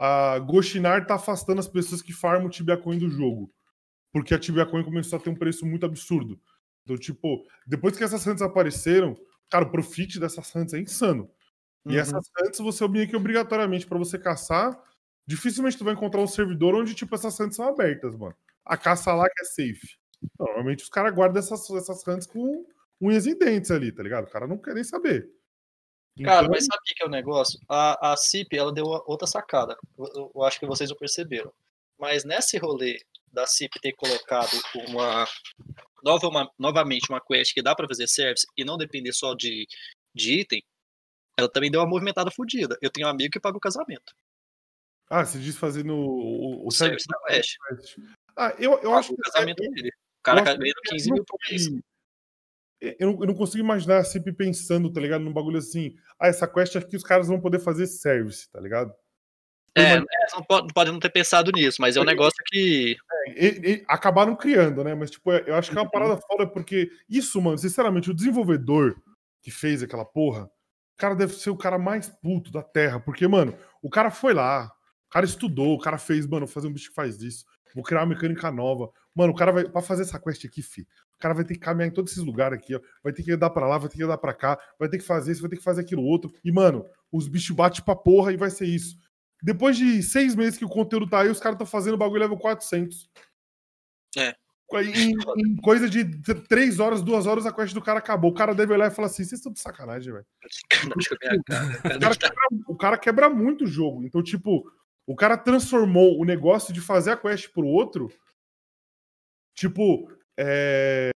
a 0.00 0.38
Goshinar 0.38 1.04
tá 1.06 1.16
afastando 1.16 1.58
as 1.58 1.66
pessoas 1.66 2.00
que 2.00 2.12
farmam 2.12 2.46
o 2.46 2.50
Tibia 2.50 2.76
Coin 2.76 2.98
do 2.98 3.08
jogo. 3.10 3.50
Porque 4.12 4.34
a 4.34 4.38
Tibia 4.38 4.66
Coin 4.66 4.82
começou 4.84 5.18
a 5.18 5.22
ter 5.22 5.30
um 5.30 5.34
preço 5.36 5.66
muito 5.66 5.84
absurdo. 5.86 6.40
Então, 6.82 6.96
tipo, 6.96 7.44
depois 7.66 7.96
que 7.96 8.04
essas 8.04 8.26
hunts 8.26 8.42
apareceram, 8.42 9.14
cara, 9.50 9.64
o 9.66 9.70
profit 9.70 10.18
dessas 10.18 10.54
hunts 10.54 10.72
é 10.74 10.78
insano. 10.80 11.30
E 11.86 11.90
Uhum. 11.94 11.98
essas 11.98 12.26
hunts 12.40 12.58
você 12.60 12.86
meio 12.88 13.08
que 13.08 13.16
obrigatoriamente 13.16 13.86
pra 13.86 13.98
você 13.98 14.18
caçar, 14.18 14.78
dificilmente 15.26 15.76
tu 15.76 15.84
vai 15.84 15.94
encontrar 15.94 16.20
um 16.22 16.26
servidor 16.26 16.74
onde, 16.74 16.94
tipo, 16.94 17.14
essas 17.14 17.38
hunts 17.38 17.56
são 17.56 17.68
abertas, 17.68 18.16
mano. 18.16 18.34
A 18.64 18.76
caça 18.76 19.12
lá 19.14 19.26
que 19.28 19.42
é 19.42 19.44
safe. 19.44 19.96
Normalmente 20.38 20.82
os 20.82 20.88
caras 20.88 21.14
guardam 21.14 21.38
essas, 21.40 21.68
essas 21.70 22.06
hunts 22.06 22.26
com 22.26 22.66
unhas 23.00 23.26
e 23.26 23.34
dentes 23.34 23.70
ali, 23.70 23.92
tá 23.92 24.02
ligado? 24.02 24.24
O 24.24 24.30
cara 24.30 24.46
não 24.46 24.58
quer 24.58 24.74
nem 24.74 24.82
saber. 24.84 25.30
Cara, 26.24 26.40
Então, 26.46 26.50
mas 26.50 26.64
sabe 26.64 26.78
o 26.80 26.94
que 26.96 27.02
é 27.02 27.06
o 27.06 27.10
negócio? 27.10 27.60
A, 27.68 28.12
a 28.12 28.16
CIP, 28.16 28.56
ela 28.56 28.72
deu 28.72 28.84
outra 28.86 29.26
sacada. 29.28 29.76
Eu, 29.96 30.06
eu- 30.14 30.32
eu 30.34 30.42
acho 30.42 30.58
que 30.58 30.66
vocês 30.66 30.90
não 30.90 30.96
perceberam. 30.96 31.52
Mas 31.96 32.24
nesse 32.24 32.58
rolê 32.58 32.98
da 33.32 33.46
CIP 33.46 33.78
ter 33.80 33.92
colocado 33.94 34.50
uma, 34.88 35.26
nova, 36.02 36.28
uma- 36.28 36.50
novamente 36.58 37.08
uma 37.10 37.20
quest 37.20 37.52
que 37.54 37.62
dá 37.62 37.74
pra 37.74 37.86
fazer 37.88 38.06
service 38.08 38.46
e 38.56 38.64
não 38.64 38.76
depender 38.76 39.12
só 39.12 39.34
de, 39.34 39.66
de 40.14 40.40
item, 40.40 40.62
ela 41.36 41.48
também 41.50 41.70
deu 41.70 41.80
uma 41.80 41.86
movimentada 41.88 42.30
fodida. 42.30 42.76
Eu 42.82 42.90
tenho 42.90 43.06
um 43.06 43.10
amigo 43.10 43.30
que 43.32 43.40
paga 43.40 43.56
o 43.56 43.60
casamento. 43.60 44.12
Ah, 45.10 45.24
você 45.24 45.38
diz 45.38 45.56
fazendo 45.56 45.94
o, 45.94 46.66
O 46.66 46.70
service 46.70 47.06
da 47.08 47.18
Quest. 47.26 47.56
Ah, 48.36 48.54
eu, 48.58 48.78
eu 48.82 48.94
acho 48.94 49.12
o 49.12 49.16
que 49.16 49.22
casamento 49.30 49.62
é- 49.62 49.68
dele. 49.70 49.88
O 49.90 50.22
cara 50.22 50.42
ganhando 50.42 50.80
que 50.82 50.90
15 50.90 51.08
não 51.08 51.14
mil 51.16 51.24
por 51.24 51.38
mês. 51.48 51.66
foi- 51.66 51.80
Eu 52.80 53.12
não, 53.12 53.20
eu 53.22 53.26
não 53.28 53.34
consigo 53.34 53.62
imaginar 53.64 54.04
sempre 54.04 54.32
pensando, 54.32 54.92
tá 54.92 55.00
ligado? 55.00 55.22
Num 55.24 55.32
bagulho 55.32 55.58
assim. 55.58 55.96
Ah, 56.20 56.28
essa 56.28 56.46
quest 56.46 56.76
aqui 56.76 56.96
os 56.96 57.02
caras 57.02 57.26
vão 57.28 57.40
poder 57.40 57.58
fazer 57.60 57.86
service, 57.86 58.48
tá 58.50 58.60
ligado? 58.60 58.92
É, 59.80 59.96
é, 59.96 60.02
não 60.34 60.42
pode, 60.72 60.90
não 60.92 60.98
ter 61.00 61.10
pensado 61.10 61.50
nisso, 61.52 61.80
mas 61.80 61.96
é 61.96 62.00
um 62.00 62.04
negócio 62.04 62.42
que. 62.46 62.96
E- 63.36 63.60
e- 63.72 63.84
acabaram 63.88 64.34
criando, 64.36 64.82
né? 64.84 64.94
Mas, 64.94 65.10
tipo, 65.10 65.30
eu 65.32 65.54
acho 65.54 65.70
que 65.70 65.76
é 65.76 65.80
Uhum. 65.80 65.84
uma 65.86 65.90
parada 65.90 66.16
foda 66.28 66.46
porque 66.46 66.90
isso, 67.08 67.40
mano, 67.40 67.58
sinceramente, 67.58 68.10
o 68.10 68.14
desenvolvedor 68.14 68.96
que 69.42 69.50
fez 69.50 69.82
aquela 69.82 70.04
porra, 70.04 70.44
o 70.44 70.96
cara 70.98 71.14
deve 71.14 71.34
ser 71.34 71.50
o 71.50 71.56
cara 71.56 71.78
mais 71.78 72.08
puto 72.08 72.50
da 72.50 72.62
Terra. 72.62 72.98
Porque, 73.00 73.26
mano, 73.28 73.54
o 73.82 73.88
cara 73.90 74.10
foi 74.10 74.34
lá, 74.34 74.70
o 75.06 75.10
cara 75.10 75.24
estudou, 75.26 75.74
o 75.74 75.78
cara 75.80 75.98
fez, 75.98 76.26
mano, 76.26 76.46
vou 76.46 76.52
fazer 76.54 76.68
um 76.68 76.72
bicho 76.72 76.88
que 76.88 76.94
faz 76.94 77.22
isso, 77.22 77.44
vou 77.74 77.84
criar 77.84 78.00
uma 78.00 78.14
mecânica 78.14 78.50
nova. 78.50 78.90
Mano, 79.14 79.32
o 79.32 79.36
cara 79.36 79.52
vai, 79.52 79.64
pra 79.68 79.82
fazer 79.82 80.02
essa 80.02 80.18
quest 80.18 80.44
aqui, 80.44 80.62
fi, 80.62 80.82
o 80.82 81.18
cara 81.18 81.34
vai 81.34 81.44
ter 81.44 81.54
que 81.54 81.60
caminhar 81.60 81.88
em 81.88 81.92
todos 81.92 82.12
esses 82.12 82.24
lugares 82.24 82.56
aqui, 82.58 82.74
ó. 82.74 82.80
Vai 83.02 83.12
ter 83.12 83.22
que 83.22 83.32
andar 83.32 83.50
pra 83.50 83.66
lá, 83.66 83.76
vai 83.78 83.88
ter 83.88 83.96
que 83.96 84.02
andar 84.04 84.18
pra 84.18 84.32
cá, 84.32 84.58
vai 84.78 84.88
ter 84.88 84.98
que 84.98 85.04
fazer 85.04 85.32
isso, 85.32 85.40
vai 85.42 85.50
ter 85.50 85.56
que 85.56 85.62
fazer 85.62 85.80
aquilo 85.82 86.02
outro. 86.02 86.32
E, 86.44 86.50
mano, 86.52 86.84
os 87.12 87.26
bichos 87.28 87.54
batem 87.54 87.84
pra 87.84 87.96
porra 87.96 88.32
e 88.32 88.36
vai 88.36 88.50
ser 88.50 88.66
isso. 88.66 88.96
Depois 89.42 89.76
de 89.76 90.02
seis 90.02 90.34
meses 90.34 90.58
que 90.58 90.64
o 90.64 90.68
conteúdo 90.68 91.08
tá 91.08 91.20
aí, 91.20 91.28
os 91.28 91.40
caras 91.40 91.54
estão 91.54 91.66
fazendo 91.66 91.94
o 91.94 91.98
bagulho 91.98 92.20
level 92.20 92.38
400. 92.38 93.08
É. 94.16 94.34
Em, 94.74 95.14
em 95.38 95.56
coisa 95.56 95.88
de 95.88 96.04
três 96.46 96.78
horas, 96.78 97.00
duas 97.02 97.26
horas, 97.26 97.46
a 97.46 97.52
quest 97.52 97.72
do 97.72 97.80
cara 97.80 98.00
acabou. 98.00 98.30
O 98.30 98.34
cara 98.34 98.54
deve 98.54 98.72
olhar 98.72 98.90
e 98.90 98.94
falar 98.94 99.06
assim: 99.06 99.24
vocês 99.24 99.38
estão 99.38 99.52
de 99.52 99.60
sacanagem, 99.60 100.12
velho. 100.12 100.26
Cara. 100.68 101.66
O 101.96 101.98
cara, 101.98 102.16
quebra, 102.16 102.48
o 102.68 102.76
cara 102.76 102.98
quebra 102.98 103.30
muito 103.30 103.64
o 103.64 103.66
jogo. 103.66 104.04
Então, 104.04 104.22
tipo, 104.22 104.70
o 105.06 105.16
cara 105.16 105.38
transformou 105.38 106.20
o 106.20 106.24
negócio 106.24 106.74
de 106.74 106.82
fazer 106.82 107.12
a 107.12 107.16
quest 107.16 107.50
pro 107.50 107.66
outro. 107.66 108.12
Tipo, 109.54 110.12
é... 110.38 111.10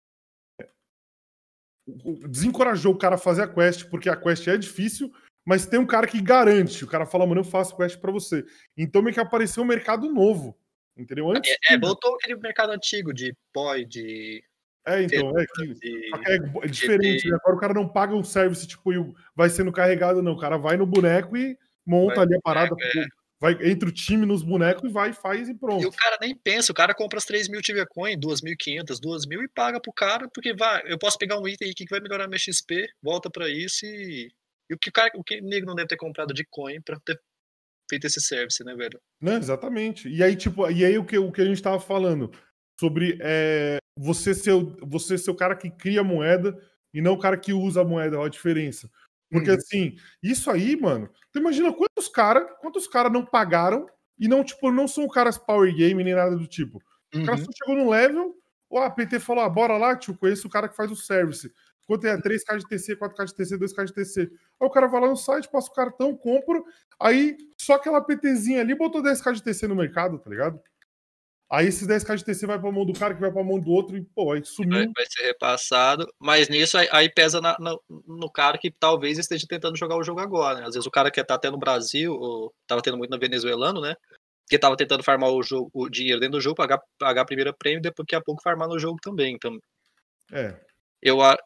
desencorajou 2.28 2.92
o 2.92 2.98
cara 2.98 3.14
a 3.14 3.18
fazer 3.18 3.42
a 3.42 3.48
quest, 3.48 3.88
porque 3.88 4.10
a 4.10 4.16
quest 4.16 4.46
é 4.46 4.58
difícil, 4.58 5.10
mas 5.48 5.64
tem 5.66 5.80
um 5.80 5.86
cara 5.86 6.06
que 6.06 6.20
garante. 6.20 6.84
O 6.84 6.86
cara 6.86 7.06
fala, 7.06 7.26
mano, 7.26 7.40
eu 7.40 7.44
faço 7.44 7.74
quest 7.76 7.98
pra 7.98 8.12
você. 8.12 8.44
Então, 8.76 9.00
meio 9.00 9.14
que 9.14 9.20
apareceu 9.20 9.62
um 9.62 9.66
mercado 9.66 10.12
novo. 10.12 10.54
Entendeu? 10.96 11.30
Antes. 11.30 11.56
É, 11.70 11.74
é, 11.74 11.78
voltou 11.78 12.14
aquele 12.16 12.36
mercado 12.36 12.70
antigo 12.72 13.14
de 13.14 13.34
poi, 13.52 13.84
de. 13.84 14.42
É, 14.86 15.02
então, 15.02 15.32
é 15.38 15.46
que. 15.46 15.74
de- 15.74 16.10
é, 16.26 16.36
é 16.64 16.66
diferente, 16.68 17.28
né? 17.28 17.36
Agora 17.40 17.56
o 17.56 17.60
cara 17.60 17.72
não 17.74 17.88
paga 17.88 18.14
um 18.14 18.24
service, 18.24 18.66
tipo, 18.66 18.92
e 18.92 19.14
vai 19.34 19.48
sendo 19.48 19.72
carregado, 19.72 20.22
não. 20.22 20.32
O 20.32 20.38
cara 20.38 20.58
vai 20.58 20.76
no 20.76 20.84
boneco 20.84 21.36
e 21.36 21.56
monta 21.86 22.16
Vai 22.16 22.24
ali 22.26 22.34
a 22.36 22.40
parada. 22.42 22.68
boneco, 22.70 22.90
tipo, 22.90 23.18
Vai, 23.40 23.52
entra 23.70 23.88
o 23.88 23.92
time 23.92 24.26
nos 24.26 24.42
bonecos 24.42 24.90
e 24.90 24.92
vai, 24.92 25.12
faz 25.12 25.48
e 25.48 25.52
E 25.52 25.54
pronto. 25.54 25.86
o 25.86 25.92
cara 25.92 26.18
nem 26.20 26.34
pensa, 26.34 26.72
o 26.72 26.74
cara 26.74 26.92
compra 26.92 27.18
as 27.18 27.24
3 27.24 27.48
mil 27.48 27.62
Tibia 27.62 27.86
Coin, 27.86 28.18
2.500, 28.18 28.98
2.000 29.00 29.44
e 29.44 29.48
paga 29.48 29.80
pro 29.80 29.92
cara, 29.92 30.28
porque 30.34 30.52
vai, 30.52 30.82
eu 30.86 30.98
posso 30.98 31.16
pegar 31.16 31.38
um 31.38 31.46
item 31.46 31.70
aqui 31.70 31.84
que 31.84 31.90
vai 31.90 32.00
melhorar 32.00 32.26
meu 32.26 32.36
XP, 32.36 32.88
volta 33.00 33.30
pra 33.30 33.48
isso 33.48 33.86
e. 33.86 34.28
E 34.70 34.74
o 34.74 34.78
que 34.78 34.90
o 34.90 34.92
cara, 34.92 35.10
o 35.16 35.24
que 35.24 35.40
o 35.40 35.44
nego 35.44 35.66
não 35.66 35.74
deve 35.74 35.88
ter 35.88 35.96
comprado 35.96 36.34
de 36.34 36.44
coin 36.46 36.80
pra 36.82 36.98
ter 37.00 37.20
feito 37.90 38.06
esse 38.06 38.20
service, 38.20 38.62
né, 38.64 38.74
velho? 38.74 39.00
Não, 39.20 39.36
exatamente. 39.36 40.08
E 40.08 40.22
aí, 40.22 40.36
tipo, 40.36 40.68
e 40.70 40.84
aí 40.84 40.96
o 40.98 41.04
que, 41.04 41.18
o 41.18 41.32
que 41.32 41.40
a 41.40 41.44
gente 41.44 41.62
tava 41.62 41.80
falando 41.80 42.30
sobre 42.78 43.18
é, 43.20 43.78
você, 43.98 44.34
ser, 44.34 44.52
o- 44.52 44.76
você 44.86 45.18
ser 45.18 45.30
o 45.30 45.34
cara 45.36 45.56
que 45.56 45.70
cria 45.70 46.00
a 46.00 46.04
moeda 46.04 46.56
e 46.94 47.00
não 47.00 47.14
o 47.14 47.18
cara 47.18 47.36
que 47.36 47.52
usa 47.52 47.80
a 47.82 47.84
moeda, 47.84 48.16
olha 48.18 48.26
a 48.28 48.30
diferença. 48.30 48.88
Porque 49.30 49.50
Uhum. 49.50 49.56
assim, 49.56 49.96
isso 50.22 50.50
aí, 50.50 50.76
mano, 50.76 51.10
tu 51.32 51.38
imagina 51.38 51.72
quantos 51.72 52.08
caras 52.08 52.48
quantos 52.60 52.86
cara 52.88 53.10
não 53.10 53.24
pagaram 53.26 53.86
e 54.18 54.26
não, 54.28 54.42
tipo, 54.44 54.70
não 54.70 54.88
são 54.88 55.06
caras 55.08 55.36
power 55.36 55.74
game 55.74 56.02
nem 56.04 56.14
nada 56.14 56.36
do 56.36 56.46
tipo. 56.46 56.78
O 56.78 56.82
cara 57.22 57.36
Uhum. 57.36 57.44
só 57.44 57.50
chegou 57.56 57.76
no 57.84 57.90
level, 57.90 58.34
o 58.70 58.78
a 58.78 58.90
PT 58.90 59.20
falou: 59.20 59.44
ah, 59.44 59.48
bora 59.48 59.76
lá, 59.76 59.96
tio, 59.96 60.16
conheço 60.16 60.46
o 60.46 60.50
cara 60.50 60.68
que 60.68 60.76
faz 60.76 60.90
o 60.90 60.96
service. 60.96 61.52
Quanto 61.88 62.06
é 62.06 62.16
3K 62.20 62.58
de 62.58 62.68
TC, 62.68 62.96
4K 62.96 63.24
de 63.24 63.34
TC, 63.34 63.56
2K 63.58 63.84
de 63.86 63.94
TC. 63.94 64.20
Aí 64.20 64.28
o 64.60 64.70
cara 64.70 64.86
vai 64.86 65.00
lá 65.00 65.08
no 65.08 65.16
site, 65.16 65.48
passa 65.50 65.70
o 65.70 65.74
cartão, 65.74 66.14
compra. 66.14 66.62
Aí 67.00 67.34
só 67.58 67.74
aquela 67.74 68.00
PTzinha 68.02 68.60
ali 68.60 68.74
botou 68.76 69.02
10K 69.02 69.32
de 69.32 69.42
TC 69.42 69.66
no 69.66 69.74
mercado, 69.74 70.18
tá 70.18 70.28
ligado? 70.28 70.60
Aí 71.50 71.66
esses 71.66 71.88
10K 71.88 72.14
de 72.16 72.24
TC 72.26 72.46
vai 72.46 72.60
pra 72.60 72.70
mão 72.70 72.84
do 72.84 72.92
cara, 72.92 73.14
que 73.14 73.20
vai 73.22 73.32
pra 73.32 73.42
mão 73.42 73.58
do 73.58 73.70
outro, 73.70 73.96
e 73.96 74.04
pô, 74.04 74.32
aí 74.32 74.40
Vai, 74.40 74.44
sumiu. 74.44 74.92
vai 74.94 75.06
ser 75.08 75.22
repassado, 75.28 76.06
mas 76.20 76.46
nisso 76.50 76.76
aí, 76.76 76.86
aí 76.92 77.08
pesa 77.10 77.40
na- 77.40 77.56
na- 77.58 77.74
no 78.06 78.30
cara 78.30 78.58
que 78.58 78.70
talvez 78.70 79.16
esteja 79.16 79.46
tentando 79.48 79.74
jogar 79.78 79.96
o 79.96 80.04
jogo 80.04 80.20
agora, 80.20 80.58
né? 80.60 80.66
Às 80.66 80.74
vezes 80.74 80.86
o 80.86 80.90
cara 80.90 81.10
que 81.10 81.24
tá 81.24 81.36
até 81.36 81.50
no 81.50 81.56
Brasil, 81.58 82.12
ou 82.12 82.52
tava 82.66 82.82
tendo 82.82 82.98
muito 82.98 83.10
no 83.10 83.18
venezuelano, 83.18 83.80
né? 83.80 83.94
que 84.50 84.58
tava 84.58 84.78
tentando 84.78 85.02
farmar 85.04 85.28
o 85.30 85.42
jogo, 85.42 85.70
o 85.74 85.90
dinheiro 85.90 86.18
dentro 86.20 86.38
do 86.38 86.40
jogo, 86.40 86.56
pagar, 86.56 86.80
pagar 86.98 87.20
a 87.20 87.24
primeira 87.26 87.52
prêmio 87.52 87.80
e 87.80 87.82
depois 87.82 88.06
daqui 88.06 88.14
a 88.16 88.20
pouco 88.22 88.42
farmar 88.42 88.66
no 88.66 88.78
jogo 88.78 88.96
também. 89.02 89.34
Então, 89.34 89.58
É. 90.32 90.58
eu 91.02 91.20
a- 91.20 91.36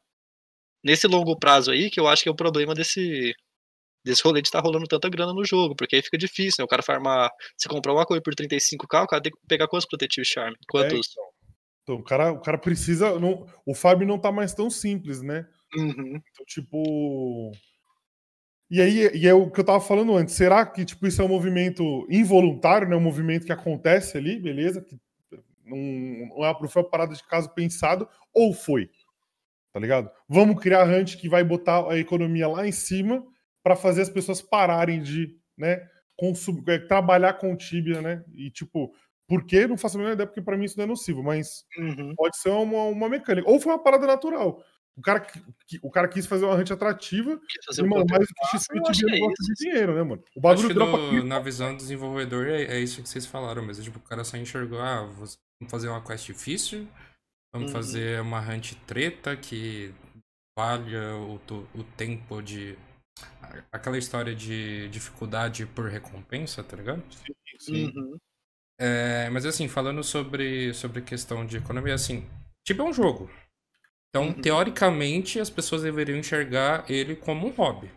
nesse 0.84 1.06
longo 1.06 1.38
prazo 1.38 1.70
aí 1.70 1.90
que 1.90 2.00
eu 2.00 2.08
acho 2.08 2.22
que 2.22 2.28
é 2.28 2.32
o 2.32 2.36
problema 2.36 2.74
desse 2.74 3.32
desse 4.04 4.22
rolê 4.24 4.42
de 4.42 4.48
estar 4.48 4.60
rolando 4.60 4.86
tanta 4.86 5.08
grana 5.08 5.32
no 5.32 5.44
jogo, 5.44 5.76
porque 5.76 5.96
aí 5.96 6.02
fica 6.02 6.18
difícil, 6.18 6.56
né? 6.58 6.64
O 6.64 6.68
cara 6.68 6.82
farmar, 6.82 7.30
se 7.56 7.68
comprar 7.68 7.92
uma 7.92 8.04
coisa 8.04 8.20
por 8.20 8.34
35k, 8.34 9.04
o 9.04 9.06
cara 9.06 9.22
tem 9.22 9.30
que 9.30 9.38
pegar 9.46 9.68
quantos 9.68 9.86
protetivos 9.86 10.28
charme? 10.28 10.56
Quantos? 10.68 11.08
Então, 11.82 11.96
o 11.96 12.02
cara, 12.02 12.32
o 12.32 12.40
cara 12.40 12.58
precisa. 12.58 13.18
Não, 13.18 13.46
o 13.66 13.74
farm 13.74 14.02
não 14.02 14.18
tá 14.18 14.30
mais 14.30 14.54
tão 14.54 14.70
simples, 14.70 15.22
né? 15.22 15.46
Uhum. 15.76 16.16
Então, 16.16 16.46
tipo. 16.46 17.52
E 18.70 18.80
aí, 18.80 19.10
e 19.14 19.26
é 19.28 19.34
o 19.34 19.50
que 19.50 19.60
eu 19.60 19.64
tava 19.64 19.80
falando 19.80 20.16
antes. 20.16 20.34
Será 20.34 20.64
que 20.64 20.84
tipo, 20.84 21.06
isso 21.06 21.20
é 21.20 21.24
um 21.24 21.28
movimento 21.28 22.06
involuntário, 22.08 22.88
né? 22.88 22.96
Um 22.96 23.00
movimento 23.00 23.44
que 23.44 23.52
acontece 23.52 24.16
ali, 24.16 24.40
beleza? 24.40 24.80
Que 24.80 24.96
não, 25.64 25.76
não 26.36 26.44
é- 26.44 26.50
uma 26.52 26.90
parada 26.90 27.14
de 27.14 27.22
caso 27.24 27.50
pensado, 27.50 28.08
ou 28.32 28.52
foi? 28.54 28.88
Tá 29.72 29.80
ligado? 29.80 30.10
Vamos 30.28 30.60
criar 30.62 30.84
hunt 30.86 31.16
que 31.16 31.28
vai 31.28 31.42
botar 31.42 31.88
a 31.90 31.98
economia 31.98 32.46
lá 32.48 32.66
em 32.66 32.72
cima 32.72 33.24
para 33.64 33.74
fazer 33.76 34.02
as 34.02 34.10
pessoas 34.10 34.42
pararem 34.42 35.00
de, 35.02 35.34
né? 35.56 35.88
Consum, 36.16 36.62
é, 36.68 36.78
trabalhar 36.78 37.34
com 37.34 37.52
o 37.52 37.56
Tibia, 37.56 38.02
né? 38.02 38.22
E 38.34 38.50
tipo, 38.50 38.92
por 39.26 39.46
quê? 39.46 39.66
Não 39.66 39.78
faço 39.78 39.96
a 39.96 40.00
menor 40.00 40.12
ideia, 40.12 40.26
porque 40.26 40.42
para 40.42 40.56
mim 40.58 40.66
isso 40.66 40.76
não 40.76 40.84
é 40.84 40.86
nocivo, 40.88 41.22
mas 41.22 41.64
Uhum. 41.78 42.12
pode 42.16 42.36
ser 42.36 42.50
uma, 42.50 42.84
uma 42.84 43.08
mecânica. 43.08 43.48
Ou 43.48 43.58
foi 43.58 43.72
uma 43.72 43.82
parada 43.82 44.06
natural. 44.06 44.62
O 44.94 45.00
cara, 45.00 45.20
que- 45.20 45.40
que- 45.66 45.78
o 45.82 45.90
cara 45.90 46.06
quis 46.06 46.26
fazer 46.26 46.44
uma 46.44 46.54
hunt 46.54 46.70
atrativa 46.70 47.40
e, 47.78 47.82
mano, 47.82 48.04
do 48.04 48.08
que 48.08 48.14
eu 48.14 48.20
acho 48.20 48.58
XP 48.58 48.74
que 48.74 48.78
é 49.14 49.18
gosta 49.20 49.42
de 49.42 49.54
dinheiro, 49.58 49.94
né, 49.94 50.02
mano? 50.02 50.22
O 50.36 50.40
bagulho 50.40 50.68
que 50.68 50.74
dropa 50.74 50.98
no- 50.98 51.06
aqui. 51.06 51.22
na 51.26 51.38
visão 51.40 51.70
do 51.72 51.78
desenvolvedor 51.78 52.46
é, 52.46 52.64
é 52.64 52.78
isso 52.78 53.02
que 53.02 53.08
vocês 53.08 53.24
falaram 53.24 53.64
mesmo. 53.64 53.82
Tipo, 53.82 53.98
o 53.98 54.02
cara 54.02 54.22
só 54.22 54.36
enxergou, 54.36 54.78
ah, 54.82 55.06
vamos 55.06 55.38
fazer 55.70 55.88
uma 55.88 56.02
quest 56.04 56.26
difícil, 56.26 56.86
vamos 57.52 57.68
Uhum. 57.68 57.72
fazer 57.72 58.20
uma 58.20 58.40
hunt 58.40 58.74
treta 58.86 59.36
que 59.36 59.94
valha 60.58 61.16
o, 61.16 61.36
o 61.74 61.84
tempo 61.96 62.42
de. 62.42 62.76
Aquela 63.70 63.98
história 63.98 64.34
de 64.34 64.88
dificuldade 64.88 65.66
por 65.66 65.88
recompensa, 65.88 66.64
tá 66.64 66.76
ligado? 66.76 67.02
Sim. 67.58 67.86
Uhum. 67.94 68.16
É, 68.80 69.28
mas 69.30 69.46
assim, 69.46 69.68
falando 69.68 70.02
sobre, 70.02 70.72
sobre 70.74 71.02
questão 71.02 71.46
de 71.46 71.58
economia, 71.58 71.94
assim, 71.94 72.26
tipo 72.64 72.82
é 72.82 72.84
um 72.84 72.92
jogo. 72.92 73.30
Então, 74.10 74.28
Uhum. 74.28 74.40
teoricamente, 74.40 75.40
as 75.40 75.50
pessoas 75.50 75.82
deveriam 75.82 76.18
enxergar 76.18 76.90
ele 76.90 77.16
como 77.16 77.46
um 77.46 77.50
hobby. 77.50 77.90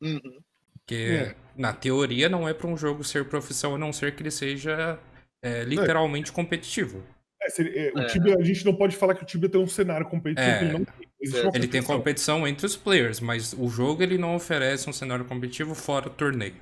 Uhum. 0.00 0.40
Porque, 0.74 0.94
É. 0.94 1.36
na 1.56 1.72
teoria, 1.72 2.28
não 2.28 2.48
é 2.48 2.54
para 2.54 2.66
um 2.66 2.76
jogo 2.76 3.02
ser 3.04 3.28
profissão, 3.28 3.74
a 3.74 3.78
não 3.78 3.92
ser 3.92 4.14
que 4.14 4.22
ele 4.22 4.30
seja 4.30 4.98
é, 5.42 5.62
literalmente 5.64 6.32
competitivo. 6.32 7.04
É, 7.46 7.50
se 7.50 7.62
ele- 7.62 7.78
é, 7.78 7.92
o 7.94 7.98
É. 8.00 8.06
Tibia, 8.06 8.36
a 8.36 8.42
gente 8.42 8.64
não 8.64 8.74
pode 8.74 8.96
falar 8.96 9.14
que 9.14 9.22
o 9.22 9.26
Tibia 9.26 9.48
tem 9.48 9.60
um 9.60 9.66
cenário 9.68 10.06
competitivo, 10.08 10.48
É. 10.48 10.62
ele 10.64 10.72
não 10.72 10.84
tem. 10.84 10.94
É. 11.06 11.56
Ele 11.56 11.68
tem 11.68 11.82
competição. 11.82 12.46
entre 12.46 12.66
os 12.66 12.76
players, 12.76 13.20
mas 13.20 13.52
o 13.52 13.68
jogo 13.68 14.02
ele 14.02 14.18
não 14.18 14.34
oferece 14.36 14.88
um 14.88 14.92
cenário 14.92 15.24
competitivo 15.24 15.74
fora 15.74 16.10
torneio. 16.10 16.54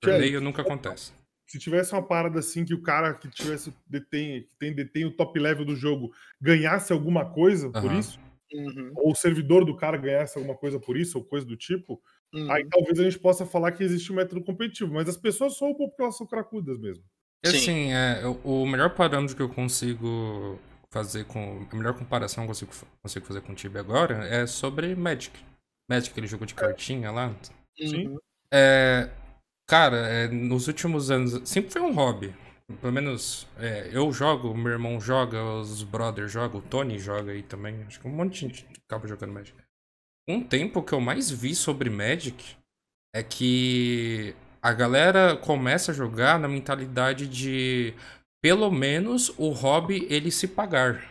Torneio 0.00 0.40
nunca 0.40 0.62
acontece. 0.62 1.12
Se 1.46 1.58
tivesse 1.58 1.92
uma 1.92 2.02
parada 2.02 2.38
assim 2.38 2.64
que 2.64 2.74
o 2.74 2.82
cara 2.82 3.14
que 3.14 3.28
tivesse 3.28 3.72
detém, 3.86 4.42
que 4.42 4.48
tem, 4.58 4.74
detém 4.74 5.04
o 5.06 5.10
top 5.10 5.38
level 5.38 5.64
do 5.64 5.74
jogo 5.74 6.12
ganhasse 6.40 6.92
alguma 6.92 7.24
coisa 7.24 7.70
por 7.70 7.86
Aham. 7.86 7.98
isso, 7.98 8.20
Uhum. 8.52 8.92
ou 8.96 9.12
o 9.12 9.16
servidor 9.16 9.64
do 9.64 9.76
cara 9.76 9.96
ganhasse 9.96 10.36
alguma 10.38 10.54
coisa 10.56 10.78
por 10.78 10.96
isso, 10.96 11.18
ou 11.18 11.24
coisa 11.24 11.44
do 11.46 11.56
tipo, 11.56 12.00
Uhum. 12.34 12.50
aí 12.52 12.64
talvez 12.68 12.98
a 13.00 13.04
gente 13.04 13.18
possa 13.18 13.44
falar 13.46 13.72
que 13.72 13.82
existe 13.82 14.12
um 14.12 14.16
método 14.16 14.42
competitivo, 14.44 14.92
mas 14.92 15.08
as 15.08 15.16
pessoas 15.16 15.56
são 15.56 15.74
porque 15.74 16.00
elas 16.02 16.16
são 16.16 16.26
cracudas 16.26 16.78
mesmo. 16.78 17.02
Sim. 17.44 17.56
Assim, 17.56 17.92
é, 17.92 18.22
o 18.44 18.66
melhor 18.66 18.90
parâmetro 18.94 19.36
que 19.36 19.42
eu 19.42 19.48
consigo 19.48 20.58
fazer 20.90 21.24
com. 21.24 21.66
A 21.70 21.76
melhor 21.76 21.94
comparação 21.94 22.44
que 22.44 22.50
eu 22.50 22.66
consigo, 22.66 22.72
consigo 23.02 23.26
fazer 23.26 23.40
com 23.42 23.52
o 23.52 23.54
Tibia 23.54 23.80
agora 23.80 24.26
é 24.26 24.46
sobre 24.46 24.94
Magic. 24.94 25.38
Magic, 25.88 26.10
aquele 26.10 26.26
jogo 26.26 26.46
de 26.46 26.54
cartinha 26.54 27.10
lá. 27.10 27.34
Sim. 27.78 28.08
Uhum. 28.08 28.18
É, 28.52 29.10
cara, 29.66 29.96
é, 29.96 30.28
nos 30.28 30.66
últimos 30.66 31.10
anos 31.10 31.48
sempre 31.48 31.70
foi 31.70 31.82
um 31.82 31.92
hobby. 31.92 32.34
Pelo 32.80 32.92
menos 32.92 33.46
é, 33.58 33.88
eu 33.92 34.12
jogo, 34.12 34.54
meu 34.54 34.72
irmão 34.72 35.00
joga, 35.00 35.42
os 35.42 35.82
brothers 35.82 36.30
jogam, 36.30 36.60
o 36.60 36.62
Tony 36.62 36.98
joga 36.98 37.32
aí 37.32 37.42
também. 37.42 37.82
Acho 37.84 38.00
que 38.00 38.08
um 38.08 38.10
monte 38.10 38.34
de 38.34 38.40
gente 38.40 38.66
acaba 38.86 39.08
jogando 39.08 39.32
Magic. 39.32 39.56
Um 40.28 40.42
tempo 40.42 40.82
que 40.82 40.92
eu 40.92 41.00
mais 41.00 41.30
vi 41.30 41.54
sobre 41.54 41.88
Magic 41.88 42.56
é 43.14 43.22
que 43.22 44.34
a 44.62 44.72
galera 44.72 45.36
começa 45.36 45.92
a 45.92 45.94
jogar 45.94 46.38
na 46.38 46.48
mentalidade 46.48 47.26
de 47.26 47.94
pelo 48.40 48.70
menos 48.70 49.30
o 49.36 49.50
hobby 49.50 50.06
ele 50.10 50.30
se 50.30 50.46
pagar. 50.48 51.02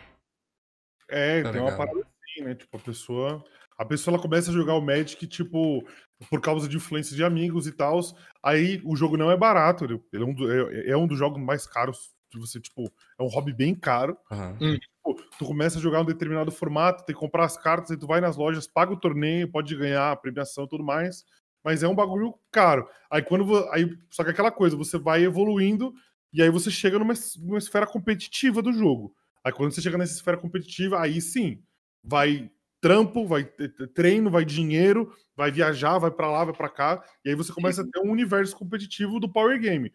É, 1.08 1.42
Tá 1.42 1.52
tem 1.52 1.60
uma 1.60 1.70
ligado. 1.70 1.78
parada 1.86 2.00
assim, 2.22 2.44
né? 2.44 2.54
Tipo, 2.54 2.76
a 2.76 2.80
pessoa. 2.80 3.44
A 3.78 3.84
pessoa 3.84 4.14
ela 4.14 4.22
começa 4.22 4.50
a 4.50 4.54
jogar 4.54 4.74
o 4.74 4.80
Magic, 4.80 5.24
tipo, 5.26 5.86
por 6.28 6.40
causa 6.40 6.68
de 6.68 6.76
influência 6.76 7.14
de 7.14 7.22
amigos 7.22 7.66
e 7.66 7.72
tal. 7.72 8.00
Aí 8.42 8.80
o 8.84 8.96
jogo 8.96 9.16
não 9.16 9.30
é 9.30 9.36
barato. 9.36 9.84
Ele, 9.84 10.02
ele 10.12 10.22
é, 10.24 10.26
um 10.26 10.34
do- 10.34 10.50
é- 10.52 10.90
é 10.90 10.96
um 10.96 11.06
dos 11.06 11.18
jogos 11.18 11.40
mais 11.40 11.66
caros 11.66 12.10
de 12.30 12.38
você, 12.38 12.60
tipo, 12.60 12.92
é 13.18 13.22
um 13.22 13.28
hobby 13.28 13.52
bem 13.54 13.74
caro. 13.74 14.16
Aham. 14.30 14.58
Pô, 15.02 15.14
tu 15.38 15.46
começa 15.46 15.78
a 15.78 15.80
jogar 15.80 16.00
um 16.00 16.04
determinado 16.04 16.50
formato, 16.50 17.04
tem 17.06 17.14
que 17.14 17.20
comprar 17.20 17.44
as 17.46 17.56
cartas, 17.56 17.90
aí 17.90 17.96
tu 17.96 18.06
vai 18.06 18.20
nas 18.20 18.36
lojas, 18.36 18.66
paga 18.66 18.92
o 18.92 19.00
torneio, 19.00 19.50
pode 19.50 19.74
ganhar 19.76 20.10
a 20.12 20.16
premiação 20.16 20.64
e 20.64 20.68
tudo 20.68 20.84
mais. 20.84 21.24
Mas 21.64 21.82
é 21.82 21.88
um 21.88 21.94
bagulho 21.94 22.34
caro. 22.50 22.88
Aí 23.10 23.22
quando. 23.22 23.68
Aí, 23.70 23.96
só 24.10 24.24
que 24.24 24.30
aquela 24.30 24.50
coisa, 24.50 24.76
você 24.76 24.98
vai 24.98 25.22
evoluindo 25.24 25.92
e 26.32 26.42
aí 26.42 26.50
você 26.50 26.70
chega 26.70 26.98
numa, 26.98 27.14
numa 27.40 27.58
esfera 27.58 27.86
competitiva 27.86 28.60
do 28.62 28.72
jogo. 28.72 29.14
Aí 29.44 29.52
quando 29.52 29.72
você 29.72 29.80
chega 29.80 29.96
nessa 29.98 30.14
esfera 30.14 30.36
competitiva, 30.36 31.00
aí 31.00 31.20
sim, 31.20 31.62
vai 32.02 32.50
trampo, 32.80 33.26
vai 33.26 33.44
treino, 33.94 34.30
vai 34.30 34.44
dinheiro, 34.44 35.12
vai 35.36 35.50
viajar, 35.50 35.98
vai 35.98 36.10
pra 36.10 36.30
lá, 36.30 36.44
vai 36.44 36.54
pra 36.54 36.68
cá, 36.68 37.02
e 37.24 37.30
aí 37.30 37.34
você 37.34 37.52
começa 37.52 37.82
a 37.82 37.84
ter 37.84 37.98
um 38.00 38.10
universo 38.12 38.54
competitivo 38.56 39.18
do 39.18 39.28
Power 39.28 39.58
Game. 39.60 39.92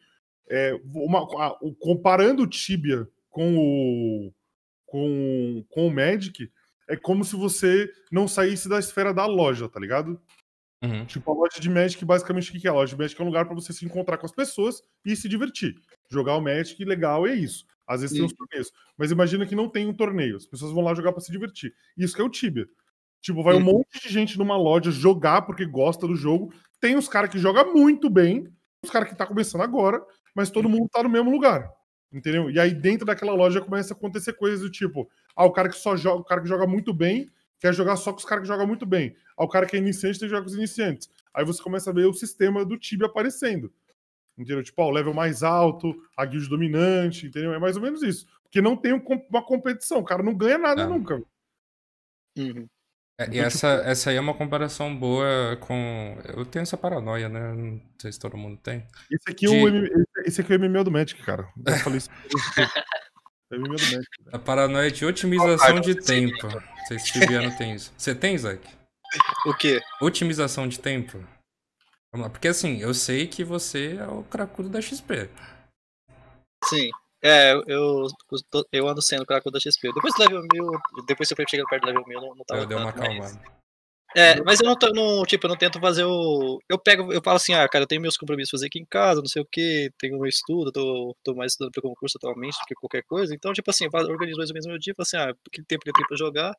É, 0.49 0.78
uma- 0.93 1.20
a- 1.41 1.57
o- 1.61 1.74
comparando 1.76 2.43
o 2.43 2.47
Tibia 2.47 3.07
com 3.30 3.55
o, 3.57 4.34
com, 4.86 5.66
com 5.70 5.88
o 5.88 5.93
Magic, 5.93 6.51
é 6.89 6.97
como 6.97 7.24
se 7.24 7.36
você 7.36 7.89
não 8.11 8.28
saísse 8.28 8.68
da 8.68 8.80
esfera 8.80 9.14
da 9.14 9.26
loja, 9.26 9.70
tá 9.70 9.80
ligado? 9.80 10.20
Uhum. 10.84 11.06
Tipo, 11.06 11.32
a 11.32 11.36
loja 11.36 11.60
de 11.60 11.70
Magic, 11.70 12.04
basicamente, 12.04 12.50
o 12.56 12.60
que 12.60 12.68
é? 12.68 12.70
A 12.70 12.74
loja 12.74 12.94
de 12.94 13.02
Magic 13.02 13.20
é 13.20 13.24
um 13.24 13.28
lugar 13.28 13.46
pra 13.46 13.56
você 13.56 13.72
se 13.72 13.86
encontrar 13.86 14.18
com 14.18 14.26
as 14.26 14.34
pessoas 14.34 14.82
e 15.06 15.16
se 15.16 15.30
divertir. 15.30 15.76
Jogar 16.12 16.36
o 16.36 16.42
Magic, 16.42 16.84
legal, 16.84 17.26
é 17.26 17.34
isso. 17.34 17.66
Às 17.88 18.02
vezes 18.02 18.16
tem 18.16 18.26
uns 18.26 18.34
torneios. 18.34 18.72
Mas 18.98 19.12
imagina 19.12 19.46
que 19.46 19.56
não 19.56 19.70
tem 19.70 19.88
um 19.88 19.94
torneio. 19.94 20.36
As 20.36 20.46
pessoas 20.46 20.74
vão 20.74 20.84
lá 20.84 20.94
jogar 20.94 21.14
pra 21.14 21.22
se 21.22 21.32
divertir. 21.32 21.74
Isso 21.98 22.16
que 22.16 22.22
é 22.22 22.24
o 22.26 22.30
Tibia. 22.30 22.68
Tipo, 23.22 23.42
vai 23.42 23.56
um 23.56 23.62
monte 23.62 24.02
de 24.02 24.10
gente 24.10 24.38
numa 24.38 24.58
loja 24.58 24.92
jogar 24.92 25.44
porque 25.44 25.66
gosta 25.66 26.06
do 26.06 26.16
jogo. 26.16 26.54
Tem 26.82 26.98
os 26.98 27.08
caras 27.08 27.30
que 27.30 27.40
jogam 27.40 27.74
muito 27.74 28.10
bem, 28.10 28.50
os 28.84 28.90
caras 28.90 29.08
que 29.08 29.16
tá 29.16 29.26
começando 29.26 29.62
agora, 29.62 30.06
mas 30.36 30.52
todo 30.52 30.68
mundo 30.68 30.90
tá 30.92 31.02
no 31.02 31.10
mesmo 31.10 31.32
lugar. 31.32 31.72
Entendeu? 32.12 32.52
E 32.52 32.60
aí 32.60 32.74
dentro 32.74 33.06
daquela 33.06 33.34
loja 33.34 33.62
começa 33.62 33.94
a 33.94 33.98
acontecer 33.98 34.34
coisas 34.34 34.60
do 34.60 34.70
tipo, 34.70 35.10
ah, 35.36 35.46
o 35.46 35.52
cara 35.52 35.70
que 35.70 35.78
só 35.78 35.96
joga, 35.96 36.20
o 36.20 36.24
cara 36.26 36.42
que 36.42 36.48
joga 36.50 36.68
muito 36.68 36.94
bem, 36.94 37.30
quer 37.64 37.74
jogar 37.74 37.95
só 37.95 38.11
com 38.11 38.20
os 38.20 38.26
caras 38.26 38.41
que 38.41 38.47
jogam 38.49 38.68
muito 38.68 38.86
bem. 38.86 39.16
Ah, 39.38 39.45
o 39.45 39.47
cara 39.47 39.66
que 39.66 39.74
é 39.78 39.80
iniciante 39.80 40.20
tem 40.20 40.28
que 40.28 40.32
jogar 40.32 40.41
com 40.43 40.49
os 40.49 40.55
iniciantes. 40.55 41.09
Aí 41.34 41.45
você 41.45 41.64
começa 41.64 41.89
a 41.89 41.93
ver 41.93 42.05
o 42.05 42.14
sistema 42.14 42.66
do 42.66 42.78
Tibia 42.78 43.07
aparecendo. 43.07 43.72
Entendeu? 44.38 44.61
Tipo, 44.61 44.82
ó, 44.82 44.88
o 44.88 44.91
level 44.91 45.14
mais 45.14 45.43
alto, 45.43 45.95
a 46.18 46.26
guild 46.26 46.49
dominante, 46.49 47.28
entendeu? 47.28 47.53
É 47.53 47.59
mais 47.59 47.78
ou 47.78 47.82
menos 47.82 48.03
isso. 48.03 48.28
Porque 48.43 48.61
não 48.61 48.76
tem 48.76 48.91
um 48.93 49.01
uma 49.30 49.41
competição, 49.41 49.99
o 49.99 50.03
cara 50.03 50.22
não 50.22 50.36
ganha 50.36 50.57
nada 50.57 50.82
É. 50.82 50.86
nunca. 50.86 51.16
Uhum. 52.38 52.68
É, 53.18 53.26
e 53.26 53.28
Então, 53.28 53.43
essa, 53.45 53.68
essa 53.86 54.09
aí 54.09 54.18
é 54.18 54.20
uma 54.20 54.34
comparação 54.34 54.93
boa 54.93 55.55
com. 55.61 56.18
Eu 56.36 56.45
tenho 56.45 56.64
essa 56.64 56.76
paranoia, 56.76 57.30
né? 57.30 57.53
Não 57.53 57.82
sei 57.97 58.11
se 58.11 58.20
todo 58.20 58.36
mundo 58.36 58.57
tem. 58.57 58.86
Esse 59.09 59.30
aqui, 59.32 59.45
é 59.45 59.49
De- 59.49 59.55
o, 59.64 59.68
M- 59.70 59.86
esse- 59.88 60.28
esse 60.28 60.41
aqui 60.41 60.51
é 60.51 60.57
o 60.57 60.59
MMO 60.59 60.84
do 60.84 60.91
Magic, 60.91 61.22
cara. 61.24 61.47
Eu 61.66 61.74
falei 61.78 61.99
isso. 61.99 62.09
é 63.54 63.58
o 63.58 63.62
MMO 63.62 63.76
do 63.76 63.84
Magic. 63.84 64.08
A 64.32 64.39
paranoia 64.39 64.91
de 64.91 65.06
otimização 65.06 65.80
de 65.80 65.95
tempo. 65.95 66.47
Não 66.47 66.86
sei 66.88 66.99
se 66.99 67.14
Tibiano 67.14 67.56
tem 67.58 67.76
isso. 67.76 67.93
Você 67.97 68.14
tem, 68.14 68.38
Zack? 68.38 68.68
O 69.45 69.54
quê? 69.54 69.82
Otimização 70.01 70.68
de 70.68 70.80
tempo? 70.80 71.18
Vamos 72.12 72.28
lá. 72.28 72.30
Porque 72.30 72.47
assim, 72.47 72.80
eu 72.82 72.93
sei 72.93 73.28
que 73.28 73.43
você 73.43 73.97
é 73.99 74.08
o 74.08 74.24
cracudo 74.24 74.70
da 74.70 74.82
XP. 74.82 75.30
Sim. 76.66 76.89
É, 77.22 77.54
eu, 77.68 78.08
eu, 78.72 78.88
ando 78.88 79.01
sendo 79.01 79.26
craque 79.26 79.49
da 79.49 79.60
XP. 79.60 79.93
Depois 79.93 80.14
do 80.14 80.20
level 80.20 80.41
1000, 80.51 80.72
depois 81.08 81.30
que 81.30 81.34
eu 81.34 81.36
fui 81.38 81.45
chegando 81.47 81.68
perto 81.68 81.84
do 81.84 81.88
level 81.88 82.04
1000, 82.06 82.22
não, 82.22 82.36
não 82.36 82.43
tava 82.45 82.62
Eu 82.62 82.66
dei 82.66 82.78
uma 82.78 82.89
acalmada. 82.89 83.39
É, 84.16 84.39
mas 84.43 84.59
eu 84.59 84.68
não 84.68 84.78
tô, 84.78 84.89
não, 84.91 85.24
tipo, 85.24 85.45
eu 85.45 85.49
não 85.49 85.57
tento 85.57 85.80
fazer 85.80 86.03
o. 86.03 86.59
Eu 86.70 86.78
pego, 86.78 87.11
eu 87.11 87.22
falo 87.24 87.38
assim, 87.38 87.53
ah, 87.53 87.68
cara, 87.68 87.84
eu 87.84 87.88
tenho 87.88 88.01
meus 88.01 88.16
compromissos 88.18 88.51
fazer 88.51 88.68
aqui 88.68 88.80
em 88.80 88.86
casa, 88.86 89.22
não 89.22 89.28
sei 89.28 89.41
o 89.41 89.45
que, 89.45 89.91
tenho 89.97 90.20
meu 90.20 90.28
estudo, 90.28 90.72
tô, 90.72 91.16
tô 91.24 91.34
mais 91.36 91.53
estudando 91.53 91.72
pro 91.72 91.82
concurso 91.82 92.18
atualmente 92.18 92.55
do 92.59 92.66
que 92.68 92.76
qualquer 92.76 93.03
coisa. 93.03 93.34
Então, 93.34 93.51
tipo 93.53 93.70
assim, 93.72 93.86
eu 93.86 93.89
organizo 93.93 94.38
mais 94.38 94.49
ou 94.49 94.53
menos 94.53 94.68
meu 94.68 94.78
dia, 94.78 94.93
falo 94.95 95.03
assim, 95.03 95.18
ah, 95.18 95.36
que 95.51 95.64
tempo 95.64 95.84
que 95.84 95.89
eu 95.89 95.93
tenho 95.93 96.07
pra 96.07 96.18
jogar. 96.18 96.53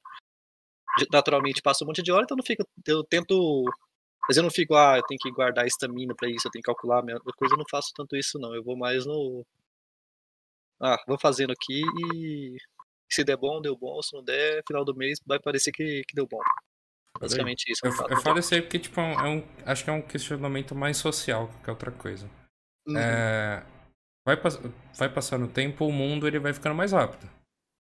Naturalmente 1.13 1.63
passo 1.63 1.85
um 1.85 1.89
monte 1.89 2.03
de 2.03 2.13
hora, 2.13 2.23
então 2.25 2.37
não 2.37 2.45
fica. 2.45 2.65
Eu 2.87 3.03
tento 3.05 3.65
Mas 4.29 4.37
eu 4.39 4.43
não 4.45 4.51
fico, 4.51 4.75
ah, 4.77 4.99
eu 4.99 5.05
tenho 5.05 5.19
que 5.21 5.31
guardar 5.33 5.67
estamina 5.67 6.15
pra 6.17 6.29
isso, 6.31 6.49
eu 6.49 6.53
tenho 6.53 6.63
que 6.63 6.67
calcular 6.67 7.01
a 7.01 7.03
minha 7.03 7.21
coisa, 7.37 7.55
eu 7.55 7.59
não 7.59 7.67
faço 7.71 7.93
tanto 7.97 8.17
isso 8.17 8.39
não. 8.39 8.55
Eu 8.55 8.65
vou 8.65 8.77
mais 8.77 9.07
no. 9.07 9.45
Ah, 10.81 10.97
vou 11.07 11.19
fazendo 11.19 11.53
aqui 11.53 11.83
e 12.15 12.57
se 13.11 13.25
der 13.25 13.37
bom, 13.37 13.61
deu 13.61 13.77
bom. 13.77 14.01
Se 14.03 14.13
não 14.15 14.23
der, 14.25 14.63
final 14.67 14.85
do 14.85 14.95
mês 14.97 15.19
vai 15.27 15.39
parecer 15.41 15.73
que, 15.73 16.03
que 16.07 16.15
deu 16.15 16.27
bom. 16.27 16.41
Basicamente 17.21 17.65
isso. 17.71 17.81
Eu, 17.87 17.91
eu 17.93 17.97
muito- 17.97 18.21
falo 18.23 18.39
isso 18.39 18.55
aí 18.55 18.63
porque, 18.63 18.79
tipo, 18.79 19.01
é 19.01 19.29
um, 19.29 19.43
acho 19.65 19.85
que 19.85 19.91
é 19.91 19.93
um 19.93 20.03
questionamento 20.03 20.75
mais 20.75 20.97
social 20.97 21.49
que 21.63 21.71
outra 21.71 21.91
coisa. 21.91 22.29
Uhum. 22.87 22.97
É, 22.99 23.63
vai, 24.27 24.37
pass- 24.37 24.61
vai 24.99 25.09
passando 25.09 25.47
o 25.47 25.49
tempo, 25.49 25.87
o 25.87 25.93
mundo 25.93 26.27
ele 26.27 26.39
vai 26.39 26.53
ficando 26.53 26.75
mais 26.75 26.93
rápido. 26.93 27.29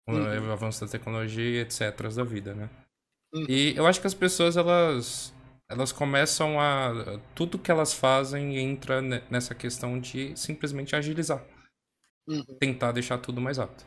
Uhum. 0.09 0.49
O 0.49 0.51
avanço 0.51 0.85
da 0.85 0.91
tecnologia, 0.91 1.61
etc. 1.61 2.13
da 2.15 2.23
vida, 2.23 2.53
né? 2.53 2.69
Uhum. 3.33 3.45
E 3.49 3.75
eu 3.77 3.87
acho 3.87 4.01
que 4.01 4.07
as 4.07 4.13
pessoas, 4.13 4.57
elas, 4.57 5.33
elas 5.69 5.91
começam 5.91 6.59
a... 6.59 7.19
Tudo 7.35 7.59
que 7.59 7.71
elas 7.71 7.93
fazem 7.93 8.57
entra 8.57 9.01
ne- 9.01 9.23
nessa 9.29 9.55
questão 9.55 9.99
de 9.99 10.35
simplesmente 10.37 10.95
agilizar. 10.95 11.43
Uhum. 12.27 12.43
Tentar 12.59 12.91
deixar 12.91 13.17
tudo 13.19 13.41
mais 13.41 13.57
rápido. 13.57 13.85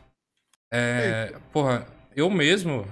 É, 0.73 1.37
porra, 1.53 1.87
eu 2.15 2.29
mesmo, 2.29 2.85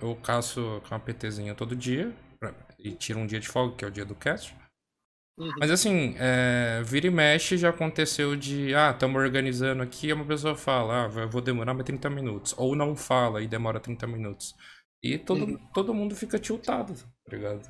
eu 0.00 0.16
caço 0.16 0.80
com 0.88 0.94
uma 0.94 1.00
PTzinha 1.00 1.54
todo 1.54 1.76
dia. 1.76 2.14
pra- 2.38 2.54
E 2.78 2.92
tiro 2.92 3.18
um 3.18 3.26
dia 3.26 3.38
de 3.38 3.46
folga, 3.48 3.76
que 3.76 3.84
é 3.84 3.88
o 3.88 3.90
dia 3.90 4.04
do 4.04 4.14
cast. 4.14 4.56
Uhum. 5.38 5.52
Mas 5.58 5.70
assim, 5.70 6.14
é, 6.18 6.82
vira 6.82 7.06
e 7.06 7.10
mexe 7.10 7.56
já 7.58 7.68
aconteceu 7.68 8.34
de, 8.34 8.74
ah, 8.74 8.90
estamos 8.90 9.20
organizando 9.20 9.82
aqui, 9.82 10.06
e 10.08 10.12
uma 10.14 10.24
pessoa 10.24 10.54
fala, 10.54 11.06
ah, 11.06 11.20
eu 11.20 11.28
vou 11.28 11.42
demorar 11.42 11.74
mais 11.74 11.84
30 11.84 12.08
minutos. 12.08 12.54
Ou 12.56 12.74
não 12.74 12.96
fala 12.96 13.42
e 13.42 13.46
demora 13.48 13.78
30 13.80 14.06
minutos. 14.06 14.54
E 15.02 15.18
todo, 15.18 15.44
Uhum. 15.44 15.58
todo 15.74 15.92
mundo 15.94 16.14
fica 16.16 16.38
tiltado, 16.38 16.94
tá 16.94 17.36
ligado? 17.36 17.60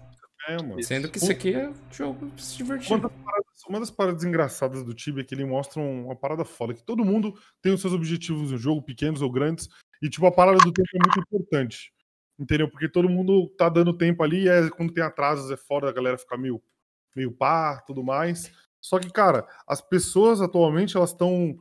É, 0.49 0.57
mano. 0.63 0.83
Sendo 0.83 1.09
que 1.11 1.19
isso 1.19 1.31
aqui 1.31 1.55
é 1.55 1.73
jogo 1.93 2.27
pra 2.31 2.39
se 2.39 2.57
divertir. 2.57 2.93
Uma 2.93 3.01
das, 3.09 3.13
paradas, 3.13 3.47
uma 3.69 3.81
das 3.81 3.91
paradas 3.91 4.25
engraçadas 4.25 4.83
do 4.85 4.95
Tibia 4.95 5.23
é 5.23 5.25
que 5.25 5.35
ele 5.35 5.45
mostra 5.45 5.81
um- 5.83 6.07
uma 6.07 6.17
parada 6.17 6.45
foda, 6.45 6.73
que 6.75 6.83
todo 6.83 7.05
mundo 7.05 7.35
tem 7.61 7.73
os 7.75 7.81
seus 7.81 7.93
objetivos 7.93 8.53
no 8.53 8.59
jogo, 8.59 8.81
pequenos 8.83 9.21
ou 9.23 9.31
grandes, 9.31 9.69
e 10.03 10.09
tipo, 10.09 10.27
a 10.27 10.33
parada 10.33 10.59
do 10.59 10.73
tempo 10.73 10.89
é 10.95 10.99
muito 10.99 11.21
importante. 11.21 11.93
Entendeu? 12.39 12.71
Porque 12.71 12.89
todo 12.89 13.09
mundo 13.09 13.49
tá 13.59 13.69
dando 13.69 13.93
tempo 13.93 14.23
ali, 14.23 14.45
e 14.45 14.49
é, 14.49 14.71
quando 14.71 14.95
tem 14.95 15.05
atrasos 15.05 15.51
é 15.51 15.57
foda 15.57 15.89
a 15.89 15.93
galera 15.93 16.17
ficar 16.17 16.39
meio, 16.39 16.63
meio 17.15 17.31
pá, 17.31 17.83
tudo 17.87 18.03
mais. 18.03 18.51
Só 18.81 18.99
que, 18.99 19.11
cara, 19.11 19.47
as 19.69 19.83
pessoas 19.83 20.41
atualmente, 20.41 20.97
elas 20.97 21.11
estão. 21.11 21.55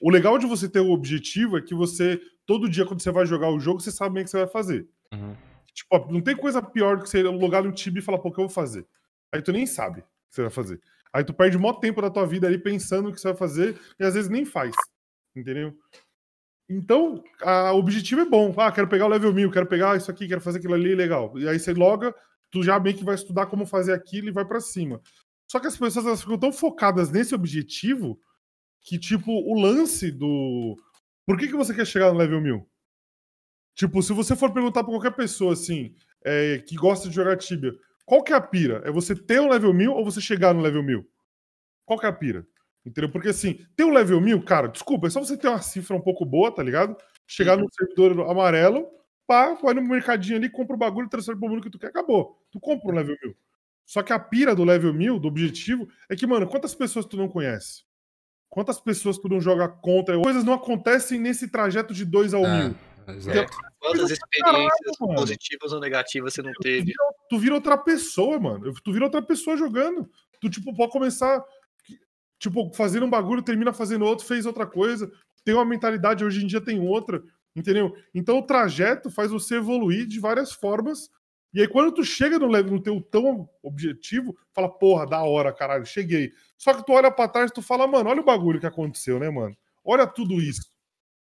O 0.00 0.10
legal 0.10 0.38
de 0.38 0.46
você 0.46 0.68
ter 0.68 0.80
o 0.80 0.90
objetivo 0.90 1.58
é 1.58 1.62
que 1.62 1.74
você, 1.74 2.20
todo 2.46 2.70
dia, 2.70 2.86
quando 2.86 3.02
você 3.02 3.12
vai 3.12 3.26
jogar 3.26 3.50
o 3.50 3.60
jogo, 3.60 3.80
você 3.80 3.90
sabe 3.90 4.14
bem 4.14 4.22
o 4.22 4.24
que 4.24 4.30
você 4.30 4.38
vai 4.38 4.48
fazer. 4.48 4.88
Uhum. 5.12 5.36
Tipo, 5.74 6.12
não 6.12 6.22
tem 6.22 6.36
coisa 6.36 6.62
pior 6.62 6.96
do 6.96 7.02
que 7.02 7.10
você 7.10 7.22
logar 7.22 7.62
no 7.62 7.72
Tibia 7.72 8.00
e 8.00 8.02
falar, 8.02 8.18
pô, 8.18 8.28
o 8.28 8.32
que 8.32 8.40
eu 8.40 8.46
vou 8.46 8.54
fazer? 8.54 8.86
Aí 9.32 9.42
tu 9.42 9.52
nem 9.52 9.66
sabe 9.66 10.00
o 10.00 10.02
que 10.02 10.08
você 10.30 10.42
vai 10.42 10.50
fazer. 10.50 10.80
Aí 11.12 11.22
tu 11.22 11.34
perde 11.34 11.58
mó 11.58 11.72
tempo 11.72 12.00
da 12.00 12.10
tua 12.10 12.26
vida 12.26 12.46
ali 12.46 12.58
pensando 12.58 13.08
o 13.08 13.12
que 13.12 13.20
você 13.20 13.28
vai 13.28 13.36
fazer 13.36 13.78
e 13.98 14.04
às 14.04 14.14
vezes 14.14 14.30
nem 14.30 14.44
faz. 14.44 14.74
Entendeu? 15.34 15.76
Então, 16.68 17.22
a- 17.42 17.72
o 17.72 17.78
objetivo 17.78 18.22
é 18.22 18.24
bom. 18.24 18.54
Ah, 18.58 18.72
quero 18.72 18.88
pegar 18.88 19.06
o 19.06 19.08
level 19.08 19.32
1000, 19.32 19.50
quero 19.50 19.66
pegar 19.66 19.96
isso 19.96 20.10
aqui, 20.10 20.26
quero 20.26 20.40
fazer 20.40 20.58
aquilo 20.58 20.74
ali, 20.74 20.94
legal. 20.94 21.38
E 21.38 21.48
aí 21.48 21.58
você 21.58 21.72
loga, 21.74 22.14
tu 22.50 22.62
já 22.62 22.78
meio 22.80 22.96
que 22.96 23.04
vai 23.04 23.14
estudar 23.14 23.46
como 23.46 23.66
fazer 23.66 23.92
aquilo 23.92 24.28
e 24.28 24.32
vai 24.32 24.44
pra 24.44 24.60
cima. 24.60 25.00
Só 25.50 25.60
que 25.60 25.66
as 25.66 25.76
pessoas 25.76 26.06
elas 26.06 26.20
ficam 26.22 26.38
tão 26.38 26.52
focadas 26.52 27.10
nesse 27.10 27.34
objetivo 27.34 28.18
que, 28.82 28.98
tipo, 28.98 29.30
o 29.32 29.60
lance 29.60 30.10
do. 30.10 30.76
Por 31.26 31.38
que, 31.38 31.48
que 31.48 31.56
você 31.56 31.74
quer 31.74 31.86
chegar 31.86 32.12
no 32.12 32.18
level 32.18 32.40
1000? 32.40 32.68
Tipo, 33.74 34.02
se 34.02 34.12
você 34.12 34.36
for 34.36 34.52
perguntar 34.52 34.84
pra 34.84 34.92
qualquer 34.92 35.10
pessoa 35.12 35.52
assim, 35.52 35.94
é, 36.24 36.58
que 36.60 36.76
gosta 36.76 37.08
de 37.08 37.14
jogar 37.14 37.36
Tibia, 37.36 37.72
qual 38.06 38.22
que 38.22 38.32
é 38.32 38.36
a 38.36 38.40
pira? 38.40 38.82
É 38.84 38.90
você 38.90 39.14
ter 39.16 39.40
um 39.40 39.48
level 39.50 39.74
1000 39.74 39.92
ou 39.92 40.04
você 40.04 40.20
chegar 40.20 40.54
no 40.54 40.60
level 40.60 40.82
1000? 40.82 41.04
Qual 41.84 41.98
que 41.98 42.06
é 42.06 42.08
a 42.08 42.12
pira? 42.12 42.46
Entendeu? 42.84 43.10
Porque 43.10 43.28
assim, 43.28 43.64
ter 43.74 43.84
um 43.84 43.92
level 43.92 44.20
1000, 44.20 44.42
cara, 44.44 44.68
desculpa, 44.68 45.06
é 45.06 45.10
só 45.10 45.20
você 45.20 45.36
ter 45.36 45.48
uma 45.48 45.62
cifra 45.62 45.96
um 45.96 46.00
pouco 46.00 46.24
boa, 46.24 46.54
tá 46.54 46.62
ligado? 46.62 46.96
Chegar 47.26 47.56
no 47.56 47.66
servidor 47.72 48.28
amarelo, 48.30 48.86
pá, 49.26 49.54
vai 49.54 49.72
no 49.72 49.82
mercadinho 49.82 50.36
ali, 50.36 50.50
compra 50.50 50.76
o 50.76 50.78
bagulho, 50.78 51.08
transfere 51.08 51.38
pro 51.38 51.48
mundo 51.48 51.62
que 51.62 51.70
tu 51.70 51.78
quer, 51.78 51.86
acabou. 51.86 52.38
Tu 52.50 52.60
compra 52.60 52.90
um 52.90 52.94
level 52.94 53.16
1000. 53.22 53.34
Só 53.86 54.02
que 54.02 54.12
a 54.12 54.18
pira 54.18 54.54
do 54.54 54.64
level 54.64 54.92
1000, 54.92 55.18
do 55.18 55.28
objetivo, 55.28 55.88
é 56.08 56.16
que, 56.16 56.26
mano, 56.26 56.46
quantas 56.46 56.74
pessoas 56.74 57.06
tu 57.06 57.16
não 57.16 57.28
conhece? 57.28 57.84
Quantas 58.48 58.78
pessoas 58.78 59.18
tu 59.18 59.28
não 59.28 59.40
joga 59.40 59.68
contra? 59.68 60.18
Coisas 60.20 60.44
não 60.44 60.52
acontecem 60.52 61.18
nesse 61.18 61.48
trajeto 61.48 61.92
de 61.92 62.04
2 62.04 62.34
ao 62.34 62.42
1000. 62.42 62.76
É, 63.06 63.12
exato. 63.12 63.56
Quantas 63.80 64.12
Caralho, 64.12 64.12
experiências 64.12 64.96
mano. 65.00 65.14
positivas 65.16 65.72
ou 65.72 65.80
negativas 65.80 66.34
você 66.34 66.42
não 66.42 66.52
teve? 66.52 66.92
tu 67.28 67.38
vira 67.38 67.54
outra 67.54 67.76
pessoa, 67.76 68.38
mano. 68.38 68.72
Tu 68.82 68.92
vira 68.92 69.04
outra 69.04 69.20
pessoa 69.20 69.56
jogando. 69.56 70.08
Tu, 70.40 70.48
tipo, 70.48 70.74
pode 70.74 70.92
começar, 70.92 71.44
tipo, 72.44 72.70
fazendo 72.74 73.06
um 73.06 73.10
bagulho, 73.10 73.42
termina 73.42 73.72
fazendo 73.72 74.04
outro, 74.04 74.26
fez 74.26 74.44
outra 74.44 74.66
coisa. 74.66 75.10
Tem 75.44 75.54
uma 75.54 75.64
mentalidade, 75.64 76.24
hoje 76.24 76.44
em 76.44 76.46
dia 76.46 76.60
tem 76.60 76.78
outra, 76.80 77.22
entendeu? 77.56 77.96
Então 78.14 78.38
o 78.38 78.42
trajeto 78.46 79.10
faz 79.10 79.30
você 79.30 79.56
evoluir 79.56 80.06
de 80.06 80.20
várias 80.20 80.52
formas. 80.52 81.10
E 81.52 81.60
aí, 81.60 81.68
quando 81.68 81.92
tu 81.92 82.04
chega 82.04 82.38
no, 82.38 82.48
no 82.48 82.82
teu 82.82 83.00
tão 83.00 83.48
objetivo, 83.62 84.36
fala, 84.52 84.68
porra, 84.68 85.06
da 85.06 85.22
hora, 85.22 85.52
caralho, 85.52 85.86
cheguei. 85.86 86.32
Só 86.58 86.74
que 86.74 86.84
tu 86.84 86.92
olha 86.92 87.10
pra 87.10 87.28
trás 87.28 87.50
tu 87.50 87.62
fala, 87.62 87.86
mano, 87.86 88.10
olha 88.10 88.20
o 88.20 88.24
bagulho 88.24 88.58
que 88.60 88.66
aconteceu, 88.66 89.18
né, 89.20 89.30
mano? 89.30 89.56
Olha 89.84 90.06
tudo 90.06 90.34
isso. 90.40 90.68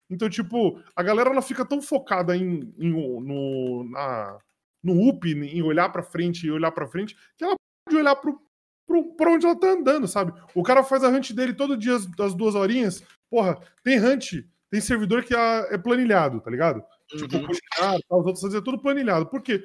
Então, 0.10 0.30
tipo, 0.30 0.82
a 0.96 1.04
galera 1.04 1.30
ela 1.30 1.42
fica 1.42 1.66
tão 1.66 1.82
focada 1.82 2.36
em, 2.36 2.74
em- 2.80 2.92
no, 3.22 3.84
na, 3.90 4.40
no 4.84 5.10
up, 5.10 5.30
em 5.30 5.62
olhar 5.62 5.90
pra 5.90 6.04
frente 6.04 6.48
e 6.48 6.52
olhar 6.52 6.72
pra 6.72 6.88
frente, 6.88 7.16
que 7.38 7.44
ela 7.44 7.56
pode 7.86 7.98
olhar 8.00 8.16
pro, 8.16 8.40
pro, 8.86 9.16
pra 9.16 9.32
onde 9.32 9.46
ela 9.46 9.60
tá 9.60 9.68
andando, 9.68 10.08
sabe? 10.08 10.34
O 10.54 10.64
cara 10.64 10.84
faz 10.84 11.04
a 11.04 11.10
hunt 11.10 11.32
dele 11.32 11.54
todo 11.54 11.78
dia 11.78 11.96
às 11.96 12.34
duas 12.34 12.56
horinhas. 12.56 13.04
Porra, 13.30 13.60
tem 13.84 14.00
hunt, 14.00 14.34
tem 14.70 14.82
servidor 14.82 15.24
que 15.24 15.36
é, 15.36 15.76
é 15.76 15.78
planilhado, 15.78 16.42
tá 16.42 16.50
ligado? 16.52 16.84
Tipo, 17.08 17.36
Uhum. 17.38 17.44
o 17.44 17.48
Cochicado, 17.48 18.04
tá, 18.08 18.16
os 18.16 18.26
outros 18.26 18.42
fazer 18.42 18.62
tudo 18.62 18.80
planilhado. 18.80 19.26
Por 19.26 19.42
quê? 19.42 19.64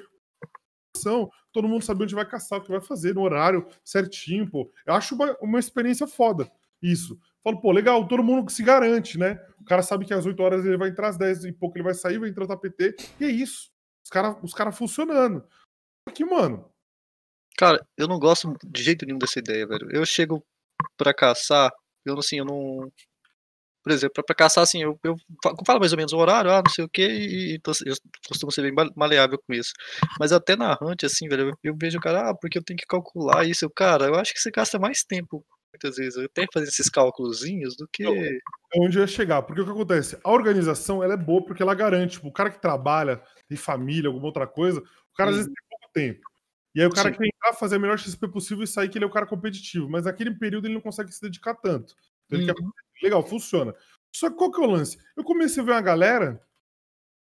São, 0.96 1.30
Todo 1.56 1.68
mundo 1.68 1.82
sabe 1.82 2.02
onde 2.02 2.14
vai 2.14 2.28
caçar, 2.28 2.58
o 2.58 2.62
que 2.62 2.70
vai 2.70 2.82
fazer, 2.82 3.14
no 3.14 3.22
horário 3.22 3.66
certinho, 3.82 4.46
pô. 4.46 4.70
Eu 4.84 4.92
acho 4.92 5.14
uma, 5.14 5.34
uma 5.40 5.58
experiência 5.58 6.06
foda 6.06 6.52
isso. 6.82 7.18
Falo, 7.42 7.58
pô, 7.62 7.72
legal, 7.72 8.06
todo 8.06 8.22
mundo 8.22 8.50
se 8.50 8.62
garante, 8.62 9.16
né? 9.18 9.40
O 9.58 9.64
cara 9.64 9.82
sabe 9.82 10.04
que 10.04 10.12
às 10.12 10.26
8 10.26 10.38
horas 10.42 10.66
ele 10.66 10.76
vai 10.76 10.90
entrar, 10.90 11.08
às 11.08 11.16
10 11.16 11.46
e 11.46 11.52
pouco 11.52 11.78
ele 11.78 11.84
vai 11.84 11.94
sair, 11.94 12.18
vai 12.18 12.28
entrar 12.28 12.42
no 12.42 12.48
tapete, 12.48 13.10
e 13.18 13.24
é 13.24 13.28
isso. 13.28 13.70
Os 14.04 14.10
caras 14.10 14.36
os 14.42 14.52
cara 14.52 14.70
funcionando. 14.70 15.42
Aqui, 16.06 16.26
mano, 16.26 16.70
Cara, 17.56 17.84
eu 17.96 18.06
não 18.06 18.18
gosto 18.18 18.54
de 18.64 18.82
jeito 18.82 19.06
nenhum 19.06 19.18
dessa 19.18 19.38
ideia, 19.38 19.66
velho. 19.66 19.88
Eu 19.90 20.04
chego 20.04 20.44
pra 20.96 21.14
caçar, 21.14 21.70
eu 22.04 22.18
assim, 22.18 22.38
eu 22.38 22.44
não. 22.44 22.90
Por 23.82 23.92
exemplo, 23.92 24.24
pra, 24.24 24.34
caçar, 24.34 24.64
assim, 24.64 24.82
eu, 24.82 24.98
eu 25.04 25.14
fa- 25.40 25.54
falo 25.64 25.78
mais 25.78 25.92
ou 25.92 25.96
menos 25.96 26.12
o 26.12 26.16
horário, 26.18 26.50
ah, 26.50 26.60
não 26.64 26.72
sei 26.72 26.84
o 26.84 26.88
quê, 26.88 27.06
e, 27.06 27.60
tô- 27.60 27.70
eu 27.86 27.94
costumo 28.28 28.50
ser 28.50 28.62
bem 28.62 28.72
ma- 28.72 28.90
maleável 28.96 29.38
com 29.46 29.54
isso. 29.54 29.72
Mas 30.18 30.32
até 30.32 30.56
na 30.56 30.76
hunt, 30.82 31.04
assim, 31.04 31.28
velho, 31.28 31.50
eu, 31.50 31.70
eu 31.72 31.76
vejo 31.80 31.96
o 31.96 32.00
cara, 32.00 32.30
ah, 32.30 32.34
porque 32.34 32.58
eu 32.58 32.64
tenho 32.64 32.76
que 32.78 32.86
calcular 32.86 33.46
isso. 33.46 33.64
Eu, 33.64 33.70
Cara, 33.70 34.06
eu 34.06 34.16
acho 34.16 34.34
que 34.34 34.40
você 34.40 34.50
gasta 34.50 34.76
mais 34.76 35.04
tempo, 35.04 35.46
muitas 35.72 35.96
vezes, 35.96 36.18
até 36.18 36.46
fazer 36.52 36.66
esses 36.66 36.88
cálculozinhos 36.90 37.76
do 37.76 37.86
que. 37.86 38.04
É 38.74 38.80
onde 38.80 38.98
eu 38.98 39.02
ia 39.02 39.06
chegar. 39.06 39.42
Porque 39.42 39.60
o 39.60 39.64
que 39.64 39.70
acontece? 39.70 40.18
A 40.24 40.32
organização 40.32 41.04
ela 41.04 41.14
é 41.14 41.16
boa 41.16 41.44
porque 41.44 41.62
ela 41.62 41.74
garante. 41.74 42.14
Tipo, 42.14 42.26
o 42.26 42.32
cara 42.32 42.50
que 42.50 42.60
trabalha, 42.60 43.22
tem 43.48 43.56
família, 43.56 44.08
alguma 44.08 44.26
outra 44.26 44.48
coisa, 44.48 44.80
o 44.80 45.14
cara 45.16 45.30
às 45.30 45.36
vezes 45.36 45.52
tem 45.52 45.64
pouco 45.70 45.92
tempo. 45.94 46.26
E 46.76 46.80
aí 46.82 46.86
o 46.86 46.90
cara 46.90 47.10
Sim. 47.10 47.16
quer 47.16 47.26
entrar, 47.26 47.54
fazer 47.54 47.76
a 47.76 47.78
melhor 47.78 47.98
XP 47.98 48.28
possível 48.28 48.62
e 48.62 48.66
sair 48.66 48.90
que 48.90 48.98
ele 48.98 49.04
é 49.06 49.08
o 49.08 49.10
cara 49.10 49.24
competitivo. 49.24 49.88
Mas 49.88 50.04
naquele 50.04 50.30
período 50.34 50.66
ele 50.66 50.74
não 50.74 50.80
consegue 50.82 51.10
se 51.10 51.22
dedicar 51.22 51.54
tanto. 51.54 51.94
Então 52.26 52.38
ele 52.38 52.52
quer 52.52 52.60
Uhum. 52.60 52.70
legal, 53.02 53.22
funciona. 53.26 53.74
Só 54.14 54.28
que 54.28 54.36
qual 54.36 54.50
que 54.52 54.60
é 54.60 54.64
o 54.64 54.70
lance? 54.70 54.98
Eu 55.16 55.24
comecei 55.24 55.62
a 55.62 55.66
ver 55.66 55.72
uma 55.72 55.80
galera 55.80 56.38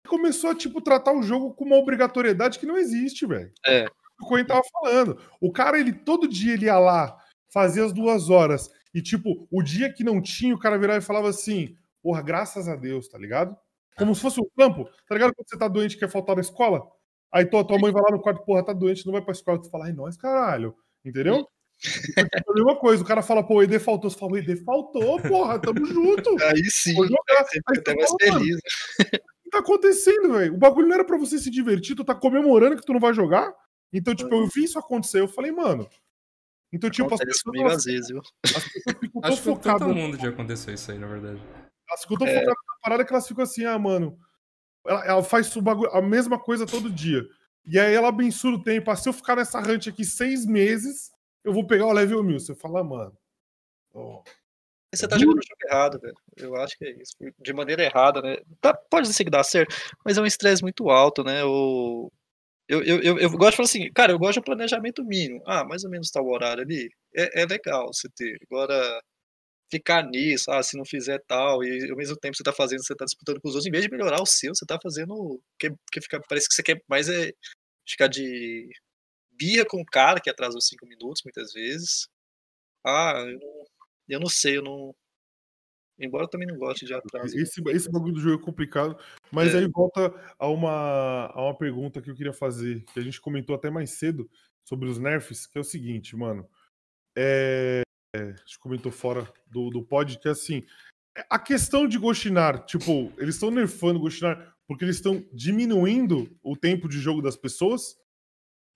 que 0.04 0.10
começou 0.10 0.50
a, 0.50 0.56
tipo, 0.56 0.82
tratar 0.82 1.14
o 1.14 1.24
jogo 1.24 1.54
com 1.54 1.64
uma 1.64 1.78
obrigatoriedade 1.78 2.60
que 2.60 2.66
não 2.66 2.78
existe, 2.78 3.26
velho. 3.26 3.50
É. 3.66 3.86
O 4.22 4.28
Coen 4.28 4.44
tava 4.44 4.62
falando. 4.74 5.18
O 5.40 5.54
cara, 5.54 5.80
ele 5.80 5.94
todo 5.94 6.28
dia 6.28 6.54
ele 6.54 6.66
ia 6.66 6.78
lá, 6.78 7.18
fazia 7.50 7.86
as 7.86 7.94
duas 7.94 8.30
horas. 8.30 8.70
E, 8.94 9.02
tipo, 9.02 9.48
o 9.50 9.64
dia 9.64 9.94
que 9.94 10.04
não 10.04 10.22
tinha, 10.22 10.54
o 10.54 10.60
cara 10.60 10.78
virava 10.78 11.00
e 11.00 11.02
falava 11.06 11.30
assim: 11.30 11.78
porra, 12.04 12.22
graças 12.22 12.68
a 12.68 12.76
Deus, 12.76 13.08
tá 13.08 13.18
ligado? 13.18 13.56
Como 13.98 14.14
se 14.14 14.22
fosse 14.22 14.42
um 14.42 14.50
campo, 14.58 14.84
tá 15.08 15.16
ligado? 15.16 15.34
Quando 15.34 15.48
você 15.50 15.58
tá 15.58 15.68
doente 15.70 15.96
e 15.96 15.98
quer 16.00 16.10
faltar 16.10 16.36
na 16.36 16.42
escola, 16.42 16.86
aí 17.32 17.46
tua, 17.46 17.64
tua 17.66 17.78
mãe 17.80 17.92
vai 17.92 18.02
lá 18.02 18.12
no 18.12 18.22
quarto, 18.22 18.44
porra, 18.46 18.64
tá 18.64 18.74
doente, 18.74 19.06
não 19.06 19.14
vai 19.14 19.22
pra 19.22 19.32
escola, 19.32 19.62
tu 19.62 19.70
fala, 19.70 19.86
ai, 19.86 19.92
nós, 19.94 20.18
caralho. 20.18 20.76
Entendeu? 21.06 21.48
Tipo, 21.82 22.52
a 22.52 22.54
mesma 22.54 22.76
coisa, 22.78 23.02
o 23.02 23.06
cara 23.06 23.22
fala, 23.22 23.42
pô, 23.42 23.56
o 23.56 23.64
ED 23.64 23.80
faltou, 23.80 24.10
você 24.10 24.18
fala, 24.20 24.34
o 24.34 24.38
ED 24.38 24.58
faltou, 24.58 25.22
porra, 25.22 25.58
tamo 25.60 25.86
junto. 25.86 26.30
Aí 26.44 26.64
sim, 26.70 26.94
Vou 26.94 27.06
jogar. 27.08 27.46
você 27.46 27.60
Aí 27.70 27.82
tu 27.82 27.96
mais 27.96 28.10
fala, 28.10 28.32
mano, 28.34 28.40
feliz. 28.46 28.58
o 29.00 29.04
que 29.44 29.50
tá 29.52 29.60
acontecendo, 29.60 30.34
velho? 30.34 30.54
O 30.56 30.58
bagulho 30.58 30.88
não 30.88 30.96
era 30.96 31.06
pra 31.06 31.18
você 31.18 31.40
se 31.40 31.50
divertir, 31.50 31.96
tu 31.96 32.04
tá 32.04 32.14
comemorando 32.14 32.76
que 32.76 32.86
tu 32.86 32.92
não 32.94 33.00
vai 33.00 33.14
jogar. 33.14 33.54
Então, 33.94 34.14
tipo, 34.14 34.34
eu 34.36 34.46
vi 34.48 34.66
isso 34.66 34.78
acontecer, 34.78 35.22
eu 35.22 35.28
falei, 35.28 35.52
mano. 35.52 35.88
Então, 36.72 36.90
tipo, 36.90 37.12
as 37.12 37.20
pessoas, 37.20 37.42
comigo 37.42 37.68
às 37.68 37.84
vezes, 37.86 38.10
viu? 38.10 38.22
as 38.46 38.64
pessoas 38.64 38.98
ficam 39.00 39.22
tão 39.22 39.32
Acho 39.32 39.42
focadas. 39.42 39.88
todo 39.88 39.96
mundo 39.96 40.18
já 40.20 40.30
aconteceu 40.30 40.74
isso 40.74 40.92
aí, 40.92 41.00
na 41.00 41.08
verdade. 41.08 41.42
Elas 41.90 42.02
ficam 42.04 42.18
tão 42.18 42.28
É. 42.28 42.34
focadas 42.34 42.56
na 42.68 42.74
parada 42.84 43.06
que 43.06 43.12
elas 43.14 43.28
ficam 43.28 43.44
assim, 43.44 43.66
ah, 43.66 43.80
mano. 43.80 44.20
Ela, 44.86 45.06
ela 45.06 45.24
faz 45.24 45.56
bagulho, 45.58 45.90
a 45.92 46.02
mesma 46.02 46.40
coisa 46.40 46.66
todo 46.66 46.90
dia. 46.90 47.26
E 47.66 47.78
aí 47.80 47.94
ela 47.94 48.10
abençoa 48.10 48.54
o 48.54 48.64
tempo. 48.64 48.90
Ah, 48.90 48.96
se 48.96 49.08
eu 49.08 49.14
ficar 49.14 49.36
nessa 49.36 49.60
hunt 49.60 49.88
aqui 49.88 50.04
seis 50.04 50.46
meses, 50.46 51.12
eu 51.44 51.54
vou 51.54 51.66
pegar 51.66 51.86
o 51.86 51.94
level 51.94 52.24
1000. 52.24 52.40
Você 52.40 52.56
fala, 52.56 52.84
mano. 52.84 53.16
ó, 53.94 54.24
Você 54.94 55.08
tá 55.08 55.18
jogando 55.18 55.40
o 55.40 55.44
jogo 55.48 55.62
errado, 55.68 56.00
velho. 56.00 56.16
Eu 56.38 56.56
acho 56.56 56.78
que 56.78 56.86
é 56.86 56.92
isso. 56.92 57.14
De 57.40 57.54
maneira 57.54 57.84
errada, 57.84 58.22
né? 58.22 58.38
Tá, 58.60 58.74
pode 58.74 59.14
ser 59.14 59.24
que 59.24 59.30
dá 59.30 59.44
certo, 59.44 59.76
mas 60.04 60.18
é 60.18 60.22
um 60.22 60.26
estresse 60.26 60.62
muito 60.62 60.90
alto, 60.90 61.24
né? 61.24 61.44
O... 61.44 62.12
Eu, 62.68 62.84
eu, 62.84 63.02
eu, 63.02 63.20
eu 63.20 63.30
gosto 63.32 63.52
de 63.52 63.58
falar 63.58 63.66
assim, 63.66 63.92
cara, 63.92 64.12
eu 64.12 64.20
gosto 64.20 64.40
de 64.40 64.46
planejamento 64.46 65.04
mínimo. 65.04 65.42
Ah, 65.46 65.64
mais 65.64 65.84
ou 65.84 65.90
menos 65.90 66.12
tá 66.12 66.22
o 66.22 66.30
horário 66.32 66.64
ali. 66.64 66.90
É, 67.16 67.42
é 67.42 67.46
legal 67.46 67.88
você 67.94 68.08
ter. 68.16 68.38
Agora, 68.50 69.02
ficar 69.72 70.04
nisso, 70.04 70.52
ah, 70.52 70.62
se 70.64 70.78
não 70.78 70.86
fizer 70.86 71.20
tal, 71.28 71.64
e 71.64 71.90
ao 71.90 71.98
mesmo 71.98 72.18
tempo 72.18 72.36
você 72.36 72.44
tá 72.44 72.54
fazendo, 72.54 72.84
você 72.84 72.96
tá 72.96 73.06
disputando 73.06 73.40
com 73.42 73.48
os 73.50 73.56
outros, 73.56 73.68
em 73.68 73.72
vez 73.72 73.84
de 73.84 73.92
melhorar 73.92 74.22
o 74.22 74.26
seu, 74.26 74.54
você 74.56 74.66
tá 74.66 74.80
fazendo. 74.82 75.42
Que, 75.60 75.72
que 75.92 76.02
fica, 76.02 76.22
parece 76.28 76.48
que 76.48 76.56
você 76.56 76.64
quer 76.64 76.82
mais 76.88 77.10
é 77.10 77.32
ficar 77.88 78.08
de 78.08 78.70
birra 79.32 79.66
com 79.66 79.82
o 79.82 79.86
cara 79.86 80.20
que 80.20 80.30
atrasa 80.30 80.58
os 80.58 80.68
cinco 80.68 80.86
minutos, 80.86 81.22
muitas 81.24 81.54
vezes. 81.54 82.08
Ah, 82.86 83.14
eu 83.26 83.40
não, 83.40 83.66
eu 84.10 84.20
não 84.20 84.30
sei, 84.30 84.58
eu 84.58 84.64
não. 84.64 84.96
Embora 86.00 86.24
eu 86.24 86.30
também 86.30 86.48
não 86.48 86.58
goste 86.58 86.86
de 86.86 86.94
atraso. 86.94 87.38
Esse, 87.38 87.62
esse 87.68 87.92
bagulho 87.92 88.14
do 88.14 88.22
jogo 88.22 88.42
é 88.42 88.46
complicado, 88.46 88.98
mas 89.32 89.54
É. 89.54 89.60
aí 89.60 89.68
volta 89.68 90.14
a 90.38 90.48
uma, 90.48 91.28
a 91.28 91.42
uma 91.44 91.58
pergunta 91.58 92.02
que 92.02 92.10
eu 92.10 92.16
queria 92.16 92.32
fazer, 92.32 92.86
que 92.94 93.00
a 93.00 93.04
gente 93.04 93.20
comentou 93.20 93.54
até 93.54 93.70
mais 93.70 93.92
cedo 93.92 94.30
sobre 94.66 94.88
os 94.88 94.98
nerfs, 94.98 95.46
que 95.46 95.58
é 95.58 95.62
o 95.62 95.64
seguinte, 95.64 96.16
mano. 96.16 96.48
É, 97.18 97.82
é, 98.16 98.36
comentou 98.60 98.92
fora 98.92 99.32
do, 99.48 99.70
do 99.70 99.84
pod, 99.84 100.18
que 100.18 100.28
é 100.28 100.32
assim, 100.32 100.64
a 101.30 101.40
questão 101.40 101.88
de 101.88 101.98
Goshinar, 101.98 102.66
tipo, 102.66 103.12
eles 103.18 103.36
estão 103.36 103.52
nerfando 103.52 104.00
Goshinar 104.00 104.56
porque 104.68 104.86
eles 104.86 104.98
estão 104.98 105.26
diminuindo 105.34 106.30
o 106.44 106.56
tempo 106.56 106.88
de 106.88 107.00
jogo 107.00 107.24
das 107.24 107.36
pessoas. 107.36 107.98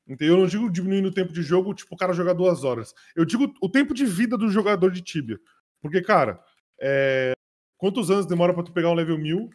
Entendeu? 0.07 0.33
Eu 0.33 0.41
não 0.41 0.47
digo 0.47 0.69
diminuindo 0.69 1.09
o 1.09 1.13
tempo 1.13 1.31
de 1.31 1.43
jogo, 1.43 1.73
tipo, 1.73 1.93
o 1.93 1.97
cara 1.97 2.13
jogar 2.13 2.33
duas 2.33 2.63
horas. 2.63 2.93
Eu 3.15 3.23
digo 3.23 3.53
o 3.61 3.69
tempo 3.69 3.93
de 3.93 4.03
vida 4.03 4.35
do 4.35 4.49
jogador 4.49 4.91
de 4.91 5.01
Tibia. 5.01 5.39
Porque, 5.79 6.01
cara, 6.01 6.43
é, 6.81 7.33
quantos 7.77 8.09
anos 8.09 8.25
demora 8.25 8.53
pra 8.53 8.63
tu 8.63 8.73
pegar 8.73 8.89
um 8.89 8.95
level 8.95 9.17
1000? 9.17 9.49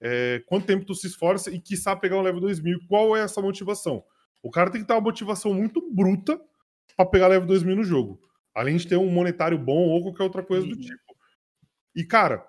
É, 0.00 0.42
quanto 0.46 0.66
tempo 0.66 0.84
tu 0.84 0.94
se 0.94 1.06
esforça 1.06 1.50
e 1.50 1.60
quiçá 1.60 1.94
pegar 1.94 2.16
um 2.16 2.22
level 2.22 2.40
2000? 2.40 2.80
Qual 2.88 3.16
é 3.16 3.20
essa 3.20 3.40
motivação? 3.40 4.04
O 4.42 4.50
cara 4.50 4.70
tem 4.70 4.80
que 4.80 4.86
ter 4.86 4.94
uma 4.94 5.00
motivação 5.00 5.54
muito 5.54 5.80
bruta 5.94 6.40
pra 6.96 7.06
pegar 7.06 7.28
level 7.28 7.46
2000 7.46 7.76
no 7.76 7.84
jogo. 7.84 8.20
Além 8.58 8.76
de 8.76 8.88
ter 8.88 8.96
um 8.96 9.08
monetário 9.10 9.56
bom 9.56 9.88
ou 9.88 10.02
qualquer 10.02 10.24
outra 10.24 10.42
coisa 10.42 10.66
do 10.66 10.74
Uhum. 10.74 10.80
tipo. 10.80 11.16
E, 11.94 12.04
cara, 12.04 12.44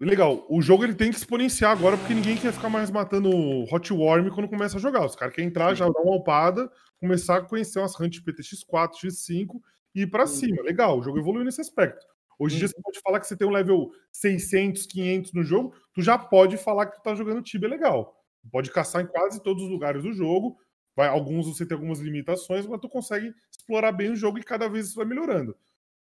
legal, 0.00 0.46
o 0.48 0.60
jogo 0.62 0.84
ele 0.84 0.94
tem 0.94 1.10
que 1.10 1.16
exponenciar 1.16 1.72
agora 1.72 1.96
porque 1.96 2.14
ninguém 2.14 2.36
quer 2.36 2.52
ficar 2.52 2.68
mais 2.68 2.90
matando 2.90 3.30
Hot 3.70 3.92
Worm 3.92 4.30
quando 4.30 4.48
começa 4.48 4.76
a 4.76 4.80
jogar. 4.80 5.04
Os 5.04 5.14
caras 5.14 5.34
querem 5.34 5.48
entrar, 5.48 5.74
já 5.74 5.86
dar 5.86 6.00
uma 6.00 6.14
alpada, 6.14 6.70
começar 6.98 7.36
a 7.36 7.42
conhecer 7.42 7.78
umas 7.78 7.98
hunt 7.98 8.20
PTX4, 8.24 8.96
X5 9.04 9.60
e 9.94 10.02
ir 10.02 10.06
pra 10.10 10.26
cima. 10.26 10.62
Legal, 10.62 10.98
o 10.98 11.02
jogo 11.02 11.18
evoluiu 11.18 11.44
nesse 11.44 11.60
aspecto. 11.60 12.04
Hoje 12.38 12.56
em 12.56 12.58
dia 12.58 12.68
você 12.68 12.80
pode 12.82 13.00
falar 13.00 13.20
que 13.20 13.26
você 13.26 13.36
tem 13.36 13.46
um 13.46 13.52
level 13.52 13.90
600, 14.10 14.86
500 14.86 15.32
no 15.32 15.44
jogo, 15.44 15.74
tu 15.92 16.02
já 16.02 16.18
pode 16.18 16.56
falar 16.56 16.86
que 16.86 16.96
tu 16.96 17.02
tá 17.02 17.14
jogando 17.14 17.42
Tibia 17.42 17.68
legal. 17.68 18.16
Pode 18.50 18.70
caçar 18.70 19.02
em 19.02 19.06
quase 19.06 19.42
todos 19.42 19.62
os 19.62 19.70
lugares 19.70 20.02
do 20.02 20.12
jogo. 20.12 20.58
Vai, 20.96 21.08
alguns 21.08 21.46
você 21.46 21.66
tem 21.66 21.74
algumas 21.74 21.98
limitações, 22.00 22.66
mas 22.66 22.80
tu 22.80 22.88
consegue 22.88 23.32
explorar 23.64 23.92
bem 23.92 24.10
o 24.12 24.16
jogo 24.16 24.38
e 24.38 24.42
cada 24.42 24.68
vez 24.68 24.86
isso 24.88 24.96
vai 24.96 25.06
melhorando. 25.06 25.56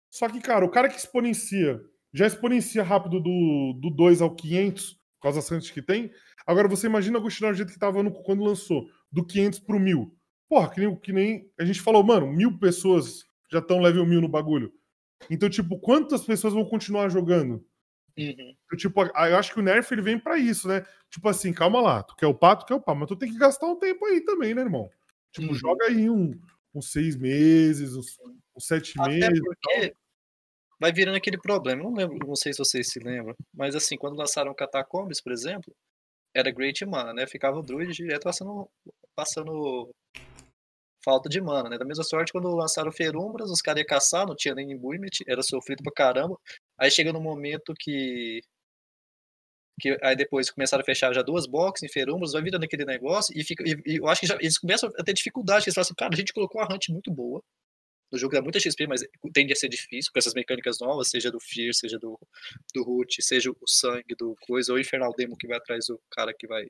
Só 0.09 0.27
que, 0.29 0.39
cara, 0.41 0.65
o 0.65 0.69
cara 0.69 0.89
que 0.89 0.97
exponencia, 0.97 1.81
já 2.13 2.25
exponencia 2.25 2.83
rápido 2.83 3.19
do, 3.19 3.73
do 3.79 3.89
2 3.89 4.21
ao 4.21 4.33
500, 4.35 4.93
por 4.93 5.21
causa 5.23 5.39
das 5.39 5.47
chances 5.47 5.71
que 5.71 5.81
tem. 5.81 6.11
Agora 6.47 6.67
você 6.67 6.87
imagina 6.87 7.17
o 7.17 7.21
Agostinho 7.21 7.51
do 7.51 7.55
jeito 7.57 7.71
que 7.73 7.79
tava 7.79 8.01
no- 8.03 8.11
quando 8.23 8.43
lançou, 8.43 8.87
do 9.11 9.25
500 9.25 9.59
pro 9.59 9.79
1000. 9.79 10.15
Porra, 10.49 10.69
que 10.69 10.79
nem, 10.79 10.95
que 10.95 11.11
nem 11.13 11.51
a 11.59 11.65
gente 11.65 11.81
falou, 11.81 12.03
mano, 12.03 12.31
mil 12.31 12.57
pessoas 12.57 13.25
já 13.51 13.59
estão 13.59 13.79
level 13.81 14.05
1000 14.05 14.21
no 14.21 14.29
bagulho. 14.29 14.71
Então, 15.29 15.49
tipo, 15.49 15.79
quantas 15.79 16.23
pessoas 16.23 16.53
vão 16.53 16.65
continuar 16.65 17.09
jogando? 17.09 17.65
Uhum. 18.17 18.55
Eu, 18.71 18.77
tipo, 18.77 19.01
eu 19.03 19.37
acho 19.37 19.53
que 19.53 19.59
o 19.59 19.63
Nerf 19.63 19.91
ele 19.93 20.01
vem 20.01 20.17
pra 20.19 20.37
isso, 20.37 20.67
né? 20.67 20.85
Tipo 21.09 21.27
assim, 21.29 21.51
calma 21.51 21.81
lá, 21.81 22.03
tu 22.03 22.15
quer 22.15 22.27
o 22.27 22.33
pato, 22.33 22.63
tu 22.63 22.67
quer 22.69 22.75
o 22.75 22.81
pá, 22.81 22.95
mas 22.95 23.07
tu 23.07 23.15
tem 23.15 23.29
que 23.31 23.37
gastar 23.37 23.67
um 23.67 23.77
tempo 23.77 24.05
aí 24.05 24.21
também, 24.21 24.53
né, 24.53 24.61
irmão? 24.61 24.89
Tipo, 25.31 25.49
Uhum. 25.49 25.53
joga 25.55 25.85
aí 25.87 26.09
um, 26.09 26.31
uns 26.75 26.91
seis 26.91 27.15
meses, 27.15 27.95
uns, 27.95 28.17
uns 28.55 28.65
sete 28.65 28.93
Até 28.99 29.11
meses. 29.11 29.39
porque 29.39 29.95
vai 30.79 30.91
virando 30.91 31.17
aquele 31.17 31.37
problema. 31.37 31.83
Não 31.83 31.93
lembro, 31.93 32.27
não 32.27 32.35
sei 32.35 32.53
se 32.53 32.59
vocês 32.59 32.91
se 32.91 32.99
lembram, 32.99 33.35
mas 33.53 33.75
assim, 33.75 33.97
quando 33.97 34.17
lançaram 34.17 34.53
Catacombs, 34.53 35.21
por 35.21 35.31
exemplo, 35.31 35.73
era 36.33 36.51
Great 36.51 36.85
Mana, 36.85 37.13
né? 37.13 37.25
Ficava 37.25 37.57
o 37.57 37.63
Druid 37.63 37.93
direto 37.93 38.23
passando, 38.23 38.69
passando 39.15 39.89
falta 41.05 41.29
de 41.29 41.39
mana, 41.39 41.69
né? 41.69 41.77
Da 41.77 41.85
mesma 41.85 42.03
sorte, 42.03 42.31
quando 42.31 42.53
lançaram 42.55 42.91
Ferumbras, 42.91 43.51
os 43.51 43.61
caras 43.61 43.81
iam 43.81 43.87
caçar, 43.87 44.27
não 44.27 44.35
tinha 44.35 44.55
nem 44.55 44.71
imbuement, 44.71 45.11
era 45.27 45.43
sofrido 45.43 45.83
pra 45.83 45.93
caramba. 45.93 46.35
Aí 46.77 46.89
chega 46.89 47.13
no 47.13 47.21
momento 47.21 47.73
que. 47.79 48.41
Que 49.79 49.97
aí 50.01 50.15
depois 50.15 50.49
começaram 50.49 50.81
a 50.81 50.85
fechar 50.85 51.13
já 51.13 51.21
duas 51.21 51.45
boxes 51.47 51.83
em 51.89 51.91
Ferumbras, 51.91 52.31
vai 52.33 52.41
virando 52.41 52.63
aquele 52.63 52.85
negócio, 52.85 53.33
e, 53.37 53.43
fica, 53.43 53.63
e, 53.67 53.75
e 53.85 53.97
eu 53.97 54.07
acho 54.07 54.21
que 54.21 54.27
já, 54.27 54.35
eles 54.35 54.57
começam 54.57 54.89
a 54.97 55.03
ter 55.03 55.13
dificuldade, 55.13 55.65
eles 55.65 55.73
falam 55.75 55.83
assim, 55.85 55.95
cara, 55.95 56.13
a 56.13 56.17
gente 56.17 56.33
colocou 56.33 56.61
uma 56.61 56.73
hunt 56.73 56.89
muito 56.89 57.11
boa, 57.11 57.41
o 58.11 58.17
jogo 58.17 58.33
dá 58.33 58.41
muita 58.41 58.59
XP, 58.59 58.87
mas 58.87 59.01
tende 59.33 59.51
a 59.51 59.55
ser 59.55 59.67
difícil 59.67 60.11
com 60.13 60.19
essas 60.19 60.33
mecânicas 60.33 60.79
novas, 60.79 61.09
seja 61.09 61.31
do 61.31 61.39
Fear, 61.39 61.73
seja 61.73 61.99
do, 61.99 62.17
do 62.73 62.83
Root, 62.83 63.21
seja 63.21 63.51
o 63.51 63.57
sangue 63.67 64.15
do 64.17 64.35
coisa, 64.47 64.71
ou 64.71 64.77
o 64.77 64.81
Infernal 64.81 65.13
Demo 65.17 65.35
que 65.35 65.47
vai 65.47 65.57
atrás 65.57 65.87
do 65.87 65.99
cara 66.11 66.33
que 66.33 66.47
vai 66.47 66.65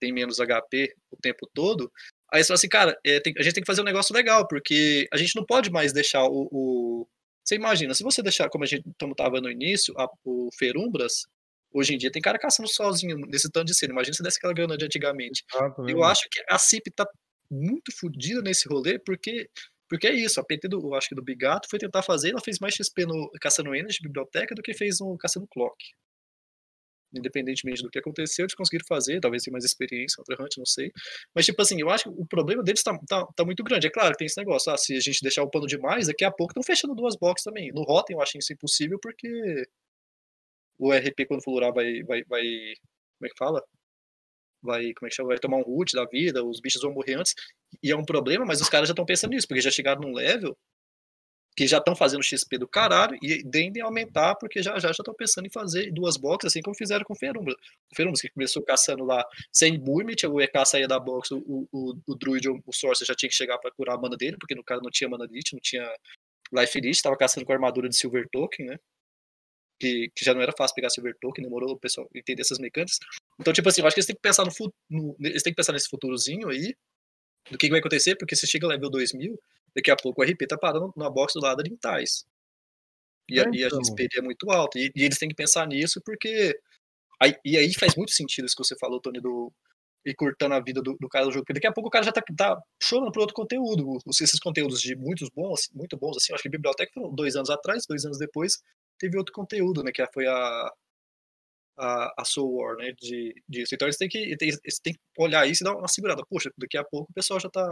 tem 0.00 0.12
menos 0.12 0.38
HP 0.40 0.94
o 1.10 1.16
tempo 1.16 1.48
todo. 1.54 1.90
Aí 2.32 2.42
você 2.42 2.48
fala 2.48 2.54
assim, 2.56 2.68
cara, 2.68 2.98
é, 3.04 3.20
tem- 3.20 3.34
a 3.38 3.42
gente 3.42 3.54
tem 3.54 3.62
que 3.62 3.66
fazer 3.66 3.82
um 3.82 3.84
negócio 3.84 4.14
legal, 4.14 4.46
porque 4.48 5.06
a 5.12 5.16
gente 5.16 5.36
não 5.36 5.44
pode 5.44 5.70
mais 5.70 5.92
deixar 5.92 6.24
o. 6.24 6.48
o- 6.50 7.08
Você 7.44 7.56
imagina, 7.56 7.94
se 7.94 8.02
você 8.02 8.22
deixar, 8.22 8.48
como 8.48 8.64
a 8.64 8.66
gente 8.66 8.84
como 8.98 9.14
tava 9.14 9.40
no 9.40 9.50
início, 9.50 9.94
a- 9.98 10.08
o 10.24 10.48
Ferumbras, 10.58 11.26
hoje 11.72 11.94
em 11.94 11.98
dia 11.98 12.10
tem 12.10 12.20
cara 12.20 12.38
caçando 12.38 12.68
sozinho 12.68 13.16
nesse 13.16 13.50
tanto 13.50 13.66
de 13.66 13.74
cena. 13.74 13.92
Imagina 13.92 14.14
se 14.14 14.22
desse 14.22 14.38
aquela 14.38 14.54
grana 14.54 14.76
de 14.76 14.84
antigamente. 14.84 15.44
Né, 15.54 15.74
Eu 15.88 16.02
acho 16.02 16.28
que 16.30 16.42
a 16.48 16.58
CIP 16.58 16.90
tá 16.90 17.06
muito 17.50 17.92
fodida 17.98 18.40
nesse 18.42 18.68
rolê, 18.68 18.98
porque, 18.98 19.48
porque 19.88 20.06
é 20.06 20.12
isso, 20.14 20.40
a 20.40 20.44
PT 20.44 20.68
do, 20.68 20.78
eu 20.78 20.94
acho 20.94 21.08
que 21.08 21.14
do 21.14 21.22
Bigato 21.22 21.68
foi 21.68 21.78
tentar 21.78 22.02
fazer, 22.02 22.30
ela 22.30 22.40
fez 22.40 22.58
mais 22.60 22.74
XP 22.74 23.06
no 23.06 23.30
caçando 23.40 23.74
Energy 23.74 23.98
biblioteca 24.02 24.54
do 24.54 24.62
que 24.62 24.74
fez 24.74 25.00
no 25.00 25.16
caçando 25.18 25.48
Clock. 25.48 25.76
Independentemente 27.12 27.82
do 27.82 27.90
que 27.90 27.98
aconteceu, 27.98 28.44
eles 28.44 28.54
conseguiram 28.54 28.86
fazer, 28.86 29.18
talvez 29.18 29.42
tenha 29.42 29.52
mais 29.52 29.64
experiência, 29.64 30.20
outra 30.20 30.40
hunt, 30.40 30.56
não 30.58 30.64
sei. 30.64 30.92
Mas, 31.34 31.44
tipo 31.44 31.60
assim, 31.60 31.80
eu 31.80 31.90
acho 31.90 32.04
que 32.04 32.10
o 32.10 32.24
problema 32.24 32.62
deles 32.62 32.84
tá, 32.84 32.96
tá, 33.08 33.26
tá 33.34 33.44
muito 33.44 33.64
grande. 33.64 33.88
É 33.88 33.90
claro 33.90 34.12
que 34.12 34.18
tem 34.18 34.26
esse 34.26 34.38
negócio, 34.38 34.72
ah, 34.72 34.76
se 34.76 34.96
a 34.96 35.00
gente 35.00 35.20
deixar 35.20 35.42
o 35.42 35.50
pano 35.50 35.66
demais, 35.66 36.06
daqui 36.06 36.24
a 36.24 36.30
pouco 36.30 36.52
estão 36.52 36.62
fechando 36.62 36.94
duas 36.94 37.16
boxes 37.16 37.42
também. 37.42 37.72
No 37.72 37.82
Rotten 37.82 38.14
eu 38.14 38.22
acho 38.22 38.38
isso 38.38 38.52
impossível, 38.52 38.96
porque 39.02 39.66
o 40.80 40.92
RP, 40.92 41.26
quando 41.28 41.42
for 41.44 41.52
durar, 41.52 41.72
vai, 41.72 42.02
vai, 42.02 42.24
vai. 42.24 42.42
Como 43.18 43.26
é 43.26 43.28
que 43.28 43.38
fala? 43.38 43.62
vai, 44.62 44.92
como 44.94 45.06
é 45.06 45.10
que 45.10 45.16
chama? 45.16 45.28
Vai 45.28 45.38
tomar 45.38 45.58
um 45.58 45.62
root 45.62 45.94
da 45.94 46.04
vida, 46.04 46.44
os 46.44 46.60
bichos 46.60 46.82
vão 46.82 46.92
morrer 46.92 47.14
antes. 47.14 47.34
E 47.82 47.90
é 47.90 47.96
um 47.96 48.04
problema, 48.04 48.44
mas 48.44 48.60
os 48.60 48.68
caras 48.68 48.88
já 48.88 48.92
estão 48.92 49.04
pensando 49.04 49.32
nisso, 49.32 49.48
porque 49.48 49.60
já 49.60 49.70
chegaram 49.70 50.00
num 50.00 50.12
level 50.12 50.56
que 51.56 51.66
já 51.66 51.78
estão 51.78 51.96
fazendo 51.96 52.22
XP 52.22 52.58
do 52.58 52.68
caralho 52.68 53.18
e 53.20 53.42
tendem 53.50 53.82
a 53.82 53.86
aumentar, 53.86 54.36
porque 54.36 54.62
já 54.62 54.78
já 54.78 54.90
estão 54.90 55.12
pensando 55.12 55.46
em 55.46 55.50
fazer 55.50 55.92
duas 55.92 56.16
boxes, 56.16 56.52
assim 56.52 56.62
como 56.62 56.76
fizeram 56.76 57.04
com 57.04 57.12
o 57.12 57.16
Ferumbra. 57.16 57.54
O 57.92 57.96
Ferumbra, 57.96 58.20
que 58.20 58.30
começou 58.30 58.62
caçando 58.62 59.04
lá 59.04 59.24
sem 59.52 59.78
Burmit, 59.78 60.26
o 60.26 60.40
EK 60.40 60.64
saía 60.64 60.88
da 60.88 60.98
box, 60.98 61.32
o, 61.32 61.68
o, 61.72 61.94
o 62.06 62.14
Druid, 62.14 62.48
o 62.48 62.72
Sorcerer 62.72 63.08
já 63.08 63.14
tinha 63.14 63.28
que 63.28 63.34
chegar 63.34 63.58
para 63.58 63.70
curar 63.72 63.96
a 63.96 64.00
mana 64.00 64.16
dele, 64.16 64.36
porque 64.38 64.54
no 64.54 64.64
caso 64.64 64.80
não 64.82 64.90
tinha 64.90 65.10
mana 65.10 65.26
lit, 65.30 65.52
não 65.52 65.60
tinha 65.60 65.86
Life 66.52 66.80
Lit, 66.80 67.02
tava 67.02 67.16
caçando 67.16 67.44
com 67.44 67.52
a 67.52 67.56
armadura 67.56 67.88
de 67.88 67.96
Silver 67.96 68.26
Token, 68.30 68.66
né? 68.66 68.78
Que, 69.80 70.10
que 70.14 70.24
já 70.24 70.34
não 70.34 70.42
era 70.42 70.52
fácil 70.56 70.74
pegar 70.74 70.90
Silver 70.90 71.16
Token, 71.20 71.42
demorou 71.42 71.70
o 71.72 71.78
pessoal 71.78 72.06
entender 72.14 72.42
essas 72.42 72.58
mecânicas. 72.58 72.98
Então, 73.40 73.50
tipo 73.52 73.66
assim, 73.68 73.80
eu 73.80 73.86
acho 73.86 73.94
que 73.94 74.00
eles 74.00 74.06
têm 74.06 74.14
que 74.16 74.20
pensar 74.22 74.44
no, 74.44 74.52
no 74.90 75.16
eles 75.20 75.42
têm 75.42 75.52
que 75.52 75.56
pensar 75.56 75.72
nesse 75.72 75.88
futurozinho 75.88 76.48
aí, 76.50 76.74
do 77.50 77.56
que, 77.58 77.66
que 77.66 77.70
vai 77.70 77.80
acontecer, 77.80 78.14
porque 78.16 78.36
se 78.36 78.46
chega 78.46 78.66
level 78.66 78.90
2000, 78.90 79.40
daqui 79.74 79.90
a 79.90 79.96
pouco 79.96 80.20
o 80.20 80.24
RP 80.24 80.46
tá 80.46 80.58
parando 80.58 80.92
na 80.96 81.08
box 81.08 81.32
do 81.34 81.40
lado 81.40 81.62
de 81.62 81.72
Intais. 81.72 82.26
E, 83.28 83.40
a- 83.40 83.44
É, 83.44 83.50
e 83.52 83.64
a. 83.64 83.68
XP 83.70 84.08
é 84.18 84.20
muito 84.22 84.50
alta. 84.50 84.78
E, 84.78 84.90
e 84.94 85.04
eles 85.04 85.18
têm 85.18 85.28
que 85.28 85.34
pensar 85.34 85.66
nisso, 85.66 86.00
porque. 86.04 86.58
Aí, 87.22 87.34
e 87.44 87.56
aí 87.56 87.72
faz 87.74 87.94
muito 87.96 88.12
sentido 88.12 88.46
isso 88.46 88.56
que 88.56 88.64
você 88.64 88.76
falou, 88.78 89.00
Tony, 89.00 89.20
do. 89.20 89.52
E 90.04 90.14
cortando 90.14 90.52
a 90.52 90.60
vida 90.60 90.80
do, 90.80 90.96
do 90.98 91.08
cara 91.08 91.26
do 91.26 91.30
jogo. 91.30 91.44
Porque 91.44 91.52
daqui 91.52 91.66
a 91.66 91.72
pouco 91.72 91.88
o 91.88 91.90
cara 91.90 92.02
já 92.04 92.10
tá, 92.10 92.22
tá 92.36 92.58
chorando 92.82 93.12
por 93.12 93.20
outro 93.20 93.34
conteúdo. 93.34 93.98
Os- 94.06 94.20
Esses 94.20 94.40
conteúdos 94.40 94.80
de 94.80 94.96
muitos 94.96 95.28
bons, 95.28 95.68
muito 95.74 95.96
bons, 95.96 96.16
assim, 96.16 96.32
acho 96.32 96.42
que 96.42 96.48
a 96.48 96.50
biblioteca 96.50 96.90
foram 96.94 97.14
dois 97.14 97.36
anos 97.36 97.50
atrás, 97.50 97.84
dois 97.86 98.04
anos 98.06 98.18
depois, 98.18 98.58
teve 99.00 99.18
outro 99.18 99.32
conteúdo, 99.34 99.82
né? 99.82 99.90
Que 99.92 100.06
foi 100.14 100.26
a. 100.28 100.72
A, 101.78 102.12
a 102.18 102.24
Soul 102.24 102.56
War, 102.56 102.76
né? 102.76 102.92
De, 103.00 103.34
disso. 103.48 103.74
Então 103.74 103.86
eles 103.88 103.96
têm 103.96 104.08
que, 104.08 104.18
eles 104.18 104.78
têm 104.82 104.92
que 104.92 105.00
olhar 105.18 105.46
isso 105.48 105.62
e 105.62 105.64
dar 105.64 105.74
uma 105.76 105.88
segurada. 105.88 106.22
Poxa, 106.28 106.50
daqui 106.58 106.76
a 106.76 106.84
pouco 106.84 107.10
o 107.10 107.14
pessoal 107.14 107.40
já 107.40 107.48
tá. 107.48 107.66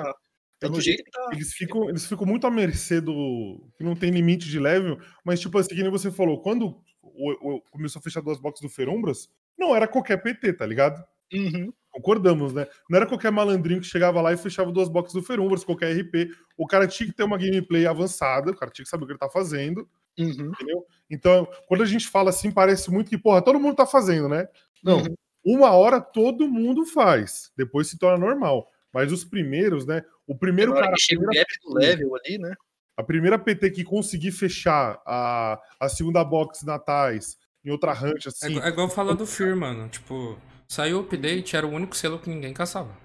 Tá 0.60 0.66
É 0.66 0.70
no 0.70 0.76
que 0.76 0.80
jeito 0.80 1.04
que 1.04 1.10
tá. 1.10 1.28
Eles 1.32 1.52
ficam, 1.52 1.88
eles 1.90 2.06
ficam 2.06 2.26
muito 2.26 2.46
à 2.46 2.50
mercê 2.50 3.00
do. 3.00 3.68
que 3.76 3.84
não 3.84 3.94
tem 3.94 4.10
limite 4.10 4.48
de 4.48 4.58
level, 4.58 4.98
mas, 5.24 5.40
tipo 5.40 5.58
assim, 5.58 5.68
que 5.74 5.82
nem 5.82 5.90
você 5.90 6.10
falou, 6.10 6.40
quando 6.40 6.82
o- 7.02 7.56
o- 7.56 7.60
começou 7.70 8.00
a 8.00 8.02
fechar 8.02 8.22
duas 8.22 8.40
boxes 8.40 8.62
do 8.66 8.74
Ferumbras, 8.74 9.28
não 9.58 9.76
era 9.76 9.86
qualquer 9.86 10.16
PT, 10.22 10.54
tá 10.54 10.64
ligado? 10.66 11.04
Uhum. 11.32 11.70
concordamos, 11.90 12.54
né? 12.54 12.66
Não 12.88 12.96
era 12.96 13.06
qualquer 13.06 13.30
malandrinho 13.32 13.80
que 13.80 13.86
chegava 13.86 14.22
lá 14.22 14.32
e 14.32 14.36
fechava 14.38 14.70
duas 14.72 14.88
boxes 14.88 15.12
do 15.14 15.22
Ferumbras, 15.22 15.64
qualquer 15.64 15.90
RP. 15.96 16.30
O 16.56 16.66
cara 16.66 16.86
tinha 16.86 17.08
que 17.08 17.14
ter 17.14 17.24
uma 17.24 17.36
gameplay 17.36 17.86
avançada, 17.86 18.50
o 18.52 18.56
cara 18.56 18.70
tinha 18.70 18.84
que 18.84 18.88
saber 18.90 19.04
o 19.04 19.06
que 19.06 19.12
ele 19.12 19.18
tá 19.18 19.28
fazendo, 19.28 19.86
Uhum. 20.18 20.50
entendeu? 20.52 20.86
Então, 21.10 21.48
quando 21.66 21.82
a 21.82 21.86
gente 21.86 22.08
fala 22.08 22.30
assim, 22.30 22.50
parece 22.50 22.90
muito 22.90 23.08
que, 23.08 23.16
porra, 23.18 23.40
todo 23.42 23.58
mundo 23.60 23.76
tá 23.76 23.86
fazendo, 23.86 24.28
né? 24.28 24.48
Não, 24.82 24.98
Uhum. 25.02 25.14
uma 25.44 25.70
hora 25.72 26.00
todo 26.00 26.48
mundo 26.48 26.84
faz, 26.86 27.50
depois 27.56 27.88
se 27.88 27.98
torna 27.98 28.18
normal. 28.24 28.70
Mas 28.92 29.12
os 29.12 29.24
primeiros, 29.24 29.86
né? 29.86 30.02
O 30.26 30.36
primeiro 30.36 30.72
cara, 30.74 30.92
que 30.92 31.00
chega 31.00 31.22
o 31.22 31.26
gap 31.26 31.46
do 31.62 31.74
level 31.74 32.16
ali, 32.16 32.38
né? 32.38 32.54
a 32.96 33.02
primeira 33.04 33.38
PT 33.38 33.70
que 33.70 33.84
conseguir 33.84 34.32
fechar 34.32 35.00
a, 35.06 35.60
a 35.78 35.88
segunda 35.88 36.24
box 36.24 36.64
natais 36.66 37.36
em 37.64 37.70
outra 37.70 37.92
ranch, 37.92 38.26
É, 38.26 38.28
assim, 38.28 38.50
igu- 38.56 38.60
é 38.60 38.68
igual 38.68 38.88
falar 38.90 39.12
do 39.14 39.24
Fear, 39.24 39.56
mano. 39.56 39.88
Tipo, 39.88 40.36
saiu 40.66 40.98
o 40.98 41.00
update, 41.02 41.54
era 41.54 41.64
o 41.64 41.70
único 41.70 41.96
selo 41.96 42.18
que 42.18 42.28
ninguém 42.28 42.52
caçava. 42.52 42.88
tá 42.90 42.96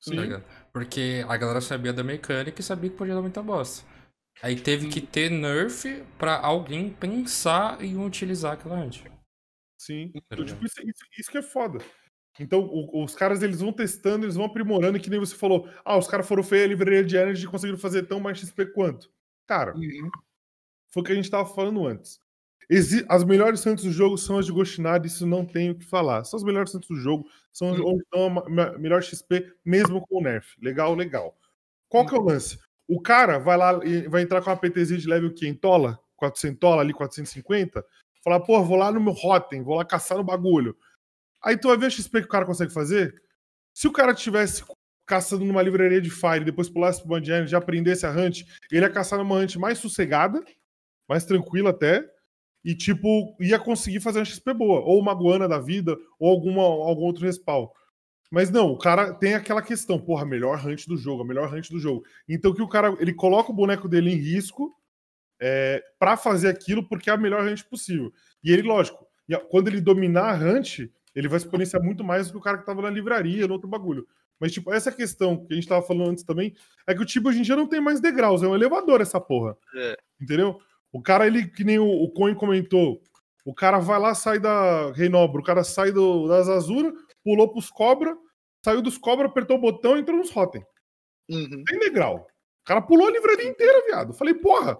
sim, 0.00 0.14
ligado? 0.20 0.44
Porque 0.72 1.24
a 1.28 1.36
galera 1.36 1.60
sabia 1.60 1.92
da 1.92 2.04
mecânica 2.04 2.60
e 2.60 2.64
sabia 2.64 2.88
que 2.88 2.96
podia 2.96 3.14
dar 3.16 3.22
muita 3.22 3.42
bosta. 3.42 3.84
Aí 4.42 4.60
teve 4.60 4.88
que 4.88 5.00
ter 5.00 5.30
nerf 5.30 6.02
pra 6.18 6.38
alguém 6.38 6.90
pensar 6.90 7.82
em 7.82 7.96
utilizar 7.98 8.52
aquela 8.54 8.76
hunt. 8.80 9.00
sim. 9.78 10.10
Então, 10.14 10.44
tipo, 10.44 10.64
isso, 10.64 10.80
isso- 10.82 11.04
isso 11.18 11.30
que 11.30 11.38
é 11.38 11.42
foda. 11.42 11.78
Então, 12.40 12.60
o- 12.60 13.04
os 13.04 13.14
caras 13.14 13.42
eles 13.42 13.60
vão 13.60 13.72
testando, 13.72 14.24
eles 14.26 14.34
vão 14.34 14.44
aprimorando, 14.46 14.96
e 14.98 15.00
que 15.00 15.08
nem 15.10 15.18
você 15.20 15.34
falou, 15.36 15.68
ah, 15.84 15.96
os 15.96 16.06
caras 16.08 16.26
foram 16.26 16.42
feios 16.42 16.64
a 16.64 16.68
livraria 16.68 17.04
de 17.04 17.16
Energy 17.16 17.44
e 17.46 17.48
conseguiram 17.48 17.78
fazer 17.78 18.02
tão 18.06 18.18
mais 18.20 18.38
XP 18.38 18.66
quanto. 18.66 19.10
Cara, 19.46 19.74
Uhum. 19.74 20.10
foi 20.92 21.02
o 21.02 21.04
que 21.04 21.12
a 21.12 21.14
gente 21.14 21.30
tava 21.30 21.46
falando 21.48 21.86
antes. 21.86 22.20
Exi- 22.68 23.06
as 23.08 23.22
melhores 23.22 23.60
santos 23.60 23.84
do 23.84 23.92
jogo 23.92 24.18
são 24.18 24.38
as 24.38 24.44
de 24.46 24.52
Gostinari, 24.52 25.06
isso 25.06 25.24
não 25.26 25.44
tem 25.46 25.70
o 25.70 25.74
que 25.78 25.84
falar. 25.84 26.24
São 26.24 26.36
as 26.36 26.42
melhores 26.44 26.72
santos 26.72 26.88
do 26.88 26.96
jogo, 26.96 27.28
são 27.52 27.68
Hum. 27.72 27.82
onde 27.94 28.04
dão 28.12 28.38
a 28.40 28.78
melhor 28.78 29.02
XP, 29.02 29.52
mesmo 29.64 30.04
com 30.06 30.18
o 30.18 30.22
nerf. 30.22 30.56
Legal, 30.60 30.94
legal. 30.94 31.38
Qual 31.88 32.04
que 32.06 32.14
é 32.14 32.18
o 32.18 32.22
lance? 32.22 32.58
O 32.88 33.00
cara 33.00 33.38
vai 33.38 33.56
lá 33.56 33.80
e 33.84 34.08
vai 34.08 34.22
entrar 34.22 34.40
com 34.40 34.50
uma 34.50 34.56
PTZ 34.56 35.00
de 35.00 35.08
level 35.08 35.32
que 35.34 35.46
em 35.46 35.54
tola, 35.54 35.98
400 36.16 36.58
tola 36.58 36.82
ali, 36.82 36.92
450, 36.92 37.84
falar, 38.22 38.40
pô, 38.40 38.62
vou 38.62 38.76
lá 38.76 38.90
no 38.90 39.00
meu 39.00 39.12
Rotten, 39.12 39.62
vou 39.62 39.76
lá 39.76 39.84
caçar 39.84 40.18
no 40.18 40.24
bagulho. 40.24 40.76
Aí 41.42 41.56
tu 41.56 41.68
vai 41.68 41.76
ver 41.76 41.86
a 41.86 41.90
XP 41.90 42.20
que 42.20 42.26
o 42.26 42.30
cara 42.30 42.46
consegue 42.46 42.72
fazer? 42.72 43.14
Se 43.72 43.86
o 43.86 43.92
cara 43.92 44.14
tivesse 44.14 44.64
caçando 45.06 45.44
numa 45.44 45.62
livraria 45.62 46.00
de 46.00 46.10
Fire, 46.10 46.44
depois 46.44 46.68
pulasse 46.68 47.00
pro 47.00 47.10
Band 47.10 47.22
Energy, 47.22 47.52
já 47.52 47.58
aprendesse 47.58 48.04
a 48.04 48.10
hunt, 48.10 48.42
ele 48.70 48.80
ia 48.84 48.90
caçar 48.90 49.18
numa 49.18 49.36
hunt 49.36 49.56
mais 49.56 49.78
sossegada, 49.78 50.42
mais 51.08 51.24
tranquila 51.24 51.70
até, 51.70 52.04
e 52.64 52.74
tipo, 52.74 53.36
ia 53.40 53.60
conseguir 53.60 54.00
fazer 54.00 54.18
uma 54.18 54.24
XP 54.24 54.52
boa, 54.52 54.80
ou 54.80 54.98
uma 54.98 55.14
guana 55.14 55.46
da 55.46 55.60
vida, 55.60 55.96
ou 56.18 56.28
alguma, 56.28 56.62
algum 56.62 57.04
outro 57.04 57.24
respawn. 57.24 57.68
Mas 58.30 58.50
não, 58.50 58.70
o 58.72 58.78
cara 58.78 59.12
tem 59.14 59.34
aquela 59.34 59.62
questão, 59.62 59.98
porra, 59.98 60.24
melhor 60.24 60.64
hunt 60.64 60.86
do 60.86 60.96
jogo, 60.96 61.22
a 61.22 61.26
melhor 61.26 61.52
hunt 61.52 61.70
do 61.70 61.78
jogo. 61.78 62.04
Então 62.28 62.52
que 62.52 62.62
o 62.62 62.68
cara, 62.68 62.94
ele 62.98 63.14
coloca 63.14 63.50
o 63.50 63.54
boneco 63.54 63.88
dele 63.88 64.12
em 64.12 64.16
risco 64.16 64.74
é, 65.40 65.82
para 65.98 66.16
fazer 66.16 66.48
aquilo 66.48 66.86
porque 66.88 67.10
é 67.10 67.12
a 67.12 67.16
melhor 67.16 67.46
hunt 67.46 67.62
possível. 67.64 68.12
E 68.42 68.52
ele, 68.52 68.62
lógico, 68.62 69.06
quando 69.48 69.68
ele 69.68 69.80
dominar 69.80 70.34
a 70.34 70.36
hunt, 70.36 70.80
ele 71.14 71.28
vai 71.28 71.38
exponenciar 71.38 71.82
muito 71.82 72.04
mais 72.04 72.26
do 72.26 72.32
que 72.32 72.38
o 72.38 72.42
cara 72.42 72.58
que 72.58 72.66
tava 72.66 72.82
na 72.82 72.90
livraria, 72.90 73.46
no 73.46 73.54
outro 73.54 73.68
bagulho. 73.68 74.06
Mas, 74.38 74.52
tipo, 74.52 74.72
essa 74.72 74.92
questão 74.92 75.46
que 75.46 75.52
a 75.52 75.56
gente 75.56 75.68
tava 75.68 75.86
falando 75.86 76.10
antes 76.10 76.22
também, 76.22 76.54
é 76.86 76.94
que 76.94 77.00
o 77.00 77.06
time 77.06 77.28
hoje 77.28 77.38
em 77.38 77.42
dia 77.42 77.56
não 77.56 77.66
tem 77.66 77.80
mais 77.80 78.00
degraus, 78.00 78.42
é 78.42 78.46
um 78.46 78.54
elevador 78.54 79.00
essa 79.00 79.20
porra. 79.20 79.56
É. 79.74 79.96
Entendeu? 80.20 80.60
O 80.92 81.00
cara, 81.00 81.26
ele, 81.26 81.46
que 81.48 81.64
nem 81.64 81.78
o, 81.78 81.86
o 81.86 82.10
Coin 82.10 82.34
comentou, 82.34 83.00
o 83.44 83.54
cara 83.54 83.78
vai 83.78 83.98
lá, 83.98 84.14
sai 84.14 84.38
da 84.38 84.92
Reinobro, 84.92 85.40
o 85.40 85.44
cara 85.44 85.64
sai 85.64 85.90
do, 85.90 86.28
das 86.28 86.48
Azura, 86.48 86.92
pulou 87.26 87.48
pros 87.48 87.68
Cobra, 87.70 88.16
saiu 88.64 88.80
dos 88.80 88.96
Cobra, 88.96 89.26
apertou 89.26 89.56
o 89.56 89.60
botão 89.60 89.96
e 89.96 90.00
entrou 90.00 90.16
nos 90.16 90.30
Rotten. 90.30 90.64
Uhum. 91.28 91.64
Tem 91.66 91.78
degrau. 91.80 92.18
O 92.18 92.64
cara 92.64 92.80
pulou 92.80 93.08
a 93.08 93.10
livraria 93.10 93.48
inteira, 93.48 93.84
viado. 93.84 94.14
Falei, 94.14 94.32
porra, 94.32 94.78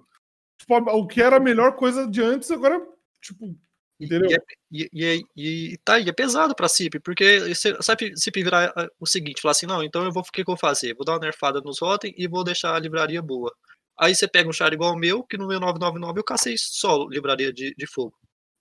tipo, 0.60 0.76
o 0.76 1.06
que 1.08 1.20
era 1.20 1.36
a 1.38 1.40
melhor 1.40 1.74
coisa 1.74 2.06
de 2.06 2.22
antes, 2.22 2.48
agora, 2.52 2.80
tipo, 3.20 3.52
Entendeu? 3.98 4.30
e, 4.30 4.34
é, 4.34 4.38
e, 4.70 4.88
e, 4.92 5.04
é- 5.04 5.20
e 5.36 5.78
tá, 5.84 5.98
e 5.98 6.08
é 6.08 6.12
pesado 6.12 6.54
pra 6.54 6.68
CIP, 6.68 7.00
porque 7.00 7.52
se, 7.54 7.76
sabe 7.82 8.16
CIP 8.16 8.44
virar 8.44 8.72
o 9.00 9.06
seguinte, 9.06 9.40
falar 9.42 9.52
assim, 9.52 9.66
não, 9.66 9.82
então 9.82 10.04
eu 10.04 10.12
vou, 10.12 10.22
o 10.22 10.26
que, 10.26 10.44
que 10.44 10.50
eu 10.50 10.54
vou 10.54 10.56
fazer? 10.56 10.94
Vou 10.94 11.04
dar 11.04 11.14
uma 11.14 11.18
nerfada 11.20 11.60
nos 11.60 11.80
Rotten 11.80 12.14
e 12.16 12.28
vou 12.28 12.44
deixar 12.44 12.76
a 12.76 12.78
livraria 12.78 13.20
boa. 13.22 13.52
Aí 13.98 14.14
você 14.14 14.28
pega 14.28 14.48
um 14.48 14.52
char 14.52 14.72
igual 14.72 14.92
o 14.92 14.98
meu, 14.98 15.24
que 15.24 15.36
no 15.38 15.48
meu 15.48 15.58
999 15.58 16.20
eu 16.20 16.24
cacei 16.24 16.54
só 16.58 17.06
livraria 17.08 17.52
de, 17.52 17.74
de 17.74 17.86
fogo. 17.86 18.14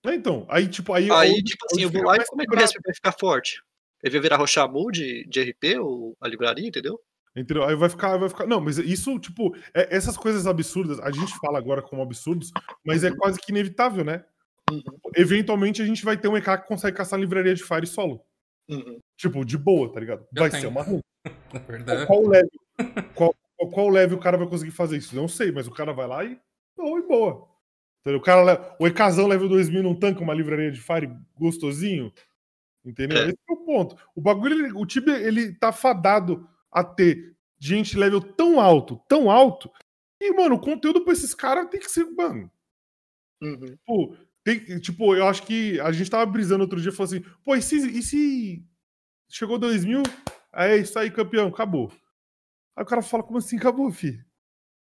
É, 0.05 0.15
então, 0.15 0.45
aí, 0.49 0.67
tipo, 0.67 0.93
aí. 0.93 1.11
Aí, 1.11 1.31
onde- 1.31 1.43
tipo 1.43 1.65
assim, 1.65 1.81
eu 1.81 1.89
vou 1.89 2.03
lá 2.03 2.15
e 2.15 2.25
como 2.25 2.41
é 2.41 2.45
que 2.45 2.55
vai 2.55 2.67
ficar 2.93 3.11
forte? 3.11 3.61
Ele 4.05 4.11
vai 4.13 4.21
virar 4.21 4.37
Rochamu 4.37 4.91
de, 4.91 5.25
de 5.27 5.41
RP, 5.41 5.79
ou 5.79 6.15
a 6.21 6.27
livraria, 6.27 6.67
entendeu? 6.67 6.99
Entendeu? 7.35 7.63
Aí 7.65 7.75
vai 7.75 7.89
ficar, 7.89 8.15
vai 8.17 8.29
ficar. 8.29 8.45
Não, 8.45 8.61
mas 8.61 8.77
isso, 8.77 9.17
tipo, 9.19 9.53
é- 9.73 9.93
essas 9.93 10.15
coisas 10.15 10.45
absurdas, 10.47 10.99
a 10.99 11.11
gente 11.11 11.35
fala 11.39 11.57
agora 11.57 11.81
como 11.81 12.01
absurdos, 12.03 12.51
mas 12.85 13.03
é 13.03 13.09
quase 13.13 13.39
que 13.39 13.51
inevitável, 13.51 14.05
né? 14.05 14.23
Uhum, 14.71 14.81
Eventualmente 15.15 15.81
a 15.81 15.85
gente 15.85 16.05
vai 16.05 16.15
ter 16.17 16.27
um 16.27 16.37
EK 16.37 16.45
que 16.59 16.67
consegue 16.67 16.95
caçar 16.95 17.19
livraria 17.19 17.53
de 17.55 17.63
Fire 17.63 17.85
solo. 17.87 18.21
uhum. 18.69 18.99
Tipo, 19.17 19.43
de 19.43 19.57
boa, 19.57 19.91
tá 19.91 19.99
ligado? 19.99 20.21
Eu 20.35 20.41
Vai 20.41 20.49
tenho. 20.51 20.61
ser 20.61 20.67
uma 20.67 20.83
run. 20.83 20.99
Na 21.51 21.59
verdade. 21.67 22.05
Qual 22.05 22.21
level? 22.27 22.49
Qual, 23.15 23.35
qual- 23.57 23.71
qual 23.71 23.89
level 23.89 24.17
o 24.17 24.21
cara 24.21 24.37
vai 24.37 24.47
conseguir 24.47 24.71
fazer 24.71 24.97
isso? 24.97 25.15
Não 25.15 25.27
sei, 25.27 25.51
mas 25.51 25.67
o 25.67 25.71
cara 25.71 25.91
vai 25.93 26.07
lá 26.07 26.23
e. 26.23 26.39
Não, 26.77 26.97
e 26.99 27.01
boa. 27.07 27.47
Entendeu? 28.01 28.19
O 28.19 28.23
cara, 28.23 28.43
le- 28.43 28.75
o 28.79 28.87
EKzão 28.87 29.27
level 29.27 29.49
2000 29.49 29.81
não 29.83 29.95
tanca 29.95 30.21
uma 30.21 30.33
livraria 30.33 30.71
de 30.71 30.79
Fire 30.79 31.09
gostosinho. 31.37 32.13
Entendeu? 32.85 33.17
É. 33.17 33.25
Esse 33.29 33.37
é 33.49 33.53
o 33.53 33.57
ponto. 33.57 33.95
O 34.15 34.21
bagulho, 34.21 34.53
ele- 34.65 34.73
o 34.73 34.85
time, 34.85 35.11
ele 35.11 35.53
tá 35.53 35.71
fadado 35.71 36.47
a 36.71 36.83
ter 36.83 37.35
gente 37.59 37.97
level 37.97 38.21
tão 38.21 38.59
alto, 38.59 39.01
tão 39.07 39.31
alto, 39.31 39.71
e, 40.21 40.31
mano, 40.33 40.55
o 40.55 40.59
conteúdo 40.59 41.01
pra 41.03 41.13
esses 41.13 41.33
caras 41.33 41.69
tem 41.69 41.79
que 41.79 41.89
ser, 41.89 42.05
mano, 42.11 42.49
Uhum. 43.41 43.57
Tipo, 43.59 44.17
tem- 44.43 44.79
tipo, 44.79 45.15
eu 45.15 45.27
acho 45.27 45.43
que 45.43 45.79
a 45.81 45.91
gente 45.91 46.09
tava 46.09 46.25
brisando 46.25 46.63
outro 46.63 46.79
dia 46.79 46.89
e 46.89 46.93
falou 46.93 47.05
assim, 47.13 47.23
pô, 47.43 47.55
e 47.55 47.61
se, 47.61 47.75
e 47.77 48.01
se 48.01 48.65
chegou 49.29 49.57
2000, 49.59 50.01
aí 50.53 50.71
é 50.71 50.77
isso 50.77 50.97
aí, 50.97 51.11
campeão, 51.11 51.47
acabou. 51.49 51.91
Aí 52.75 52.83
o 52.83 52.87
cara 52.87 53.01
fala, 53.01 53.23
como 53.23 53.37
assim 53.39 53.57
acabou, 53.57 53.91
fi? 53.91 54.23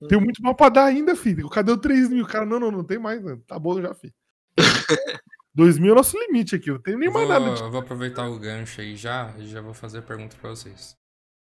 Tem 0.07 0.19
muito 0.19 0.41
mal 0.41 0.55
pra 0.55 0.69
dar 0.69 0.85
ainda, 0.85 1.15
filho. 1.15 1.49
Cadê 1.49 1.71
o 1.73 1.77
3 1.77 2.09
mil? 2.09 2.23
O 2.23 2.27
cara, 2.27 2.45
não, 2.45 2.59
não, 2.59 2.71
não 2.71 2.83
tem 2.85 2.97
mais, 2.97 3.21
mano. 3.21 3.43
tá 3.45 3.59
bom 3.59 3.81
já, 3.81 3.93
fi. 3.93 4.13
2000 5.59 5.89
é 5.89 5.91
o 5.91 5.95
nosso 5.95 6.17
limite 6.17 6.55
aqui, 6.55 6.69
não 6.71 6.81
tem 6.81 6.97
nem 6.97 7.09
mais 7.09 7.27
nada. 7.29 7.53
de- 7.53 7.61
Vou, 7.61 7.71
vou 7.71 7.81
aproveitar 7.81 8.27
o 8.27 8.39
gancho 8.39 8.81
aí 8.81 8.95
já 8.95 9.33
e 9.37 9.47
já 9.47 9.61
vou 9.61 9.73
fazer 9.73 9.99
a 9.99 10.01
pergunta 10.01 10.35
pra 10.37 10.49
vocês. 10.49 10.95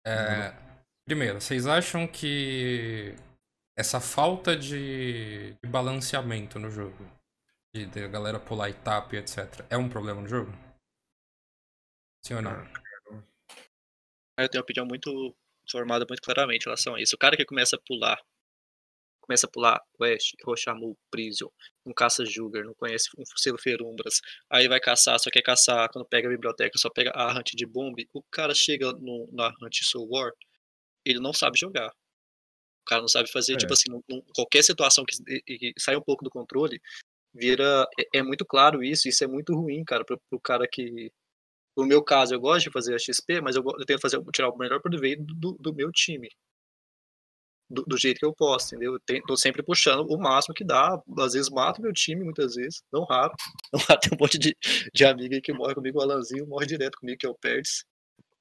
É, 0.06 0.54
primeiro, 1.06 1.40
vocês 1.42 1.66
acham 1.68 2.08
que 2.08 3.16
essa 3.78 4.00
falta 4.00 4.56
de, 4.56 5.54
de 5.64 5.70
balanceamento 5.70 6.60
no 6.60 6.70
jogo, 6.70 7.06
de, 7.76 7.86
de 7.88 8.04
a 8.04 8.08
galera 8.08 8.40
pular 8.40 8.70
etapa 8.70 9.16
e 9.16 9.20
etc., 9.20 9.66
é 9.70 9.78
um 9.78 9.90
problema 9.90 10.22
no 10.22 10.28
jogo? 10.28 10.52
Sim 12.26 12.36
ou 12.36 12.42
não? 12.42 12.52
Eu 14.40 14.50
tenho 14.50 14.62
uma 14.62 14.64
opinião 14.64 14.86
muito 14.86 15.36
formada 15.70 16.06
muito 16.08 16.22
claramente 16.22 16.64
em 16.64 16.66
relação 16.66 16.96
a 16.96 17.02
isso. 17.02 17.16
O 17.16 17.20
cara 17.20 17.38
que 17.38 17.46
começa 17.46 17.76
a 17.76 17.80
pular, 17.86 18.20
começa 19.26 19.48
a 19.48 19.50
pular 19.50 19.82
West, 20.00 20.34
Rochamu, 20.46 20.98
Prison, 21.10 21.50
não 21.86 21.94
caça 21.94 22.26
Jugar, 22.26 22.64
não 22.64 22.74
conhece 22.76 23.10
um 23.18 23.24
selo 23.38 23.58
Ferumbras, 23.60 24.20
aí 24.50 24.68
vai 24.68 24.80
caçar, 24.80 25.20
só 25.20 25.30
quer 25.32 25.42
caçar, 25.42 25.90
quando 25.92 26.06
pega 26.06 26.28
a 26.28 26.32
biblioteca, 26.32 26.78
só 26.78 26.90
pega 26.90 27.12
a 27.16 27.32
hunt 27.38 27.52
de 27.56 27.66
bomb, 27.66 27.96
o 28.14 28.22
cara 28.30 28.54
chega 28.54 28.92
no, 28.94 29.30
na 29.32 29.48
hunt 29.62 29.82
Soul 29.84 30.08
War, 30.12 30.32
ele 31.06 31.20
não 31.20 31.34
sabe 31.34 31.58
jogar. 31.60 31.90
O 31.90 32.86
cara 32.86 33.02
não 33.02 33.08
sabe 33.08 33.32
fazer, 33.32 33.54
É. 33.54 33.58
tipo 33.58 33.72
assim, 33.74 33.86
qualquer 34.36 34.62
situação 34.64 35.06
que, 35.06 35.16
e- 35.28 35.70
e 35.70 35.74
sai 35.80 35.96
um 35.96 36.02
pouco 36.02 36.24
do 36.24 36.30
controle, 36.30 36.82
vira. 37.34 37.88
É, 38.14 38.20
é 38.20 38.24
muito 38.24 38.46
claro 38.46 38.84
isso, 38.84 39.08
isso 39.08 39.24
é 39.24 39.28
muito 39.28 39.56
ruim, 39.56 39.84
cara, 39.86 40.04
pro, 40.06 40.20
pro 40.30 40.40
cara 40.40 40.68
que. 40.70 41.10
No 41.78 41.86
meu 41.86 42.04
caso, 42.04 42.36
eu 42.36 42.40
gosto 42.40 42.66
de 42.66 42.72
fazer 42.72 42.94
a 42.94 43.00
XP, 43.00 43.42
mas 43.42 43.56
eu, 43.56 43.64
eu 43.66 43.86
tento 43.86 44.02
fazer, 44.02 44.22
tirar 44.34 44.50
o 44.50 44.58
melhor 44.58 44.80
proveito 44.82 45.24
do, 45.24 45.54
do 45.60 45.74
meu 45.74 45.92
time. 45.92 46.30
Do, 47.74 47.84
do 47.84 47.98
jeito 47.98 48.20
que 48.20 48.26
eu 48.26 48.34
posso, 48.34 48.76
entendeu? 48.76 48.98
Eu 49.10 49.22
tô 49.26 49.36
sempre 49.36 49.64
puxando 49.64 50.06
o 50.10 50.18
máximo 50.18 50.54
que 50.54 50.64
dá. 50.64 51.02
Às 51.20 51.34
vezes 51.34 51.50
mato 51.50 51.82
meu 51.82 51.94
time, 51.94 52.24
muitas 52.24 52.56
vezes. 52.56 52.84
Não 52.92 53.04
raro. 53.04 53.34
Não 53.74 53.80
raro, 53.80 54.00
tem 54.00 54.12
um 54.14 54.22
monte 54.22 54.38
de, 54.38 54.56
de 54.94 55.06
amigo 55.06 55.34
aí 55.34 55.42
que 55.42 55.54
morre 55.54 55.74
comigo, 55.76 56.00
o 56.00 56.02
Alanzinho 56.02 56.48
morre 56.48 56.66
direto 56.68 56.98
comigo, 57.00 57.18
que 57.18 57.26
é 57.26 57.30
o 57.30 57.36
Perdes. 57.36 57.84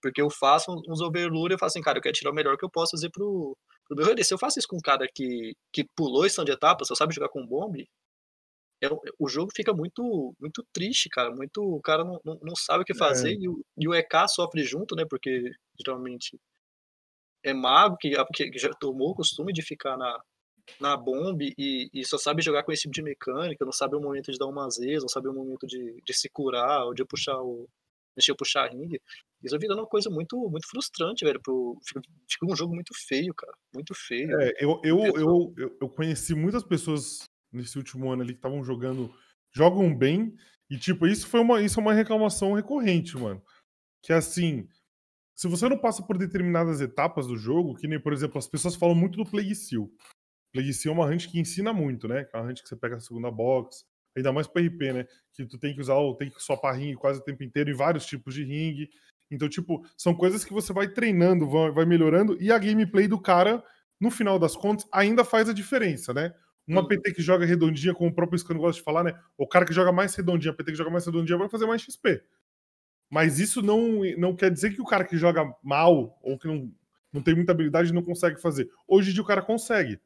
Porque 0.03 0.21
eu 0.21 0.29
faço 0.31 0.73
uns 0.89 1.01
overlure 1.01 1.53
e 1.53 1.55
eu 1.55 1.59
faço 1.59 1.79
assim, 1.79 1.83
cara, 1.83 1.99
eu 1.99 2.03
quero 2.03 2.15
tirar 2.15 2.31
o 2.31 2.35
melhor 2.35 2.57
que 2.57 2.65
eu 2.65 2.71
posso 2.71 2.91
fazer 2.93 3.11
pro, 3.11 3.57
pro 3.87 3.97
meu 3.97 4.07
rolê. 4.07 4.25
Se 4.25 4.35
eu 4.35 4.39
faço 4.39 4.59
isso 4.59 4.69
com 4.69 4.77
um 4.77 4.81
cara 4.81 5.07
que, 5.15 5.55
que 5.73 5.85
pulou 5.97 6.27
estação 6.27 6.45
de 6.45 6.53
etapa, 6.53 6.85
só 6.85 6.95
sabe 6.95 7.15
jogar 7.15 7.29
com 7.29 7.47
bombe, 7.47 7.89
é 8.83 8.89
o 9.19 9.29
jogo 9.29 9.53
fica 9.55 9.73
muito 9.73 10.35
muito 10.41 10.67
triste, 10.73 11.09
cara. 11.09 11.31
Muito, 11.31 11.63
o 11.63 11.81
cara 11.81 12.05
não, 12.05 12.21
não, 12.25 12.39
não 12.43 12.57
sabe 12.57 12.83
o 12.83 12.85
que 12.85 12.95
fazer 12.95 13.33
e, 13.33 13.49
o, 13.49 13.65
e 13.79 13.89
o 13.89 13.95
EK 13.95 14.29
sofre 14.29 14.65
junto, 14.65 14.97
né? 14.97 15.05
Porque 15.09 15.53
geralmente 15.79 16.37
é 17.45 17.53
mago 17.53 17.97
que, 17.97 18.11
que 18.35 18.51
que 18.51 18.59
já 18.59 18.71
tomou 18.71 19.11
o 19.11 19.15
costume 19.15 19.53
de 19.53 19.63
ficar 19.63 19.97
na, 19.97 20.21
na 20.81 20.97
bomba 20.97 21.43
e, 21.43 21.89
e 21.93 22.05
só 22.05 22.19
sabe 22.19 22.43
jogar 22.43 22.63
com 22.63 22.73
esse 22.73 22.83
tipo 22.83 22.95
de 22.95 23.03
mecânica, 23.03 23.65
não 23.65 23.73
sabe 23.73 23.97
o 23.97 24.01
momento 24.01 24.31
de 24.31 24.39
dar 24.39 24.47
uma 24.47 24.69
zez, 24.71 25.03
não 25.03 25.09
sabe 25.09 25.29
o 25.29 25.33
momento 25.33 25.67
de, 25.67 26.01
de 26.05 26.15
se 26.15 26.29
curar 26.29 26.85
ou 26.85 26.95
de 26.95 27.05
puxar 27.05 27.41
o, 27.41 27.69
mexeu 28.17 28.37
puxar 28.37 28.71
ringue. 28.71 29.01
Isso 29.43 29.59
virando 29.59 29.81
uma 29.81 29.89
coisa 29.89 30.09
muito, 30.09 30.37
muito 30.49 30.69
frustrante, 30.69 31.25
velho. 31.25 31.41
Pro, 31.41 31.79
fica, 31.85 32.01
fica 32.29 32.47
um 32.47 32.55
jogo 32.55 32.75
muito 32.75 32.93
feio, 32.95 33.35
cara. 33.35 33.53
Muito 33.75 33.95
feio. 33.95 34.41
É, 34.41 34.53
eu, 34.61 34.81
eu, 34.85 35.05
eu, 35.05 35.55
eu, 35.57 35.79
eu 35.81 35.89
conheci 35.89 36.35
muitas 36.35 36.63
pessoas 36.63 37.25
nesse 37.53 37.77
último 37.77 38.11
ano 38.11 38.23
ali 38.23 38.33
que 38.33 38.39
estavam 38.39 38.63
jogando, 38.63 39.13
jogam 39.51 39.95
bem, 39.95 40.35
e 40.71 40.79
tipo, 40.79 41.07
isso 41.07 41.27
foi 41.27 41.41
uma, 41.41 41.61
isso 41.61 41.79
é 41.79 41.83
uma 41.83 41.93
reclamação 41.93 42.55
recorrente, 42.55 43.17
mano. 43.17 43.43
Que 44.03 44.13
assim, 44.13 44.69
se 45.43 45.49
você 45.49 45.69
não 45.69 45.77
passa 45.77 46.05
por 46.05 46.17
determinadas 46.17 46.81
etapas 46.81 47.27
do 47.27 47.37
jogo, 47.37 47.75
que 47.75 47.89
nem, 47.89 47.99
por 47.99 48.13
exemplo, 48.13 48.39
as 48.39 48.47
pessoas 48.47 48.77
falam 48.77 48.95
muito 48.95 49.17
do 49.17 49.29
Plague 49.29 49.57
Seal. 49.57 49.91
Plague 50.53 50.73
Seal 50.73 50.95
é 50.95 50.97
uma 50.97 51.05
hunt 51.05 51.27
que 51.27 51.41
ensina 51.41 51.73
muito, 51.73 52.07
né? 52.07 52.29
É 52.33 52.37
uma 52.39 52.49
hunt 52.49 52.63
que 52.63 52.69
você 52.69 52.77
pega 52.77 52.95
a 52.95 53.01
segunda 53.01 53.29
box, 53.29 53.85
ainda 54.17 54.33
mais 54.33 54.47
para 54.47 54.63
RP, 54.63 54.93
né? 54.93 55.05
Que 55.33 55.45
tu 55.45 55.59
tem 55.59 55.75
que 55.75 55.81
usar, 55.81 55.97
tem 56.17 56.31
que 56.31 56.41
swapar 56.41 56.77
ringue 56.77 56.95
quase 56.95 57.19
o 57.19 57.25
tempo 57.25 57.43
inteiro 57.43 57.71
em 57.71 57.75
vários 57.75 58.07
tipos 58.07 58.35
de 58.35 58.45
ringue. 58.45 58.89
Então, 59.33 59.49
tipo, 59.49 59.85
são 59.97 60.15
coisas 60.15 60.45
que 60.45 60.53
você 60.53 60.73
vai 60.73 60.87
treinando, 60.87 61.49
vai, 61.49 61.73
vai 61.73 61.87
melhorando, 61.87 62.41
e 62.41 62.53
a 62.53 62.59
gameplay 62.59 63.09
do 63.09 63.21
cara, 63.21 63.65
no 64.01 64.13
final 64.13 64.39
das 64.39 64.55
contas, 64.55 64.87
ainda 64.93 65.25
faz 65.25 65.49
a 65.49 65.53
diferença, 65.53 66.15
né? 66.15 66.33
Uma 66.69 66.83
Uhum. 66.83 66.87
PT 66.87 67.15
que 67.15 67.23
joga 67.23 67.45
redondinha, 67.45 67.93
como 67.93 68.11
o 68.11 68.15
próprio 68.15 68.39
Scano 68.39 68.61
gosta 68.61 68.79
de 68.79 68.85
falar, 68.85 69.03
né? 69.03 69.21
O 69.37 69.49
cara 69.49 69.67
que 69.67 69.73
joga 69.73 69.91
mais 69.91 70.15
redondinha, 70.15 70.53
a 70.53 70.57
PT 70.57 70.71
que 70.71 70.79
joga 70.79 70.91
mais 70.91 71.05
redondinha 71.05 71.37
vai 71.37 71.49
fazer 71.49 71.67
mais 71.67 71.83
XP. 71.83 72.23
Mas 73.13 73.39
isso 73.39 73.61
não, 73.61 74.01
não 74.17 74.35
quer 74.35 74.51
dizer 74.51 74.75
que 74.75 74.81
o 74.81 74.87
cara 74.87 75.05
que 75.05 75.19
joga 75.19 75.45
mal 75.63 76.19
ou 76.23 76.39
que 76.39 76.49
não, 76.49 76.73
não 77.13 77.21
tem 77.21 77.35
muita 77.35 77.53
habilidade 77.53 77.93
não 77.93 78.03
consegue 78.03 78.41
fazer. 78.41 78.71
Hoje 78.89 79.11
em 79.11 79.13
dia 79.13 79.23
o 79.23 79.27
cara 79.27 79.43
consegue. 79.43 80.01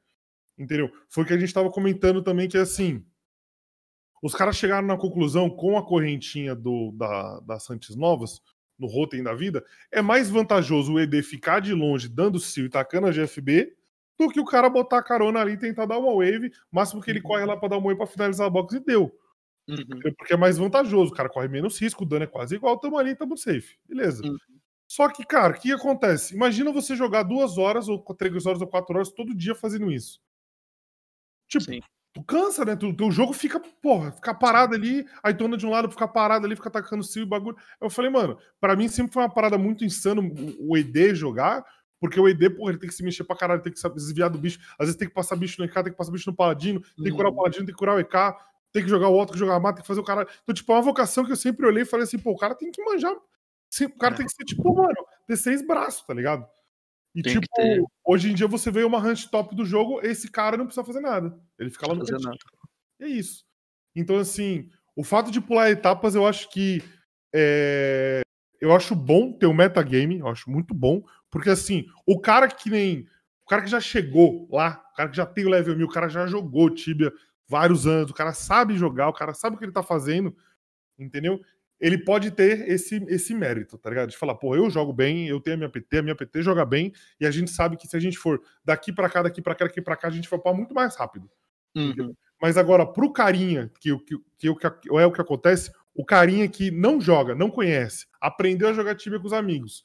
Entendeu? 0.58 0.90
Foi 1.08 1.22
o 1.22 1.26
que 1.26 1.32
a 1.32 1.38
gente 1.38 1.46
estava 1.46 1.70
comentando 1.70 2.20
também, 2.20 2.48
que 2.48 2.58
é 2.58 2.62
assim. 2.62 3.06
Os 4.20 4.34
caras 4.34 4.56
chegaram 4.56 4.88
na 4.88 4.96
conclusão 4.96 5.48
com 5.48 5.78
a 5.78 5.86
correntinha 5.86 6.52
do, 6.52 6.90
da, 6.96 7.38
das 7.46 7.62
Santos 7.62 7.94
Novas, 7.94 8.42
no 8.76 8.88
Rotem 8.88 9.22
da 9.22 9.34
vida, 9.34 9.64
é 9.92 10.02
mais 10.02 10.28
vantajoso 10.28 10.94
o 10.94 11.00
ED 11.00 11.22
ficar 11.22 11.60
de 11.60 11.72
longe, 11.72 12.08
dando 12.08 12.40
seal 12.40 12.66
e 12.66 12.70
tacando 12.70 13.06
a 13.06 13.12
GFB, 13.12 13.72
do 14.18 14.28
que 14.28 14.40
o 14.40 14.44
cara 14.44 14.68
botar 14.68 14.98
a 14.98 15.02
carona 15.02 15.40
ali 15.40 15.52
e 15.52 15.58
tentar 15.58 15.86
dar 15.86 15.98
uma 15.98 16.12
wave, 16.12 16.50
máximo 16.72 17.00
que 17.00 17.10
ele 17.10 17.22
corre 17.22 17.44
lá 17.44 17.56
pra 17.56 17.68
dar 17.68 17.76
uma 17.76 17.84
wave 17.84 17.98
pra 17.98 18.06
finalizar 18.06 18.48
a 18.48 18.50
box 18.50 18.74
e 18.74 18.80
deu. 18.80 19.16
Uhum. 19.68 20.14
Porque 20.16 20.34
é 20.34 20.36
mais 20.36 20.58
vantajoso, 20.58 21.12
o 21.12 21.14
cara 21.14 21.28
corre 21.28 21.48
menos 21.48 21.78
risco, 21.80 22.04
o 22.04 22.06
dano 22.06 22.24
é 22.24 22.26
quase 22.26 22.54
igual, 22.54 22.78
tamo 22.78 22.98
ali, 22.98 23.16
tamo 23.16 23.36
safe. 23.36 23.76
Beleza. 23.88 24.24
Uhum. 24.24 24.36
Só 24.88 25.08
que, 25.08 25.24
cara, 25.24 25.52
o 25.56 25.60
que 25.60 25.72
acontece? 25.72 26.34
Imagina 26.34 26.70
você 26.72 26.94
jogar 26.94 27.24
duas 27.24 27.58
horas, 27.58 27.88
ou 27.88 27.98
três 28.14 28.46
horas, 28.46 28.60
ou 28.60 28.68
quatro 28.68 28.94
horas 28.94 29.10
todo 29.10 29.34
dia 29.34 29.54
fazendo 29.54 29.90
isso. 29.90 30.20
Tipo, 31.48 31.64
Sim. 31.64 31.80
tu 32.14 32.22
cansa, 32.24 32.64
né? 32.64 32.76
Tu, 32.76 32.94
teu 32.94 33.10
jogo 33.10 33.32
fica, 33.32 33.60
porra, 33.60 34.12
ficar 34.12 34.34
parado 34.34 34.74
ali, 34.74 35.04
aí 35.22 35.34
tu 35.34 35.44
anda 35.44 35.56
de 35.56 35.66
um 35.66 35.70
lado, 35.70 35.90
ficar 35.90 36.08
parado 36.08 36.46
ali, 36.46 36.56
fica 36.56 36.68
atacando 36.68 37.02
seal 37.04 37.24
e 37.24 37.28
bagulho. 37.28 37.56
Eu 37.80 37.90
falei, 37.90 38.10
mano, 38.10 38.38
pra 38.60 38.76
mim 38.76 38.88
sempre 38.88 39.12
foi 39.12 39.22
uma 39.22 39.32
parada 39.32 39.58
muito 39.58 39.84
insano 39.84 40.22
o 40.22 40.70
o 40.72 40.76
ED 40.76 41.14
jogar, 41.14 41.64
porque 42.00 42.20
o 42.20 42.28
ED, 42.28 42.50
porra, 42.50 42.70
ele 42.72 42.78
tem 42.78 42.88
que 42.88 42.94
se 42.94 43.02
mexer 43.02 43.24
pra 43.24 43.36
caralho, 43.36 43.62
tem 43.62 43.72
que 43.72 43.78
se 43.80 43.88
desviar 43.90 44.28
do 44.30 44.38
bicho, 44.38 44.58
às 44.78 44.86
vezes 44.86 44.96
tem 44.96 45.08
que 45.08 45.14
passar 45.14 45.34
bicho 45.36 45.60
no 45.60 45.64
EK, 45.66 45.74
tem 45.74 45.84
que 45.92 45.98
passar 45.98 46.12
bicho 46.12 46.30
no 46.30 46.36
paladino, 46.36 46.80
tem 46.96 47.04
que 47.04 47.10
curar 47.12 47.28
o 47.28 47.30
Uhum. 47.32 47.36
paladino, 47.38 47.66
tem 47.66 47.74
que 47.74 47.78
curar 47.78 47.96
o 47.96 48.00
EK, 48.00 48.34
tem 48.76 48.84
que 48.84 48.90
jogar 48.90 49.08
o 49.08 49.12
outro, 49.14 49.32
tem 49.32 49.40
que 49.40 49.46
jogar 49.46 49.56
a 49.56 49.60
mata, 49.60 49.76
tem 49.76 49.82
que 49.82 49.88
fazer 49.88 50.00
o 50.00 50.04
caralho. 50.04 50.28
Então, 50.42 50.54
tipo, 50.54 50.70
é 50.70 50.74
uma 50.76 50.82
vocação 50.82 51.24
que 51.24 51.32
eu 51.32 51.36
sempre 51.36 51.64
olhei 51.66 51.82
e 51.82 51.86
falei 51.86 52.04
assim, 52.04 52.18
pô, 52.18 52.32
o 52.32 52.36
cara 52.36 52.54
tem 52.54 52.70
que 52.70 52.82
manjar. 52.84 53.14
O 53.14 53.98
cara 53.98 54.14
É. 54.14 54.16
tem 54.18 54.26
que 54.26 54.32
ser, 54.32 54.44
tipo, 54.44 54.74
mano, 54.74 54.94
ter 55.26 55.36
seis 55.36 55.66
braços, 55.66 56.06
tá 56.06 56.12
ligado? 56.12 56.46
E, 57.14 57.22
Tem 57.22 57.40
tipo, 57.40 57.90
hoje 58.04 58.30
em 58.30 58.34
dia 58.34 58.46
você 58.46 58.70
vê 58.70 58.84
uma 58.84 58.98
hunt 58.98 59.26
top 59.30 59.54
do 59.56 59.64
jogo, 59.64 60.00
esse 60.02 60.30
cara 60.30 60.56
não 60.58 60.66
precisa 60.66 60.84
fazer 60.84 61.00
nada. 61.00 61.34
Ele 61.58 61.70
fica 61.70 61.88
lá 61.88 61.94
no 61.94 62.00
cantinho. 62.04 62.20
nada. 62.20 62.36
É 63.00 63.06
isso. 63.08 63.42
Então, 63.94 64.18
assim, 64.18 64.68
o 64.94 65.02
fato 65.02 65.30
de 65.30 65.40
pular 65.40 65.70
etapas, 65.70 66.14
eu 66.14 66.26
acho 66.26 66.50
que. 66.50 66.82
é, 67.34 68.20
Eu 68.60 68.74
acho 68.74 68.94
bom 68.94 69.32
ter 69.32 69.46
o 69.46 69.54
metagame, 69.54 70.18
eu 70.18 70.28
acho 70.28 70.50
muito 70.50 70.74
bom, 70.74 71.02
porque 71.30 71.48
assim, 71.50 71.86
o 72.06 72.20
cara 72.20 72.48
que 72.48 72.68
nem. 72.70 73.06
O 73.44 73.48
cara 73.48 73.62
que 73.62 73.70
já 73.70 73.80
chegou 73.80 74.48
lá, 74.50 74.84
o 74.92 74.96
cara 74.96 75.08
que 75.08 75.16
já 75.16 75.24
tem 75.26 75.44
o 75.46 75.50
level 75.50 75.76
1000, 75.76 75.86
o 75.86 75.90
cara 75.90 76.08
já 76.08 76.26
jogou 76.26 76.68
Tibia 76.68 77.12
vários 77.48 77.86
anos, 77.86 78.10
o 78.10 78.14
cara 78.14 78.32
sabe 78.32 78.76
jogar, 78.76 79.08
o 79.08 79.12
cara 79.12 79.32
sabe 79.34 79.56
o 79.56 79.58
que 79.58 79.64
ele 79.64 79.72
tá 79.72 79.82
fazendo, 79.82 80.36
entendeu? 80.98 81.40
Ele 81.78 81.98
pode 81.98 82.30
ter 82.30 82.68
esse, 82.70 82.96
esse 83.08 83.34
mérito, 83.34 83.76
tá 83.76 83.90
ligado? 83.90 84.08
De 84.08 84.16
falar, 84.16 84.34
pô, 84.36 84.56
eu 84.56 84.70
jogo 84.70 84.92
bem, 84.92 85.28
eu 85.28 85.40
tenho 85.40 85.54
a 85.54 85.58
minha 85.58 85.68
PT, 85.70 85.98
a 85.98 86.02
minha 86.02 86.16
PT 86.16 86.42
joga 86.42 86.64
bem, 86.64 86.92
e 87.20 87.26
a 87.26 87.30
gente 87.30 87.50
sabe 87.50 87.76
que 87.76 87.86
se 87.86 87.96
a 87.96 88.00
gente 88.00 88.16
for 88.16 88.40
daqui 88.64 88.92
pra 88.92 89.10
cá, 89.10 89.22
daqui 89.22 89.42
pra 89.42 89.54
cá, 89.54 89.66
daqui 89.66 89.82
pra 89.82 89.96
cá, 89.96 90.08
a 90.08 90.10
gente 90.10 90.28
vai 90.28 90.38
upar 90.38 90.54
muito 90.54 90.72
mais 90.74 90.96
rápido. 90.96 91.30
Uhum. 91.76 92.14
Mas 92.40 92.56
agora, 92.56 92.86
pro 92.86 93.12
carinha, 93.12 93.70
que, 93.80 93.92
o- 93.92 94.00
que, 94.00 94.16
que, 94.38 94.48
o 94.48 94.56
que 94.56 94.66
é 94.66 95.04
o 95.06 95.12
que 95.12 95.20
acontece, 95.20 95.70
o 95.94 96.04
carinha 96.04 96.48
que 96.48 96.70
não 96.70 96.98
joga, 97.00 97.34
não 97.34 97.50
conhece, 97.50 98.06
aprendeu 98.20 98.68
a 98.68 98.72
jogar 98.72 98.94
Tibia 98.94 99.20
com 99.20 99.26
os 99.26 99.32
amigos. 99.34 99.84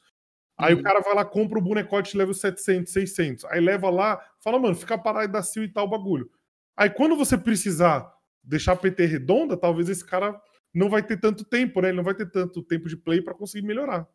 Aí 0.58 0.74
Uhum. 0.74 0.80
o 0.80 0.82
cara 0.82 1.00
vai 1.00 1.14
lá, 1.14 1.24
compra 1.24 1.58
o 1.58 1.62
bonecote 1.62 2.16
level 2.16 2.32
700, 2.34 2.90
600. 2.92 3.44
Aí 3.46 3.60
leva 3.60 3.90
lá, 3.90 4.22
fala, 4.40 4.58
mano, 4.58 4.74
fica 4.74 4.96
parado 4.96 5.26
e 5.26 5.32
dá 5.32 5.42
seal 5.42 5.64
e 5.66 5.68
tal 5.72 5.88
bagulho. 5.88 6.30
Aí 6.76 6.90
quando 6.90 7.16
você 7.16 7.36
precisar 7.36 8.12
deixar 8.42 8.72
a 8.72 8.76
PT 8.76 9.06
redonda, 9.06 9.56
talvez 9.56 9.88
esse 9.88 10.04
cara 10.04 10.40
não 10.74 10.88
vai 10.88 11.02
ter 11.02 11.20
tanto 11.20 11.44
tempo, 11.44 11.80
né? 11.80 11.88
Ele 11.88 11.96
não 11.96 12.04
vai 12.04 12.14
ter 12.14 12.30
tanto 12.30 12.62
tempo 12.62 12.88
de 12.88 12.96
play 12.96 13.20
pra 13.20 13.34
conseguir 13.34 13.66
melhorar. 13.66 14.08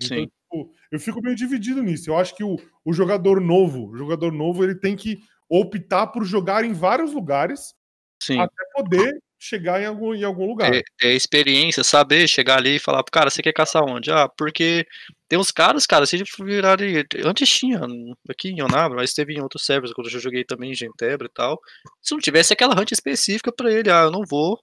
Então, 0.00 0.18
Sim. 0.18 0.26
tipo, 0.26 0.72
eu 0.90 1.00
fico 1.00 1.20
meio 1.20 1.34
dividido 1.34 1.82
nisso. 1.82 2.10
Eu 2.10 2.16
acho 2.16 2.34
que 2.34 2.44
o, 2.44 2.56
o 2.84 2.92
jogador 2.92 3.40
novo, 3.40 3.90
o 3.90 3.96
jogador 3.96 4.32
novo, 4.32 4.62
ele 4.62 4.74
tem 4.74 4.94
que 4.94 5.18
optar 5.48 6.08
por 6.08 6.24
jogar 6.24 6.64
em 6.64 6.72
vários 6.72 7.12
lugares 7.12 7.74
Sim. 8.22 8.38
até 8.38 8.64
poder 8.74 9.22
chegar 9.38 9.80
em 9.80 9.86
algum, 9.86 10.14
em 10.14 10.24
algum 10.24 10.46
lugar. 10.46 10.74
É, 10.74 10.82
é 11.02 11.12
experiência, 11.12 11.84
saber 11.84 12.26
chegar 12.28 12.58
ali 12.58 12.76
e 12.76 12.80
falar 12.80 13.02
pro 13.02 13.12
cara, 13.12 13.30
você 13.30 13.42
quer 13.42 13.52
caçar 13.52 13.84
onde? 13.84 14.10
Ah, 14.10 14.28
porque 14.28 14.86
tem 15.28 15.38
uns 15.38 15.50
caras, 15.50 15.86
cara, 15.86 16.06
se 16.06 16.22
virarem. 16.40 17.04
Antes 17.24 17.48
tinha 17.48 17.80
aqui 18.28 18.50
em 18.50 18.62
Onabra, 18.62 18.96
mas 18.96 19.12
teve 19.12 19.34
em 19.34 19.40
outros 19.40 19.64
servers, 19.64 19.92
quando 19.92 20.06
eu 20.06 20.12
já 20.12 20.18
joguei 20.18 20.44
também 20.44 20.70
em 20.72 20.74
Gentebra 20.74 21.26
e 21.26 21.32
tal. 21.32 21.60
Se 22.02 22.12
não 22.12 22.20
tivesse 22.20 22.52
aquela 22.52 22.78
hunt 22.80 22.92
específica 22.92 23.52
pra 23.52 23.70
ele, 23.70 23.90
ah, 23.90 24.04
eu 24.04 24.10
não 24.10 24.22
vou. 24.28 24.58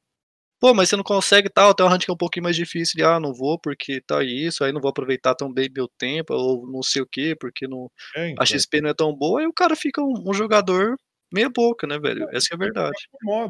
Pô, 0.59 0.73
mas 0.73 0.87
você 0.89 0.95
não 0.95 1.03
consegue 1.03 1.49
tal, 1.49 1.73
tem 1.73 1.85
uma 1.85 1.93
hunt 1.93 2.05
que 2.05 2.11
é 2.11 2.13
um 2.13 2.17
pouquinho 2.17 2.45
mais 2.45 2.55
difícil, 2.55 3.05
ah, 3.05 3.19
não 3.19 3.33
vou 3.33 3.59
porque 3.59 3.99
tá 3.99 4.23
isso, 4.23 4.63
aí 4.63 4.71
não 4.71 4.79
vou 4.79 4.89
aproveitar 4.91 5.35
tão 5.35 5.51
bem 5.51 5.69
meu 5.75 5.89
tempo, 5.97 6.33
ou 6.33 6.65
não 6.71 6.81
sei 6.81 7.01
o 7.01 7.05
que, 7.05 7.35
porque 7.35 7.67
não, 7.67 7.91
É, 8.15 8.27
a 8.27 8.31
então, 8.31 8.45
XP 8.45 8.79
não 8.79 8.89
é 8.89 8.93
tão 8.93 9.13
boa, 9.13 9.41
aí 9.41 9.45
o 9.47 9.51
cara 9.51 9.75
fica 9.75 10.01
um, 10.01 10.23
um 10.25 10.33
jogador 10.33 10.95
meia 11.33 11.49
boca, 11.49 11.87
né, 11.87 11.99
velho? 11.99 12.27
Essa 12.31 12.47
que 12.49 12.53
é 12.53 12.57
a 12.57 12.59
verdade. 12.59 12.97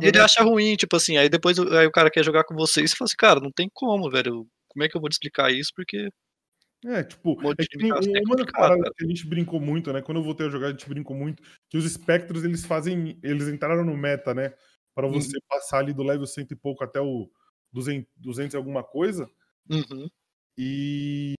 E 0.02 0.08
ele 0.08 0.18
né? 0.20 0.24
acha 0.24 0.44
ruim, 0.44 0.76
tipo 0.76 0.96
assim, 0.96 1.18
aí 1.18 1.30
depois 1.30 1.58
o- 1.60 1.70
aí 1.78 1.88
o 1.88 1.92
cara 1.92 2.10
quer 2.12 2.24
jogar 2.24 2.44
com 2.46 2.56
você 2.56 2.82
e 2.84 2.88
você 2.88 2.96
fala 2.96 3.08
assim, 3.08 3.16
cara, 3.18 3.40
não 3.40 3.52
tem 3.52 3.70
como, 3.74 4.10
velho. 4.10 4.48
Como 4.70 4.84
é 4.84 4.90
que 4.90 4.98
eu 4.98 5.02
vou 5.02 5.10
te 5.10 5.14
explicar 5.14 5.52
isso? 5.52 5.72
Porque. 5.76 6.10
É, 6.86 7.02
tipo, 7.04 7.38
é 7.50 7.56
que 7.66 7.78
tem 7.78 7.90
é 7.92 7.94
uma 7.94 8.02
das 8.06 8.24
complicado, 8.28 8.52
paradas 8.52 8.84
cara. 8.84 8.94
que 8.98 9.06
a 9.06 9.08
gente 9.08 9.26
brincou 9.28 9.60
muito, 9.60 9.94
né? 9.94 10.02
Quando 10.02 10.18
eu 10.20 10.24
voltei 10.24 10.48
a 10.48 10.50
jogar, 10.50 10.68
a 10.68 10.72
gente 10.72 10.90
brincou 10.90 11.16
muito, 11.16 11.42
que 11.70 11.78
os 11.78 11.86
espectros, 11.86 12.44
eles 12.44 12.66
fazem, 12.66 13.18
eles 13.24 13.48
entraram 13.48 13.86
no 13.86 13.96
meta, 13.96 14.34
né? 14.34 14.54
Para 14.94 15.08
Uhum. 15.08 15.14
você 15.14 15.38
passar 15.48 15.80
ali 15.80 15.94
do 15.94 16.04
level 16.04 16.28
cento 16.28 16.52
e 16.52 16.56
pouco 16.58 16.84
até 16.84 17.00
o 17.00 17.30
200, 17.72 18.12
200 18.18 18.54
e 18.54 18.58
alguma 18.58 18.84
coisa, 18.84 19.30
Uhum. 19.70 20.10
e 20.58 21.34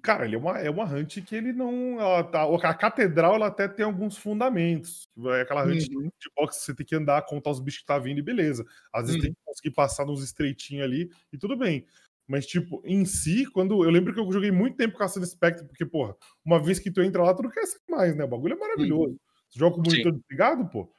cara, 0.00 0.24
ele 0.24 0.34
é 0.36 0.38
uma, 0.38 0.58
é 0.58 0.70
uma 0.70 0.84
hunt 0.84 1.20
que 1.22 1.34
ele 1.36 1.52
não, 1.52 2.00
ela 2.00 2.24
tá, 2.24 2.44
a 2.44 2.74
catedral 2.74 3.34
ela 3.34 3.46
até 3.48 3.68
tem 3.68 3.84
alguns 3.84 4.16
fundamentos, 4.16 5.08
é 5.36 5.42
aquela 5.42 5.64
hunt 5.64 5.82
Uhum. 5.92 6.04
de 6.20 6.30
boxe 6.36 6.58
que 6.60 6.64
você 6.66 6.74
tem 6.74 6.86
que 6.86 6.94
andar, 6.96 7.22
contar 7.26 7.50
os 7.50 7.60
bichos 7.60 7.80
que 7.80 7.86
tá 7.86 7.98
vindo 7.98 8.18
e 8.18 8.22
beleza. 8.22 8.64
Às 8.92 9.02
vezes 9.02 9.16
Uhum. 9.16 9.20
tem 9.20 9.32
que 9.32 9.38
conseguir 9.44 9.70
passar 9.72 10.06
nos 10.06 10.22
estreitinhos 10.24 10.84
ali 10.84 11.10
e 11.32 11.38
tudo 11.38 11.56
bem. 11.56 11.86
Mas, 12.26 12.46
tipo, 12.46 12.80
em 12.86 13.04
si, 13.04 13.44
quando. 13.52 13.84
Eu 13.84 13.90
lembro 13.90 14.14
que 14.14 14.20
eu 14.20 14.32
joguei 14.32 14.50
muito 14.52 14.76
tempo 14.76 14.96
caçando 14.96 15.26
Spectre, 15.26 15.66
porque, 15.66 15.84
porra, 15.84 16.14
uma 16.44 16.58
vez 16.62 16.78
que 16.78 16.90
tu 16.90 17.02
entra 17.02 17.22
lá, 17.22 17.34
tu 17.34 17.42
não 17.42 17.50
quer 17.50 17.66
sair 17.66 17.80
mais, 17.90 18.16
né? 18.16 18.24
O 18.24 18.28
bagulho 18.28 18.54
é 18.54 18.56
maravilhoso. 18.58 19.18
Você 19.50 19.58
joga 19.58 19.74
com 19.74 19.80
o 19.82 19.84
monitor 19.84 20.12
desligado, 20.12 20.68
pô. 20.70 20.90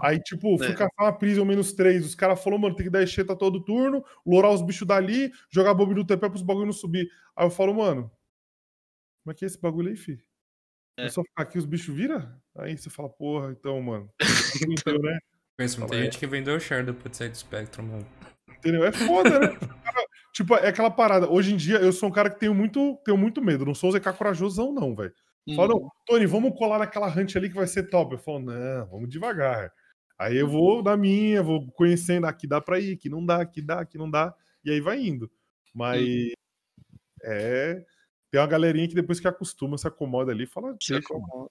Aí, 0.00 0.20
tipo, 0.20 0.56
fui 0.58 0.74
É. 0.74 0.76
caçar 0.76 0.90
uma 1.00 1.12
Prison 1.18 1.44
menos 1.44 1.72
3. 1.72 2.06
Os 2.06 2.14
caras 2.14 2.42
falaram, 2.42 2.62
mano, 2.62 2.76
tem 2.76 2.84
que 2.86 2.90
dar 2.92 3.02
enxeta 3.02 3.36
todo 3.36 3.64
turno, 3.64 4.04
lourar 4.24 4.52
os 4.52 4.62
bichos 4.62 4.86
dali, 4.86 5.32
jogar 5.50 5.74
bomba 5.74 5.94
no 5.94 6.06
TP 6.06 6.28
pros 6.30 6.42
bagulho 6.42 6.66
não 6.66 6.72
subir. 6.72 7.08
Aí 7.36 7.44
eu 7.46 7.50
falo, 7.50 7.74
mano, 7.74 8.10
como 9.22 9.32
é 9.32 9.34
que 9.34 9.44
é 9.44 9.46
esse 9.46 9.60
bagulho 9.60 9.88
aí, 9.90 9.96
fi? 9.96 10.18
É, 10.98 11.06
É. 11.06 11.08
só 11.08 11.22
ficar 11.22 11.42
aqui 11.42 11.58
os 11.58 11.66
bichos 11.66 11.94
vira? 11.94 12.36
Aí 12.56 12.76
você 12.76 12.90
fala, 12.90 13.08
porra, 13.08 13.50
então, 13.52 13.80
mano. 13.80 14.10
Né? 15.02 15.18
Conheço 15.56 15.80
muita 15.80 15.96
É. 15.96 16.02
gente 16.04 16.18
que 16.18 16.26
vendeu 16.26 16.56
o 16.56 16.60
share 16.60 16.84
do 16.84 16.94
Putside 16.94 17.36
Spectrum, 17.36 17.84
mano. 17.86 18.06
Entendeu? 18.48 18.84
É 18.84 18.92
foda, 18.92 19.38
né? 19.38 19.46
Tipo, 20.34 20.54
é 20.54 20.68
aquela 20.68 20.90
parada. 20.90 21.28
Hoje 21.28 21.52
em 21.52 21.56
dia, 21.56 21.78
eu 21.78 21.92
sou 21.92 22.08
um 22.08 22.12
cara 22.12 22.30
que 22.30 22.38
tenho 22.38 22.54
muito, 22.54 22.96
tenho 23.04 23.16
muito 23.16 23.42
medo. 23.42 23.64
Não 23.64 23.74
sou 23.74 23.90
o 23.90 23.92
ZK 23.92 24.12
corajosão, 24.12 24.72
não, 24.72 24.94
velho. 24.94 25.12
Fala, 25.56 25.74
Uhum. 25.74 25.80
não, 25.80 25.90
Tony, 26.06 26.26
vamos 26.26 26.56
colar 26.56 26.78
naquela 26.78 27.08
hunt 27.08 27.34
ali 27.34 27.48
que 27.48 27.56
vai 27.56 27.66
ser 27.66 27.84
top. 27.88 28.12
Eu 28.12 28.18
falo, 28.18 28.38
não, 28.40 28.86
vamos 28.86 29.08
devagar. 29.08 29.72
Aí 30.18 30.36
eu 30.36 30.46
vou 30.48 30.82
na 30.82 30.96
minha, 30.96 31.42
vou 31.42 31.66
conhecendo, 31.72 32.26
aqui 32.26 32.46
dá 32.46 32.60
pra 32.60 32.78
ir, 32.78 32.94
aqui 32.94 33.08
não 33.08 33.24
dá, 33.24 33.40
aqui 33.40 33.62
dá, 33.62 33.80
aqui 33.80 33.96
não 33.98 34.08
dá. 34.10 34.32
E 34.64 34.70
aí 34.70 34.80
vai 34.80 35.00
indo. 35.00 35.30
Mas 35.74 36.04
é. 37.24 37.84
Tem 38.30 38.40
uma 38.40 38.46
galerinha 38.46 38.88
que 38.88 38.94
depois 38.94 39.18
que 39.20 39.28
acostuma, 39.28 39.78
se 39.78 39.86
acomoda 39.88 40.32
ali, 40.32 40.46
fala, 40.46 40.76
Se 40.82 40.94
acomoda. 40.94 41.48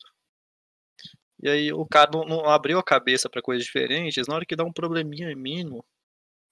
E 1.41 1.49
aí 1.49 1.71
o 1.71 1.85
cara 1.85 2.09
não, 2.11 2.25
não 2.25 2.45
abriu 2.49 2.79
a 2.79 2.83
cabeça 2.83 3.29
pra 3.29 3.41
coisas 3.41 3.63
diferentes, 3.65 4.27
na 4.27 4.35
hora 4.35 4.45
que 4.45 4.55
dá 4.55 4.63
um 4.63 4.73
probleminha 4.73 5.35
mínimo, 5.35 5.85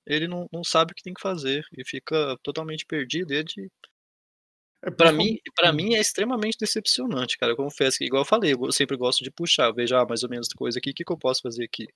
ele 0.06 0.28
não, 0.28 0.48
não 0.54 0.64
sabe 0.64 0.92
o 0.92 0.96
que 0.96 1.04
tem 1.04 1.14
que 1.14 1.22
fazer 1.22 1.66
e 1.78 1.84
fica 1.84 2.38
totalmente 2.44 2.86
perdido. 2.86 3.34
E 3.34 3.38
é 3.38 3.44
de, 3.44 3.72
É, 4.84 4.92
principalmente- 4.92 5.34
mim, 5.34 5.40
para 5.56 5.74
mim 5.74 5.96
é 5.96 6.00
extremamente 6.00 6.58
decepcionante, 6.60 7.38
cara. 7.38 7.52
Eu 7.54 7.58
confesso 7.58 7.98
que, 7.98 8.06
igual 8.06 8.22
eu 8.22 8.28
falei, 8.28 8.54
eu 8.54 8.72
sempre 8.72 8.96
gosto 8.98 9.24
de 9.24 9.32
puxar, 9.32 9.72
veja 9.72 10.00
ah, 10.02 10.06
mais 10.08 10.24
ou 10.24 10.30
menos 10.30 10.48
coisa 10.50 10.78
aqui, 10.80 10.92
o 10.92 10.94
que, 10.94 11.04
que 11.04 11.12
eu 11.12 11.18
posso 11.18 11.42
fazer 11.42 11.64
aqui? 11.66 11.88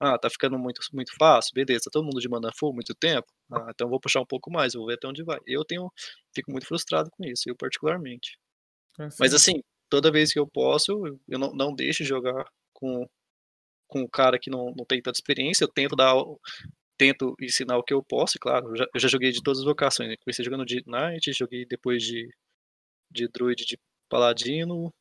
Ah, 0.00 0.18
tá 0.18 0.28
ficando 0.30 0.58
muito, 0.58 0.80
muito 0.92 1.12
fácil, 1.18 1.52
beleza, 1.54 1.84
tá 1.84 1.90
todo 1.92 2.04
mundo 2.04 2.20
de 2.20 2.28
mana 2.28 2.50
full 2.58 2.72
muito 2.74 2.94
tempo? 2.94 3.26
Ah, 3.50 3.68
então 3.70 3.88
vou 3.88 3.98
puxar 4.00 4.20
um 4.20 4.26
pouco 4.26 4.50
mais, 4.50 4.74
vou 4.74 4.86
ver 4.86 4.94
até 4.94 5.08
onde 5.08 5.24
vai. 5.24 5.38
Eu 5.46 5.64
tenho, 5.64 5.90
fico 6.34 6.50
muito 6.52 6.66
frustrado 6.66 7.10
com 7.10 7.24
isso, 7.24 7.44
eu 7.48 7.56
particularmente. 7.56 8.38
é, 8.98 9.10
Mas 9.18 9.34
sim. 9.34 9.34
assim, 9.34 9.62
toda 9.90 10.10
vez 10.12 10.32
que 10.32 10.38
eu 10.38 10.46
posso, 10.48 10.92
eu- 11.06 11.38
não, 11.38 11.52
não 11.54 11.74
deixo 11.74 12.02
de 12.02 12.08
jogar 12.08 12.44
com, 12.74 13.06
com 13.88 14.02
o 14.02 14.10
cara 14.10 14.38
que 14.40 14.50
não, 14.50 14.72
não 14.76 14.84
tem 14.86 15.02
tanta 15.02 15.18
experiência, 15.18 15.64
eu 15.64 15.68
tento 15.72 15.96
dar, 15.96 16.14
tento 16.98 17.34
ensinar 17.40 17.76
o 17.78 17.82
que 17.82 17.94
eu 17.94 18.02
posso, 18.02 18.38
claro, 18.40 18.68
eu 18.70 18.76
já, 18.76 18.86
eu 18.94 19.00
já 19.00 19.08
joguei 19.08 19.30
de 19.32 19.42
todas 19.42 19.60
as 19.60 19.64
vocações, 19.66 20.08
né? 20.08 20.16
comecei 20.24 20.44
jogando 20.44 20.64
de 20.64 20.82
Knight, 20.86 21.32
joguei 21.32 21.66
depois 21.66 22.02
de, 22.02 22.28
de 23.10 23.28
Druid 23.28 23.64
de 23.66 23.78
Paladino, 24.10 24.92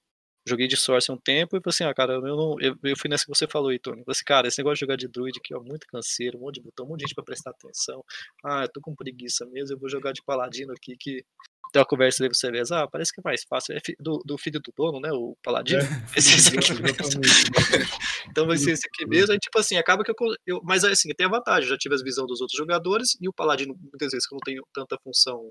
joguei 0.48 0.68
de 0.68 0.78
Source 0.78 1.12
um 1.12 1.18
tempo, 1.18 1.58
e 1.58 1.62
falei 1.62 1.74
assim, 1.74 1.84
ah, 1.84 1.94
cara, 1.94 2.14
eu, 2.14 2.22
não, 2.22 2.56
eu, 2.60 2.78
eu 2.84 2.98
fui 2.98 3.10
nessa 3.10 3.26
que 3.26 3.30
você 3.30 3.48
falou 3.48 3.70
aí, 3.70 3.80
Tony, 3.80 4.00
eu 4.00 4.06
falei 4.06 4.16
assim, 4.16 4.26
cara, 4.26 4.48
esse 4.48 4.60
negócio 4.60 4.76
de 4.76 4.80
jogar 4.82 4.96
de 4.96 5.08
Druid 5.08 5.38
aqui, 5.38 5.54
ó, 5.56 5.62
muito 5.62 5.88
canseiro, 5.88 6.38
um 6.38 6.42
monte 6.42 6.56
de 6.56 6.62
botão, 6.62 6.86
um 6.86 6.90
monte 6.90 7.00
de 7.00 7.06
gente 7.06 7.16
pra 7.16 7.24
prestar 7.24 7.52
atenção, 7.52 8.04
ah, 8.44 8.64
eu 8.64 8.70
tô 8.70 8.82
com 8.82 8.96
preguiça 8.96 9.46
mesmo, 9.46 9.76
eu 9.76 9.80
vou 9.80 9.90
jogar 9.90 10.12
de 10.12 10.22
Paladino 10.24 10.74
aqui, 10.74 10.96
que 10.98 11.24
tem 11.72 11.82
uma 11.82 11.86
conversa 11.86 12.24
ali, 12.24 12.34
você 12.34 12.50
vê, 12.50 12.62
ah, 12.72 12.88
parece 12.88 13.12
que 13.12 13.20
é 13.20 13.24
mais 13.24 13.44
fácil, 13.44 13.76
é 13.76 13.82
do, 14.00 14.22
do 14.26 14.38
filho 14.38 14.62
do 14.62 14.74
dono, 14.78 15.00
né, 15.00 15.12
o 15.12 15.36
Paladino, 15.44 15.82
esse, 16.16 16.36
esse 16.36 16.58
aqui 16.58 16.82
mesmo. 16.82 17.22
Exatamente. 17.24 17.92
Então 18.30 18.48
vai 18.48 18.58
ser 18.58 18.72
esse 18.72 18.88
aqui 18.88 19.06
mesmo. 19.06 19.32
Aí, 19.32 19.40
tipo 19.40 19.58
assim, 19.58 19.78
acaba 19.78 20.04
que 20.04 20.12
eu, 20.12 20.16
eu. 20.46 20.60
Mas 20.64 20.84
assim, 20.84 21.10
tem 21.16 21.26
a 21.26 21.30
vantagem. 21.30 21.64
Eu 21.64 21.70
já 21.70 21.78
tive 21.78 21.96
as 21.96 22.02
visões 22.02 22.28
dos 22.28 22.42
outros 22.42 22.58
jogadores 22.58 23.16
e 23.22 23.30
o 23.30 23.34
Paladino, 23.34 23.74
muitas 23.80 24.12
vezes, 24.12 24.28
que 24.28 24.34
eu 24.34 24.38
não 24.38 24.44
tenho 24.44 24.68
tanta 24.74 24.98
função 25.02 25.50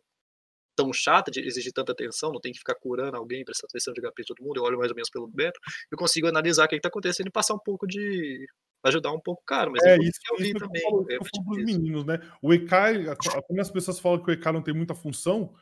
tão 0.77 0.93
chata 0.93 1.31
de 1.31 1.41
exigir 1.41 1.73
tanta 1.73 1.93
atenção, 1.93 2.33
não 2.33 2.41
tem 2.41 2.53
que 2.53 2.59
ficar 2.59 2.75
curando 2.75 3.17
alguém, 3.17 3.45
prestar 3.45 3.67
atenção 3.67 3.93
de 3.95 4.01
HP 4.01 4.23
de 4.23 4.27
todo 4.35 4.43
mundo, 4.45 4.57
eu 4.59 4.65
olho 4.65 4.79
mais 4.79 4.91
ou 4.91 4.95
menos 4.97 5.11
pelo 5.11 5.27
beta, 5.29 5.59
eu 5.91 5.97
consigo 5.99 6.27
analisar 6.27 6.65
o 6.65 6.69
que, 6.69 6.77
que 6.77 6.83
tá 6.83 6.89
acontecendo 6.89 7.29
e 7.29 7.31
passar 7.33 7.55
um 7.55 7.59
pouco 7.59 7.87
de. 7.87 8.47
ajudar 8.85 9.13
um 9.13 9.21
pouco 9.21 9.43
o 9.43 9.45
cara, 9.47 9.71
mas 9.71 9.83
É 9.85 9.97
é 9.97 9.99
isso, 10.03 10.19
que 10.23 10.33
eu 10.33 10.37
vi 10.39 10.45
isso 10.45 10.55
que 10.55 10.63
eu 10.65 10.67
também. 10.67 10.83
é 10.83 11.17
eu 11.17 11.21
muito 11.45 11.61
isso. 11.61 11.79
meninos, 11.79 12.05
né? 12.05 12.19
O 12.43 12.53
EK, 12.53 12.69
quando 13.47 13.61
as 13.61 13.71
pessoas 13.71 13.99
falam 14.01 14.23
que 14.23 14.31
o 14.31 14.33
EK 14.35 14.45
não 14.53 14.63
tem 14.63 14.75
muita 14.75 14.95
função, 14.95 15.55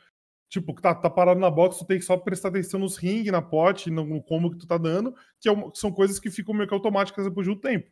tipo, 0.49 0.75
que 0.75 0.81
tá, 0.81 0.93
tá 0.93 1.09
parado 1.09 1.39
na 1.39 1.49
box, 1.49 1.79
tu 1.79 1.85
tem 1.85 1.97
que 1.99 2.05
só 2.05 2.15
prestar 2.17 2.49
atenção 2.49 2.79
nos 2.79 2.97
ring, 2.97 3.23
na 3.31 3.41
pote, 3.41 3.89
no, 3.89 4.05
no 4.05 4.21
combo 4.21 4.51
que 4.51 4.57
tu 4.57 4.67
tá 4.67 4.77
dando, 4.77 5.15
que 5.39 5.47
é 5.49 5.51
uma- 5.51 5.71
que 5.71 5.79
são 5.79 5.91
coisas 5.91 6.19
que 6.19 6.29
ficam 6.29 6.53
meio 6.53 6.67
que 6.67 6.73
automáticas 6.73 7.25
depois 7.25 7.47
do 7.47 7.55
tempo. 7.59 7.89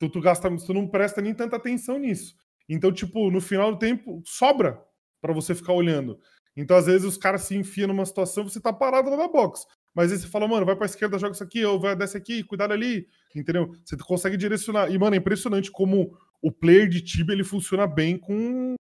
Tu, 0.00 0.08
tu, 0.10 0.20
gasta, 0.20 0.48
tu 0.64 0.74
não 0.74 0.86
presta 0.88 1.20
nem 1.22 1.34
tanta 1.34 1.56
atenção 1.56 1.98
nisso. 1.98 2.36
Então, 2.68 2.92
tipo, 2.92 3.30
no 3.30 3.40
final 3.40 3.72
do 3.72 3.78
tempo, 3.78 4.22
sobra 4.24 4.84
pra 5.20 5.32
você 5.32 5.54
ficar 5.54 5.72
olhando. 5.72 6.20
Então, 6.60 6.76
às 6.76 6.86
vezes, 6.86 7.06
os 7.06 7.16
caras 7.16 7.42
se 7.42 7.54
enfiam 7.56 7.86
numa 7.86 8.04
situação, 8.04 8.42
você 8.42 8.60
tá 8.60 8.72
parado 8.72 9.08
lá 9.08 9.16
na 9.16 9.28
box. 9.28 9.64
Mas 9.94 10.10
aí 10.10 10.18
você 10.18 10.26
fala, 10.26 10.48
mano, 10.48 10.66
vai 10.66 10.74
pra 10.74 10.86
esquerda, 10.86 11.16
joga 11.16 11.32
isso 11.32 11.44
aqui, 11.44 11.64
ou 11.64 11.78
vai 11.78 11.94
desce 11.94 12.16
aqui, 12.16 12.42
cuidado 12.42 12.72
ali, 12.72 13.06
entendeu? 13.34 13.72
Você 13.84 13.96
consegue 13.98 14.36
direcionar. 14.36 14.90
E, 14.90 14.98
mano, 14.98 15.14
é 15.14 15.18
impressionante 15.18 15.70
como 15.70 16.18
o 16.42 16.50
player 16.50 16.88
de 16.88 17.00
Tibia, 17.00 17.32
ele 17.32 17.44
funciona 17.44 17.86
bem 17.86 18.18
com, 18.18 18.74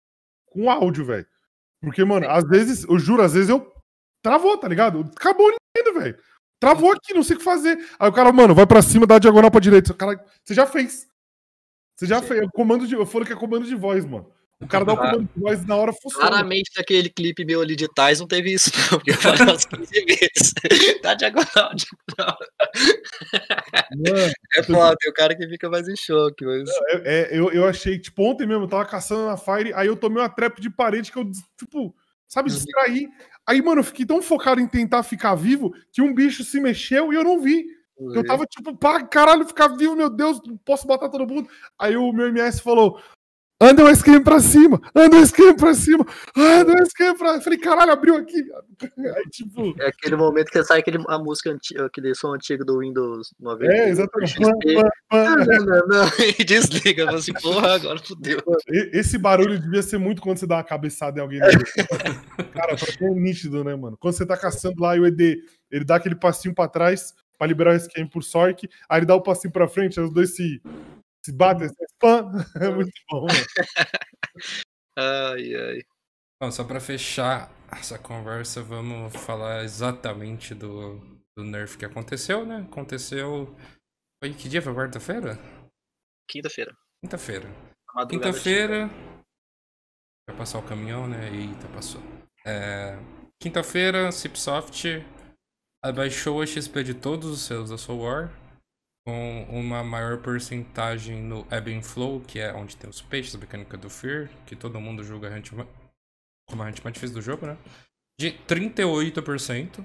com 0.46 0.70
áudio, 0.70 1.04
velho. 1.04 1.26
Porque, 1.80 2.04
mano, 2.04 2.30
às 2.30 2.44
vezes, 2.44 2.84
eu 2.84 2.96
juro, 2.96 3.22
às 3.22 3.34
vezes 3.34 3.48
eu 3.48 3.72
travou, 4.22 4.56
tá 4.56 4.68
ligado? 4.68 5.10
Acabou 5.16 5.50
indo, 5.76 5.94
velho. 5.94 6.16
Travou 6.60 6.92
aqui, 6.92 7.12
não 7.12 7.24
sei 7.24 7.34
o 7.34 7.38
que 7.40 7.44
fazer. 7.44 7.76
Aí 7.98 8.08
o 8.08 8.12
cara, 8.12 8.32
mano, 8.32 8.54
vai 8.54 8.68
pra 8.68 8.82
cima, 8.82 9.04
dá 9.04 9.16
a 9.16 9.18
diagonal 9.18 9.50
pra 9.50 9.60
direita. 9.60 9.90
O 9.90 9.96
cara, 9.96 10.24
você 10.44 10.54
já 10.54 10.64
fez. 10.64 11.08
Você 11.96 12.06
já 12.06 12.22
Sim. 12.22 12.28
fez. 12.28 12.42
É 12.42 12.46
comando 12.54 12.86
de, 12.86 12.94
eu 12.94 13.04
falo 13.04 13.26
que 13.26 13.32
é 13.32 13.36
comando 13.36 13.66
de 13.66 13.74
voz, 13.74 14.04
mano. 14.04 14.32
O 14.60 14.66
cara 14.68 14.84
dá 14.84 14.92
o 14.92 14.96
comando 14.96 15.28
de 15.34 15.40
voz 15.40 15.64
na 15.66 15.76
hora 15.76 15.92
funciona. 15.92 16.28
Claramente 16.28 16.70
naquele 16.76 17.10
clipe 17.10 17.44
meu 17.44 17.60
ali 17.60 17.76
de 17.76 17.86
Tais 17.92 18.20
não 18.20 18.26
teve 18.26 18.52
isso, 18.54 18.70
não, 18.90 18.98
porque 18.98 19.10
eu 19.10 19.16
falei 19.16 19.42
umas 19.42 19.64
15 19.66 20.04
vezes. 20.04 20.54
Tá 21.02 21.14
diagonal, 21.14 21.70
diagonal. 21.74 22.38
Mano, 23.96 24.32
É 24.56 24.62
foda, 24.62 24.96
tem 25.00 25.10
o 25.10 25.14
cara 25.14 25.34
que 25.36 25.46
fica 25.48 25.68
mais 25.68 25.88
em 25.88 25.96
choque, 25.96 26.44
mas. 26.44 26.68
é- 26.88 27.02
é, 27.34 27.38
eu, 27.38 27.50
eu 27.52 27.66
achei, 27.66 27.98
tipo, 27.98 28.22
ontem 28.22 28.46
mesmo, 28.46 28.64
eu 28.64 28.68
tava 28.68 28.84
caçando 28.86 29.26
na 29.26 29.36
Fire, 29.36 29.72
aí 29.74 29.86
eu 29.86 29.96
tomei 29.96 30.22
uma 30.22 30.28
trap 30.28 30.60
de 30.60 30.70
parede 30.70 31.10
que 31.12 31.18
eu, 31.18 31.30
tipo, 31.58 31.94
sabe, 32.28 32.48
Uhum. 32.50 32.56
distraí. 32.56 33.08
Aí, 33.46 33.60
mano, 33.60 33.80
eu 33.80 33.84
fiquei 33.84 34.06
tão 34.06 34.22
focado 34.22 34.60
em 34.60 34.66
tentar 34.66 35.02
ficar 35.02 35.34
vivo 35.34 35.72
que 35.92 36.00
um 36.00 36.14
bicho 36.14 36.42
se 36.44 36.58
mexeu 36.60 37.12
e 37.12 37.16
eu 37.16 37.24
não 37.24 37.40
vi. 37.40 37.64
Eu 38.12 38.24
tava 38.26 38.44
tipo, 38.44 38.76
pá, 38.76 39.02
caralho, 39.04 39.46
ficar 39.46 39.68
vivo, 39.68 39.94
meu 39.94 40.10
Deus, 40.10 40.40
não 40.44 40.56
posso 40.56 40.86
matar 40.88 41.08
todo 41.08 41.26
mundo. 41.32 41.48
Aí 41.78 41.96
o 41.96 42.12
meu 42.12 42.26
MS 42.28 42.60
falou: 42.60 43.00
anda 43.68 43.84
um 43.84 43.88
esquema 43.88 44.22
pra 44.22 44.40
cima, 44.40 44.80
anda 44.94 45.16
um 45.16 45.22
esquema 45.22 45.56
pra 45.56 45.74
cima, 45.74 46.06
anda 46.36 46.72
um 46.72 46.82
esquema 46.82 47.16
pra. 47.16 47.34
Eu 47.34 47.40
falei, 47.40 47.58
caralho, 47.58 47.92
abriu 47.92 48.16
aqui. 48.16 48.44
Aí, 49.16 49.28
tipo, 49.30 49.74
É 49.80 49.88
aquele 49.88 50.16
momento 50.16 50.50
que 50.50 50.62
sai 50.64 50.80
aquele, 50.80 51.02
a 51.08 51.18
música 51.18 51.50
antiga, 51.50 51.86
aquele 51.86 52.14
som 52.14 52.34
antigo 52.34 52.64
do 52.64 52.78
Windows 52.80 53.34
90. 53.40 53.72
é, 53.72 53.88
exatamente. 53.88 54.36
E 56.38 56.44
desliga, 56.44 57.10
assim, 57.14 57.32
porra, 57.34 57.74
agora 57.74 57.98
fudeu. 57.98 58.42
Esse 58.68 59.18
barulho 59.18 59.58
devia 59.58 59.82
ser 59.82 59.98
muito 59.98 60.20
quando 60.20 60.38
você 60.38 60.46
dá 60.46 60.56
uma 60.56 60.64
cabeçada 60.64 61.18
em 61.18 61.22
alguém. 61.22 61.40
Cara, 62.54 62.72
é 62.72 63.10
nítido, 63.10 63.64
né, 63.64 63.74
mano? 63.74 63.96
Quando 63.98 64.14
você 64.14 64.26
tá 64.26 64.36
caçando 64.36 64.80
lá 64.80 64.96
e 64.96 65.00
o 65.00 65.06
ED, 65.06 65.38
ele 65.70 65.84
dá 65.84 65.96
aquele 65.96 66.14
passinho 66.14 66.54
pra 66.54 66.68
trás 66.68 67.14
pra 67.38 67.46
liberar 67.46 67.72
o 67.72 67.76
esquema 67.76 68.08
por 68.08 68.22
Sork, 68.22 68.68
aí 68.88 68.98
ele 68.98 69.06
dá 69.06 69.14
o 69.14 69.22
passinho 69.22 69.52
pra 69.52 69.68
frente, 69.68 69.98
aí 69.98 70.06
os 70.06 70.12
dois 70.12 70.36
se, 70.36 70.62
se 71.24 71.32
batem, 71.32 71.66
assim, 71.66 71.84
pã. 71.98 72.30
É 72.60 72.70
muito 72.70 72.92
bom. 73.10 73.26
Ai, 74.96 75.54
ai. 75.56 75.82
Bom, 76.40 76.52
só 76.52 76.62
pra 76.62 76.80
fechar 76.80 77.50
essa 77.72 77.98
conversa, 77.98 78.62
vamos 78.62 79.12
falar 79.16 79.64
exatamente 79.64 80.54
do, 80.54 81.00
do 81.36 81.42
nerf 81.42 81.76
que 81.76 81.84
aconteceu, 81.84 82.46
né? 82.46 82.64
Aconteceu. 82.70 83.56
Foi 84.22 84.32
que 84.32 84.48
dia? 84.48 84.62
Foi 84.62 84.72
quarta-feira? 84.72 85.36
Quinta-feira. 86.30 86.72
Quinta-feira. 87.02 87.48
Quinta-feira. 88.08 88.88
Vai 90.28 90.36
passar 90.38 90.60
o 90.60 90.66
caminhão, 90.68 91.08
né? 91.08 91.28
Eita, 91.34 91.68
passou. 91.70 92.00
É, 92.46 92.96
Quinta-feira, 93.40 94.10
Cipsoft 94.12 95.04
abaixou 95.84 96.40
a 96.40 96.46
XP 96.46 96.82
de 96.82 96.94
todos 96.94 97.28
os 97.28 97.40
seus 97.42 97.68
da 97.68 97.76
Soul 97.76 98.02
War. 98.02 98.43
Com 99.06 99.42
uma 99.50 99.84
maior 99.84 100.22
porcentagem 100.22 101.22
no 101.22 101.46
Ebb 101.52 101.74
and 101.74 101.82
Flow, 101.82 102.20
que 102.22 102.38
é 102.40 102.52
onde 102.54 102.76
tem 102.76 102.88
os 102.88 103.02
peixes, 103.02 103.34
a 103.34 103.38
mecânica 103.38 103.76
do 103.76 103.90
Fear, 103.90 104.30
que 104.46 104.56
todo 104.56 104.80
mundo 104.80 105.04
julga 105.04 105.28
a 105.28 105.54
ma- 105.54 105.66
como 106.48 106.62
a 106.62 106.66
hunt 106.66 106.80
mais 106.82 106.94
difícil 106.94 107.14
do 107.14 107.20
jogo, 107.22 107.46
né? 107.46 107.58
De 108.18 108.32
38%. 108.46 109.84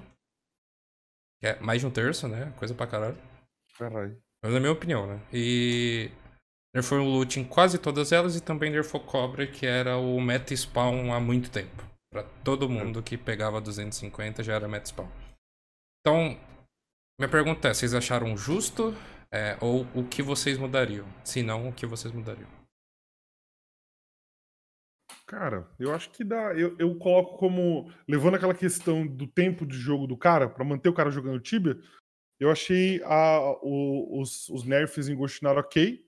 Que 1.40 1.48
é 1.48 1.60
mais 1.60 1.80
de 1.80 1.86
um 1.86 1.90
terço, 1.90 2.28
né? 2.28 2.52
Coisa 2.56 2.74
pra 2.74 2.86
caralho. 2.86 3.18
Caralho. 3.76 4.16
Mas 4.42 4.54
é 4.54 4.56
a 4.56 4.60
minha 4.60 4.72
opinião, 4.72 5.06
né? 5.06 5.20
E 5.32 6.10
nerfou 6.74 6.98
o 7.00 7.04
loot 7.04 7.38
em 7.40 7.44
quase 7.44 7.78
todas 7.78 8.12
elas 8.12 8.36
e 8.36 8.40
também 8.42 8.70
nerfou 8.70 9.00
Cobra, 9.00 9.46
que 9.46 9.66
era 9.66 9.96
o 9.98 10.18
meta 10.20 10.54
spawn 10.56 11.12
há 11.12 11.20
muito 11.20 11.50
tempo. 11.50 11.82
Pra 12.10 12.22
todo 12.44 12.68
mundo 12.68 13.02
que 13.02 13.16
pegava 13.18 13.60
250 13.60 14.42
já 14.42 14.54
era 14.54 14.66
meta 14.68 14.86
spawn. 14.86 15.08
Então, 16.00 16.38
minha 17.20 17.28
pergunta 17.30 17.68
é, 17.68 17.74
vocês 17.74 17.94
acharam 17.94 18.36
justo? 18.36 18.94
É, 19.30 19.56
ou 19.60 19.86
o 19.94 20.08
que 20.08 20.22
vocês 20.22 20.58
mudariam? 20.58 21.06
Se 21.22 21.42
não, 21.42 21.68
o 21.68 21.72
que 21.72 21.86
vocês 21.86 22.12
mudariam? 22.12 22.48
Cara, 25.26 25.68
eu 25.78 25.94
acho 25.94 26.10
que 26.10 26.24
dá. 26.24 26.54
Eu, 26.54 26.76
eu 26.78 26.96
coloco 26.98 27.36
como. 27.38 27.92
Levando 28.08 28.34
aquela 28.36 28.54
questão 28.54 29.06
do 29.06 29.26
tempo 29.26 29.64
de 29.64 29.76
jogo 29.76 30.06
do 30.06 30.16
cara, 30.16 30.48
pra 30.48 30.64
manter 30.64 30.88
o 30.88 30.94
cara 30.94 31.10
jogando 31.10 31.38
Tibia, 31.38 31.78
eu 32.40 32.50
achei 32.50 33.00
a, 33.04 33.40
o- 33.62 34.20
os, 34.20 34.48
os 34.48 34.64
nerfs 34.64 35.08
em 35.08 35.14
Ghostinar 35.14 35.56
ok. 35.56 36.04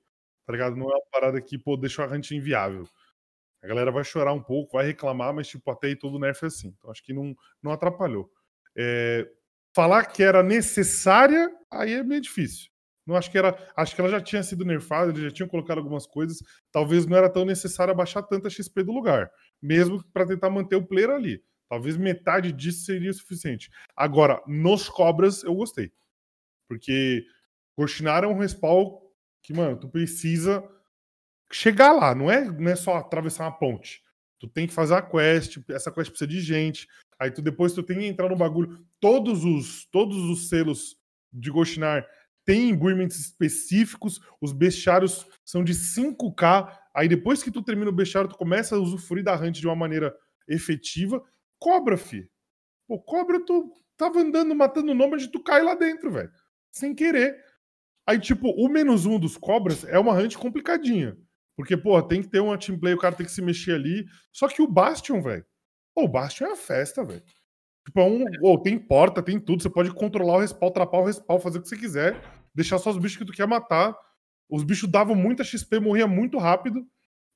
Tá 0.47 0.53
ligado? 0.53 0.75
Não 0.77 0.91
é 0.91 0.95
uma 0.95 1.03
parada 1.13 1.41
que, 1.41 1.57
pô, 1.57 1.77
deixou 1.77 2.05
a 2.05 2.09
hunt 2.09 2.33
inviável. 2.33 2.89
A 3.63 3.67
galera 3.69 3.93
vai 3.93 4.03
chorar 4.03 4.33
um 4.33 4.43
pouco, 4.43 4.73
vai 4.77 4.87
reclamar, 4.87 5.33
mas, 5.33 5.47
tipo, 5.47 5.71
até 5.71 5.89
aí 5.89 5.97
todo 5.97 6.19
nerf 6.19 6.43
é 6.45 6.49
assim. 6.49 6.75
Então 6.77 6.91
acho 6.91 7.03
que 7.05 7.13
não, 7.13 7.37
não 7.63 7.71
atrapalhou. 7.71 8.29
É, 8.77 9.31
falar 9.75 10.07
que 10.07 10.23
era 10.23 10.43
necessária, 10.43 11.51
aí 11.71 11.95
é 11.95 12.03
meio 12.03 12.21
difícil. 12.21 12.71
Não 13.07 13.17
acho 13.17 13.31
que 13.31 13.39
era. 13.39 13.57
Acho 13.77 13.95
que 13.95 14.01
ela 14.01 14.11
já 14.11 14.21
tinha 14.21 14.43
sido 14.43 14.65
nerfada, 14.65 15.11
eles 15.11 15.23
já 15.23 15.31
tinham 15.31 15.49
colocado 15.49 15.79
algumas 15.79 16.07
coisas 16.07 16.41
talvez 16.71 17.05
não 17.05 17.17
era 17.17 17.29
tão 17.29 17.45
necessário 17.45 17.93
abaixar 17.93 18.23
tanta 18.23 18.49
XP 18.49 18.85
do 18.85 18.93
lugar, 18.93 19.31
mesmo 19.61 20.03
para 20.13 20.27
tentar 20.27 20.51
manter 20.51 20.77
o 20.77 20.87
player 20.87 21.11
ali. 21.11 21.43
Talvez 21.69 21.97
metade 21.97 22.53
disso 22.53 22.85
seria 22.85 23.13
suficiente. 23.13 23.71
Agora, 23.97 24.43
nos 24.47 24.89
cobras, 24.89 25.43
eu 25.43 25.55
gostei. 25.55 25.91
Porque 26.69 27.25
Goshinar 27.77 28.25
é 28.25 28.27
um 28.27 28.39
respawn 28.39 28.99
que, 29.43 29.55
mano, 29.55 29.79
tu 29.79 29.89
precisa 29.89 30.63
chegar 31.51 31.93
lá, 31.93 32.15
não 32.15 32.31
é, 32.31 32.45
não 32.45 32.71
é 32.71 32.77
só 32.77 32.97
atravessar 32.97 33.45
uma 33.45 33.59
ponte. 33.59 34.03
Tu 34.39 34.49
tem 34.49 34.67
que 34.67 34.75
fazer 34.75 34.95
a 34.95 35.03
quest, 35.03 35.59
essa 35.71 35.91
quest 35.91 36.11
precisa 36.11 36.29
de 36.29 36.41
gente. 36.41 36.87
Aí 37.23 37.31
tu 37.31 37.41
depois 37.41 37.73
tu 37.73 37.85
tem 37.85 38.01
que 38.01 38.07
entrar 38.07 38.29
no 38.29 38.37
bagulho. 38.37 38.85
Todos 38.99 39.45
os 39.45 39.87
todos 39.93 40.17
os 40.29 40.49
selos 40.49 40.97
de 41.33 41.53
Goshinar 41.53 42.05
tem 42.45 42.71
imbuimentos 42.71 43.21
específicos, 43.21 44.21
os 44.41 44.53
bestiários 44.53 45.25
são 45.45 45.63
de 45.63 45.73
5k, 45.73 46.77
aí 46.93 47.07
depois 47.07 47.41
que 47.41 47.53
tu 47.53 47.63
termina 47.63 47.91
o 47.91 47.95
bestiário, 47.95 48.29
tu 48.29 48.37
começa 48.37 48.75
a 48.75 48.81
usufruir 48.81 49.23
da 49.23 49.37
hunt 49.37 49.61
de 49.61 49.67
uma 49.69 49.77
maneira 49.77 50.13
efetiva. 50.49 51.23
Cobra, 51.61 51.97
fi. 51.97 52.29
Pô, 52.89 52.99
cobra, 52.99 53.39
tu 53.39 53.73
tava 53.97 54.19
andando, 54.19 54.53
matando 54.57 54.93
nômade, 54.93 55.29
tu 55.29 55.41
cai 55.41 55.63
lá 55.63 55.77
dentro, 55.77 56.11
velho. 56.11 56.33
Sem 56.73 56.93
querer. 56.93 57.37
Aí, 58.05 58.19
tipo, 58.19 58.49
o 58.49 58.69
menos 58.69 59.07
um 59.07 59.17
dos 59.17 59.37
cobras 59.37 59.85
é 59.85 59.97
uma 59.97 60.13
hunt 60.13 60.35
complicadinha. 60.35 61.17
Porque, 61.57 61.77
pô, 61.77 62.03
tem 62.03 62.21
que 62.21 62.29
ter 62.29 62.41
uma 62.41 62.59
team 62.59 62.77
play, 62.81 62.95
o 62.95 62.99
cara 62.99 63.15
tem 63.15 63.25
que 63.25 63.31
se 63.31 63.41
mexer 63.41 63.75
ali. 63.75 64.05
Só 64.33 64.49
que 64.49 64.61
o 64.61 64.67
Bastion, 64.67 65.23
velho. 65.23 65.47
O 65.95 66.09
Bastion 66.09 66.47
é 66.47 66.53
a 66.53 66.57
festa, 66.57 67.05
velho. 67.05 67.23
Tipo, 67.85 68.01
é 68.01 68.05
um. 68.05 68.25
Ou 68.43 68.59
tem 68.59 68.79
porta, 68.79 69.23
tem 69.23 69.39
tudo. 69.39 69.63
Você 69.63 69.71
pode 69.71 69.93
controlar 69.93 70.37
o 70.37 70.41
respawn, 70.41 70.71
trapar 70.71 71.01
o 71.01 71.05
respawn, 71.05 71.39
fazer 71.39 71.59
o 71.59 71.63
que 71.63 71.69
você 71.69 71.77
quiser. 71.77 72.21
Deixar 72.55 72.79
só 72.79 72.91
os 72.91 72.99
bichos 72.99 73.19
que 73.19 73.25
tu 73.25 73.33
quer 73.33 73.47
matar. 73.47 73.97
Os 74.49 74.63
bichos 74.63 74.91
davam 74.91 75.15
muita 75.15 75.45
XP, 75.45 75.81
morria 75.81 76.07
muito 76.07 76.39
rápido. 76.39 76.87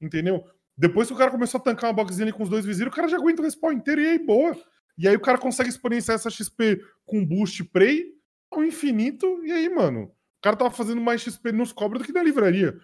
Entendeu? 0.01 0.45
Depois 0.77 1.09
que 1.09 1.15
o 1.15 1.17
cara 1.17 1.31
começou 1.31 1.59
a 1.59 1.63
tancar 1.63 1.91
uma 1.91 1.97
boxzinha 1.97 2.33
com 2.33 2.43
os 2.43 2.49
dois 2.49 2.65
vizinhos, 2.65 2.93
o 2.93 2.95
cara 2.95 3.09
já 3.09 3.17
aguenta 3.17 3.41
o 3.41 3.45
respawn 3.45 3.73
inteiro 3.73 4.01
e 4.01 4.09
aí, 4.09 4.19
boa. 4.19 4.57
E 4.99 5.09
aí 5.09 5.17
o 5.17 5.21
cara 5.21 5.39
consegue 5.39 5.69
exponenciar 5.69 6.15
essa 6.15 6.31
XP 6.31 6.81
com 7.05 7.25
boost 7.25 7.65
prey 7.65 8.05
ao 8.51 8.63
infinito. 8.63 9.27
E 9.45 9.53
aí, 9.53 9.69
mano, 9.69 10.05
o 10.05 10.43
cara 10.43 10.57
tava 10.57 10.71
fazendo 10.71 11.01
mais 11.01 11.23
XP 11.23 11.53
nos 11.53 11.73
cobras 11.73 12.03
do 12.03 12.07
que 12.07 12.13
na 12.13 12.23
livraria. 12.23 12.79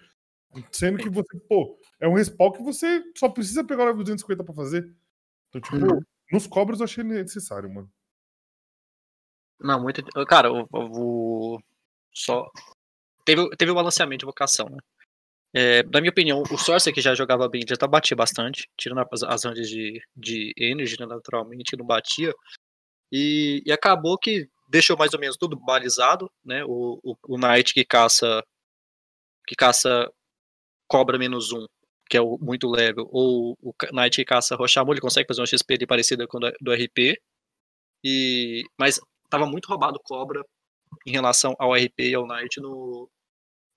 Sendo 0.71 0.97
que 0.97 1.09
você, 1.09 1.39
pô, 1.47 1.77
é 1.99 2.07
um 2.07 2.13
respawn 2.13 2.51
que 2.51 2.61
você 2.61 3.03
só 3.17 3.29
precisa 3.29 3.63
pegar 3.63 3.83
o 3.83 3.87
level 3.87 4.03
250 4.03 4.43
pra 4.43 4.53
fazer. 4.53 4.93
Então, 5.55 5.61
tipo, 5.61 5.75
Uhum. 5.93 6.01
nos 6.31 6.47
cobras 6.47 6.79
eu 6.79 6.85
achei 6.85 7.03
necessário, 7.03 7.69
mano. 7.73 7.89
Não, 9.59 9.81
muito. 9.81 10.03
Cara, 10.27 10.51
o. 10.51 10.67
o- 10.71 11.59
só. 12.13 12.49
Teve, 13.25 13.49
teve 13.55 13.71
o 13.71 13.75
balanceamento 13.75 14.19
de 14.19 14.25
vocação, 14.25 14.67
né? 14.69 14.77
É, 15.55 15.83
na 15.83 16.01
minha 16.01 16.09
opinião, 16.11 16.41
o 16.51 16.57
Sorcerer 16.57 16.93
que 16.95 17.01
já 17.01 17.13
jogava 17.13 17.47
bem, 17.47 17.61
já 17.67 17.75
tá, 17.75 17.87
batia 17.87 18.17
bastante, 18.17 18.67
tirando 18.75 19.05
as, 19.11 19.23
as 19.23 19.41
de, 19.41 20.01
de 20.15 20.51
Energy, 20.57 20.97
né, 20.99 21.05
naturalmente, 21.05 21.77
não 21.77 21.85
batia. 21.85 22.33
E, 23.11 23.61
e 23.65 23.71
acabou 23.71 24.17
que 24.17 24.49
deixou 24.67 24.97
mais 24.97 25.13
ou 25.13 25.19
menos 25.19 25.37
tudo 25.37 25.55
balizado, 25.55 26.29
né? 26.43 26.63
O, 26.65 26.99
o, 27.03 27.15
o 27.27 27.37
Knight 27.37 27.73
que 27.73 27.85
caça. 27.85 28.43
Que 29.47 29.55
caça 29.55 30.11
cobra 30.87 31.17
menos 31.17 31.51
um, 31.51 31.65
que 32.09 32.17
é 32.17 32.21
o 32.21 32.37
muito 32.39 32.69
level, 32.69 33.07
ou 33.11 33.57
o 33.61 33.73
Knight 33.91 34.23
caça 34.25 34.55
Rochamole, 34.55 34.95
ele 34.95 35.01
consegue 35.01 35.27
fazer 35.27 35.41
uma 35.41 35.47
XP 35.47 35.85
parecida 35.87 36.27
com 36.27 36.37
a 36.37 36.51
do, 36.61 36.71
RP. 36.73 37.17
E, 38.03 38.63
mas 38.79 38.99
tava 39.29 39.45
muito 39.45 39.67
roubado 39.67 39.99
cobra 40.03 40.43
em 41.05 41.11
relação 41.11 41.55
ao 41.59 41.73
RP 41.73 41.99
e 41.99 42.15
ao 42.15 42.27
Knight 42.27 42.59
no, 42.61 43.09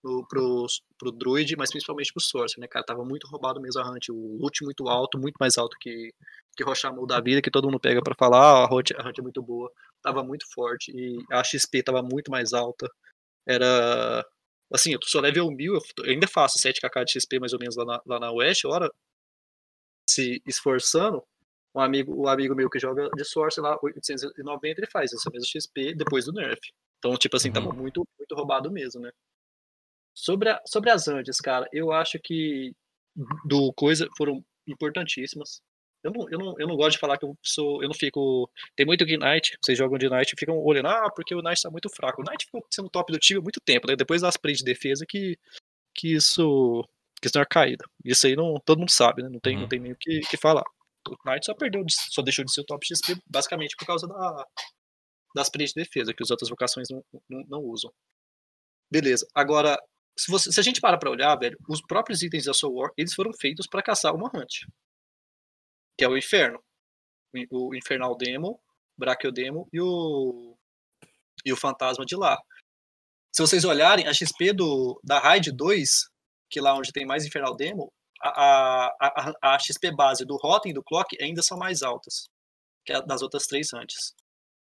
no, 0.07 0.27
pro, 0.29 0.67
pro 0.99 1.13
Druid, 1.13 1.57
mas 1.57 1.71
principalmente 1.71 2.13
pro 2.13 2.23
Sorcerer, 2.23 2.61
né, 2.61 2.69
cara? 2.69 2.85
Tava 2.85 3.05
muito 3.05 3.27
roubado 3.29 3.61
mesmo 3.61 3.81
a 3.81 3.91
Hunt. 3.91 4.09
O 4.11 4.39
loot 4.41 4.65
muito 4.65 4.89
alto, 4.89 5.19
muito 5.19 5.37
mais 5.41 5.59
alto 5.59 5.77
que, 5.81 6.11
que 6.57 6.65
Rochamole 6.65 7.07
da 7.07 7.21
vida, 7.21 7.43
que 7.43 7.51
todo 7.51 7.67
mundo 7.67 7.81
pega 7.81 8.03
pra 8.03 8.15
falar, 8.19 8.41
ah, 8.41 8.65
a 8.65 8.75
Hunt, 8.75 8.93
a 8.93 9.09
Hunt 9.09 9.19
é 9.19 9.23
muito 9.23 9.43
boa. 9.43 9.71
Tava 10.03 10.23
muito 10.23 10.47
forte 10.53 10.93
e 10.95 11.19
a 11.33 11.43
XP 11.43 11.83
tava 11.83 12.03
muito 12.03 12.31
mais 12.31 12.53
alta. 12.53 12.89
Era. 13.47 14.25
Assim, 14.73 14.93
eu 14.93 14.99
sou 15.05 15.21
level 15.21 15.51
1000, 15.51 15.75
eu 15.75 15.81
eu 16.05 16.11
ainda 16.11 16.27
faço 16.27 16.59
7kk 16.59 17.05
de 17.05 17.13
XP 17.13 17.39
mais 17.39 17.53
ou 17.53 17.59
menos 17.59 17.77
lá 17.77 17.85
na, 17.85 18.03
lá 18.07 18.21
na 18.21 18.33
West, 18.33 18.65
hora 18.65 18.91
se 20.09 20.43
esforçando. 20.47 21.23
Um 21.75 21.81
amigo, 21.81 22.25
um 22.25 22.27
amigo 22.27 22.55
meu 22.55 22.71
que 22.71 22.79
joga 22.79 23.11
de 23.11 23.25
Source 23.25 23.61
lá, 23.61 23.79
890, 23.83 24.81
ele 24.81 24.91
faz 24.91 25.13
essa 25.13 25.31
mesma 25.31 25.47
XP 25.47 25.95
depois 25.95 26.25
do 26.25 26.33
nerf. 26.33 26.61
Então, 26.99 27.15
tipo 27.19 27.37
assim, 27.37 27.53
tava 27.53 27.71
muito, 27.71 28.07
muito 28.19 28.35
roubado 28.35 28.71
mesmo, 28.71 29.01
né? 29.03 29.11
Sobre, 30.15 30.49
a, 30.49 30.63
sobre 30.67 30.91
as 30.91 31.07
antes, 31.07 31.39
cara, 31.39 31.69
eu 31.71 31.93
acho 31.93 32.19
que 32.19 32.75
do 33.45 33.73
coisa 33.75 34.09
foram 34.17 34.43
importantíssimas. 34.67 35.61
Eu 36.07 36.13
não, 36.13 36.29
eu, 36.31 36.39
não, 36.39 36.55
eu 36.59 36.67
não 36.69 36.77
gosto 36.77 36.93
de 36.93 36.99
falar 36.99 37.19
que 37.19 37.25
eu 37.25 37.37
sou. 37.43 37.83
Eu 37.83 37.89
não 37.89 37.95
fico. 37.95 38.49
Tem 38.77 38.87
muito 38.87 39.05
Knight, 39.05 39.57
vocês 39.63 39.77
jogam 39.77 39.99
de 39.99 40.09
Knight 40.09 40.33
e 40.35 40.39
ficam 40.39 40.57
olhando, 40.59 40.89
ah, 40.89 41.11
porque 41.15 41.35
o 41.35 41.43
Knight 41.43 41.61
tá 41.63 41.71
muito 41.71 41.89
fraco. 41.91 42.23
O 42.23 42.25
Knight 42.25 42.45
ficou 42.47 42.65
sendo 42.71 42.89
top 42.89 43.13
do 43.13 43.19
time 43.19 43.41
há 43.41 43.43
muito 43.43 43.61
tempo, 43.61 43.87
né? 43.89 43.97
Depois 43.97 44.23
das 44.23 44.37
plays 44.37 44.59
de 44.59 44.65
defesa 44.65 45.05
que, 45.07 45.37
que 45.95 46.15
isso. 46.15 46.83
Que 47.21 47.29
isso 47.29 47.37
não 47.39 47.43
é 47.43 47.47
caída. 47.47 47.85
Isso 48.05 48.27
aí 48.27 48.37
não, 48.37 48.61
todo 48.65 48.79
mundo 48.79 48.91
sabe, 48.91 49.23
né? 49.23 49.29
Não 49.31 49.41
tem, 49.41 49.55
Uhum. 49.57 49.63
não 49.63 49.69
tem 49.69 49.81
nem 49.81 49.93
o 49.93 49.97
que, 49.99 50.21
que 50.21 50.37
falar. 50.37 50.65
O 51.09 51.17
Knight 51.31 51.47
só 51.47 51.55
perdeu, 51.55 51.83
de- 51.85 51.95
só 52.13 52.21
deixou 52.23 52.45
de 52.45 52.53
ser 52.53 52.61
o 52.61 52.65
top 52.65 52.85
XP 52.87 53.17
basicamente 53.27 53.75
por 53.77 53.87
causa 53.87 54.07
da, 54.07 54.45
das 55.35 55.49
plays 55.49 55.73
de 55.73 55.83
defesa, 55.83 56.13
que 56.13 56.23
as 56.23 56.31
outras 56.31 56.51
vocações 56.51 56.89
não, 56.91 57.03
não, 57.29 57.45
não 57.49 57.61
usam. 57.63 57.91
Beleza. 58.91 59.27
Agora, 59.35 59.79
se, 60.19 60.31
você, 60.31 60.53
se 60.53 60.61
a 60.61 60.63
gente 60.63 60.81
para 60.81 60.99
pra 60.99 61.11
olhar, 61.11 61.35
velho, 61.37 61.57
os 61.69 61.81
próprios 61.81 62.23
itens 62.23 62.45
da 62.45 62.55
Soul 62.55 62.75
War, 62.77 62.91
eles 62.97 63.15
foram 63.15 63.33
feitos 63.33 63.67
pra 63.67 63.83
caçar 63.83 64.15
uma 64.15 64.29
Hunt. 64.35 64.65
Que 65.97 66.05
é 66.05 66.09
o 66.09 66.17
Inferno. 66.17 66.63
O, 67.51 67.75
Infernal 67.75 68.17
Demo, 68.17 68.61
Brachiodemo 68.99 69.69
e 69.73 69.81
o. 69.81 70.57
E 71.45 71.53
o 71.53 71.57
Fantasma 71.57 72.05
de 72.05 72.17
lá. 72.17 72.41
Se 73.35 73.43
vocês 73.43 73.65
olharem, 73.65 74.07
a 74.09 74.13
XP 74.15 74.53
do, 74.55 74.99
da 75.05 75.19
Raid 75.19 75.53
2, 75.53 76.09
que 76.51 76.59
é 76.59 76.63
lá 76.63 76.75
onde 76.75 76.91
tem 76.93 77.05
mais 77.05 77.27
Infernal 77.27 77.55
Demo, 77.55 77.93
a, 78.23 78.31
a, 78.31 79.33
a, 79.43 79.55
a 79.55 79.59
XP 79.59 79.91
base 79.95 80.25
do 80.25 80.37
Rotten 80.37 80.71
e 80.71 80.75
do 80.75 80.83
Clock 80.83 81.17
ainda 81.23 81.43
são 81.43 81.59
mais 81.59 81.83
altas 81.83 82.29
que 82.87 82.93
a 82.93 83.01
das 83.01 83.21
outras 83.21 83.47
três 83.47 83.73
antes. 83.75 84.15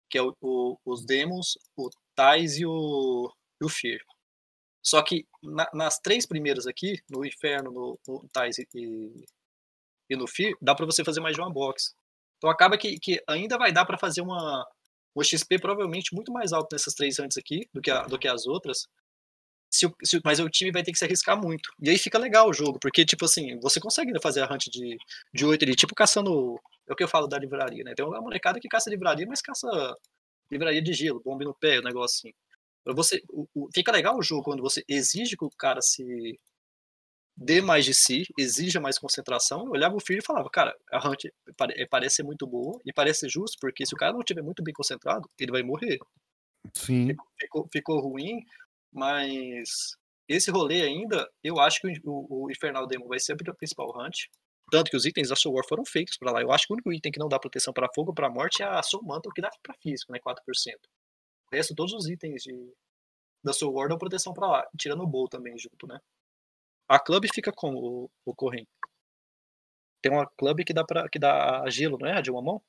Que 0.08 0.18
é 0.18 0.22
o, 0.22 0.36
o- 0.40 0.78
os 0.84 1.04
Demons, 1.04 1.58
o 1.76 1.90
Tais 2.14 2.58
e 2.58 2.66
o, 2.66 3.32
e 3.60 3.64
o 3.64 3.68
Fear. 3.68 4.00
Só 4.82 5.02
que 5.02 5.26
na- 5.42 5.70
nas 5.74 5.98
três 5.98 6.24
primeiras 6.26 6.66
aqui, 6.66 7.00
no 7.10 7.24
Inferno, 7.24 7.70
no, 7.72 7.98
no 8.06 8.28
Tais 8.32 8.58
e, 8.58 8.68
e- 8.74 9.24
e 10.10 10.16
no 10.16 10.26
Fear, 10.28 10.54
dá 10.60 10.74
pra 10.74 10.86
você 10.86 11.04
fazer 11.04 11.20
mais 11.20 11.34
de 11.36 11.40
uma 11.42 11.52
box. 11.52 11.94
Então 12.38 12.50
acaba 12.50 12.76
que, 12.78 12.98
que 12.98 13.22
ainda 13.28 13.56
vai 13.58 13.72
dar 13.72 13.84
pra 13.86 13.98
fazer 13.98 14.22
uma, 14.22 14.66
uma 15.14 15.24
XP 15.24 15.58
provavelmente 15.60 16.14
muito 16.14 16.32
mais 16.32 16.52
alto 16.52 16.68
nessas 16.72 16.94
três 16.94 17.18
antes 17.20 17.38
aqui 17.38 17.68
do 17.74 17.80
que, 17.82 17.90
a- 17.90 18.04
do 18.06 18.18
que 18.18 18.28
as 18.28 18.46
outras. 18.46 18.86
Se 19.72 19.86
se 20.04 20.20
mas 20.24 20.40
o 20.40 20.48
time 20.50 20.72
vai 20.72 20.82
ter 20.82 20.92
que 20.92 20.98
se 20.98 21.04
arriscar 21.04 21.40
muito. 21.40 21.70
E 21.80 21.90
aí 21.90 21.98
fica 21.98 22.18
legal 22.18 22.48
o 22.48 22.52
jogo, 22.52 22.78
porque, 22.80 23.04
tipo 23.04 23.24
assim, 23.24 23.58
você 23.60 23.78
consegue 23.80 24.12
fazer 24.20 24.42
a 24.42 24.52
hunt 24.52 24.64
de, 24.68 24.96
de 25.32 25.44
8 25.46 25.64
ali, 25.64 25.76
tipo 25.76 25.94
caçando. 25.94 26.56
É 26.88 26.92
o 26.92 26.96
que 26.96 27.04
eu 27.04 27.08
falo 27.08 27.28
da 27.28 27.38
livraria, 27.38 27.84
né? 27.84 27.94
Tem 27.94 28.04
uma 28.04 28.20
molecada 28.20 28.58
que 28.60 28.68
caça 28.68 28.90
livraria, 28.90 29.26
mas 29.28 29.40
caça 29.40 29.68
livraria 30.50 30.82
de 30.82 30.92
gelo, 30.92 31.20
bomba 31.24 31.44
no 31.44 31.54
pé, 31.54 31.78
o 31.78 31.82
negócio 31.82 32.28
assim. 32.28 32.34
Você, 32.94 33.22
o- 33.30 33.46
o- 33.54 33.68
fica 33.74 33.92
legal 33.92 34.16
o 34.18 34.22
jogo 34.22 34.42
quando 34.44 34.62
você 34.62 34.84
exige 34.88 35.36
que 35.36 35.44
o 35.44 35.50
cara 35.58 35.80
se 35.82 36.38
dê 37.42 37.62
mais 37.62 37.86
de 37.86 37.94
si, 37.94 38.24
exija 38.38 38.78
mais 38.78 38.98
concentração. 38.98 39.64
Eu 39.64 39.70
olhava 39.70 39.96
o 39.96 40.00
filho 40.00 40.18
e 40.18 40.24
falava, 40.24 40.50
cara, 40.50 40.76
a 40.92 41.08
hunt 41.08 41.24
pare- 41.56 41.86
parece 41.88 42.16
ser 42.16 42.22
muito 42.22 42.46
boa 42.46 42.78
e 42.84 42.92
parece 42.92 43.26
justo, 43.30 43.56
porque 43.58 43.86
se 43.86 43.94
o 43.94 43.96
cara 43.96 44.12
não 44.12 44.20
estiver 44.20 44.42
muito 44.42 44.62
bem 44.62 44.74
concentrado, 44.74 45.28
ele 45.38 45.50
vai 45.50 45.62
morrer 45.62 45.98
Sim. 46.74 47.16
ficou, 47.38 47.66
ficou 47.72 48.00
ruim, 48.00 48.44
mas 48.92 49.96
esse 50.28 50.50
rolê 50.50 50.82
ainda, 50.82 51.28
eu 51.42 51.58
acho 51.58 51.80
que 51.80 51.88
o, 52.04 52.44
o 52.44 52.50
Infernal 52.50 52.86
Demon 52.86 53.08
vai 53.08 53.18
ser 53.18 53.32
a 53.32 53.54
principal 53.54 53.90
hunt. 53.96 54.26
Tanto 54.70 54.88
que 54.90 54.96
os 54.96 55.04
itens 55.04 55.30
da 55.30 55.34
Soul 55.34 55.56
War 55.56 55.64
foram 55.66 55.84
feitos 55.84 56.16
pra 56.16 56.30
lá. 56.30 56.40
Eu 56.40 56.52
acho 56.52 56.66
que 56.66 56.72
o 56.72 56.74
único 56.74 56.92
item 56.92 57.10
que 57.10 57.18
não 57.18 57.28
dá 57.28 57.40
proteção 57.40 57.72
para 57.72 57.88
fogo 57.92 58.10
ou 58.10 58.14
pra 58.14 58.30
morte 58.30 58.62
é 58.62 58.66
a 58.66 58.80
Soul 58.84 59.02
Mantle, 59.02 59.32
que 59.32 59.40
dá 59.40 59.50
pra 59.62 59.74
físico, 59.82 60.12
né? 60.12 60.20
4%. 60.20 60.36
O 61.50 61.56
resto, 61.56 61.74
todos 61.74 61.92
os 61.92 62.08
itens 62.08 62.44
de, 62.44 62.72
da 63.42 63.52
Soul 63.52 63.74
War 63.74 63.88
dão 63.88 63.98
proteção 63.98 64.32
pra 64.32 64.46
lá, 64.46 64.68
tirando 64.78 65.02
o 65.02 65.06
Bowl 65.08 65.26
também 65.28 65.58
junto, 65.58 65.88
né? 65.88 65.98
A 66.90 66.98
Club 66.98 67.24
fica 67.32 67.52
com 67.52 67.72
o, 67.72 68.10
o 68.24 68.34
Correm. 68.34 68.66
Tem 70.02 70.10
uma 70.12 70.26
Club 70.36 70.64
que 70.64 70.72
dá, 70.72 70.84
pra, 70.84 71.08
que 71.08 71.18
dá 71.18 71.68
gelo, 71.70 71.96
não 72.00 72.08
é? 72.08 72.18
A 72.18 72.20
de 72.20 72.30
uma 72.30 72.42
mão? 72.42 72.60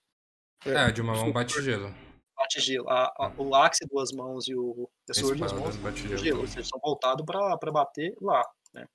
É, 0.66 0.92
de 0.92 1.02
uma 1.02 1.14
mão 1.16 1.32
bate 1.32 1.60
gelo. 1.62 1.90
Bate 2.38 2.60
gelo. 2.60 2.88
A, 2.90 3.06
a- 3.18 3.34
o 3.38 3.56
Axe, 3.56 3.86
duas 3.90 4.12
mãos 4.12 4.48
e 4.48 4.56
o 4.56 4.88
a 5.10 5.14
Sword, 5.14 5.40
duas 5.40 5.54
mãos. 5.54 5.76
bate 5.78 6.02
gelo, 6.08 6.18
gelo. 6.18 6.40
ou 6.42 6.48
seja, 6.48 6.68
são 6.70 6.80
voltados 6.80 7.26
pra 7.26 7.58
pra 7.58 7.72
bater 7.72 8.14
lá, 8.22 8.44
né? 8.74 8.86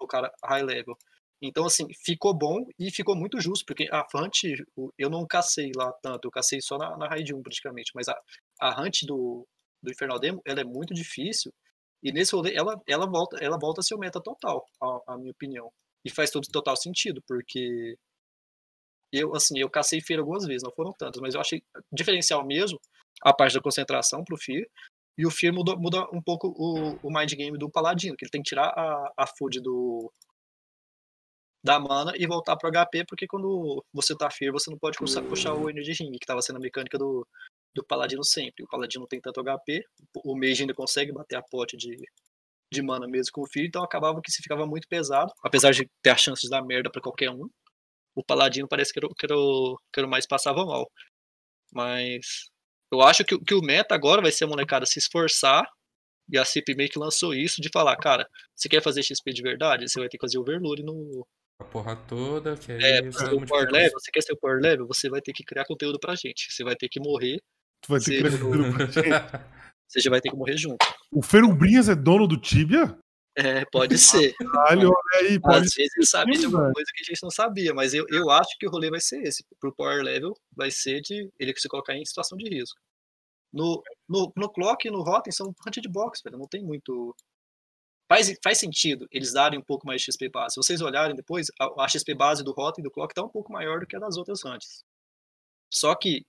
O 0.00 0.06
cara 0.06 0.30
high 0.44 0.62
level. 0.62 0.96
Então, 1.40 1.64
assim, 1.66 1.86
ficou 2.04 2.32
bom 2.36 2.66
e 2.78 2.90
ficou 2.90 3.14
muito 3.16 3.40
justo, 3.40 3.64
porque 3.66 3.88
a 3.92 4.06
Hunt, 4.14 4.44
eu 4.98 5.10
não 5.10 5.26
cacei 5.26 5.72
lá 5.76 5.92
tanto, 6.02 6.26
eu 6.26 6.30
cacei 6.30 6.60
só 6.60 6.76
na, 6.78 6.96
na 6.96 7.06
raid 7.08 7.34
1 7.34 7.42
praticamente, 7.42 7.92
mas 7.94 8.08
a, 8.08 8.18
a 8.60 8.80
Hunt 8.80 9.00
do, 9.06 9.46
do 9.82 9.90
Infernal 9.90 10.18
Demo, 10.18 10.40
ela 10.46 10.60
é 10.60 10.64
muito 10.64 10.94
difícil, 10.94 11.52
e 12.04 12.12
nesse 12.12 12.36
rolê, 12.36 12.54
ela, 12.54 12.78
ela, 12.86 13.06
volta, 13.06 13.38
ela 13.42 13.58
volta 13.58 13.80
a 13.80 13.82
ser 13.82 13.94
o 13.94 13.98
meta 13.98 14.20
total, 14.20 14.66
a, 14.80 15.14
a 15.14 15.18
minha 15.18 15.32
opinião. 15.32 15.72
E 16.04 16.10
faz 16.10 16.30
todo 16.30 16.46
total 16.52 16.76
sentido, 16.76 17.22
porque 17.26 17.96
eu, 19.10 19.34
assim, 19.34 19.58
eu 19.58 19.70
cacei 19.70 20.02
feira 20.02 20.20
algumas 20.20 20.44
vezes, 20.44 20.62
não 20.62 20.70
foram 20.72 20.92
tantas, 20.92 21.18
mas 21.20 21.34
eu 21.34 21.40
achei 21.40 21.62
diferencial 21.90 22.44
mesmo 22.44 22.78
a 23.22 23.32
parte 23.32 23.54
da 23.54 23.62
concentração 23.62 24.22
pro 24.22 24.36
Fear, 24.36 24.66
e 25.16 25.24
o 25.26 25.30
Fear 25.30 25.54
muda, 25.54 25.74
muda 25.76 26.06
um 26.12 26.20
pouco 26.20 26.48
o, 26.48 26.98
o 27.02 27.10
mind 27.10 27.32
game 27.32 27.56
do 27.56 27.70
Paladino, 27.70 28.16
que 28.16 28.24
ele 28.24 28.30
tem 28.30 28.42
que 28.42 28.48
tirar 28.50 28.68
a, 28.68 29.12
a 29.16 29.26
food 29.26 29.60
do 29.60 30.12
da 31.64 31.80
mana 31.80 32.12
e 32.16 32.26
voltar 32.26 32.56
pro 32.58 32.70
HP, 32.70 33.06
porque 33.08 33.26
quando 33.26 33.82
você 33.90 34.14
tá 34.14 34.30
Fear, 34.30 34.52
você 34.52 34.70
não 34.70 34.78
pode 34.78 34.98
puxar, 34.98 35.22
puxar 35.22 35.54
o 35.54 35.70
Energy 35.70 35.92
Ring, 35.94 36.12
que 36.12 36.26
tava 36.26 36.42
sendo 36.42 36.56
a 36.56 36.60
mecânica 36.60 36.98
do, 36.98 37.26
do 37.74 37.84
Paladino 37.84 38.24
sempre. 38.24 38.64
O 38.64 38.68
Paladino 38.68 39.06
tem 39.06 39.20
tanto 39.20 39.40
HP, 39.40 39.82
o 40.24 40.34
Mage 40.38 40.62
ainda 40.62 40.74
consegue 40.74 41.12
bater 41.12 41.36
a 41.36 41.42
pote 41.42 41.76
de, 41.76 41.96
de 42.72 42.82
mana 42.82 43.06
mesmo 43.08 43.32
com 43.32 43.42
o 43.42 43.46
Fear, 43.46 43.66
então 43.66 43.82
acabava 43.84 44.20
que 44.22 44.30
se 44.32 44.42
ficava 44.42 44.66
muito 44.66 44.88
pesado, 44.88 45.32
apesar 45.42 45.72
de 45.72 45.88
ter 46.02 46.10
a 46.10 46.16
chance 46.16 46.42
de 46.42 46.50
dar 46.50 46.62
merda 46.64 46.90
pra 46.90 47.00
qualquer 47.02 47.30
um. 47.30 47.48
O 48.14 48.24
Paladino 48.24 48.68
parece 48.68 48.92
que 48.92 48.98
era, 48.98 49.06
o- 49.06 49.14
que 49.14 49.26
era, 49.26 49.34
que 49.92 50.00
era 50.00 50.06
mais 50.08 50.26
passava 50.26 50.64
mal. 50.64 50.88
Mas 51.72 52.50
eu 52.92 53.00
acho 53.02 53.24
que, 53.24 53.34
o- 53.34 53.40
que 53.40 53.54
o 53.54 53.60
meta 53.62 53.94
agora 53.94 54.22
vai 54.22 54.32
ser 54.32 54.44
a 54.44 54.48
molecada 54.48 54.86
se 54.86 54.98
esforçar, 54.98 55.66
e 56.32 56.38
a 56.38 56.44
CP 56.44 56.74
meio 56.74 56.88
que 56.88 56.98
lançou 56.98 57.34
isso, 57.34 57.60
de 57.60 57.68
falar, 57.72 57.96
cara, 57.96 58.26
você 58.54 58.68
quer 58.68 58.82
fazer 58.82 59.02
XP 59.02 59.32
de 59.32 59.42
verdade? 59.42 59.88
Você 59.88 59.98
vai 60.00 60.08
ter 60.08 60.16
que 60.16 60.24
fazer 60.26 60.38
overload 60.38 60.82
no, 60.82 61.26
A 61.60 61.64
porra 61.64 61.96
toda, 61.96 62.56
que 62.56 62.72
é, 62.72 62.78
vai 62.78 63.02
o 63.02 63.02
multiplicar 63.10 63.46
power 63.48 63.70
level, 63.70 64.00
você 64.00 64.10
quer 64.10 64.22
ser 64.22 64.32
o 64.32 64.36
power 64.38 64.60
level, 64.60 64.86
você 64.86 65.10
vai 65.10 65.20
ter 65.20 65.32
que 65.32 65.44
criar 65.44 65.66
conteúdo 65.66 65.98
pra 66.00 66.14
gente. 66.14 66.50
Você 66.52 66.64
vai 66.64 66.74
ter 66.76 66.88
que 66.88 66.98
morrer, 67.00 67.42
Tu 67.84 67.88
vai 67.88 68.00
ter 68.00 68.04
que 68.04 68.16
Sim. 68.16 68.22
crescer 68.22 68.38
pra 68.38 68.86
gente. 68.86 69.44
você 69.86 70.00
já 70.00 70.10
vai 70.10 70.20
ter 70.20 70.30
que 70.30 70.36
morrer 70.36 70.56
junto. 70.56 70.84
O 71.12 71.22
Ferumbrinhas 71.22 71.88
é 71.88 71.94
dono 71.94 72.26
do 72.26 72.38
Tibia? 72.38 72.98
É, 73.36 73.64
pode 73.66 73.98
ser. 73.98 74.32
Caralho, 74.36 74.88
olha 74.88 75.28
aí, 75.28 75.40
pode 75.40 75.66
Às 75.66 75.74
vezes 75.74 75.92
ele 75.96 76.06
sabia 76.06 76.38
de 76.38 76.46
alguma 76.46 76.72
coisa 76.72 76.90
que 76.94 77.02
a 77.02 77.04
gente 77.04 77.22
não 77.22 77.30
sabia, 77.30 77.74
mas 77.74 77.92
eu, 77.92 78.06
eu 78.08 78.30
acho 78.30 78.56
que 78.58 78.66
o 78.66 78.70
rolê 78.70 78.90
vai 78.90 79.00
ser 79.00 79.22
esse. 79.22 79.44
Pro 79.60 79.74
power 79.74 80.02
level, 80.02 80.34
vai 80.56 80.70
ser 80.70 81.00
de 81.02 81.28
ele 81.38 81.52
se 81.56 81.68
colocar 81.68 81.94
em 81.94 82.04
situação 82.04 82.38
de 82.38 82.48
risco. 82.48 82.80
No, 83.52 83.82
no, 84.08 84.32
no 84.36 84.50
Clock 84.50 84.86
e 84.86 84.90
no 84.90 85.02
Rotten 85.02 85.32
são 85.32 85.48
hunt 85.48 85.80
de 85.80 85.88
box, 85.88 86.22
velho. 86.24 86.38
Não 86.38 86.46
tem 86.46 86.62
muito. 86.62 87.14
Faz, 88.08 88.32
faz 88.42 88.58
sentido 88.58 89.06
eles 89.10 89.32
darem 89.32 89.58
um 89.58 89.62
pouco 89.62 89.86
mais 89.86 90.00
de 90.00 90.12
XP 90.12 90.28
base. 90.28 90.54
Se 90.54 90.62
vocês 90.62 90.80
olharem 90.80 91.16
depois, 91.16 91.48
a, 91.60 91.84
a 91.84 91.88
XP 91.88 92.14
base 92.14 92.42
do 92.42 92.52
Rotten 92.52 92.82
e 92.82 92.84
do 92.84 92.90
Clock 92.90 93.14
tá 93.14 93.22
um 93.22 93.28
pouco 93.28 93.52
maior 93.52 93.80
do 93.80 93.86
que 93.86 93.96
a 93.96 93.98
das 94.00 94.16
outras 94.16 94.44
hunts. 94.44 94.84
Só 95.72 95.94
que 95.94 96.24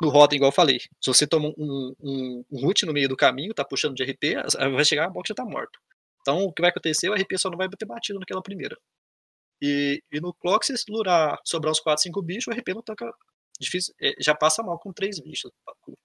no 0.00 0.08
Rotten, 0.08 0.36
igual 0.36 0.50
eu 0.50 0.54
falei, 0.54 0.78
se 0.78 1.06
você 1.06 1.26
toma 1.26 1.48
um, 1.56 1.94
um, 2.00 2.44
um 2.50 2.60
root 2.60 2.84
no 2.84 2.92
meio 2.92 3.08
do 3.08 3.16
caminho, 3.16 3.54
tá 3.54 3.64
puxando 3.64 3.94
de 3.94 4.04
RP, 4.04 4.34
vai 4.74 4.84
chegar 4.84 5.06
a 5.06 5.10
box 5.10 5.28
já 5.28 5.34
tá 5.34 5.44
morta. 5.44 5.78
Então, 6.20 6.42
o 6.42 6.52
que 6.52 6.60
vai 6.60 6.70
acontecer? 6.70 7.08
O 7.08 7.14
RP 7.14 7.38
só 7.38 7.48
não 7.48 7.56
vai 7.56 7.68
ter 7.68 7.86
batido 7.86 8.18
naquela 8.18 8.42
primeira. 8.42 8.76
E, 9.62 10.02
e 10.12 10.20
no 10.20 10.34
Clock, 10.34 10.66
se 10.66 10.74
lurar, 10.90 11.38
sobrar 11.44 11.70
uns 11.70 11.80
4, 11.80 12.02
5 12.02 12.22
bichos, 12.22 12.46
o 12.48 12.58
RP 12.58 12.74
não 12.74 12.82
toca. 12.82 13.10
Difícil, 13.58 13.94
é, 14.02 14.12
já 14.20 14.34
passa 14.34 14.62
mal 14.62 14.78
com 14.78 14.92
3 14.92 15.20
bichos, 15.20 15.50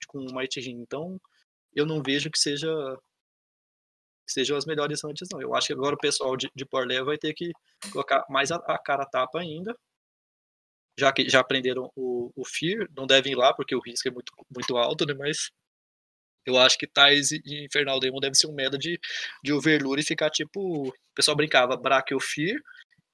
com, 0.07 0.19
um 0.19 0.33
Might 0.33 0.59
Ring. 0.59 0.79
Então, 0.79 1.19
eu 1.75 1.85
não 1.85 2.01
vejo 2.01 2.29
que 2.31 2.39
seja. 2.39 2.69
Que 4.25 4.33
sejam 4.33 4.55
as 4.55 4.65
melhores 4.65 5.03
antes, 5.03 5.27
não. 5.31 5.41
Eu 5.41 5.55
acho 5.55 5.67
que 5.67 5.73
agora 5.73 5.95
o 5.95 5.99
pessoal 5.99 6.37
de, 6.37 6.49
de 6.55 6.65
Level 6.71 7.05
vai 7.05 7.17
ter 7.17 7.33
que 7.33 7.51
colocar 7.91 8.23
mais 8.29 8.51
a, 8.51 8.57
a 8.57 8.77
cara 8.77 9.05
tapa 9.05 9.39
ainda. 9.39 9.75
Já 11.01 11.11
que 11.11 11.27
já 11.27 11.39
aprenderam 11.39 11.91
o, 11.95 12.31
o 12.35 12.45
Fear, 12.45 12.87
não 12.95 13.07
devem 13.07 13.31
ir 13.31 13.35
lá 13.35 13.51
porque 13.55 13.75
o 13.75 13.79
risco 13.79 14.07
é 14.07 14.11
muito, 14.11 14.31
muito 14.55 14.77
alto, 14.77 15.03
né? 15.03 15.15
Mas 15.15 15.49
eu 16.45 16.57
acho 16.59 16.77
que 16.77 16.85
Tais 16.85 17.31
e 17.31 17.41
e 17.43 17.65
Infernal 17.65 17.99
Demon 17.99 18.19
deve 18.19 18.35
ser 18.35 18.45
um 18.47 18.53
meta 18.53 18.77
de, 18.77 18.99
de 19.43 19.51
Overlord 19.51 19.99
e 20.01 20.05
ficar 20.05 20.29
tipo. 20.29 20.59
O 20.89 20.93
pessoal 21.15 21.35
brincava 21.35 21.75
Brachio 21.75 22.19
Fear 22.19 22.55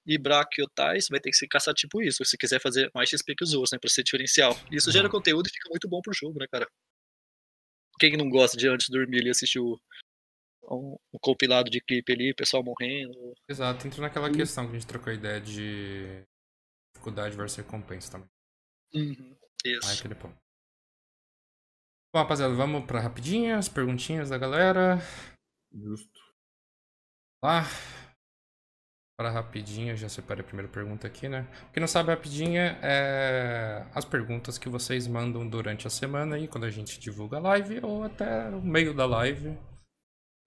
e 0.05 0.17
Brachio 0.17 0.67
Tais 0.75 1.07
vai 1.09 1.19
ter 1.21 1.29
que 1.31 1.37
se 1.37 1.47
caçar 1.47 1.73
tipo 1.73 2.01
isso, 2.01 2.25
se 2.25 2.37
quiser 2.37 2.59
fazer 2.61 2.91
mais 2.93 3.09
XP 3.09 3.35
que 3.35 3.43
os 3.45 3.53
outros, 3.53 3.71
né? 3.71 3.79
Pra 3.79 3.89
ser 3.89 4.03
diferencial. 4.03 4.53
Isso 4.69 4.91
gera 4.91 5.05
Uhum. 5.05 5.11
conteúdo 5.11 5.47
e 5.47 5.51
fica 5.51 5.69
muito 5.69 5.87
bom 5.87 6.01
pro 6.01 6.13
jogo, 6.13 6.37
né, 6.39 6.45
cara? 6.51 6.67
Quem 7.99 8.11
que 8.11 8.17
não 8.17 8.29
gosta 8.29 8.57
de 8.57 8.67
antes 8.67 8.87
de 8.87 8.97
dormir 8.97 9.19
ali 9.21 9.29
assistir 9.29 9.59
o, 9.59 9.79
um, 10.69 10.97
um 11.13 11.19
compilado 11.21 11.69
de 11.69 11.79
clipe 11.81 12.11
ali, 12.11 12.31
o 12.31 12.35
pessoal 12.35 12.61
morrendo. 12.63 13.33
Exato, 13.49 13.87
entra 13.87 14.01
naquela 14.01 14.29
questão 14.29 14.65
que 14.65 14.75
a 14.75 14.79
gente 14.79 14.87
trocou 14.87 15.11
a 15.11 15.15
ideia 15.15 15.39
de 15.39 16.21
dificuldade 16.97 17.35
versus 17.35 17.57
recompensa 17.57 18.11
também. 18.11 18.29
Uhum, 18.93 19.37
Aí 19.65 19.71
isso. 19.73 19.99
aquele 19.99 20.15
ponto. 20.15 20.35
Bom, 22.13 22.21
rapaziada, 22.21 22.53
vamos 22.53 22.85
pra 22.85 22.99
rapidinhas, 22.99 23.69
perguntinhas 23.69 24.29
da 24.29 24.37
galera. 24.37 24.97
Justo. 25.71 26.19
Lá. 27.43 27.63
Para 29.19 29.31
rapidinha, 29.31 29.95
já 29.95 30.07
separei 30.07 30.43
a 30.43 30.45
primeira 30.45 30.71
pergunta 30.71 31.07
aqui, 31.07 31.27
né? 31.27 31.47
Quem 31.73 31.81
não 31.81 31.87
sabe, 31.87 32.09
rapidinha 32.11 32.77
é 32.83 33.83
as 33.93 34.05
perguntas 34.05 34.59
que 34.59 34.69
vocês 34.69 35.07
mandam 35.07 35.47
durante 35.47 35.87
a 35.87 35.89
semana 35.89 36.35
aí, 36.35 36.47
quando 36.47 36.65
a 36.65 36.69
gente 36.69 36.99
divulga 36.99 37.37
a 37.37 37.41
live, 37.41 37.79
ou 37.83 38.03
até 38.03 38.47
no 38.49 38.61
meio 38.61 38.93
da 38.93 39.07
live. 39.07 39.57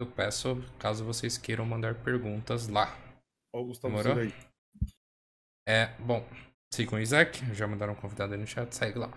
Eu 0.00 0.06
peço, 0.06 0.56
caso 0.78 1.04
vocês 1.04 1.36
queiram 1.36 1.66
mandar 1.66 1.96
perguntas 1.96 2.68
lá. 2.68 2.96
Ó, 3.52 3.60
o 3.60 3.66
Gustavo 3.66 3.96
Demorou? 3.96 4.22
Aí. 4.22 4.49
É, 5.70 5.88
bom, 6.00 6.26
sigam 6.74 6.98
o 6.98 7.00
Isaac, 7.00 7.44
já 7.54 7.64
mandaram 7.64 7.92
um 7.92 7.96
convidado 7.96 8.34
aí 8.34 8.40
no 8.40 8.44
chat, 8.44 8.74
segue 8.74 8.98
lá. 8.98 9.08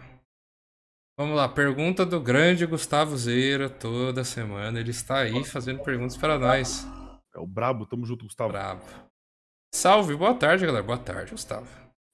Vamos 1.18 1.36
lá, 1.36 1.50
pergunta 1.50 2.06
do 2.06 2.22
grande 2.22 2.64
Gustavo 2.68 3.18
Zeira, 3.18 3.72
toda 3.72 4.24
semana. 4.24 4.80
Ele 4.80 4.92
está 4.92 5.22
aí 5.22 5.44
fazendo 5.44 5.82
perguntas 5.82 6.16
para 6.16 6.38
nós. 6.38 6.86
É 7.34 7.40
o 7.40 7.48
Brabo, 7.48 7.88
tamo 7.88 8.06
junto, 8.06 8.26
Gustavo. 8.26 8.52
Bravo. 8.52 8.84
Salve, 9.74 10.16
boa 10.16 10.36
tarde, 10.36 10.64
galera. 10.64 10.84
Boa 10.84 11.00
tarde, 11.00 11.32
Gustavo. 11.32 11.68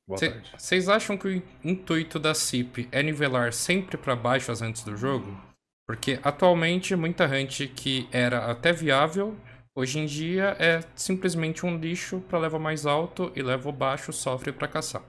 Boa 0.07 0.17
tarde. 0.17 0.53
Vocês 0.57 0.87
acham 0.87 1.17
que 1.17 1.27
o 1.27 1.43
intuito 1.61 2.17
da 2.17 2.33
CIP 2.33 2.87
é 2.93 3.03
nivelar 3.03 3.51
sempre 3.51 3.97
para 3.97 4.15
baixo 4.15 4.53
as 4.53 4.61
hunts 4.61 4.85
do 4.85 4.95
jogo? 4.95 5.37
Porque 5.85 6.17
atualmente 6.23 6.95
muita 6.95 7.25
hunt 7.25 7.67
que 7.75 8.07
era 8.09 8.49
até 8.49 8.71
viável, 8.71 9.37
hoje 9.79 9.97
em 9.97 10.05
dia 10.05 10.57
é 10.59 10.81
simplesmente 10.93 11.65
um 11.65 11.77
lixo 11.77 12.19
para 12.21 12.37
level 12.37 12.59
mais 12.59 12.85
alto 12.85 13.31
e 13.35 13.41
level 13.41 13.71
baixo 13.71 14.11
sofre 14.11 14.51
para 14.51 14.67
caçar. 14.67 15.03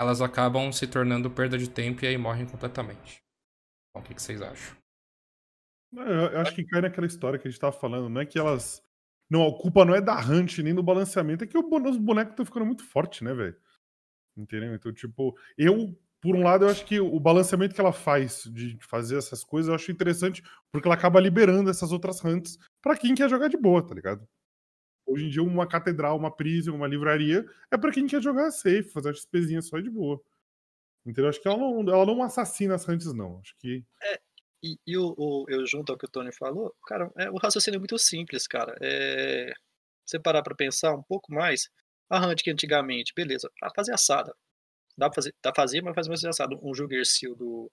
Elas 0.00 0.20
acabam 0.20 0.72
se 0.72 0.86
tornando 0.86 1.30
perda 1.30 1.58
de 1.58 1.68
tempo 1.68 2.04
e 2.04 2.08
aí 2.08 2.16
morrem 2.16 2.46
completamente. 2.46 3.22
Bom, 3.92 4.00
o 4.00 4.04
que 4.04 4.14
que 4.14 4.22
vocês 4.22 4.40
acham? 4.40 4.76
Eu, 5.92 6.40
acho 6.40 6.54
que 6.54 6.64
cai 6.64 6.80
naquela 6.80 7.06
história 7.06 7.38
que 7.38 7.46
a 7.46 7.50
gente 7.50 7.60
tava 7.60 7.72
falando, 7.72 8.08
não 8.08 8.20
é 8.20 8.26
que 8.26 8.38
elas. 8.38 8.82
Não, 9.30 9.46
a 9.46 9.58
culpa 9.58 9.84
não 9.84 9.94
é 9.94 10.00
da 10.00 10.18
Hunt 10.18 10.58
nem 10.58 10.74
do 10.74 10.82
balanceamento, 10.82 11.44
é 11.44 11.46
que 11.46 11.56
os 11.56 11.96
bonecos 11.96 12.32
estão 12.32 12.44
ficando 12.44 12.66
muito 12.66 12.84
fortes, 12.84 13.22
né, 13.22 13.32
velho? 13.32 13.56
Entendeu? 14.36 14.74
Então, 14.74 14.92
tipo, 14.92 15.36
eu, 15.56 15.96
por 16.24 16.36
um 16.36 16.42
lado, 16.44 16.66
eu 16.66 16.70
acho 16.70 16.86
que 16.86 17.00
o 17.00 17.20
balanceamento 17.20 17.74
que 17.74 17.80
ela 17.82 17.92
faz 17.92 18.44
de 18.52 18.78
fazer 18.82 19.18
essas 19.18 19.44
coisas, 19.44 19.68
eu 19.68 19.76
acho 19.76 19.92
interessante, 19.92 20.42
porque 20.72 20.88
ela 20.88 20.96
acaba 20.96 21.20
liberando 21.20 21.70
essas 21.70 21.92
outras 21.92 22.24
hunts 22.24 22.58
pra 22.82 22.96
quem 22.96 23.14
quer 23.14 23.30
jogar 23.30 23.48
de 23.48 23.58
boa, 23.58 23.86
tá 23.86 23.94
ligado? 23.94 24.26
Hoje 25.06 25.26
em 25.26 25.30
dia, 25.30 25.42
uma 25.42 25.66
catedral, 25.68 26.16
uma 26.18 26.34
prison, 26.34 26.74
uma 26.76 26.86
livraria 26.88 27.44
é 27.72 27.78
pra 27.78 27.92
quem 27.92 28.06
quer 28.06 28.22
jogar 28.22 28.50
safe, 28.52 28.84
fazer 28.84 29.08
uma 29.08 29.14
XPzinha 29.14 29.62
só 29.62 29.78
de 29.80 29.90
boa. 29.90 30.20
Entendeu? 31.06 31.28
Acho 31.30 31.40
que 31.42 31.48
ela 31.48 31.58
não, 31.58 31.80
ela 31.92 32.06
não 32.06 32.22
assassina 32.22 32.74
as 32.76 32.88
hunts, 32.88 33.12
não. 33.14 33.38
Acho 33.40 33.54
que. 33.58 33.84
E, 34.62 34.78
e 34.86 34.96
o, 34.98 35.14
o- 35.18 35.44
eu 35.48 35.66
junto 35.66 35.92
ao 35.92 35.98
que 35.98 36.06
o 36.06 36.10
Tony 36.10 36.32
falou, 36.34 36.74
cara, 36.86 37.10
é, 37.18 37.30
o 37.30 37.36
raciocínio 37.36 37.76
é 37.76 37.80
muito 37.80 37.98
simples, 37.98 38.46
cara. 38.46 38.74
É, 38.82 39.52
você 40.06 40.18
parar 40.20 40.42
pra 40.42 40.54
pensar 40.54 40.94
um 40.94 41.02
pouco 41.02 41.32
mais, 41.32 41.68
a 42.10 42.26
Hunt 42.26 42.42
que 42.42 42.50
antigamente, 42.50 43.12
beleza, 43.16 43.50
a 43.62 43.70
fazer 43.74 43.92
assada. 43.94 44.34
Dá 44.96 45.08
pra 45.08 45.16
fazer, 45.16 45.34
dá 45.42 45.52
pra 45.52 45.62
fazer, 45.62 45.82
mas 45.82 45.94
faz 45.94 46.08
mais 46.08 46.24
assado. 46.24 46.58
Um 46.62 46.74
Jugger 46.74 47.04
Seal 47.04 47.34
do 47.34 47.70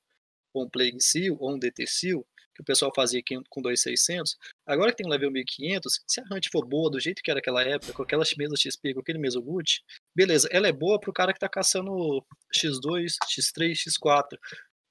um 0.53 0.69
Plague 0.69 1.01
Seal 1.01 1.37
ou 1.39 1.53
um 1.53 1.59
DT 1.59 1.87
Seal, 1.87 2.25
que 2.53 2.61
o 2.61 2.65
pessoal 2.65 2.91
fazia 2.93 3.21
com 3.49 3.61
2.600. 3.61 4.35
Agora 4.65 4.91
que 4.91 4.97
tem 4.97 5.07
um 5.07 5.09
level 5.09 5.31
1500, 5.31 6.01
se 6.05 6.21
a 6.21 6.23
Hunt 6.31 6.47
for 6.51 6.65
boa 6.65 6.89
do 6.89 6.99
jeito 6.99 7.21
que 7.23 7.31
era 7.31 7.39
aquela 7.39 7.63
época, 7.63 7.93
com 7.93 8.03
aquela 8.03 8.23
mesma 8.37 8.57
XP, 8.57 8.93
com 8.93 8.99
aquele 8.99 9.19
mesmo 9.19 9.41
boot, 9.41 9.81
beleza, 10.15 10.47
ela 10.51 10.67
é 10.67 10.71
boa 10.71 10.99
pro 10.99 11.13
cara 11.13 11.33
que 11.33 11.39
tá 11.39 11.49
caçando 11.49 12.25
X2, 12.53 13.15
X3, 13.29 13.73
X4. 13.87 14.37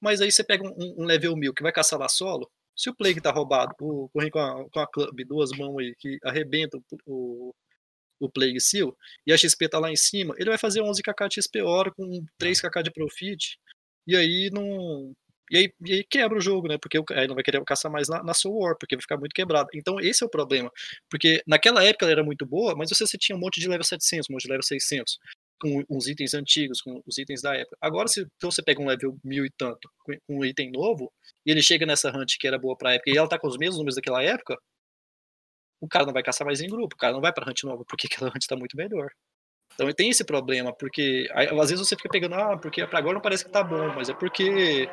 Mas 0.00 0.20
aí 0.20 0.32
você 0.32 0.42
pega 0.42 0.64
um, 0.66 1.02
um 1.02 1.04
level 1.04 1.36
1000 1.36 1.54
que 1.54 1.62
vai 1.62 1.72
caçar 1.72 1.98
lá 1.98 2.08
solo. 2.08 2.50
Se 2.74 2.88
o 2.88 2.94
Plague 2.94 3.20
tá 3.20 3.30
roubado, 3.30 3.74
o 3.80 4.08
correm 4.08 4.30
com 4.30 4.38
a, 4.38 4.70
com 4.70 4.80
a 4.80 4.86
Club, 4.86 5.20
duas 5.26 5.50
mãos 5.50 5.78
aí, 5.78 5.94
que 5.98 6.18
arrebenta 6.24 6.78
o, 6.78 6.82
o, 7.06 7.54
o 8.20 8.28
Plague 8.30 8.60
Seal, 8.60 8.96
e 9.26 9.32
a 9.32 9.36
XP 9.36 9.68
tá 9.68 9.78
lá 9.78 9.90
em 9.90 9.96
cima, 9.96 10.34
ele 10.38 10.50
vai 10.50 10.58
fazer 10.58 10.82
11kk 10.82 11.28
de 11.28 11.34
XP 11.36 11.62
hora 11.62 11.90
com 11.92 12.24
3kk 12.38 12.82
de 12.82 12.90
profit. 12.92 13.58
E 14.06 14.16
aí 14.16 14.50
não. 14.52 15.12
E 15.50 15.56
aí, 15.56 15.72
e 15.84 15.92
aí 15.94 16.04
quebra 16.04 16.38
o 16.38 16.40
jogo, 16.40 16.68
né? 16.68 16.78
Porque 16.78 16.98
o- 16.98 17.04
aí 17.10 17.26
não 17.26 17.34
vai 17.34 17.42
querer 17.42 17.62
caçar 17.64 17.90
mais 17.90 18.08
na, 18.08 18.22
na 18.22 18.32
War, 18.44 18.76
porque 18.78 18.94
vai 18.96 19.02
ficar 19.02 19.16
muito 19.18 19.32
quebrado. 19.34 19.68
Então 19.74 19.98
esse 20.00 20.22
é 20.22 20.26
o 20.26 20.30
problema. 20.30 20.70
Porque 21.10 21.42
naquela 21.46 21.82
época 21.84 22.04
ela 22.06 22.12
era 22.12 22.24
muito 22.24 22.46
boa, 22.46 22.74
mas 22.76 22.88
você, 22.90 23.04
você 23.06 23.18
tinha 23.18 23.36
um 23.36 23.40
monte 23.40 23.60
de 23.60 23.68
level 23.68 23.84
700, 23.84 24.28
um 24.30 24.34
monte 24.34 24.42
de 24.44 24.48
level 24.48 24.62
600 24.62 25.18
com 25.60 25.84
uns 25.90 26.06
itens 26.08 26.32
antigos, 26.34 26.80
com 26.80 27.02
os 27.06 27.18
itens 27.18 27.42
da 27.42 27.54
época. 27.54 27.76
Agora, 27.80 28.08
se 28.08 28.22
então 28.36 28.50
você 28.50 28.62
pega 28.62 28.80
um 28.80 28.86
level 28.86 29.18
mil 29.24 29.44
e 29.44 29.50
tanto, 29.50 29.90
com 30.04 30.14
com 30.26 30.38
um 30.38 30.44
item 30.44 30.70
novo, 30.70 31.12
e 31.44 31.50
ele 31.50 31.60
chega 31.62 31.84
nessa 31.84 32.10
hunt 32.16 32.36
que 32.38 32.46
era 32.46 32.58
boa 32.58 32.76
pra 32.78 32.94
época, 32.94 33.10
e 33.10 33.16
ela 33.18 33.28
tá 33.28 33.38
com 33.38 33.46
os 33.48 33.58
mesmos 33.58 33.76
números 33.76 33.96
daquela 33.96 34.22
época, 34.22 34.56
o 35.80 35.88
cara 35.88 36.06
não 36.06 36.12
vai 36.12 36.22
caçar 36.22 36.46
mais 36.46 36.60
em 36.60 36.68
grupo, 36.68 36.94
o 36.94 36.98
cara 36.98 37.12
não 37.12 37.20
vai 37.20 37.32
pra 37.32 37.48
hunt 37.50 37.62
nova, 37.64 37.84
porque 37.88 38.06
aquela 38.12 38.30
hunt 38.30 38.46
tá 38.46 38.56
muito 38.56 38.76
melhor. 38.76 39.10
Então 39.74 39.90
tem 39.94 40.10
esse 40.10 40.24
problema, 40.24 40.74
porque 40.76 41.28
aí, 41.32 41.48
às 41.48 41.70
vezes 41.70 41.80
você 41.88 41.96
fica 41.96 42.08
pegando, 42.10 42.34
ah, 42.34 42.58
porque 42.58 42.86
pra 42.86 42.98
agora 42.98 43.14
não 43.14 43.22
parece 43.22 43.44
que 43.44 43.50
tá 43.52 43.62
bom, 43.64 43.88
mas 43.94 44.08
é 44.08 44.14
porque 44.14 44.86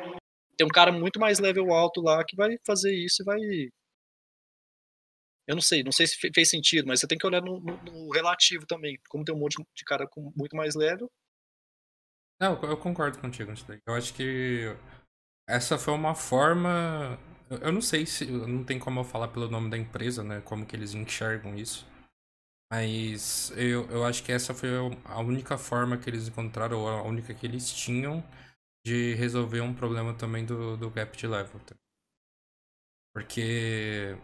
tem 0.56 0.66
um 0.66 0.70
cara 0.70 0.92
muito 0.92 1.20
mais 1.20 1.38
level 1.38 1.72
alto 1.72 2.00
lá 2.02 2.24
que 2.24 2.36
vai 2.36 2.56
fazer 2.66 2.94
isso 2.94 3.22
e 3.22 3.24
vai. 3.24 3.38
Eu 5.46 5.54
não 5.54 5.62
sei, 5.62 5.82
não 5.82 5.92
sei 5.92 6.06
se 6.06 6.16
fe- 6.16 6.30
fez 6.34 6.50
sentido, 6.50 6.86
mas 6.86 7.00
você 7.00 7.06
tem 7.06 7.16
que 7.18 7.26
olhar 7.26 7.40
no, 7.40 7.58
no- 7.60 7.76
no 7.84 8.10
relativo 8.12 8.66
também. 8.66 8.98
Como 9.08 9.24
tem 9.24 9.34
um 9.34 9.38
monte 9.38 9.56
de 9.74 9.84
cara 9.84 10.06
com 10.06 10.32
muito 10.36 10.54
mais 10.56 10.74
level, 10.74 11.10
Não, 12.40 12.60
eu 12.62 12.76
concordo 12.76 13.18
contigo. 13.18 13.52
Eu 13.86 13.94
acho 13.94 14.14
que 14.14 14.66
essa 15.48 15.78
foi 15.78 15.94
uma 15.94 16.14
forma. 16.14 17.18
Eu- 17.50 17.72
não 17.72 17.80
sei 17.80 18.06
se. 18.06 18.26
Não 18.26 18.64
tem 18.64 18.78
como 18.78 19.00
eu 19.00 19.04
falar 19.04 19.28
pelo 19.28 19.48
nome 19.50 19.70
da 19.70 19.76
empresa, 19.78 20.22
né? 20.22 20.40
Como 20.44 20.66
que 20.66 20.74
eles 20.76 20.94
enxergam 20.94 21.54
isso. 21.56 21.86
Mas 22.72 23.52
eu, 23.56 23.86
eu 23.90 24.04
acho 24.06 24.22
que 24.24 24.32
essa 24.32 24.54
foi 24.54 24.70
a 25.06 25.20
única 25.20 25.58
forma 25.58 25.98
que 25.98 26.10
eles 26.10 26.28
encontraram, 26.28 26.78
ou 26.80 26.88
a 26.88 27.02
única 27.02 27.34
que 27.34 27.46
eles 27.46 27.72
tinham, 27.72 28.24
de 28.86 29.14
resolver 29.16 29.60
um 29.62 29.74
problema 29.74 30.14
também 30.14 30.44
do, 30.46 30.76
do 30.76 30.90
gap 30.90 31.16
de 31.16 31.26
level. 31.28 31.60
tá? 31.66 31.76
Porque. 33.12 34.16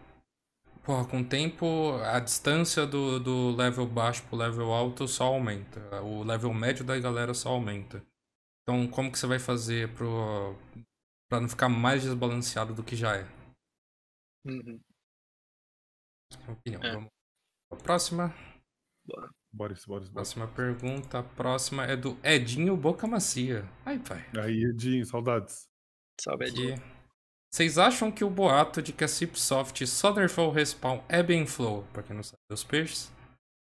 Porra, 0.83 1.05
com 1.05 1.21
o 1.21 1.25
tempo, 1.25 1.93
a 2.03 2.19
distância 2.19 2.85
do, 2.87 3.19
do 3.19 3.51
level 3.55 3.87
baixo 3.87 4.23
pro 4.25 4.37
level 4.37 4.73
alto 4.73 5.07
só 5.07 5.25
aumenta. 5.25 5.79
O 6.03 6.23
level 6.23 6.53
médio 6.53 6.85
da 6.85 6.99
galera 6.99 7.33
só 7.33 7.49
aumenta. 7.49 8.03
Então, 8.63 8.87
como 8.87 9.11
que 9.11 9.19
você 9.19 9.27
vai 9.27 9.39
fazer 9.39 9.89
pro, 9.95 10.55
pra 11.29 11.39
não 11.39 11.49
ficar 11.49 11.69
mais 11.69 12.03
desbalanceado 12.03 12.73
do 12.73 12.83
que 12.83 12.95
já 12.95 13.15
é? 13.17 13.27
Uhum. 14.45 14.79
Minha 16.39 16.51
opinião. 16.51 16.83
É. 16.83 16.93
Vamos 16.93 17.09
pra 17.69 17.79
próxima. 17.79 18.33
Bora, 19.53 19.73
isso, 19.73 19.87
bora, 19.87 20.03
isso, 20.03 20.11
bora. 20.11 20.13
Próxima 20.13 20.47
pergunta. 20.47 21.19
A 21.19 21.23
próxima 21.23 21.85
é 21.85 21.95
do 21.95 22.17
Edinho 22.23 22.75
Boca 22.75 23.07
Macia. 23.07 23.67
Ai, 23.85 23.99
pai. 23.99 24.25
Aí, 24.37 24.65
Edinho, 24.65 25.05
saudades. 25.05 25.67
Salve, 26.19 26.45
Edinho. 26.45 26.81
Vocês 27.53 27.77
acham 27.77 28.11
que 28.11 28.23
o 28.23 28.29
boato 28.29 28.81
de 28.81 28.91
que 28.91 29.05
a 29.05 29.07
Cipsoft 29.07 29.85
só 29.87 30.13
nerfou 30.13 30.49
o 30.49 30.51
respawn 30.51 31.01
é 31.07 31.23
bem 31.23 31.47
flow, 31.47 31.87
pra 31.93 32.03
quem 32.03 32.13
não 32.13 32.21
sabe 32.21 32.41
dos 32.49 32.65
peixes? 32.65 33.13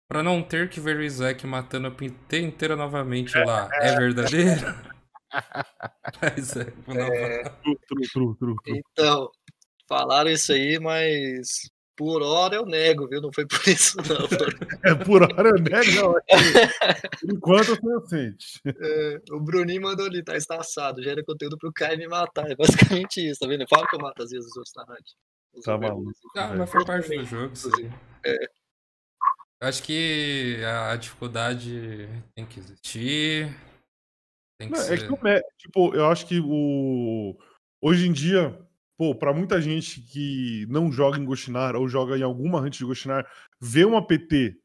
Pra 0.08 0.24
não 0.24 0.42
ter 0.42 0.68
que 0.68 0.80
ver 0.80 0.96
o 0.96 1.02
Isaac 1.02 1.46
matando 1.46 1.86
a 1.86 1.90
PT 1.90 2.40
inteira 2.40 2.74
novamente 2.74 3.38
lá, 3.38 3.68
é 3.74 3.94
verdadeiro? 3.94 4.60
Mas 6.22 6.56
é, 6.56 6.64
não, 6.86 7.50
Tru, 7.62 7.78
tru, 7.86 8.00
tru, 8.12 8.34
tru, 8.36 8.56
tru. 8.64 8.76
Então, 8.92 9.30
falaram 9.88 10.30
isso 10.30 10.52
aí, 10.52 10.78
mas 10.78 11.68
por 11.96 12.22
hora 12.22 12.56
eu 12.56 12.66
nego, 12.66 13.08
viu? 13.08 13.20
Não 13.22 13.30
foi 13.32 13.46
por 13.46 13.58
isso, 13.68 13.96
não. 13.98 14.90
É 14.90 14.94
por 14.94 15.22
hora, 15.22 15.52
né? 15.52 15.80
Não, 15.96 16.16
é- 16.28 16.96
Por 17.20 17.32
enquanto 17.32 17.68
eu 17.70 17.76
sou 17.76 17.90
inocente. 17.90 18.60
É, 18.66 19.20
o 19.30 19.40
Bruninho 19.40 19.82
mandou 19.82 20.06
ali, 20.06 20.22
tá 20.22 20.36
estaçado, 20.36 21.02
gera 21.02 21.24
conteúdo 21.24 21.56
pro 21.58 21.72
Caio 21.72 21.98
me 21.98 22.06
matar. 22.06 22.50
É 22.50 22.54
basicamente 22.56 23.26
isso, 23.26 23.40
tá 23.40 23.46
vendo? 23.46 23.62
Eu 23.62 23.68
falo 23.68 23.86
que 23.88 23.96
eu 23.96 24.00
mato 24.00 24.22
às 24.22 24.30
vezes 24.30 24.46
os 24.50 24.56
outros 24.56 24.74
na 24.76 24.84
rádio. 24.84 25.14
Os 25.54 25.64
Tá 25.64 25.74
overlays. 25.74 25.98
maluco. 26.02 26.18
Ah, 26.36 26.54
mas 26.56 26.70
foi 26.70 26.84
parte 26.84 27.16
do 27.16 27.24
jogo, 27.24 27.52
isso 27.54 27.70
aí. 27.76 27.90
Eu 29.58 29.68
acho 29.68 29.82
que 29.82 30.58
a 30.64 30.94
dificuldade 30.96 32.08
tem 32.34 32.44
que 32.44 32.60
existir. 32.60 33.56
Tem 34.58 34.68
que 34.68 34.74
Não, 34.74 34.80
é 34.80 34.84
ser. 34.84 34.98
que 34.98 35.22
não 35.22 35.30
é, 35.30 35.42
tipo, 35.58 35.94
eu 35.94 36.06
acho 36.06 36.26
que 36.26 36.40
o 36.40 37.36
hoje 37.82 38.08
em 38.08 38.12
dia, 38.12 38.58
pô, 38.96 39.14
pra 39.14 39.32
muita 39.32 39.60
gente 39.60 40.00
que 40.00 40.66
não 40.68 40.90
joga 40.90 41.18
em 41.18 41.24
Goshinar 41.24 41.76
ou 41.76 41.86
joga 41.88 42.16
em 42.16 42.22
alguma 42.22 42.60
hunt 42.60 42.78
de 42.78 42.84
Goshinar, 42.84 43.30
ver 43.60 43.86
uma 43.86 44.04
PT, 44.04 44.56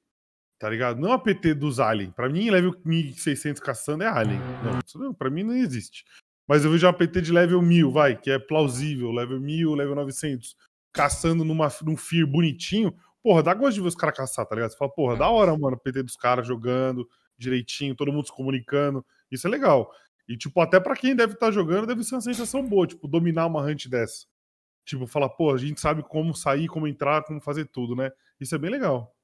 tá 0.60 0.70
ligado? 0.70 1.00
Não 1.00 1.12
a 1.12 1.20
PT 1.20 1.54
dos 1.54 1.80
Alien. 1.80 2.12
Pra 2.12 2.30
mim, 2.30 2.50
level 2.50 2.74
1600 2.86 3.62
caçando 3.62 4.04
é 4.04 4.08
Alien. 4.08 4.40
Não, 4.64 4.80
isso 4.86 4.98
não, 4.98 5.14
pra 5.14 5.30
mim 5.30 5.44
não 5.44 5.54
existe. 5.54 6.06
Mas 6.48 6.64
eu 6.66 6.72
vejo 6.72 6.88
uma 6.88 6.94
PT 6.94 7.22
de 7.22 7.32
level 7.32 7.62
1000, 7.62 7.92
vai, 7.92 8.16
que 8.16 8.32
é 8.32 8.40
plausível, 8.40 9.12
level 9.12 9.40
1000, 9.40 9.74
level 9.76 9.96
900, 9.96 10.56
caçando 10.94 11.44
numa, 11.44 11.70
num 11.84 11.98
Fear 11.98 12.26
bonitinho. 12.28 12.94
Porra, 13.22 13.44
dá 13.44 13.54
gosto 13.54 13.76
de 13.76 13.82
ver 13.82 13.88
os 13.88 13.96
caras 13.96 14.18
caçar, 14.18 14.46
tá 14.46 14.56
ligado? 14.56 14.72
Você 14.72 14.78
fala, 14.78 14.92
porra, 14.92 15.16
da 15.16 15.30
hora, 15.30 15.56
mano, 15.58 15.78
PT 15.78 16.02
dos 16.04 16.16
caras 16.16 16.48
jogando 16.48 17.08
direitinho, 17.42 17.96
todo 17.96 18.12
mundo 18.14 18.28
se 18.28 18.34
comunicando. 18.34 19.06
Isso 19.32 19.48
é 19.48 19.50
legal. 19.50 19.92
E, 20.28 20.38
tipo, 20.38 20.62
até 20.62 20.80
pra 20.80 20.96
quem 20.96 21.16
deve 21.16 21.34
estar 21.34 21.52
jogando, 21.52 21.88
deve 21.88 22.04
ser 22.04 22.16
uma 22.16 22.22
sensação 22.22 22.66
boa, 22.66 22.88
tipo, 22.88 23.08
dominar 23.08 23.48
uma 23.48 23.62
hunt 23.62 23.88
dessa. 23.88 24.26
Tipo, 24.86 25.06
falar, 25.06 25.30
pô, 25.30 25.54
a 25.54 25.58
gente 25.58 25.80
sabe 25.80 26.04
como 26.04 26.34
sair, 26.34 26.68
como 26.68 26.88
entrar, 26.88 27.24
como 27.24 27.42
fazer 27.42 27.66
tudo, 27.66 27.96
né? 27.96 28.12
Isso 28.40 28.56
é 28.56 28.58
bem 28.58 28.70
legal. 28.72 29.16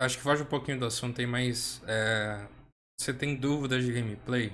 Acho 0.00 0.16
que 0.18 0.22
foge 0.22 0.42
um 0.42 0.46
pouquinho 0.46 0.78
do 0.78 0.86
assunto 0.86 1.20
aí, 1.20 1.26
mas 1.26 1.82
é, 1.86 2.46
você 2.98 3.14
tem 3.14 3.34
dúvidas 3.36 3.84
de 3.84 3.92
gameplay? 3.92 4.52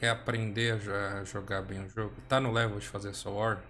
Quer 0.00 0.10
aprender 0.10 0.74
a 0.74 0.76
jo- 0.78 0.94
a 0.94 1.24
jogar 1.24 1.62
bem 1.62 1.84
o 1.84 1.88
jogo? 1.88 2.14
Tá 2.28 2.40
no 2.40 2.52
level 2.52 2.78
de 2.78 2.86
fazer 2.88 3.14
Soul 3.14 3.36
War? 3.36 3.62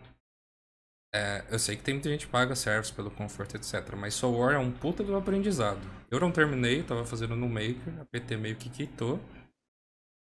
É, 1.15 1.43
eu 1.51 1.59
sei 1.59 1.77
que 1.77 1.83
tem 1.83 1.95
muita 1.95 2.11
gente 2.11 2.27
que 2.27 2.33
paga 2.33 2.55
service 2.55 2.93
pelo 2.93 3.11
conforto, 3.11 3.57
etc. 3.57 3.95
Mas 3.97 4.15
Soul 4.15 4.39
War 4.39 4.55
é 4.55 4.59
um 4.59 4.71
puta 4.71 5.03
do 5.03 5.17
aprendizado. 5.17 5.81
Eu 6.11 6.21
não 6.21 6.31
terminei, 6.31 6.83
tava 6.83 7.05
fazendo 7.05 7.35
no 7.35 7.49
Maker, 7.49 8.01
a 8.01 8.05
PT 8.05 8.37
meio 8.37 8.57
que 8.57 8.69
quitou. 8.69 9.19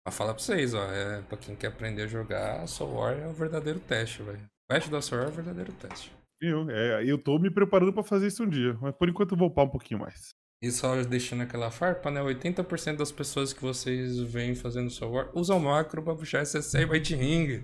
Mas 0.05 0.15
falar 0.15 0.33
pra 0.33 0.43
vocês, 0.43 0.73
ó, 0.73 0.83
é, 0.91 1.21
pra 1.23 1.37
quem 1.37 1.55
quer 1.55 1.67
aprender 1.67 2.03
a 2.03 2.07
jogar, 2.07 2.67
Soul 2.67 2.95
War 2.95 3.17
é 3.17 3.27
o 3.27 3.33
verdadeiro 3.33 3.79
teste, 3.79 4.21
velho. 4.21 4.39
O 4.39 4.73
teste 4.73 4.89
da 4.89 5.01
Soul 5.01 5.21
War 5.21 5.29
é 5.29 5.31
o 5.31 5.35
verdadeiro 5.35 5.73
teste. 5.73 6.11
Eu, 6.41 6.69
é, 6.69 7.03
eu 7.03 7.17
tô 7.17 7.37
me 7.37 7.51
preparando 7.51 7.91
pra 7.91 8.03
fazer 8.03 8.27
isso 8.27 8.43
um 8.43 8.49
dia, 8.49 8.77
mas 8.79 8.95
por 8.95 9.09
enquanto 9.09 9.31
eu 9.31 9.37
vou 9.37 9.49
upar 9.49 9.65
um 9.65 9.69
pouquinho 9.69 9.99
mais. 9.99 10.33
E 10.61 10.71
só 10.71 11.01
deixando 11.03 11.43
aquela 11.43 11.71
farpa, 11.71 12.11
né? 12.11 12.21
80% 12.21 12.97
das 12.97 13.11
pessoas 13.11 13.53
que 13.53 13.61
vocês 13.61 14.19
veem 14.19 14.55
fazendo 14.55 14.89
Soul 14.89 15.13
War 15.13 15.31
usam 15.33 15.59
macro 15.59 16.03
pra 16.03 16.15
puxar 16.15 16.41
SSC 16.41 16.79
e 16.79 16.85
White 16.85 17.15
Ring. 17.15 17.63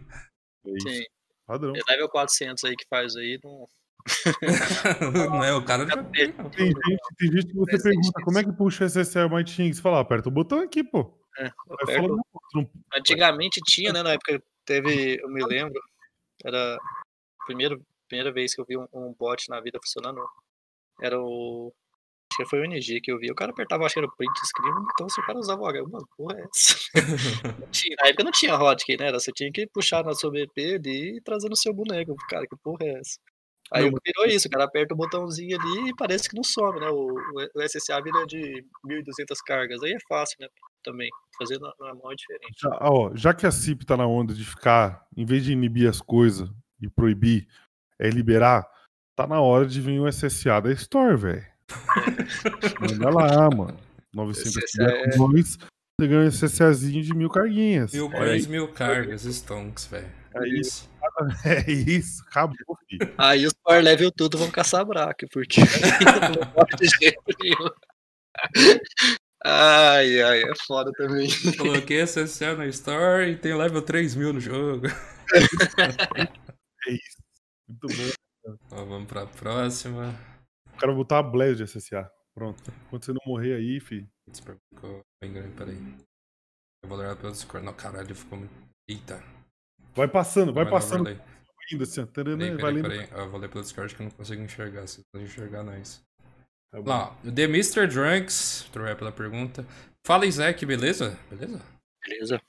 É 0.66 0.72
isso. 0.72 0.90
Sim. 0.90 1.04
Padrão. 1.46 1.74
É 1.76 1.92
level 1.92 2.10
400 2.10 2.64
aí 2.64 2.76
que 2.76 2.86
faz 2.90 3.16
aí, 3.16 3.40
não. 3.44 3.68
não 5.32 5.44
é 5.44 5.54
o 5.54 5.66
cara 5.66 5.86
já 5.88 6.04
Tem 6.04 6.26
gente, 6.28 6.38
tem 7.18 7.32
gente 7.32 7.48
que 7.48 7.56
você 7.56 7.82
pergunta 7.82 8.22
como 8.24 8.38
é 8.38 8.44
que 8.44 8.52
puxa 8.54 8.86
SSL 8.86 9.30
Might 9.30 9.56
King? 9.56 9.74
Você 9.74 9.82
fala, 9.82 10.00
aperta 10.00 10.30
o 10.30 10.32
botão 10.32 10.60
aqui, 10.60 10.84
pô. 10.84 11.20
É, 11.38 11.50
tu 11.98 12.22
não- 12.54 12.70
Antigamente 12.96 13.60
tinha, 13.66 13.92
né? 13.92 14.04
Na 14.04 14.12
época 14.12 14.42
teve, 14.64 15.20
eu 15.22 15.30
me 15.30 15.44
lembro, 15.46 15.82
era 16.44 16.76
a 16.76 17.46
primeira, 17.46 17.78
primeira 18.08 18.32
vez 18.32 18.54
que 18.54 18.62
eu 18.62 18.66
vi 18.66 18.78
um, 18.78 18.88
um 18.94 19.14
bot 19.18 19.50
na 19.50 19.60
vida 19.60 19.80
funcionando. 19.84 20.24
Era 21.02 21.20
o. 21.20 21.74
Acho 22.32 22.44
que 22.44 22.50
foi 22.50 22.60
o 22.60 22.66
NG 22.66 23.00
que 23.02 23.12
eu 23.12 23.18
vi. 23.20 23.32
O 23.32 23.36
cara 23.36 23.52
apertava, 23.52 23.86
acho 23.86 23.94
que 23.94 24.00
era 24.00 24.08
o 24.08 24.16
print 24.16 24.32
screen, 24.46 24.74
então 24.94 25.08
se 25.08 25.20
o 25.22 25.26
cara 25.26 25.40
usava 25.40 25.62
o 25.62 25.68
H, 25.68 25.84
mano, 25.84 26.08
porra 26.18 26.38
é 26.40 26.44
essa? 26.44 26.76
Tinha- 27.72 27.96
na 28.02 28.08
época 28.10 28.24
não 28.24 28.32
tinha 28.32 28.56
hotkey, 28.56 28.98
né? 28.98 29.12
Você 29.12 29.32
tinha 29.32 29.52
que 29.52 29.68
puxar 29.68 30.04
na 30.04 30.14
sua 30.14 30.32
BP 30.32 30.76
ali 30.76 31.18
e 31.18 31.22
trazer 31.22 31.50
no 31.50 31.56
seu 31.56 31.74
boneco. 31.74 32.16
Cara, 32.30 32.46
que 32.48 32.56
porra 32.58 32.84
é 32.86 33.00
essa? 33.00 33.20
Aí 33.72 33.90
Não, 33.90 33.98
virou 34.06 34.26
isso, 34.28 34.48
o 34.48 34.52
cara 34.52 34.66
aperta 34.66 34.94
o 34.94 34.98
botãozinho 34.98 35.60
ali 35.60 35.90
e 35.90 35.96
parece 35.96 36.30
que 36.30 36.36
não 36.36 36.44
some, 36.44 36.80
né? 36.80 36.88
O, 36.90 37.16
o 37.56 37.62
SSA 37.62 38.02
vira 38.02 38.26
de 38.28 38.64
1.200 38.84 39.42
cargas. 39.42 39.82
Aí 39.82 39.94
é 39.94 39.98
fácil, 40.08 40.38
né? 40.40 40.48
Também. 40.84 41.10
Fazer 41.38 41.60
na, 41.60 41.74
na 41.80 41.96
mão 41.96 42.12
é 42.12 42.16
diferente. 42.16 42.54
Já, 42.62 42.78
ó, 42.82 43.12
já 43.16 43.34
que 43.34 43.48
a 43.48 43.52
CIP 43.52 43.86
tá 43.86 43.98
na 43.98 44.06
onda 44.06 44.34
de 44.34 44.46
ficar, 44.46 45.08
em 45.18 45.26
vez 45.26 45.44
de 45.44 45.52
inibir 45.54 45.90
as 45.90 46.00
coisas 46.00 46.48
e 46.82 46.88
proibir, 46.90 47.48
é 48.00 48.10
liberar, 48.10 48.70
tá 49.16 49.26
na 49.26 49.42
hora 49.42 49.66
de 49.66 49.82
vir 49.82 50.00
o 50.00 50.08
SSA 50.08 50.60
da 50.62 50.72
Store, 50.74 51.16
velho. 51.18 51.55
Manda 52.80 53.10
lá, 53.10 53.50
mano. 53.50 53.78
900 54.14 54.56
SSA 54.56 54.84
é- 54.84 55.18
dois, 55.18 55.58
você 56.00 56.08
ganha 56.08 56.22
um 56.22 56.28
SSAzinho 56.28 57.04
de 57.04 57.14
mil 57.14 57.30
carguinhas. 57.30 57.94
Mil 57.94 58.10
coins, 58.10 58.48
mil 58.48 58.68
cargas, 58.70 59.26
stonks, 59.26 59.86
velho. 59.86 60.10
É 60.36 60.48
isso. 60.48 60.90
É 61.46 61.72
isso, 61.72 62.24
acabou, 62.28 62.78
filho. 62.90 63.14
Aí 63.18 63.46
os 63.46 63.54
power 63.54 63.82
level 63.82 64.12
tudo 64.12 64.38
vão 64.38 64.50
caçar 64.52 64.84
braque, 64.84 65.26
porque 65.28 65.62
não 65.62 66.52
pode 66.52 66.76
de 66.78 66.88
jeito 66.88 67.22
nenhum. 67.40 67.70
Ai, 69.46 70.22
ai, 70.22 70.44
é 70.44 70.56
foda 70.68 70.92
também. 70.94 71.30
Coloquei 71.56 72.02
SSL 72.02 72.58
na 72.58 72.66
Store 72.68 73.30
e 73.30 73.38
tem 73.38 73.54
level 73.54 73.82
3000 73.84 74.34
no 74.34 74.40
jogo. 74.40 74.88
É 76.88 76.92
isso. 76.94 77.18
Muito 77.68 77.88
bom. 77.88 78.58
Ó, 78.72 78.86
vamos 78.86 79.08
pra 79.08 79.26
próxima. 79.26 80.14
O 80.76 80.80
cara 80.80 80.88
vai 80.88 80.96
botar 80.96 81.20
a 81.20 81.24
Blaze 81.24 81.56
de 81.56 81.64
SSA. 81.68 82.12
Pronto. 82.34 82.62
Quando 82.90 83.04
você 83.06 83.14
não 83.14 83.22
morrer 83.26 83.56
aí, 83.56 83.80
filho. 83.80 84.08
Putz, 84.26 84.40
ficou 84.40 85.02
bem 85.22 85.32
grande, 85.34 85.56
peraí. 85.56 85.78
Eu 86.84 86.90
vou 86.90 86.98
olhar 86.98 87.16
pelo 87.16 87.32
Discord. 87.32 87.66
Não, 87.66 87.74
caralho, 87.74 88.14
ficou 88.14 88.38
muito. 88.40 88.54
Eita. 88.88 89.24
Vai 89.96 90.08
passando, 90.08 90.54
vai 90.54 90.66
não 90.66 90.72
passando 90.72 91.02
overlay. 91.02 91.22
ainda 91.72 91.84
assim, 91.84 92.02
ó. 92.02 92.06
Taranã, 92.06 92.38
Peraí, 92.38 92.50
vai 92.62 92.74
peraí, 92.74 92.74
lendo. 92.76 93.08
peraí. 93.08 93.22
Eu 93.24 93.30
vou 93.32 93.40
ler 93.40 93.50
pelo 93.50 93.64
Discord 93.64 93.96
que 93.96 94.02
eu 94.02 94.04
não 94.06 94.12
consigo 94.12 94.42
enxergar. 94.42 94.86
Se 94.88 95.02
você 95.14 95.24
enxergar, 95.24 95.64
nós. 95.64 96.04
Tá 96.72 96.82
bom. 96.82 96.90
Lá, 96.90 97.18
ó, 97.26 97.32
The 97.32 97.44
Mr. 97.44 97.88
Drunks, 97.88 98.68
obrigado 98.70 98.98
pela 98.98 99.12
pergunta. 99.12 99.66
Fala, 100.06 100.26
Isaac, 100.26 100.64
beleza? 100.66 101.18
Beleza? 101.30 101.62
Beleza. 102.06 102.42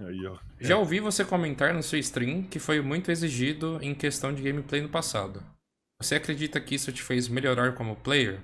Aí, 0.00 0.26
ó. 0.26 0.38
Já 0.58 0.76
ouvi 0.78 0.98
você 0.98 1.24
comentar 1.24 1.72
no 1.74 1.82
seu 1.82 1.98
stream 2.00 2.42
que 2.44 2.58
foi 2.58 2.80
muito 2.80 3.10
exigido 3.12 3.78
em 3.82 3.94
questão 3.94 4.32
de 4.34 4.42
gameplay 4.42 4.80
no 4.80 4.88
passado. 4.88 5.40
Você 6.04 6.16
acredita 6.16 6.60
que 6.60 6.74
isso 6.74 6.92
te 6.92 7.02
fez 7.02 7.28
melhorar 7.28 7.74
como 7.74 7.96
player? 7.96 8.38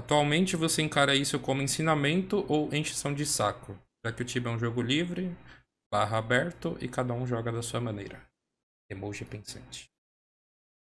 Atualmente 0.00 0.56
você 0.56 0.80
encara 0.80 1.14
isso 1.14 1.38
como 1.38 1.60
ensinamento 1.60 2.46
ou 2.50 2.72
encheção 2.74 3.12
de 3.12 3.26
saco? 3.26 3.78
Já 4.02 4.10
que 4.10 4.22
o 4.22 4.24
Tibia 4.24 4.50
é 4.50 4.54
um 4.54 4.58
jogo 4.58 4.80
livre, 4.80 5.36
barra 5.92 6.16
aberto 6.16 6.74
e 6.80 6.88
cada 6.88 7.12
um 7.12 7.26
joga 7.26 7.52
da 7.52 7.62
sua 7.62 7.82
maneira. 7.82 8.26
Emoji 8.90 9.26
pensante. 9.26 9.90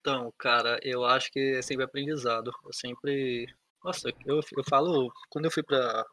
Então, 0.01 0.33
cara, 0.39 0.79
eu 0.85 1.05
acho 1.05 1.33
que 1.33 1.57
é 1.57 1.62
sempre 1.62 1.85
aprendizado. 1.85 2.53
Eu 2.65 2.73
sempre. 2.73 3.53
Nossa, 3.83 4.09
eu, 4.25 4.39
eu 4.57 4.65
falo. 4.70 5.12
Quando 5.29 5.47
eu 5.47 5.51
fui 5.51 5.65
pra 5.65 6.07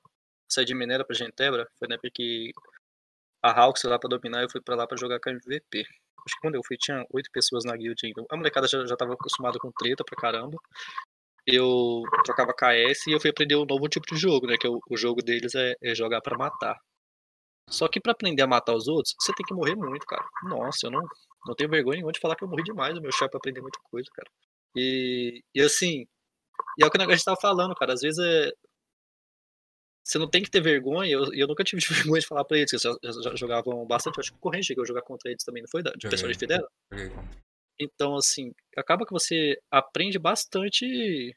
sair 0.52 0.66
de 0.66 0.74
Mineira 0.74 1.06
pra 1.06 1.16
Gentebra, 1.16 1.70
foi 1.78 1.88
na 1.88 1.94
época 1.94 2.10
que 2.12 2.52
a 3.44 3.52
Hawks 3.52 3.84
lá 3.84 3.99
pra 3.99 4.10
dominar 4.10 4.41
eu 4.41 4.49
fui 4.49 4.62
pra 4.62 4.76
lá 4.76 4.88
pra 4.88 4.98
jogar 4.98 5.20
com 5.20 5.30
MVP. 5.30 5.86
Acho 6.26 6.35
que 6.35 6.41
quando 6.41 6.56
eu 6.56 6.61
fui 6.65 6.77
tinha 6.77 7.06
oito 7.11 7.30
pessoas 7.31 7.64
na 7.65 7.76
guild 7.76 7.99
ainda. 8.03 8.26
A 8.30 8.38
molecada 8.38 8.68
já, 8.68 8.85
já 8.85 8.95
tava 8.95 9.14
acostumada 9.14 9.57
com 9.60 9.72
treta 9.72 10.03
pra 10.03 10.18
caramba. 10.18 10.57
Eu 11.47 12.03
trocava 12.23 12.53
KS 12.53 13.07
e 13.07 13.11
eu 13.11 13.19
fui 13.19 13.30
aprender 13.30 13.56
um 13.56 13.65
novo 13.65 13.88
tipo 13.88 14.07
de 14.07 14.18
jogo, 14.18 14.47
né? 14.47 14.57
Que 14.57 14.68
é 14.68 14.69
o, 14.69 14.97
jogo 14.97 15.22
deles 15.22 15.53
é, 15.56 15.76
é 15.81 15.93
jogar 15.95 16.22
pra 16.22 16.38
matar. 16.38 16.77
Só 17.69 17.88
que 17.88 17.99
pra 17.99 18.14
aprender 18.14 18.41
a 18.41 18.47
matar 18.47 18.76
os 18.76 18.88
outros, 18.88 19.15
você 19.19 19.34
tem 19.34 19.45
que 19.45 19.53
morrer 19.53 19.76
muito, 19.76 20.06
cara. 20.06 20.26
Nossa, 20.43 20.88
eu 20.88 20.91
não, 20.91 21.02
não 21.45 21.56
tenho 21.56 21.69
vergonha 21.69 21.97
nenhuma 21.97 22.11
de 22.11 22.19
falar 22.19 22.35
que 22.35 22.43
eu 22.43 22.47
morri 22.47 22.64
demais 22.64 22.95
no 22.95 23.02
meu 23.02 23.11
chá 23.11 23.27
pra 23.30 23.38
aprender 23.38 23.61
muita 23.61 23.80
coisa, 23.91 24.10
cara. 24.14 24.30
E, 24.76 25.43
e 25.53 25.61
assim, 25.61 26.06
e 26.77 26.84
é 26.84 26.88
o 26.88 26.91
que 26.91 27.02
a 27.02 27.10
gente 27.11 27.23
tava 27.23 27.39
falando, 27.39 27.76
cara. 27.76 27.93
Às 27.93 28.02
vezes 28.02 28.19
é. 28.19 28.52
Você 30.06 30.19
não 30.19 30.30
tem 30.30 30.44
que 30.44 30.52
ter 30.52 30.61
vergonha. 30.61 31.11
Eu, 31.11 31.34
eu 31.34 31.48
nunca 31.48 31.64
tive 31.64 31.82
vergonha 31.90 32.22
de 32.22 32.27
falar 32.27 32.45
pra 32.45 32.57
eles, 32.57 32.69
que 32.69 32.76
eles 32.76 32.84
já, 33.03 33.22
já 33.23 33.36
jogavam 33.36 33.86
bastante. 33.88 34.18
Eu 34.18 34.22
acho 34.22 34.32
que 34.32 34.38
o 34.38 34.41
Corrente 34.41 34.68
chegou 34.68 34.84
a 34.84 34.88
jogar 34.88 35.02
contra 35.02 35.32
eles 35.32 35.44
também, 35.44 35.64
não 35.64 35.69
foi? 35.69 35.82
Da, 35.82 35.91
de 35.91 36.07
pessoal 36.07 36.32
de 36.32 36.38
Fidel? 36.38 36.68
Joguei 36.91 37.10
contra. 37.10 37.45
Então, 37.80 38.15
assim, 38.15 38.53
acaba 38.77 39.06
que 39.06 39.11
você 39.11 39.60
aprende 39.69 40.19
bastante. 40.19 41.36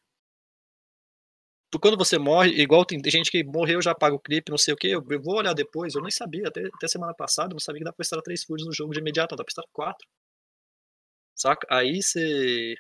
Quando 1.81 1.99
você 1.99 2.19
morre, 2.19 2.51
igual 2.51 2.85
tem 2.85 3.01
gente 3.07 3.31
que 3.31 3.43
morreu, 3.45 3.83
já 3.83 3.95
paga 3.95 4.15
o 4.15 4.21
clipe, 4.21 4.51
não 4.51 4.59
sei 4.59 4.73
o 4.73 4.77
que. 4.77 4.89
Eu 4.89 5.03
vou 5.03 5.37
olhar 5.37 5.55
depois, 5.55 5.95
eu 5.95 6.03
nem 6.03 6.11
sabia, 6.11 6.49
até, 6.49 6.67
até 6.67 6.89
semana 6.89 7.15
passada, 7.15 7.49
eu 7.49 7.55
não 7.55 7.59
sabia 7.59 7.81
que 7.81 7.85
dá 7.85 7.93
pra 7.93 8.03
instalar 8.03 8.23
três 8.23 8.45
foods 8.45 8.67
no 8.67 8.73
jogo 8.73 8.93
de 8.93 9.01
imediato, 9.01 9.35
dá 9.37 9.45
pra 9.45 9.51
instalar 9.51 9.69
quatro. 9.73 10.07
Saca? 11.35 11.67
Aí 11.71 12.03
você. 12.03 12.75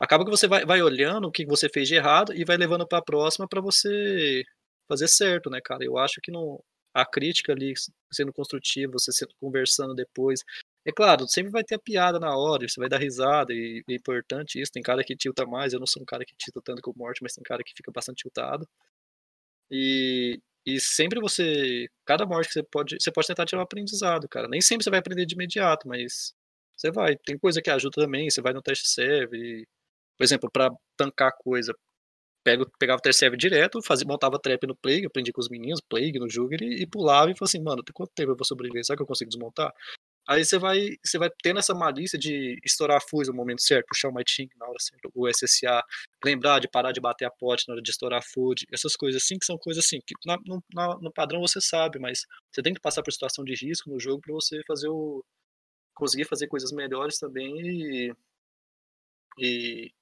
Acaba 0.00 0.24
que 0.24 0.30
você 0.30 0.46
vai, 0.46 0.64
vai 0.64 0.82
olhando 0.82 1.26
o 1.28 1.32
que 1.32 1.44
você 1.44 1.68
fez 1.68 1.88
de 1.88 1.96
errado 1.96 2.32
e 2.34 2.44
vai 2.44 2.56
levando 2.56 2.86
pra 2.86 3.02
próxima 3.02 3.48
pra 3.48 3.60
você 3.60 4.44
fazer 4.88 5.08
certo, 5.08 5.50
né, 5.50 5.60
cara? 5.62 5.84
Eu 5.84 5.98
acho 5.98 6.20
que 6.22 6.30
não. 6.30 6.62
A 6.94 7.04
crítica 7.04 7.52
ali 7.52 7.74
sendo 8.10 8.32
construtiva, 8.32 8.92
você 8.94 9.12
sendo, 9.12 9.34
conversando 9.40 9.94
depois. 9.94 10.40
É 10.84 10.92
claro, 10.92 11.26
sempre 11.28 11.50
vai 11.52 11.64
ter 11.64 11.74
a 11.74 11.78
piada 11.78 12.18
na 12.18 12.36
hora, 12.36 12.66
você 12.68 12.80
vai 12.80 12.88
dar 12.88 12.98
risada, 12.98 13.52
e 13.52 13.82
é 13.88 13.94
importante 13.94 14.60
isso. 14.60 14.72
Tem 14.72 14.82
cara 14.82 15.04
que 15.04 15.16
tilta 15.16 15.44
mais, 15.46 15.72
eu 15.72 15.80
não 15.80 15.86
sou 15.86 16.02
um 16.02 16.06
cara 16.06 16.24
que 16.24 16.34
tilta 16.38 16.60
tanto 16.64 16.80
com 16.82 16.92
morte, 16.96 17.22
mas 17.22 17.34
tem 17.34 17.42
cara 17.44 17.62
que 17.64 17.72
fica 17.76 17.90
bastante 17.92 18.22
tiltado. 18.22 18.66
E, 19.70 20.40
e 20.64 20.80
sempre 20.80 21.20
você. 21.20 21.86
Cada 22.04 22.26
morte 22.26 22.48
que 22.48 22.54
você 22.54 22.62
pode. 22.62 22.96
Você 23.00 23.10
pode 23.12 23.26
tentar 23.26 23.46
tirar 23.46 23.60
um 23.60 23.64
aprendizado, 23.64 24.28
cara. 24.28 24.48
Nem 24.48 24.60
sempre 24.60 24.84
você 24.84 24.90
vai 24.90 25.00
aprender 25.00 25.26
de 25.26 25.34
imediato, 25.34 25.88
mas 25.88 26.32
você 26.76 26.90
vai. 26.90 27.16
Tem 27.16 27.38
coisa 27.38 27.60
que 27.62 27.70
ajuda 27.70 28.02
também, 28.02 28.30
você 28.30 28.40
vai 28.42 28.52
no 28.52 28.62
teste 28.62 28.88
serve. 28.88 29.36
e, 29.38 29.66
por 30.18 30.24
exemplo, 30.24 30.50
pra 30.50 30.70
tancar 30.96 31.32
coisa, 31.38 31.74
pego, 32.46 32.70
pegava 32.78 32.98
o 32.98 33.02
teste 33.02 33.20
serve 33.20 33.36
direto, 33.36 33.82
fazia, 33.82 34.06
montava 34.06 34.38
trap 34.40 34.66
no 34.66 34.76
plague, 34.76 35.06
aprendi 35.06 35.32
com 35.32 35.40
os 35.40 35.48
meninos, 35.48 35.80
plague 35.88 36.18
no 36.18 36.28
jogo, 36.30 36.54
e, 36.54 36.82
e 36.82 36.86
pulava 36.86 37.30
e 37.30 37.34
falava 37.34 37.44
assim, 37.50 37.62
mano, 37.62 37.82
tem 37.82 37.92
quanto 37.92 38.12
tempo 38.14 38.32
eu 38.32 38.36
vou 38.36 38.44
sobreviver? 38.46 38.84
Será 38.84 38.96
que 38.96 39.02
eu 39.02 39.06
consigo 39.06 39.30
desmontar? 39.30 39.72
Aí 40.28 40.44
você 40.44 40.58
vai, 40.58 40.96
você 41.04 41.18
vai 41.18 41.30
tendo 41.42 41.60
essa 41.60 41.74
malícia 41.74 42.18
de 42.18 42.58
estourar 42.64 42.96
a 42.98 43.00
fuse 43.00 43.30
no 43.30 43.36
momento 43.36 43.62
certo, 43.62 43.86
puxar 43.88 44.08
o 44.08 44.14
Mighting 44.14 44.48
na 44.56 44.66
hora 44.66 44.76
certa, 44.80 45.08
o 45.14 45.28
SSA, 45.28 45.82
lembrar 46.24 46.58
de 46.60 46.68
parar 46.68 46.90
de 46.92 47.00
bater 47.00 47.26
a 47.26 47.30
pote 47.30 47.64
na 47.68 47.74
hora 47.74 47.82
de 47.82 47.90
estourar 47.90 48.18
a 48.20 48.22
food, 48.22 48.66
essas 48.72 48.96
coisas 48.96 49.22
assim, 49.22 49.38
que 49.38 49.46
são 49.46 49.56
coisas 49.58 49.84
assim, 49.84 50.00
que 50.06 50.14
na- 50.26 50.38
no, 50.46 50.62
na- 50.74 50.98
no 51.00 51.12
padrão 51.12 51.40
você 51.40 51.60
sabe, 51.60 51.98
mas 52.00 52.20
você 52.52 52.62
tem 52.62 52.74
que 52.74 52.80
passar 52.80 53.02
por 53.04 53.12
situação 53.12 53.44
de 53.44 53.54
risco 53.54 53.88
no 53.90 54.00
jogo 54.00 54.20
para 54.20 54.34
você 54.34 54.60
fazer 54.66 54.88
o. 54.88 55.24
conseguir 55.94 56.26
fazer 56.26 56.48
coisas 56.48 56.72
melhores 56.72 57.18
também 57.18 57.54
e. 57.60 58.14
E, 59.38 59.92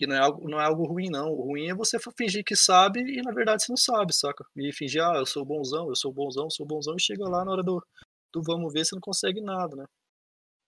e 0.00 0.06
não, 0.06 0.14
é 0.14 0.18
algo, 0.20 0.48
não 0.48 0.60
é 0.60 0.64
algo 0.64 0.84
ruim, 0.86 1.10
não. 1.10 1.30
O 1.32 1.42
ruim 1.42 1.68
é 1.68 1.74
você 1.74 1.98
fingir 2.16 2.44
que 2.44 2.54
sabe 2.54 3.00
e 3.00 3.22
na 3.22 3.32
verdade 3.32 3.64
você 3.64 3.72
não 3.72 3.76
sabe, 3.76 4.14
saca? 4.14 4.44
E 4.56 4.72
fingir, 4.72 5.02
ah, 5.02 5.16
eu 5.16 5.26
sou 5.26 5.44
bonzão, 5.44 5.88
eu 5.88 5.96
sou 5.96 6.12
bonzão, 6.12 6.44
eu 6.44 6.50
sou 6.50 6.66
bonzão, 6.66 6.94
e 6.96 7.00
chega 7.00 7.28
lá 7.28 7.44
na 7.44 7.52
hora 7.52 7.62
do, 7.62 7.84
do 8.32 8.42
vamos 8.42 8.72
ver, 8.72 8.84
você 8.84 8.94
não 8.94 9.00
consegue 9.00 9.40
nada, 9.40 9.76
né? 9.76 9.84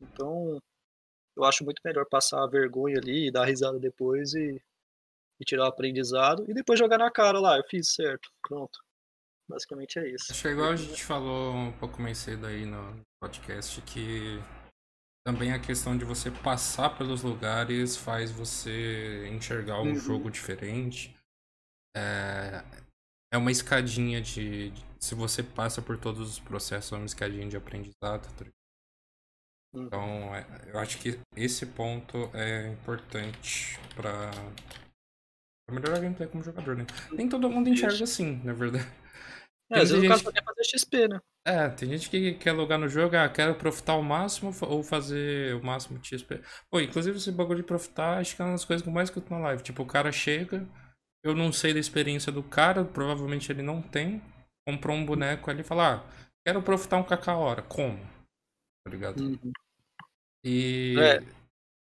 Então, 0.00 0.58
eu 1.36 1.44
acho 1.44 1.64
muito 1.64 1.80
melhor 1.84 2.06
passar 2.06 2.42
a 2.42 2.48
vergonha 2.48 2.98
ali 2.98 3.30
dar 3.30 3.44
risada 3.44 3.78
depois 3.78 4.34
e, 4.34 4.60
e 5.40 5.44
tirar 5.44 5.64
o 5.64 5.68
aprendizado 5.68 6.44
e 6.48 6.54
depois 6.54 6.78
jogar 6.78 6.98
na 6.98 7.10
cara 7.10 7.38
lá, 7.38 7.56
eu 7.56 7.64
fiz 7.68 7.92
certo, 7.94 8.30
pronto. 8.42 8.78
Basicamente 9.48 9.98
é 9.98 10.08
isso. 10.08 10.30
Acho 10.30 10.42
que 10.42 10.48
é 10.48 10.52
igual 10.52 10.70
a 10.70 10.76
gente 10.76 11.04
falou 11.04 11.52
um 11.52 11.72
pouco 11.72 12.00
mais 12.00 12.18
cedo 12.18 12.46
aí 12.46 12.64
no 12.64 13.04
podcast 13.20 13.82
que 13.82 14.40
também 15.26 15.52
a 15.52 15.58
questão 15.60 15.96
de 15.96 16.04
você 16.04 16.30
passar 16.30 16.96
pelos 16.96 17.22
lugares 17.22 17.96
faz 17.96 18.30
você 18.30 19.28
enxergar 19.28 19.80
um 19.80 19.88
Uhum. 19.90 19.94
jogo 19.98 20.30
diferente. 20.30 21.14
É, 21.96 22.64
é 23.32 23.36
uma 23.38 23.50
escadinha 23.50 24.20
de, 24.20 24.70
de- 24.70 24.90
Se 25.00 25.14
você 25.14 25.42
passa 25.42 25.80
por 25.80 25.96
todos 25.98 26.20
os 26.32 26.38
processos, 26.38 26.92
é 26.92 26.96
uma 26.96 27.06
escadinha 27.06 27.48
de 27.48 27.56
aprendizado. 27.56 28.26
tá 28.36 28.44
ligado? 28.44 28.54
Uhum. 29.74 29.86
Então, 29.86 30.34
é- 30.34 30.70
eu 30.72 30.78
acho 30.78 30.98
que 30.98 31.18
esse 31.36 31.64
ponto 31.66 32.30
é 32.34 32.68
importante 32.68 33.78
pra, 33.94 34.30
pra 35.66 35.74
melhorar 35.74 35.96
a 35.98 36.00
gameplay 36.00 36.28
como 36.28 36.42
jogador, 36.44 36.76
né? 36.76 36.84
Nem 37.12 37.28
todo 37.28 37.48
mundo 37.48 37.68
enxerga 37.68 38.04
assim, 38.04 38.42
na 38.44 38.52
verdade. 38.52 38.84
É, 39.72 39.78
às 39.80 39.90
vezes 39.90 40.00
Tem 40.00 40.00
o 40.00 40.08
cara 40.08 40.16
gente- 40.18 40.24
só 40.24 40.32
quer 40.32 40.44
fazer 40.44 40.64
XP, 40.64 41.08
né? 41.08 41.20
É, 41.46 41.68
tem 41.70 41.88
gente 41.88 42.10
que 42.10 42.34
quer 42.34 42.52
logar 42.52 42.78
no 42.78 42.88
jogo, 42.88 43.16
ah, 43.16 43.28
quero 43.28 43.54
profitar 43.54 43.96
o 43.96 44.02
máximo 44.02 44.52
ou 44.62 44.82
fazer 44.82 45.54
o 45.56 45.64
máximo 45.64 45.98
de 45.98 46.08
XP. 46.08 46.40
Pô, 46.70 46.80
inclusive 46.80 47.16
esse 47.16 47.32
bagulho 47.32 47.62
de 47.62 47.66
profitar, 47.66 48.18
acho 48.18 48.36
que 48.36 48.42
é 48.42 48.44
uma 48.44 48.52
das 48.52 48.64
coisas 48.64 48.82
que 48.82 48.88
eu 48.88 48.92
mais 48.92 49.08
escuto 49.08 49.32
na 49.32 49.38
live. 49.40 49.62
Tipo, 49.62 49.82
o 49.82 49.86
cara 49.86 50.12
chega, 50.12 50.66
eu 51.24 51.34
não 51.34 51.50
sei 51.50 51.72
da 51.72 51.80
experiência 51.80 52.30
do 52.30 52.42
cara, 52.42 52.84
provavelmente 52.84 53.50
ele 53.50 53.62
não 53.62 53.80
tem, 53.80 54.22
comprou 54.68 54.94
um 54.94 55.04
boneco 55.04 55.50
ali 55.50 55.62
e 55.62 55.64
fala, 55.64 55.96
ah, 55.96 56.28
quero 56.46 56.62
profitar 56.62 56.98
um 56.98 57.04
KK 57.04 57.28
hora. 57.30 57.62
Como? 57.62 57.98
Tá 58.84 58.90
ligado? 58.90 59.20
Uhum. 59.22 59.52
E 60.44 60.96
É. 60.98 61.20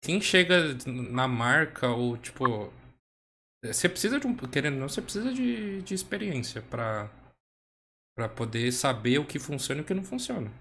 quem 0.03 0.19
chega 0.21 0.75
na 0.87 1.27
marca 1.27 1.89
ou 1.89 2.17
tipo. 2.17 2.71
Você 3.65 3.87
precisa 3.87 4.19
de 4.19 4.27
um. 4.27 4.35
Querendo 4.35 4.75
ou 4.75 4.79
não, 4.81 4.89
você 4.89 5.01
precisa 5.01 5.33
de, 5.33 5.81
de 5.81 5.93
experiência 5.93 6.61
pra, 6.61 7.09
pra 8.15 8.29
poder 8.29 8.71
saber 8.71 9.19
o 9.19 9.25
que 9.25 9.39
funciona 9.39 9.81
e 9.81 9.83
o 9.83 9.87
que 9.87 9.93
não 9.93 10.03
funciona. 10.03 10.51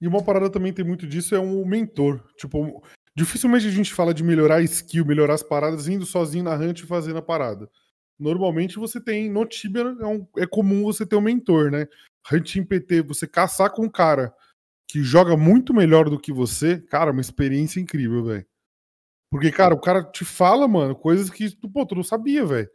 E 0.00 0.08
uma 0.08 0.22
parada 0.24 0.50
também 0.50 0.72
tem 0.72 0.84
muito 0.84 1.06
disso 1.06 1.34
é 1.34 1.40
um 1.40 1.64
mentor. 1.64 2.20
Tipo, 2.36 2.82
dificilmente 3.16 3.66
a 3.66 3.70
gente 3.70 3.94
fala 3.94 4.12
de 4.12 4.24
melhorar 4.24 4.56
a 4.56 4.62
skill, 4.62 5.04
melhorar 5.06 5.34
as 5.34 5.42
paradas 5.42 5.86
indo 5.86 6.04
sozinho 6.04 6.44
na 6.44 6.54
hunt 6.56 6.80
e 6.80 6.86
fazendo 6.86 7.18
a 7.18 7.22
parada. 7.22 7.70
Normalmente 8.18 8.78
você 8.78 9.00
tem, 9.00 9.30
no 9.30 9.44
Tibia 9.46 9.82
é, 10.00 10.06
um- 10.06 10.26
é 10.36 10.46
comum 10.46 10.82
você 10.84 11.06
ter 11.06 11.16
um 11.16 11.20
mentor, 11.20 11.70
né? 11.70 11.86
Hunt 12.32 12.56
em 12.56 12.64
PT, 12.64 13.02
você 13.02 13.26
caçar 13.26 13.70
com 13.70 13.84
um 13.84 13.90
cara 13.90 14.32
que 14.88 15.02
joga 15.02 15.36
muito 15.36 15.72
melhor 15.72 16.10
do 16.10 16.18
que 16.20 16.32
você, 16.32 16.80
cara, 16.80 17.10
é 17.10 17.12
uma 17.12 17.20
experiência 17.20 17.80
incrível, 17.80 18.24
velho. 18.24 18.46
Porque, 19.30 19.50
cara, 19.50 19.74
o 19.74 19.80
cara 19.80 20.04
te 20.04 20.24
fala, 20.24 20.68
mano, 20.68 20.94
coisas 20.94 21.30
que 21.30 21.56
pô, 21.68 21.86
tu 21.86 21.94
não 21.94 22.02
sabia, 22.04 22.44
velho. 22.44 22.68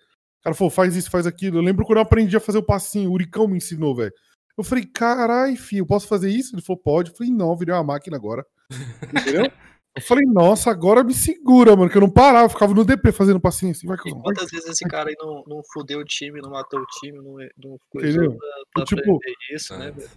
O 0.47 0.49
cara 0.49 0.55
falou, 0.55 0.71
faz 0.71 0.95
isso, 0.95 1.11
faz 1.11 1.27
aquilo. 1.27 1.57
Eu 1.57 1.61
lembro 1.61 1.85
quando 1.85 1.97
eu 1.97 2.03
aprendi 2.03 2.37
a 2.37 2.39
fazer 2.39 2.57
o 2.57 2.63
passinho, 2.63 3.09
o 3.09 3.13
Uricão 3.13 3.49
me 3.49 3.57
ensinou, 3.57 3.93
velho. 3.93 4.13
Eu 4.57 4.63
falei, 4.63 4.85
carai, 4.85 5.57
filho, 5.57 5.81
eu 5.81 5.85
posso 5.85 6.07
fazer 6.07 6.29
isso? 6.29 6.55
Ele 6.55 6.61
falou, 6.61 6.81
pode. 6.81 7.11
Eu 7.11 7.17
falei, 7.17 7.33
não, 7.33 7.55
virei 7.57 7.73
uma 7.75 7.83
máquina 7.83 8.15
agora. 8.15 8.45
Entendeu? 9.13 9.51
Eu 9.95 10.01
falei, 10.01 10.23
nossa, 10.25 10.71
agora 10.71 11.03
me 11.03 11.13
segura, 11.13 11.75
mano, 11.75 11.89
que 11.89 11.97
eu 11.97 12.01
não 12.01 12.09
parava, 12.09 12.45
eu 12.45 12.49
ficava 12.49 12.73
no 12.73 12.85
DP 12.85 13.11
fazendo 13.11 13.41
passinho 13.41 13.71
assim, 13.71 13.87
vai, 13.87 13.97
E 14.05 14.11
vai. 14.11 14.21
quantas 14.21 14.49
vezes 14.49 14.69
esse 14.69 14.85
cara 14.85 15.09
aí 15.09 15.15
não, 15.19 15.43
não 15.47 15.61
fudeu 15.73 15.99
o 15.99 16.05
time, 16.05 16.39
não 16.39 16.51
matou 16.51 16.79
o 16.79 16.85
time, 16.85 17.17
não, 17.17 17.35
não 17.61 17.77
coisou 17.89 18.23
Entendeu? 18.23 18.37
pra, 18.37 18.47
pra 18.73 18.85
Tipo, 18.85 19.19
isso, 19.51 19.75
né, 19.77 19.91
velho? 19.91 20.09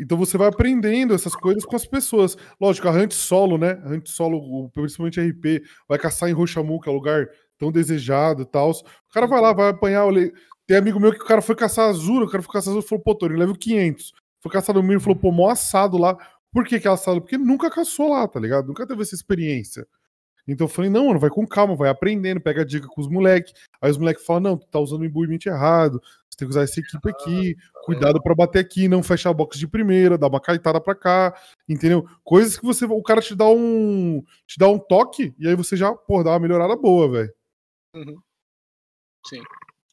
Então 0.00 0.16
você 0.16 0.38
vai 0.38 0.48
aprendendo 0.48 1.12
essas 1.14 1.36
coisas 1.36 1.64
com 1.64 1.76
as 1.76 1.86
pessoas. 1.86 2.36
Lógico, 2.60 2.88
a 2.88 2.92
Hunt 2.92 3.12
solo, 3.12 3.58
né? 3.58 3.80
A 3.84 3.90
Hunt 3.90 4.06
solo, 4.08 4.70
principalmente 4.70 5.20
RP, 5.20 5.62
vai 5.88 5.98
caçar 5.98 6.28
em 6.28 6.32
Rochamu, 6.32 6.80
que 6.80 6.88
é 6.88 6.92
lugar 6.92 7.28
tão 7.58 7.72
desejado 7.72 8.42
e 8.42 8.46
tal. 8.46 8.70
O 8.70 9.12
cara 9.12 9.26
vai 9.26 9.40
lá, 9.40 9.52
vai 9.52 9.70
apanhar. 9.70 10.04
Tem 10.66 10.76
amigo 10.76 11.00
meu 11.00 11.12
que 11.12 11.22
o 11.22 11.26
cara 11.26 11.42
foi 11.42 11.54
caçar 11.54 11.88
Azura, 11.88 12.24
o 12.24 12.30
cara 12.30 12.42
foi 12.42 12.52
caçar 12.52 12.70
Azura 12.70 12.84
e 12.84 12.88
falou, 12.88 13.02
pô, 13.02 13.14
Tony, 13.14 13.36
level 13.36 13.54
500. 13.54 14.12
Foi 14.40 14.52
caçar 14.52 14.74
no 14.74 14.92
e 14.94 15.00
falou, 15.00 15.16
pô, 15.16 15.32
mó 15.32 15.50
assado 15.50 15.98
lá. 15.98 16.16
Por 16.52 16.64
que 16.64 16.80
que 16.80 16.88
é 16.88 16.90
assado? 16.90 17.20
Porque 17.20 17.36
nunca 17.36 17.70
caçou 17.70 18.10
lá, 18.10 18.26
tá 18.26 18.38
ligado? 18.40 18.68
Nunca 18.68 18.86
teve 18.86 19.02
essa 19.02 19.14
experiência. 19.14 19.86
Então 20.48 20.64
eu 20.64 20.68
falei, 20.68 20.90
não, 20.90 21.08
mano, 21.08 21.18
vai 21.20 21.28
com 21.28 21.46
calma, 21.46 21.76
vai 21.76 21.90
aprendendo, 21.90 22.40
pega 22.40 22.62
a 22.62 22.64
dica 22.64 22.88
com 22.88 23.00
os 23.02 23.08
moleques. 23.08 23.52
Aí 23.82 23.90
os 23.90 23.98
moleques 23.98 24.24
falam, 24.24 24.42
não, 24.42 24.56
tu 24.56 24.66
tá 24.66 24.80
usando 24.80 25.02
o 25.02 25.04
imbuimento 25.04 25.46
errado, 25.46 26.00
você 26.28 26.38
tem 26.38 26.48
que 26.48 26.52
usar 26.52 26.62
essa 26.62 26.80
equipe 26.80 27.10
aqui, 27.10 27.54
cuidado 27.84 28.22
pra 28.22 28.34
bater 28.34 28.60
aqui, 28.60 28.88
não 28.88 29.02
fechar 29.02 29.28
a 29.28 29.34
box 29.34 29.58
de 29.58 29.68
primeira, 29.68 30.16
dar 30.16 30.28
uma 30.28 30.40
caitada 30.40 30.80
pra 30.80 30.94
cá, 30.94 31.34
entendeu? 31.68 32.06
Coisas 32.24 32.58
que 32.58 32.64
você, 32.64 32.86
o 32.86 33.02
cara 33.02 33.20
te 33.20 33.34
dá 33.34 33.46
um, 33.46 34.22
te 34.46 34.58
dá 34.58 34.68
um 34.68 34.78
toque 34.78 35.34
e 35.38 35.46
aí 35.46 35.54
você 35.54 35.76
já, 35.76 35.92
pô, 35.92 36.22
dá 36.22 36.30
uma 36.30 36.38
melhorada 36.40 36.74
boa, 36.74 37.10
velho. 37.10 37.37
Sim. 39.26 39.42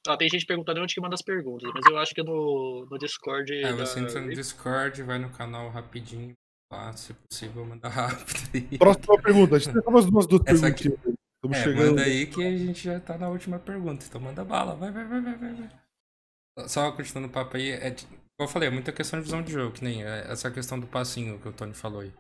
Ah, 0.08 0.16
tem 0.18 0.30
gente 0.30 0.46
perguntando 0.46 0.82
onde 0.82 0.94
que 0.94 1.02
manda 1.02 1.16
as 1.16 1.22
perguntas, 1.22 1.70
mas 1.74 1.86
eu 1.88 1.98
acho 1.98 2.14
que 2.14 2.22
é 2.22 2.24
no, 2.24 2.86
no 2.90 2.98
Discord. 2.98 3.52
É, 3.54 3.74
da- 3.74 3.86
você 3.86 4.00
entra 4.00 4.22
no 4.22 4.30
Discord, 4.30 5.02
vai 5.02 5.18
no 5.18 5.30
canal 5.32 5.70
rapidinho, 5.70 6.34
lá, 6.72 6.94
se 6.94 7.14
possível, 7.14 7.66
manda 7.66 7.90
rápido 7.90 8.50
aí. 8.54 8.78
Próxima 8.78 9.20
pergunta, 9.22 9.56
a 9.56 9.60
gente 9.60 9.74
tem 9.74 9.82
umas 9.88 10.06
duas, 10.06 10.28
duas 10.28 10.44
Essa 10.46 10.68
aqui-. 10.68 10.90
Estamos 10.90 11.58
É, 11.58 11.64
chegando. 11.64 11.86
manda 11.90 12.02
aí 12.04 12.28
que 12.28 12.46
a 12.46 12.56
gente 12.58 12.84
já 12.84 13.00
tá 13.00 13.18
na 13.18 13.30
última 13.30 13.58
pergunta, 13.60 14.06
então 14.08 14.22
manda 14.22 14.44
bala, 14.44 14.76
vai, 14.76 14.92
vai, 14.92 15.06
vai, 15.08 15.22
vai, 15.22 15.38
vai. 15.38 15.54
vai. 15.56 16.68
Só 16.70 16.92
continuando 16.92 17.28
o 17.28 17.32
papo 17.32 17.58
aí, 17.58 17.72
é 17.72 17.90
de- 17.90 18.08
eu 18.40 18.48
falei, 18.48 18.70
é 18.70 18.72
muita 18.72 18.92
questão 18.92 19.20
de 19.20 19.26
visão 19.26 19.42
de 19.42 19.52
jogo, 19.52 19.74
que 19.74 19.84
nem 19.84 20.04
é, 20.04 20.32
essa 20.32 20.52
questão 20.52 20.80
do 20.80 20.86
passinho 20.88 21.40
que 21.40 21.48
o 21.48 21.54
Tony 21.54 21.74
falou 21.74 22.02
aí. 22.02 22.14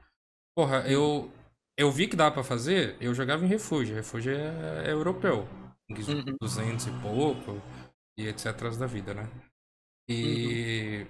Porra, 0.57 0.79
eu, 0.89 1.31
eu 1.77 1.91
vi 1.91 2.07
que 2.07 2.15
dá 2.15 2.31
pra 2.31 2.43
fazer, 2.43 2.95
eu 2.99 3.13
jogava 3.13 3.43
em 3.45 3.47
refúgio. 3.47 3.95
Refúgio 3.95 4.33
é, 4.33 4.87
é 4.87 4.91
europeu. 4.91 5.47
Uhum. 5.89 6.37
200 6.41 6.87
e 6.87 6.91
pouco, 7.01 7.61
e 8.17 8.27
etc. 8.27 8.75
da 8.77 8.87
vida, 8.87 9.13
né? 9.13 9.29
E. 10.09 11.05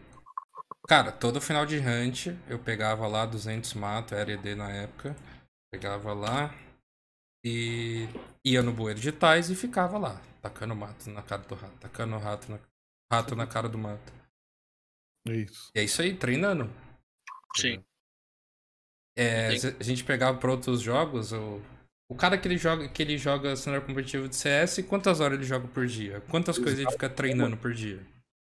Cara, 0.87 1.11
todo 1.11 1.41
final 1.41 1.65
de 1.65 1.79
hunt 1.79 2.27
eu 2.47 2.59
pegava 2.59 3.07
lá 3.07 3.25
200 3.25 3.73
mato, 3.73 4.13
era 4.13 4.31
ED 4.31 4.55
na 4.55 4.69
época. 4.69 5.15
Pegava 5.71 6.13
lá 6.13 6.53
e 7.43 8.07
ia 8.43 8.61
no 8.61 8.73
bueiro 8.73 8.99
de 8.99 9.11
tais 9.11 9.49
e 9.49 9.55
ficava 9.55 9.97
lá, 9.97 10.21
tacando 10.41 10.75
mato 10.75 11.09
na 11.09 11.21
cara 11.21 11.43
do 11.43 11.55
rato, 11.55 11.77
tacando 11.77 12.17
rato 12.17 12.51
na, 12.51 12.59
rato 13.11 13.35
na 13.35 13.47
cara 13.47 13.67
do 13.67 13.77
mato. 13.77 14.13
É 15.27 15.35
isso. 15.35 15.71
E 15.75 15.79
é 15.79 15.83
isso 15.83 16.01
aí, 16.01 16.15
treinando. 16.15 16.69
Sim. 17.55 17.83
É, 19.17 19.49
a 19.79 19.83
gente 19.83 20.03
pegar 20.03 20.33
para 20.35 20.51
outros 20.51 20.81
jogos, 20.81 21.31
o, 21.31 21.61
o 22.09 22.15
cara 22.15 22.37
que 22.37 22.47
ele 22.47 22.57
joga, 22.57 22.87
que 22.87 23.01
ele 23.01 23.17
joga 23.17 23.55
cenário 23.55 23.85
competitivo 23.85 24.27
de 24.27 24.35
CS, 24.35 24.83
quantas 24.87 25.19
horas 25.19 25.37
ele 25.37 25.47
joga 25.47 25.67
por 25.67 25.85
dia? 25.87 26.21
Quantas 26.29 26.57
coisas 26.57 26.79
ele 26.79 26.91
fica 26.91 27.09
treinando 27.09 27.57
por 27.57 27.73
dia? 27.73 27.99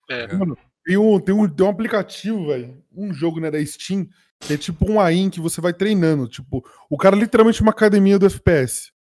É. 0.09 0.27
Tá 0.27 0.33
ligado? 0.33 0.57
Tem 0.85 0.97
um, 0.97 1.19
tem 1.19 1.33
um, 1.33 1.47
tem 1.47 1.65
um 1.65 1.69
aplicativo, 1.69 2.47
velho, 2.47 2.83
um 2.91 3.13
jogo 3.13 3.39
né, 3.39 3.49
da 3.49 3.63
Steam, 3.65 4.05
que 4.39 4.53
é 4.53 4.57
tipo 4.57 4.91
um 4.91 4.99
AIM 4.99 5.29
que 5.29 5.39
você 5.39 5.61
vai 5.61 5.73
treinando. 5.73 6.27
Tipo, 6.27 6.61
o 6.89 6.97
cara 6.97 7.15
é 7.15 7.19
literalmente 7.19 7.61
uma 7.61 7.71
academia 7.71 8.19
do 8.19 8.25
FPS. 8.25 8.91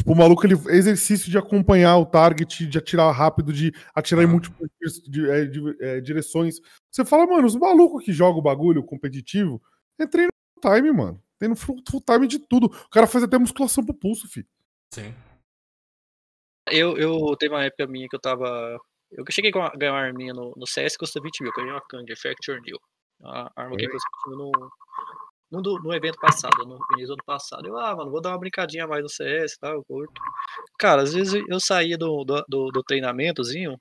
Tipo, 0.00 0.12
o 0.12 0.16
maluco, 0.16 0.46
ele 0.46 0.54
exercício 0.68 1.30
de 1.30 1.36
acompanhar 1.36 1.98
o 1.98 2.06
target, 2.06 2.66
de 2.66 2.78
atirar 2.78 3.12
rápido, 3.14 3.52
de 3.52 3.74
atirar 3.94 4.24
em 4.24 4.26
Ah. 4.26 4.30
múltiplas 4.30 4.70
di- 5.04 5.10
de- 5.10 5.30
é, 5.30 5.44
de- 5.44 5.76
é, 5.80 6.00
direções. 6.00 6.56
Você 6.90 7.04
fala, 7.04 7.26
mano, 7.26 7.46
os 7.46 7.54
malucos 7.56 8.02
que 8.04 8.12
jogam 8.12 8.38
o 8.38 8.42
bagulho 8.42 8.82
competitivo 8.82 9.60
é 10.00 10.06
treino 10.06 10.30
full 10.54 10.72
time, 10.74 10.90
mano. 10.92 11.22
Treino 11.42 11.56
full, 11.56 11.82
full 11.90 12.00
time 12.00 12.28
de 12.28 12.38
tudo. 12.38 12.66
O 12.66 12.88
cara 12.88 13.04
faz 13.04 13.24
até 13.24 13.36
musculação 13.36 13.84
pro 13.84 13.92
pulso, 13.92 14.28
filho. 14.28 14.46
Sim. 14.94 15.12
Eu, 16.70 16.96
eu 16.96 17.36
teve 17.36 17.52
uma 17.52 17.64
época 17.64 17.84
minha 17.88 18.06
que 18.08 18.14
eu 18.14 18.20
tava. 18.20 18.78
Eu 19.10 19.24
cheguei 19.28 19.50
a 19.52 19.76
ganhar 19.76 19.92
uma 19.92 20.00
arminha 20.00 20.32
no, 20.32 20.54
no 20.56 20.64
CS 20.68 20.96
custa 20.96 21.20
20 21.20 21.42
mil, 21.42 21.52
que 21.52 21.58
eu 21.58 21.64
ganhei 21.64 21.76
uma 21.76 21.84
Kang, 21.88 22.14
Factor 22.14 22.60
New. 22.60 22.78
A 23.24 23.50
arma 23.56 23.76
que 23.76 23.86
eu 23.86 23.90
consegui 23.90 24.36
no, 24.36 24.52
no, 25.50 25.82
no 25.82 25.92
evento 25.92 26.20
passado, 26.20 26.64
no 26.64 26.78
início 26.92 27.08
do 27.08 27.14
ano 27.14 27.24
passado. 27.26 27.66
Eu, 27.66 27.76
ah, 27.76 27.96
mano, 27.96 28.12
vou 28.12 28.20
dar 28.20 28.30
uma 28.30 28.38
brincadinha 28.38 28.86
mais 28.86 29.02
no 29.02 29.08
CS 29.08 29.54
e 29.54 29.58
tal, 29.58 29.74
eu 29.74 29.84
curto. 29.84 30.12
Cara, 30.78 31.02
às 31.02 31.12
vezes 31.12 31.42
eu 31.48 31.58
saía 31.58 31.98
do, 31.98 32.22
do, 32.22 32.44
do, 32.48 32.68
do 32.68 32.82
treinamentozinho 32.84 33.76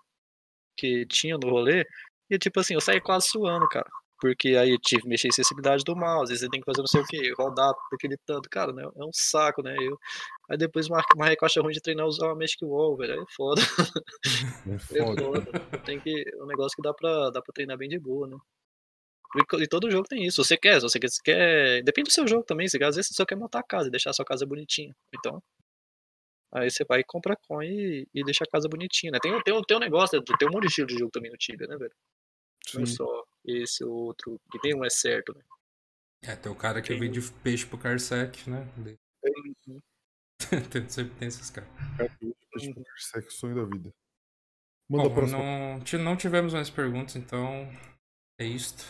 que 0.76 1.06
tinha 1.06 1.38
no 1.38 1.48
rolê, 1.48 1.86
e 2.28 2.40
tipo 2.40 2.60
assim, 2.60 2.74
eu 2.74 2.82
saí 2.82 3.00
quase 3.00 3.28
suando, 3.28 3.68
cara. 3.70 3.88
Porque 4.22 4.50
aí 4.50 4.70
eu 4.70 4.78
tive 4.80 5.02
que 5.02 5.08
mexer 5.08 5.30
em 5.30 5.32
sensibilidade 5.32 5.84
do 5.84 5.96
mouse, 5.96 6.38
você 6.38 6.48
tem 6.48 6.60
que 6.62 6.66
fazer 6.66 6.78
não 6.82 6.86
sei 6.88 7.02
o 7.02 7.06
que, 7.08 7.34
rodar 7.34 7.74
daquele 7.92 8.16
tanto, 8.24 8.48
cara, 8.52 8.72
né? 8.72 8.84
É 8.84 9.04
um 9.04 9.10
saco, 9.12 9.64
né? 9.64 9.76
Eu, 9.80 9.98
aí 10.48 10.56
depois 10.58 10.88
uma, 10.88 11.04
uma 11.16 11.26
recocha 11.26 11.60
ruim 11.60 11.74
de 11.74 11.82
treinar 11.82 12.06
usar 12.06 12.28
uma 12.28 12.36
Magic 12.36 12.64
Wall, 12.64 12.96
velho. 12.96 13.14
Aí 13.14 13.20
é 13.20 13.26
foda. 13.36 13.62
É 14.70 14.76
É 14.76 14.80
foda. 14.80 15.24
foda. 15.24 15.80
Tem 15.84 16.00
que. 16.00 16.24
É 16.32 16.44
um 16.44 16.46
negócio 16.46 16.76
que 16.76 16.84
dá 16.84 16.94
pra, 16.94 17.32
dá 17.32 17.42
pra 17.42 17.52
treinar 17.52 17.78
bem 17.78 17.90
de 17.90 17.98
boa, 17.98 18.28
né? 18.28 18.38
E 19.60 19.68
todo 19.68 19.90
jogo 19.90 20.08
tem 20.08 20.24
isso. 20.24 20.44
Se 20.44 20.50
você 20.50 20.58
quer, 20.58 20.80
se 20.80 20.88
você 20.88 21.00
quer. 21.24 21.82
Depende 21.84 22.10
do 22.10 22.14
seu 22.14 22.28
jogo 22.28 22.44
também. 22.44 22.68
Se 22.68 22.78
às 22.84 22.96
vezes 22.96 23.08
você 23.08 23.16
só 23.16 23.26
quer 23.26 23.36
montar 23.38 23.60
a 23.60 23.64
casa 23.64 23.88
e 23.88 23.92
deixar 23.92 24.12
a 24.12 24.14
sua 24.14 24.26
casa 24.26 24.46
bonitinha. 24.46 24.94
Então. 25.18 25.42
Aí 26.54 26.70
você 26.70 26.84
vai 26.84 27.00
e 27.00 27.04
compra 27.04 27.36
coin 27.48 27.66
e, 27.68 28.08
e 28.14 28.24
deixa 28.24 28.44
a 28.44 28.48
casa 28.48 28.68
bonitinha, 28.70 29.14
né? 29.14 29.20
Tem, 29.20 29.32
tem, 29.42 29.62
tem 29.64 29.78
um 29.78 29.80
negócio, 29.80 30.22
tem 30.22 30.48
um 30.48 30.52
monte 30.52 30.64
de 30.64 30.68
estilo 30.68 30.88
de 30.88 30.98
jogo 30.98 31.10
também 31.12 31.32
no 31.32 31.38
Tibia, 31.38 31.66
né, 31.66 31.78
velho? 31.78 31.94
Não 32.76 32.84
é 32.84 32.86
só 32.86 33.24
esse 33.46 33.84
ou 33.84 33.94
outro. 33.94 34.40
Que 34.52 34.60
nenhum 34.64 34.84
é 34.84 34.90
certo, 34.90 35.34
né? 35.34 35.44
É, 36.24 36.36
tem 36.36 36.52
o 36.52 36.56
cara 36.56 36.82
que 36.82 36.94
vende 36.94 37.20
peixe 37.44 37.66
pro 37.66 37.78
Carsec, 37.78 38.48
né? 38.50 38.68
tem, 40.70 40.88
sempre 40.90 41.16
tem 41.16 41.28
esses 41.28 41.50
caras. 41.50 41.70
Tipo, 42.60 42.84
Sexo, 42.98 43.38
sonho 43.38 43.56
da 43.56 43.64
vida. 43.64 43.92
Manda 44.90 45.06
Bom, 45.06 45.12
a 45.12 45.16
próxima. 45.16 45.40
não, 45.40 46.04
não 46.04 46.18
tivemos 46.18 46.54
mais 46.54 46.70
perguntas, 46.70 47.16
então 47.16 47.68
é 48.40 48.46
isto. 48.46 48.84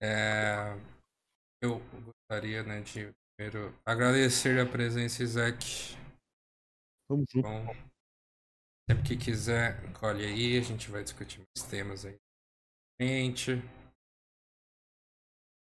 É, 0.00 0.76
eu 1.62 1.80
gostaria, 2.02 2.62
né, 2.62 2.82
de 2.82 3.12
primeiro 3.36 3.74
agradecer 3.86 4.60
a 4.60 4.70
presença, 4.70 5.22
Isaac. 5.22 5.96
Tamo 7.08 7.24
junto. 7.30 7.48
Bom, 7.48 7.66
sempre 8.88 9.08
que 9.08 9.16
quiser, 9.16 9.92
colhe 9.94 10.24
aí, 10.24 10.58
a 10.58 10.60
gente 10.60 10.90
vai 10.90 11.02
discutir 11.02 11.38
mais 11.38 11.68
temas 11.68 12.04
aí. 12.04 12.16
Gente. 13.02 13.60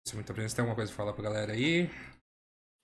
Se 0.08 0.16
muita 0.16 0.34
presença, 0.34 0.56
tem 0.56 0.64
alguma 0.64 0.76
coisa 0.76 0.92
pra 0.92 0.98
falar 0.98 1.14
pra 1.14 1.24
galera 1.24 1.54
aí? 1.54 1.88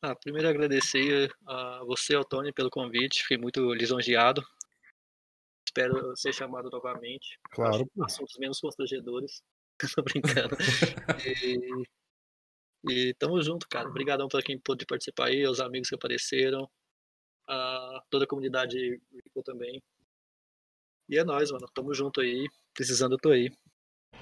Ah, 0.04 0.16
primeiro 0.16 0.48
agradecer 0.48 1.34
a 1.48 1.84
você, 1.86 2.14
ao 2.14 2.24
Tony, 2.24 2.54
pelo 2.54 2.70
convite. 2.70 3.24
Fiquei 3.24 3.38
muito 3.38 3.74
lisonjeado. 3.74 4.44
Espero 5.68 6.16
ser 6.16 6.34
chamado 6.34 6.70
novamente. 6.70 7.40
Claro. 7.50 7.90
Assuntos 8.04 8.38
menos 8.38 8.60
constrangedores. 8.60 9.42
Tô 9.96 10.04
brincando. 10.04 10.56
e, 11.26 11.84
e 12.92 13.14
tamo 13.16 13.42
junto, 13.42 13.68
cara. 13.68 13.90
Obrigadão 13.90 14.28
pra 14.28 14.44
quem 14.44 14.60
pôde 14.60 14.86
participar 14.86 15.30
aí, 15.30 15.44
aos 15.44 15.60
amigos 15.60 15.90
que 15.90 15.96
apareceram. 15.96 16.70
A 17.48 18.04
toda 18.10 18.26
a 18.26 18.28
comunidade 18.28 18.78
Ripple 19.12 19.44
também. 19.44 19.82
E 21.10 21.18
é 21.18 21.24
nóis, 21.24 21.50
mano. 21.50 21.66
Tamo 21.74 21.92
junto 21.94 22.22
aí. 22.22 22.48
Precisando, 22.74 23.14
eu 23.14 23.20
tô 23.20 23.30
aí. 23.30 23.50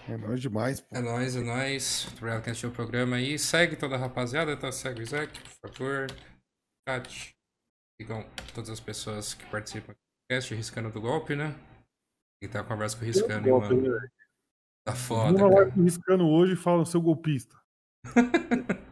É 0.08 0.18
nóis 0.18 0.42
demais, 0.42 0.82
pô. 0.82 0.96
É 0.96 1.02
nóis, 1.02 1.36
é 1.36 1.42
nóis. 1.42 2.08
Obrigado 2.18 2.44
por 2.44 2.50
assistir 2.50 2.68
o 2.68 2.72
programa 2.72 3.16
aí. 3.18 3.38
Segue 3.38 3.76
toda 3.76 3.96
a 3.96 4.00
rapaziada, 4.00 4.58
tá? 4.58 4.72
Segue 4.72 5.02
o 5.02 5.04
Isaac, 5.04 5.40
por 5.40 5.70
favor. 5.72 6.08
Chat. 6.88 7.36
Sigam 8.00 8.26
todas 8.54 8.70
as 8.70 8.80
pessoas 8.80 9.34
que 9.34 9.46
participam 9.46 9.94
do 9.94 9.98
podcast, 10.30 10.56
Riscando 10.56 10.90
do 10.90 11.00
Golpe, 11.00 11.36
né? 11.36 11.56
E 12.42 12.48
tá 12.48 12.62
a 12.62 12.64
conversa 12.64 12.98
com 12.98 13.04
o 13.04 13.06
Riscando, 13.06 13.48
Golpe, 13.48 13.76
mano. 13.76 14.00
né? 14.00 14.08
Tá 14.84 14.96
foda, 14.96 15.38
cara. 15.38 15.54
live 15.54 15.84
riscando 15.84 16.28
hoje 16.28 16.54
e 16.54 16.58
fala 16.58 16.84
seu 16.86 17.00
golpista. 17.00 17.56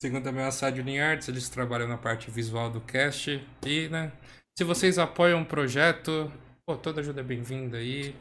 Segundo 0.00 0.22
também 0.22 0.44
a 0.44 0.52
Sádio 0.52 0.84
Linhards, 0.84 1.26
eles 1.26 1.48
trabalham 1.48 1.88
na 1.88 1.98
parte 1.98 2.30
visual 2.30 2.70
do 2.70 2.80
cast. 2.80 3.44
E, 3.66 3.88
né? 3.88 4.12
Se 4.56 4.62
vocês 4.62 4.96
apoiam 4.96 5.42
o 5.42 5.46
projeto, 5.46 6.32
pô, 6.64 6.76
toda 6.76 7.00
ajuda 7.00 7.20
é 7.20 7.24
bem-vinda 7.24 7.78
aí. 7.78 8.14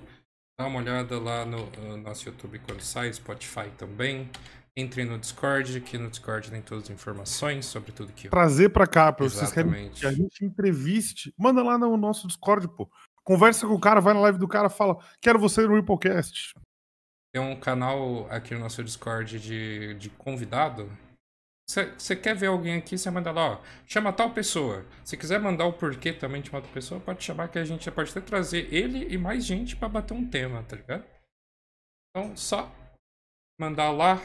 Dá 0.60 0.66
uma 0.66 0.80
olhada 0.80 1.20
lá 1.20 1.46
no, 1.46 1.70
no 1.70 1.98
nosso 1.98 2.28
YouTube 2.28 2.58
quando 2.66 2.82
sai, 2.82 3.14
Spotify 3.14 3.70
também. 3.78 4.28
Entrem 4.76 5.06
no 5.06 5.20
Discord, 5.20 5.80
que 5.82 6.00
no 6.00 6.10
Discord 6.10 6.50
tem 6.50 6.64
todas 6.64 6.86
as 6.86 6.90
informações 6.90 7.68
sobre 7.68 7.92
tudo 7.92 8.12
que 8.12 8.28
Trazer 8.28 8.70
pra 8.70 8.88
cá, 8.88 9.14
pra 9.14 9.30
vocês 9.30 9.52
querem 9.52 9.92
que 9.92 10.08
a 10.08 10.12
gente 10.12 10.44
entreviste. 10.44 11.32
Manda 11.38 11.62
lá 11.62 11.78
no 11.78 11.96
nosso 11.96 12.28
Discord, 12.28 12.68
pô. 12.70 12.90
Conversa 13.24 13.68
com 13.68 13.76
o 13.76 13.80
cara, 13.80 14.02
vai 14.02 14.16
na 14.16 14.20
live 14.22 14.40
do 14.40 14.48
cara, 14.48 14.68
fala, 14.68 14.98
quero 15.22 15.38
você 15.38 15.62
no 15.62 15.76
Ripplecast. 15.76 16.56
Tem 17.32 17.42
um 17.42 17.60
canal 17.60 18.26
aqui 18.32 18.56
no 18.56 18.62
nosso 18.62 18.84
Discord 18.84 19.40
de, 19.40 19.94
de 19.94 20.10
convidado. 20.10 20.90
Você 21.70 22.16
quer 22.16 22.34
ver 22.34 22.48
alguém 22.48 22.76
aqui, 22.78 22.98
você 22.98 23.12
manda 23.12 23.30
lá, 23.30 23.52
ó. 23.60 23.62
Chama 23.86 24.14
tal 24.14 24.34
pessoa. 24.34 24.86
Se 25.04 25.18
quiser 25.18 25.38
mandar 25.40 25.66
o 25.66 25.74
porquê 25.74 26.14
também 26.14 26.42
de 26.42 26.50
uma 26.50 26.60
outra 26.60 26.72
pessoa, 26.74 27.02
pode 27.02 27.22
chamar 27.22 27.50
que 27.50 27.60
a 27.60 27.66
gente 27.66 27.92
pode 27.92 28.10
até 28.10 28.22
trazer 28.22 28.74
ele 28.74 29.14
e 29.14 29.18
mais 29.18 29.46
gente 29.46 29.76
pra 29.76 29.90
bater 29.90 30.14
um 30.14 30.26
tema, 30.28 30.64
tá 30.64 30.78
ligado? 30.78 31.06
Então, 32.10 32.38
só 32.38 32.72
mandar 33.60 33.92
lá. 33.92 34.16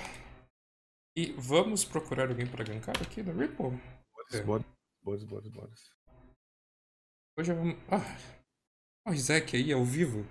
E 1.16 1.32
vamos 1.32 1.84
procurar 1.84 2.28
alguém 2.28 2.46
pra 2.46 2.64
gankar 2.64 2.94
aqui 3.02 3.22
da 3.24 3.32
Ripple? 3.32 3.78
É. 4.32 4.40
Bora, 4.42 4.64
bora, 5.04 5.26
bora, 5.26 5.50
bora. 5.50 5.70
Hoje 7.38 7.52
eu 7.52 7.56
vou. 7.56 7.76
Ah, 7.90 8.16
ó, 9.08 9.10
o 9.10 9.14
Isaac 9.14 9.56
aí, 9.56 9.72
ao 9.72 9.84
vivo. 9.84 10.24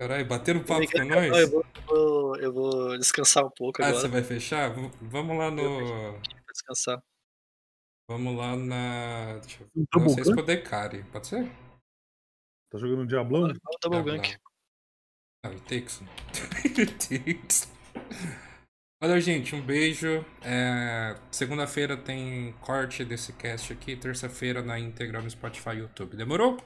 Caralho, 0.00 0.26
batendo 0.26 0.64
papo 0.64 0.90
com 0.90 1.04
nós. 1.04 1.50
vou, 1.50 1.64
eu 1.86 1.86
vou- 1.88 2.36
eu 2.38 2.52
vou 2.52 2.98
descansar 2.98 3.44
um 3.46 3.50
pouco 3.50 3.82
Ah, 3.82 3.86
agora. 3.88 4.00
você 4.00 4.08
vai 4.08 4.22
fechar? 4.22 4.70
Vamos 5.00 5.36
lá 5.38 5.50
no. 5.50 6.18
Descansar. 6.56 7.02
Vamos 8.08 8.36
lá 8.36 8.56
na. 8.56 9.38
Deixa 9.40 9.62
eu 9.62 9.68
ver. 9.74 9.86
Não 9.94 10.08
sei 10.08 10.24
se 10.24 10.34
poder 10.34 10.56
Decari. 10.56 11.04
Pode 11.04 11.26
ser? 11.26 11.50
Tá 12.70 12.78
jogando 12.78 13.02
um 13.02 13.06
Diablão? 13.06 13.42
Fala 13.42 13.76
o 13.76 13.78
double 13.80 14.02
gank. 14.02 14.36
Não, 15.44 15.52
it 15.52 15.62
takes. 15.62 16.00
it 16.78 17.08
takes. 17.08 17.68
Valeu, 19.02 19.20
gente. 19.20 19.54
Um 19.54 19.64
beijo. 19.64 20.24
É, 20.42 21.20
Segunda-feira 21.30 21.96
tem 21.96 22.52
corte 22.60 23.04
desse 23.04 23.32
cast 23.34 23.72
aqui. 23.72 23.96
Terça-feira 23.96 24.62
na 24.62 24.78
íntegra 24.78 25.20
no 25.20 25.28
Spotify 25.28 25.70
e 25.70 25.78
YouTube. 25.78 26.16
Demorou? 26.16 26.56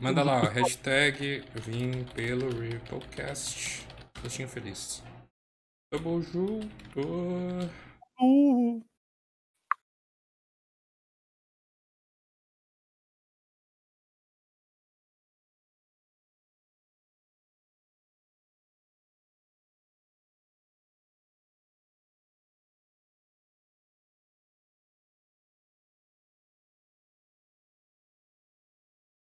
Manda 0.00 0.22
lá, 0.22 0.42
ó, 0.42 0.48
hashtag 0.48 1.44
vim 1.54 2.04
pelo 2.14 2.48
Ripplecast. 2.50 3.86
Gostinho 4.20 4.48
feliz. 4.48 5.02
Tamo 5.90 6.20
junto. 6.22 7.00
Uh, 8.18 8.80